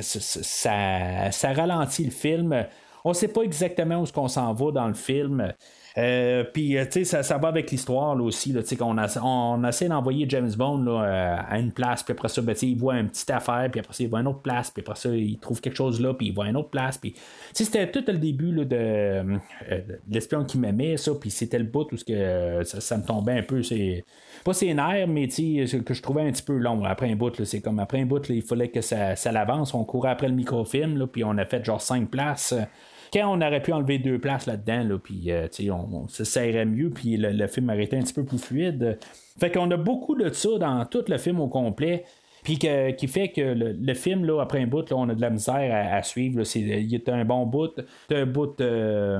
ça, 0.00 1.30
ça, 1.30 1.52
ralentit 1.52 2.04
le 2.04 2.10
film. 2.10 2.64
On 3.04 3.12
sait 3.12 3.28
pas 3.28 3.42
exactement 3.42 4.00
où 4.00 4.04
est-ce 4.04 4.14
qu'on 4.14 4.28
s'en 4.28 4.54
va 4.54 4.70
dans 4.72 4.88
le 4.88 4.94
film. 4.94 5.52
Euh, 5.96 6.42
puis, 6.42 6.76
euh, 6.76 6.84
tu 6.90 7.04
sais, 7.04 7.22
ça, 7.22 7.38
va 7.38 7.48
avec 7.48 7.70
l'histoire 7.70 8.20
aussi. 8.20 8.52
Là, 8.52 8.62
qu'on 8.76 8.98
a, 8.98 9.20
on 9.22 9.62
essaie 9.64 9.88
d'envoyer 9.88 10.26
James 10.28 10.50
Bond 10.56 10.86
euh, 10.88 11.36
à 11.48 11.58
une 11.58 11.70
place, 11.70 12.02
puis 12.02 12.12
après 12.12 12.28
ça, 12.28 12.42
ben, 12.42 12.56
il 12.62 12.76
voit 12.76 12.98
une 12.98 13.08
petite 13.08 13.30
affaire, 13.30 13.68
puis 13.70 13.78
après 13.78 13.94
ça, 13.94 14.02
il 14.02 14.10
voit 14.10 14.20
une 14.20 14.26
autre 14.26 14.40
place, 14.40 14.70
puis 14.70 14.82
après 14.82 14.96
ça, 14.96 15.10
il 15.10 15.38
trouve 15.38 15.60
quelque 15.60 15.76
chose 15.76 16.00
là, 16.00 16.12
puis 16.12 16.28
il 16.28 16.34
voit 16.34 16.48
une 16.48 16.56
autre 16.56 16.70
place. 16.70 16.98
Puis, 16.98 17.14
c'était 17.52 17.88
tout 17.90 18.02
le 18.08 18.18
début 18.18 18.50
là, 18.50 18.64
de, 18.64 19.38
l'espion 20.10 20.44
qui 20.44 20.58
m'aimait, 20.58 20.96
ça, 20.96 21.12
puis 21.14 21.30
c'était 21.30 21.58
le 21.58 21.64
bout 21.64 21.92
où 21.92 21.96
que, 21.96 22.62
ça, 22.64 22.96
me 22.96 23.04
tombait 23.04 23.38
un 23.38 23.42
peu. 23.42 23.62
C'est, 23.62 24.04
pas 24.42 24.52
ses 24.52 24.74
nerfs, 24.74 25.06
mais 25.06 25.28
que 25.28 25.94
je 25.94 26.02
trouvais 26.02 26.22
un 26.22 26.32
petit 26.32 26.42
peu 26.42 26.56
long. 26.58 26.82
Après 26.84 27.10
un 27.10 27.14
bout, 27.14 27.44
c'est 27.44 27.60
comme 27.60 27.78
après 27.78 28.00
un 28.00 28.06
bout, 28.06 28.28
il 28.30 28.42
fallait 28.42 28.68
que 28.68 28.80
ça, 28.80 29.14
ça 29.14 29.30
l'avance. 29.30 29.74
On 29.74 29.84
courait 29.84 30.10
après 30.10 30.28
le 30.28 30.34
microfilm, 30.34 31.06
puis 31.06 31.22
on 31.22 31.38
a 31.38 31.44
fait 31.44 31.64
genre 31.64 31.80
cinq 31.80 32.10
places 32.10 32.52
quand 33.14 33.32
on 33.32 33.40
aurait 33.40 33.62
pu 33.62 33.72
enlever 33.72 33.98
deux 33.98 34.18
places 34.18 34.46
là-dedans, 34.46 34.82
là, 34.82 34.98
puis 34.98 35.30
euh, 35.30 35.46
on, 35.70 36.08
ça 36.08 36.24
serait 36.24 36.64
mieux, 36.64 36.90
puis 36.90 37.16
le, 37.16 37.46
film 37.46 37.70
aurait 37.70 37.84
été 37.84 37.96
un 37.96 38.02
petit 38.02 38.12
peu 38.12 38.24
plus 38.24 38.38
fluide. 38.38 38.98
Fait 39.38 39.50
qu'on 39.50 39.70
a 39.70 39.76
beaucoup 39.76 40.16
de 40.16 40.30
ça 40.30 40.58
dans 40.58 40.84
tout 40.84 41.04
le 41.06 41.18
film 41.18 41.40
au 41.40 41.48
complet. 41.48 42.04
Puis 42.42 42.58
qui 42.58 43.08
fait 43.08 43.28
que 43.28 43.40
le, 43.40 43.94
film, 43.94 44.26
là, 44.26 44.42
après 44.42 44.60
un 44.60 44.66
bout, 44.66 44.90
là, 44.90 44.96
on 44.98 45.08
a 45.08 45.14
de 45.14 45.20
la 45.20 45.30
misère 45.30 45.90
à, 45.90 46.02
suivre. 46.02 46.42
Il 46.56 46.92
y 46.92 46.96
a 46.96 47.14
un 47.14 47.24
bon 47.24 47.46
bout, 47.46 47.80
un 48.10 48.26
bout 48.26 48.60
euh, 48.60 49.18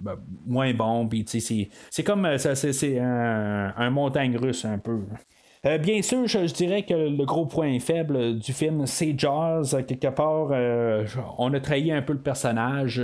ben, 0.00 0.16
moins 0.44 0.74
bon. 0.74 1.06
Puis 1.06 1.24
c'est 1.28 2.02
comme 2.02 2.26
euh, 2.26 2.36
c'est 2.36 2.98
un, 2.98 3.72
un 3.76 3.90
montagne 3.90 4.36
russe 4.36 4.64
un 4.64 4.78
peu. 4.78 5.02
Euh, 5.66 5.78
bien 5.78 6.02
sûr, 6.02 6.26
je, 6.26 6.52
dirais 6.52 6.82
que 6.82 6.92
le 6.92 7.24
gros 7.24 7.46
point 7.46 7.78
faible 7.80 8.38
du 8.38 8.52
film, 8.52 8.84
c'est 8.86 9.18
Jaws. 9.18 9.82
Quelque 9.88 10.08
part, 10.08 10.48
euh, 10.50 11.06
on 11.38 11.54
a 11.54 11.60
trahi 11.60 11.90
un 11.90 12.02
peu 12.02 12.12
le 12.12 12.18
personnage. 12.18 13.02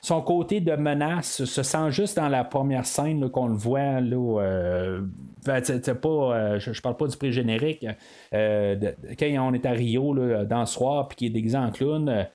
son 0.00 0.20
côté 0.20 0.60
de 0.60 0.72
menace 0.72 1.44
se 1.44 1.62
sent 1.62 1.90
juste 1.90 2.16
dans 2.16 2.28
la 2.28 2.42
première 2.42 2.84
scène 2.84 3.30
qu'on 3.30 3.46
le 3.46 3.54
voit. 3.54 4.00
Là, 4.00 4.40
euh, 4.40 5.00
ben, 5.46 5.62
pas, 5.62 6.58
je, 6.58 6.80
parle 6.80 6.96
pas 6.96 7.06
du 7.06 7.16
pré-générique. 7.16 7.86
quand 8.32 9.26
on 9.38 9.54
est 9.54 9.66
à 9.66 9.70
Rio 9.70 10.14
dans 10.44 10.66
ce 10.66 10.74
soir, 10.74 11.06
puis 11.06 11.16
qu'il 11.16 11.26
est 11.28 11.30
déguisé 11.30 11.58
en 11.58 11.70
clown. 11.70 12.26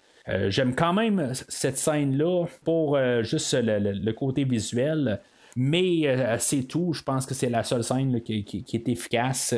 J'aime 0.47 0.73
quand 0.73 0.93
même 0.93 1.33
cette 1.33 1.77
scène-là 1.77 2.45
pour 2.63 2.97
juste 3.23 3.55
le, 3.61 4.11
côté 4.13 4.45
visuel. 4.45 5.19
Mais 5.55 6.01
euh, 6.05 6.35
c'est 6.37 6.63
tout. 6.63 6.93
Je 6.93 7.01
pense 7.01 7.25
que 7.25 7.33
c'est 7.33 7.49
la 7.49 7.63
seule 7.63 7.83
scène 7.83 8.21
qui, 8.21 8.65
est 8.73 8.89
efficace. 8.89 9.55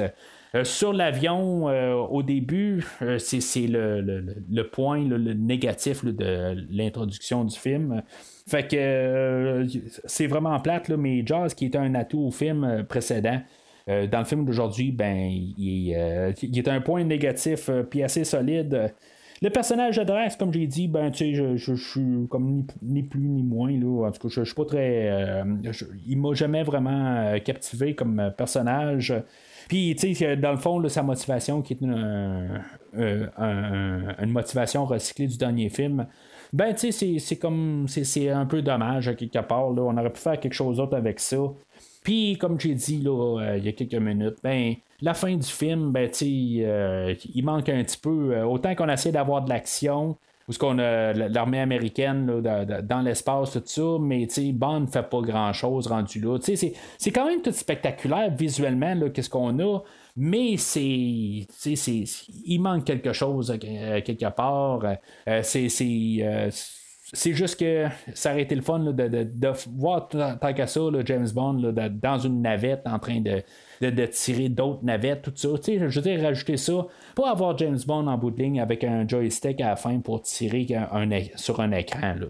Euh, 0.55 0.63
sur 0.63 0.93
l'avion, 0.93 1.69
euh, 1.69 1.93
au 1.93 2.21
début, 2.21 2.85
c'est 3.17 3.67
le, 3.67 4.61
point 4.71 4.99
négatif 4.99 6.05
de 6.05 6.55
l'introduction 6.69 7.43
du 7.45 7.57
film. 7.57 8.03
Fait 8.47 8.67
que 8.67 9.67
c'est 10.05 10.27
vraiment 10.27 10.59
plate, 10.59 10.89
mais 10.89 11.25
Jazz, 11.25 11.53
qui 11.53 11.65
était 11.65 11.79
un 11.79 11.95
atout 11.95 12.21
au 12.21 12.31
film 12.31 12.85
précédent, 12.87 13.41
dans 13.87 14.19
le 14.19 14.25
film 14.25 14.45
d'aujourd'hui, 14.45 14.91
ben, 14.91 15.15
il, 15.17 15.89
il, 16.41 16.59
est 16.59 16.67
un 16.67 16.81
point 16.81 17.03
négatif 17.03 17.69
puis 17.89 18.03
assez 18.03 18.23
solide. 18.23 18.93
Le 19.41 19.49
personnage 19.49 19.97
de 19.97 20.37
comme 20.37 20.51
j'ai 20.51 20.65
dit, 20.65 20.87
ben, 20.87 21.11
tu 21.11 21.35
sais, 21.35 21.57
je, 21.57 21.75
suis 21.75 22.27
comme 22.27 22.65
ni, 22.81 23.03
plus 23.03 23.19
ni 23.19 23.43
moins. 23.43 23.71
Là. 23.71 24.07
En 24.07 24.11
tout 24.11 24.27
cas, 24.27 24.33
je, 24.33 24.43
suis 24.43 24.55
pas 24.55 24.65
très. 24.65 25.09
Euh, 25.11 25.43
il 26.07 26.17
m'a 26.17 26.33
jamais 26.33 26.63
vraiment 26.63 27.17
euh, 27.17 27.39
captivé 27.39 27.93
comme 27.93 28.19
euh, 28.19 28.29
personnage. 28.31 29.13
Puis, 29.67 29.95
tu 29.95 30.15
sais, 30.15 30.37
dans 30.37 30.51
le 30.51 30.57
fond, 30.57 30.87
sa 30.89 31.03
motivation, 31.03 31.61
qui 31.61 31.73
est 31.73 31.81
une, 31.81 32.63
une 32.93 34.31
motivation 34.31 34.85
recyclée 34.85 35.27
du 35.27 35.37
dernier 35.37 35.69
film, 35.69 36.07
ben, 36.51 36.73
tu 36.73 36.91
sais, 36.91 37.19
c'est 37.19 37.35
comme. 37.35 37.85
C'est 37.87 38.29
un 38.29 38.45
peu 38.47 38.63
dommage, 38.63 39.07
à 39.07 39.13
quelque 39.13 39.39
part. 39.39 39.71
Là. 39.71 39.83
On 39.83 39.97
aurait 39.97 40.13
pu 40.13 40.21
faire 40.21 40.39
quelque 40.39 40.53
chose 40.53 40.77
d'autre 40.77 40.97
avec 40.97 41.19
ça. 41.19 41.37
Puis, 42.07 42.37
comme 42.37 42.57
j'ai 42.57 42.73
dit 42.73 43.01
là, 43.01 43.57
il 43.57 43.65
y 43.65 43.67
a 43.67 43.73
quelques 43.73 43.95
minutes, 43.95 44.37
ben, 44.41 44.75
la 45.01 45.13
fin 45.13 45.35
du 45.35 45.45
film, 45.45 45.91
ben, 45.91 46.09
euh, 46.21 47.15
il 47.35 47.43
manque 47.43 47.67
un 47.67 47.83
petit 47.83 47.97
peu. 47.97 48.33
Euh, 48.33 48.45
autant 48.45 48.73
qu'on 48.75 48.87
essaie 48.87 49.11
d'avoir 49.11 49.43
de 49.43 49.49
l'action, 49.49 50.15
ou 50.47 50.53
ce 50.53 50.57
qu'on 50.57 50.79
a 50.79 51.11
l'armée 51.11 51.59
américaine 51.59 52.25
dans 52.81 53.01
l'espace, 53.01 53.51
tout 53.51 53.61
ça, 53.65 53.97
mais 53.99 54.25
Bond 54.53 54.79
ne 54.79 54.87
fait 54.87 55.03
pas 55.03 55.19
grand 55.19 55.51
chose 55.51 55.87
rendu 55.87 56.21
là. 56.21 56.37
C'est 56.39 57.11
quand 57.11 57.25
même 57.25 57.41
tout 57.41 57.51
spectaculaire 57.51 58.33
visuellement, 58.33 59.09
qu'est-ce 59.13 59.29
qu'on 59.29 59.59
a, 59.59 59.81
mais 60.15 60.55
c'est. 60.55 61.45
Il 62.45 62.59
manque 62.59 62.85
quelque 62.85 63.11
chose 63.11 63.51
euh, 63.51 63.99
quelque 63.99 64.29
part. 64.33 64.79
c'est 65.41 65.67
c'est 67.13 67.33
juste 67.33 67.59
que 67.59 67.85
ça 68.13 68.31
aurait 68.31 68.41
été 68.41 68.55
le 68.55 68.61
fun 68.61 68.79
de, 68.79 69.51
voir 69.77 70.09
tant 70.09 70.53
qu'à 70.53 70.67
ça 70.67 70.81
James 71.05 71.29
Bond 71.33 71.73
dans 72.01 72.19
une 72.19 72.41
navette 72.41 72.81
en 72.85 72.99
train 72.99 73.21
de, 73.21 73.43
de, 73.81 74.05
tirer 74.07 74.49
d'autres 74.49 74.83
navettes, 74.83 75.21
tout 75.21 75.31
ça. 75.35 75.49
je 75.65 75.99
veux 75.99 76.21
rajouter 76.21 76.57
ça. 76.57 76.87
Pas 77.15 77.31
avoir 77.31 77.57
James 77.57 77.79
Bond 77.85 78.07
en 78.07 78.17
bout 78.17 78.31
de 78.31 78.41
ligne 78.41 78.59
avec 78.59 78.83
un 78.83 79.07
joystick 79.07 79.61
à 79.61 79.69
la 79.69 79.75
fin 79.77 79.99
pour 79.99 80.21
tirer 80.21 80.67
sur 81.35 81.61
un 81.61 81.71
écran. 81.71 82.15
Là. 82.15 82.27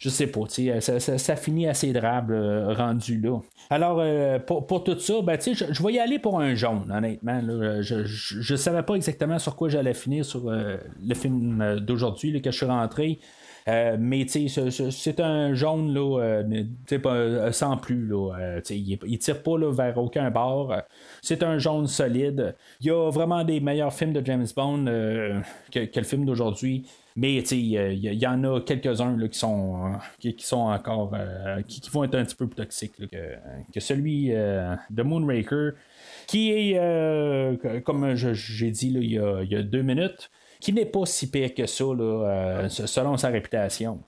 Je 0.00 0.08
sais 0.08 0.26
pas, 0.28 0.40
ça, 0.80 1.00
ça, 1.00 1.36
finit 1.36 1.66
assez 1.66 1.92
drable 1.92 2.34
euh, 2.34 2.72
rendu 2.74 3.20
là. 3.20 3.40
Alors, 3.70 3.98
euh, 4.00 4.38
pour, 4.38 4.84
tout 4.84 4.98
ça, 4.98 5.14
ben, 5.22 5.38
je, 5.40 5.64
je 5.70 5.82
vais 5.82 5.92
y 5.92 5.98
aller 5.98 6.18
pour 6.18 6.40
un 6.40 6.54
jaune, 6.54 6.90
honnêtement. 6.90 7.40
Je 7.80 8.52
ne 8.52 8.56
savais 8.56 8.82
pas 8.82 8.94
exactement 8.94 9.38
sur 9.38 9.56
quoi 9.56 9.68
j'allais 9.68 9.94
finir 9.94 10.24
sur 10.24 10.48
euh, 10.48 10.76
le 11.04 11.14
film 11.14 11.80
d'aujourd'hui 11.80 12.40
que 12.40 12.50
je 12.50 12.56
suis 12.56 12.66
rentré. 12.66 13.18
Euh, 13.68 13.96
mais 13.98 14.26
c'est 14.28 15.20
un 15.20 15.54
jaune 15.54 15.92
là, 15.92 16.20
euh, 16.22 16.64
euh, 16.92 17.52
sans 17.52 17.76
plus. 17.76 18.06
Là, 18.06 18.60
il, 18.70 18.98
il, 19.06 19.18
tire 19.18 19.42
pas 19.42 19.58
là, 19.58 19.70
vers 19.72 19.98
aucun 19.98 20.30
bord. 20.30 20.74
C'est 21.20 21.42
un 21.42 21.58
jaune 21.58 21.86
solide. 21.86 22.54
Il 22.80 22.86
y 22.86 22.90
a 22.90 23.10
vraiment 23.10 23.44
des 23.44 23.60
meilleurs 23.60 23.92
films 23.92 24.12
de 24.12 24.24
James 24.24 24.46
Bond 24.56 24.84
que, 25.70 25.80
le 25.94 26.02
film 26.04 26.24
d'aujourd'hui. 26.24 26.86
Mais 27.16 27.34
il 27.34 28.22
y, 28.22 28.26
en 28.28 28.44
a 28.44 28.60
quelques-uns 28.60 29.18
qui 29.26 29.38
sont 29.38 29.92
qui, 30.20 30.34
sont 30.38 30.68
encore 30.68 31.16
qui, 31.66 31.82
vont 31.90 32.04
être 32.04 32.14
un 32.14 32.24
petit 32.24 32.36
peu 32.36 32.46
plus 32.46 32.54
toxiques 32.54 32.92
que, 33.10 33.80
celui 33.80 34.28
de 34.28 35.02
Moonraker. 35.02 35.72
qui 36.28 36.52
est, 36.52 37.82
comme 37.82 38.14
j'ai 38.14 38.70
dit 38.70 38.92
il, 38.94 39.12
y 39.14 39.18
a, 39.18 39.62
deux 39.64 39.82
minutes, 39.82 40.30
qui 40.60 40.72
n'est 40.72 40.86
pas 40.86 41.06
si 41.06 41.30
pire 41.30 41.54
que 41.54 41.66
ça, 41.66 41.84
selon 42.68 43.16
sa 43.16 43.28
réputation. 43.28 44.00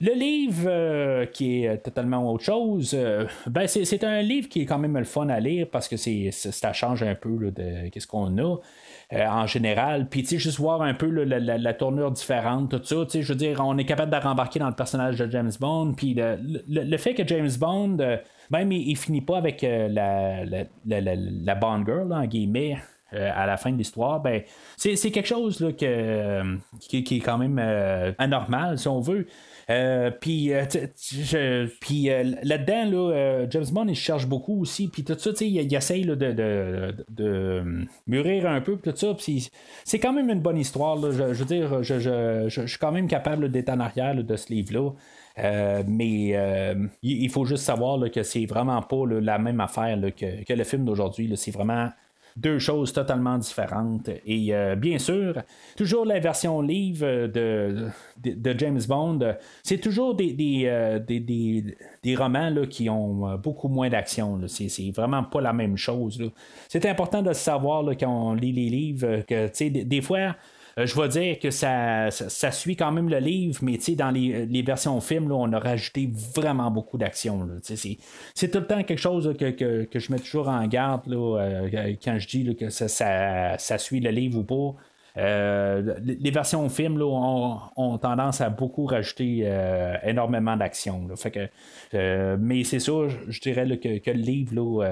Le 0.00 0.12
livre, 0.12 0.66
euh, 0.68 1.26
qui 1.26 1.64
est 1.64 1.78
totalement 1.78 2.30
autre 2.30 2.44
chose, 2.44 2.92
euh, 2.94 3.26
ben 3.48 3.66
c'est 3.66 4.04
un 4.04 4.22
livre 4.22 4.48
qui 4.48 4.62
est 4.62 4.64
quand 4.64 4.78
même 4.78 4.96
le 4.96 5.04
fun 5.04 5.28
à 5.28 5.40
lire 5.40 5.66
parce 5.70 5.88
que 5.88 5.96
c'est 5.96 6.30
ça 6.30 6.72
change 6.72 7.02
un 7.02 7.16
peu 7.16 7.50
de 7.50 7.88
qu'est-ce 7.88 8.06
qu'on 8.06 8.38
a. 8.38 8.58
Euh, 9.14 9.26
en 9.26 9.46
général. 9.46 10.06
Puis, 10.10 10.22
tu 10.22 10.28
sais, 10.28 10.38
juste 10.38 10.58
voir 10.58 10.82
un 10.82 10.92
peu 10.92 11.06
la, 11.08 11.72
tournure 11.72 12.10
différente, 12.10 12.70
tout 12.70 12.84
ça. 12.84 13.06
Tu 13.06 13.10
sais, 13.10 13.22
je 13.22 13.32
veux 13.32 13.38
dire, 13.38 13.62
on 13.64 13.78
est 13.78 13.86
capable 13.86 14.12
de 14.12 14.18
rembarquer 14.18 14.58
dans 14.58 14.68
le 14.68 14.74
personnage 14.74 15.18
de 15.18 15.30
James 15.30 15.50
Bond. 15.58 15.94
Puis, 15.94 16.14
le, 16.14 16.96
fait 16.98 17.14
que 17.14 17.26
James 17.26 17.50
Bond, 17.58 17.96
même, 18.50 18.70
il, 18.70 18.96
finit 18.96 19.22
pas 19.22 19.38
avec 19.38 19.62
la, 19.62 20.44
la, 20.44 21.54
Bond 21.54 21.84
Girl, 21.86 22.12
en 22.12 22.26
guillemets. 22.26 22.76
À 23.12 23.46
la 23.46 23.56
fin 23.56 23.70
de 23.70 23.76
l'histoire, 23.76 24.20
ben, 24.20 24.42
c'est 24.76 25.10
quelque 25.10 25.28
chose 25.28 25.60
là, 25.60 25.72
que, 25.72 26.58
qui, 26.80 27.16
est 27.16 27.20
quand 27.20 27.38
même 27.38 27.58
anormal, 28.18 28.78
si 28.78 28.88
on 28.88 29.00
veut. 29.00 29.26
Euh, 29.70 30.10
puis 30.10 30.52
euh, 30.54 30.64
euh, 30.64 32.34
là-dedans, 32.42 32.84
là, 32.90 33.46
James 33.50 33.66
Bond, 33.70 33.86
il 33.88 33.94
cherche 33.94 34.26
beaucoup 34.26 34.62
aussi. 34.62 34.88
Puis 34.88 35.04
tout 35.04 35.18
ça, 35.18 35.30
il, 35.40 35.56
il 35.56 35.74
essaye 35.74 36.06
de, 36.06 36.14
de, 36.14 36.94
de, 37.10 37.86
mûrir 38.06 38.48
un 38.48 38.60
peu. 38.60 38.76
Tout 38.76 38.92
ça. 38.94 39.14
C'est 39.84 39.98
quand 39.98 40.12
même 40.12 40.30
une 40.30 40.40
bonne 40.40 40.58
histoire. 40.58 40.98
Je, 40.98 41.22
veux 41.22 41.44
dire, 41.44 41.82
je, 41.82 41.98
je, 41.98 42.48
je, 42.48 42.66
suis 42.66 42.78
quand 42.78 42.92
même 42.92 43.08
capable 43.08 43.50
d'être 43.50 43.68
en 43.68 43.80
arrière 43.80 44.14
de 44.14 44.36
ce 44.36 44.52
livre-là. 44.52 44.92
mais 45.86 46.76
il 47.02 47.30
faut 47.30 47.44
juste 47.44 47.64
savoir 47.64 48.10
que 48.10 48.22
c'est 48.22 48.46
vraiment 48.46 48.80
pas 48.80 49.04
la 49.06 49.38
même 49.38 49.60
affaire 49.60 49.98
que, 50.16 50.44
que, 50.44 50.52
le 50.52 50.64
film 50.64 50.86
d'aujourd'hui. 50.86 51.30
C'est 51.36 51.50
vraiment 51.50 51.90
deux 52.38 52.58
choses 52.58 52.92
totalement 52.92 53.36
différentes. 53.36 54.08
Et 54.24 54.54
euh, 54.54 54.76
bien 54.76 54.98
sûr, 54.98 55.34
toujours 55.76 56.06
la 56.06 56.20
version 56.20 56.60
livre 56.60 57.26
de, 57.26 57.88
de, 58.22 58.58
James 58.58 58.80
Bond, 58.88 59.18
c'est 59.62 59.78
toujours 59.78 60.14
des, 60.14 60.32
des, 60.32 60.62
euh, 60.66 60.98
des, 61.00 62.16
romans 62.16 62.50
là, 62.50 62.66
qui 62.66 62.88
ont 62.88 63.28
euh, 63.28 63.36
beaucoup 63.36 63.68
moins 63.68 63.88
d'action. 63.88 64.40
C'est, 64.46 64.90
vraiment 64.94 65.24
pas 65.24 65.40
la 65.40 65.52
même 65.52 65.76
chose. 65.76 66.30
C'est 66.68 66.86
important 66.86 67.22
de 67.22 67.32
savoir 67.32 67.84
quand 67.98 68.30
on 68.30 68.34
lit 68.34 68.52
les 68.52 68.68
livres 68.68 69.22
que 69.26 69.68
des, 69.68 69.84
des 69.84 70.00
fois, 70.00 70.18
euh, 70.18 70.32
je 70.86 71.00
vais 71.00 71.08
dire 71.08 71.38
que 71.38 71.50
ça, 71.50 72.10
suit 72.52 72.76
quand 72.76 72.92
même 72.92 73.08
le 73.08 73.18
livre, 73.18 73.58
mais 73.62 73.78
dans 73.96 74.10
les, 74.10 74.62
versions 74.62 75.00
film, 75.00 75.28
là, 75.28 75.34
on 75.34 75.52
a 75.52 75.58
rajouté 75.58 76.10
vraiment 76.34 76.70
beaucoup 76.70 76.98
d'action. 76.98 77.48
C'est 78.34 78.50
tout 78.50 78.58
le 78.58 78.66
temps 78.66 78.82
quelque 78.82 79.00
chose 79.00 79.34
que, 79.38 79.88
je 79.92 80.12
mets 80.12 80.18
toujours 80.18 80.48
en 80.48 80.66
garde 80.66 81.06
là, 81.06 81.40
euh, 81.40 81.94
quand 82.02 82.18
je 82.18 82.28
dis 82.28 82.56
que 82.56 82.70
ça, 82.70 83.78
suit 83.78 84.00
le 84.00 84.10
livre 84.10 84.38
ou 84.38 84.44
pas. 84.44 84.80
Euh, 85.16 85.94
les 86.04 86.30
versions 86.30 86.68
film 86.68 86.96
là, 86.96 87.06
ont, 87.06 87.98
tendance 87.98 88.40
à 88.40 88.50
beaucoup 88.50 88.86
rajouter 88.86 89.50
énormément 90.04 90.56
d'action. 90.56 91.08
mais 91.92 92.64
c'est 92.64 92.78
ça, 92.78 92.92
je, 93.26 93.40
dirais 93.40 93.78
que, 93.78 94.10
le 94.10 94.12
livre, 94.12 94.86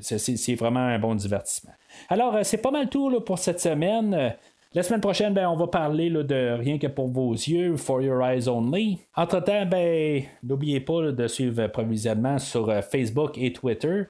c'est 0.00 0.54
vraiment 0.54 0.80
un 0.80 0.98
bon 0.98 1.14
divertissement. 1.14 1.72
Alors, 2.08 2.38
c'est 2.44 2.62
pas 2.62 2.70
mal 2.70 2.88
tout 2.88 3.20
pour 3.20 3.38
cette 3.38 3.60
semaine. 3.60 4.34
La 4.74 4.82
semaine 4.82 5.02
prochaine, 5.02 5.34
ben, 5.34 5.46
on 5.48 5.56
va 5.56 5.66
parler 5.66 6.08
de 6.08 6.56
Rien 6.58 6.78
que 6.78 6.86
pour 6.86 7.08
vos 7.08 7.32
yeux, 7.34 7.76
For 7.76 8.00
Your 8.00 8.22
Eyes 8.22 8.48
Only. 8.48 9.00
Entre-temps, 9.14 9.66
ben, 9.66 10.22
n'oubliez 10.42 10.80
pas 10.80 11.12
de 11.12 11.26
suivre 11.26 11.66
provisoirement 11.66 12.38
sur 12.38 12.70
euh, 12.70 12.80
Facebook 12.80 13.36
et 13.36 13.52
Twitter. 13.52 14.04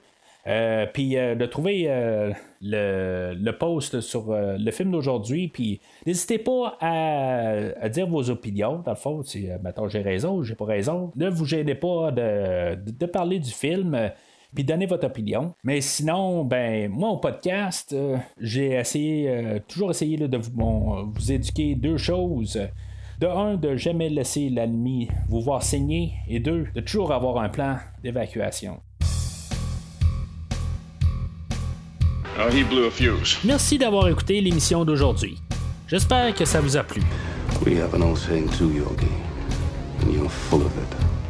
Euh, 0.47 0.87
puis 0.93 1.17
euh, 1.17 1.35
de 1.35 1.47
trouver 1.47 1.89
le, 2.61 3.51
post 3.51 4.01
sur 4.01 4.27
le 4.31 4.71
film 4.71 4.93
d'aujourd'hui. 4.93 5.49
Puis 5.49 5.81
n'hésitez 6.07 6.39
pas 6.39 6.79
à, 6.81 7.89
dire 7.89 8.07
vos 8.07 8.31
opinions. 8.31 8.83
Dans 8.85 8.93
le 8.93 8.97
fond, 8.97 9.23
si 9.25 9.49
maintenant 9.65 9.89
j'ai 9.89 10.03
raison, 10.03 10.45
j'ai 10.45 10.55
pas 10.55 10.67
raison. 10.67 11.11
Ne 11.17 11.29
vous 11.29 11.45
gênez 11.45 11.75
pas 11.75 12.13
de, 12.13 12.77
de 12.77 13.07
parler 13.07 13.41
du 13.41 13.51
film 13.51 14.13
puis 14.55 14.65
donnez 14.65 14.87
votre 14.87 15.07
opinion. 15.07 15.55
Mais 15.65 15.81
sinon, 15.81 16.45
ben 16.45 16.91
moi 16.91 17.11
au 17.11 17.16
podcast, 17.16 17.93
euh, 17.93 18.16
j'ai 18.41 18.73
essayé, 18.73 19.29
euh, 19.29 19.59
toujours 19.66 19.91
essayé 19.91 20.16
de 20.16 20.37
vous, 20.37 21.12
vous 21.15 21.33
éduquer 21.33 21.74
deux 21.74 21.97
choses. 21.97 22.61
De 23.20 23.27
un, 23.27 23.57
de 23.57 23.77
jamais 23.77 24.09
laisser 24.09 24.49
l'ennemi 24.49 25.09
vous 25.29 25.41
voir 25.41 25.62
saigner. 25.62 26.12
Et 26.29 26.41
deux, 26.41 26.66
de 26.74 26.81
toujours 26.81 27.12
avoir 27.12 27.39
un 27.39 27.49
plan 27.49 27.77
d'évacuation. 28.03 28.81
Oh, 32.39 32.49
he 32.51 32.65
blew 32.65 32.87
a 32.87 32.91
fuse. 32.91 33.39
Merci 33.45 33.79
d'avoir 33.79 34.09
écouté 34.09 34.41
l'émission 34.41 34.85
d'aujourd'hui. 34.85 35.39
J'espère 35.87 36.35
que 36.35 36.45
ça 36.45 36.61
vous 36.61 36.77
a 36.77 36.83
plu. 36.83 37.03
We 37.65 37.79
have 37.79 37.95
an 37.95 38.03
old 38.03 38.19
saying 38.19 38.49
too, 38.49 38.70
Yogi. 38.70 39.07
And 40.01 40.12
you're 40.12 40.29
full 40.29 40.62
of 40.62 40.73
it. 40.79 41.02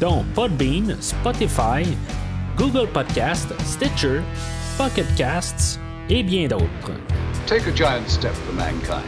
dont 0.00 0.24
Podbean, 0.34 0.96
Spotify, 1.00 1.84
Google 2.56 2.88
Podcast, 2.88 3.52
Stitcher, 3.64 4.22
Pocket 4.76 5.06
Casts 5.16 5.78
et 6.08 6.22
bien 6.22 6.48
d'autres. 6.48 6.92
Take 7.46 7.66
a 7.68 7.74
giant 7.74 8.08
step 8.08 8.32
for 8.32 8.54
mankind. 8.54 9.04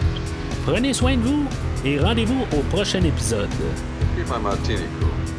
Prenez 0.67 0.93
soin 0.93 1.17
de 1.17 1.23
vous 1.23 1.45
et 1.85 1.99
rendez-vous 1.99 2.47
au 2.57 2.63
prochain 2.75 3.03
épisode. 3.03 3.49
Keep 4.17 4.29
my 4.29 4.39
martini 4.43 4.85
cool. 5.01 5.32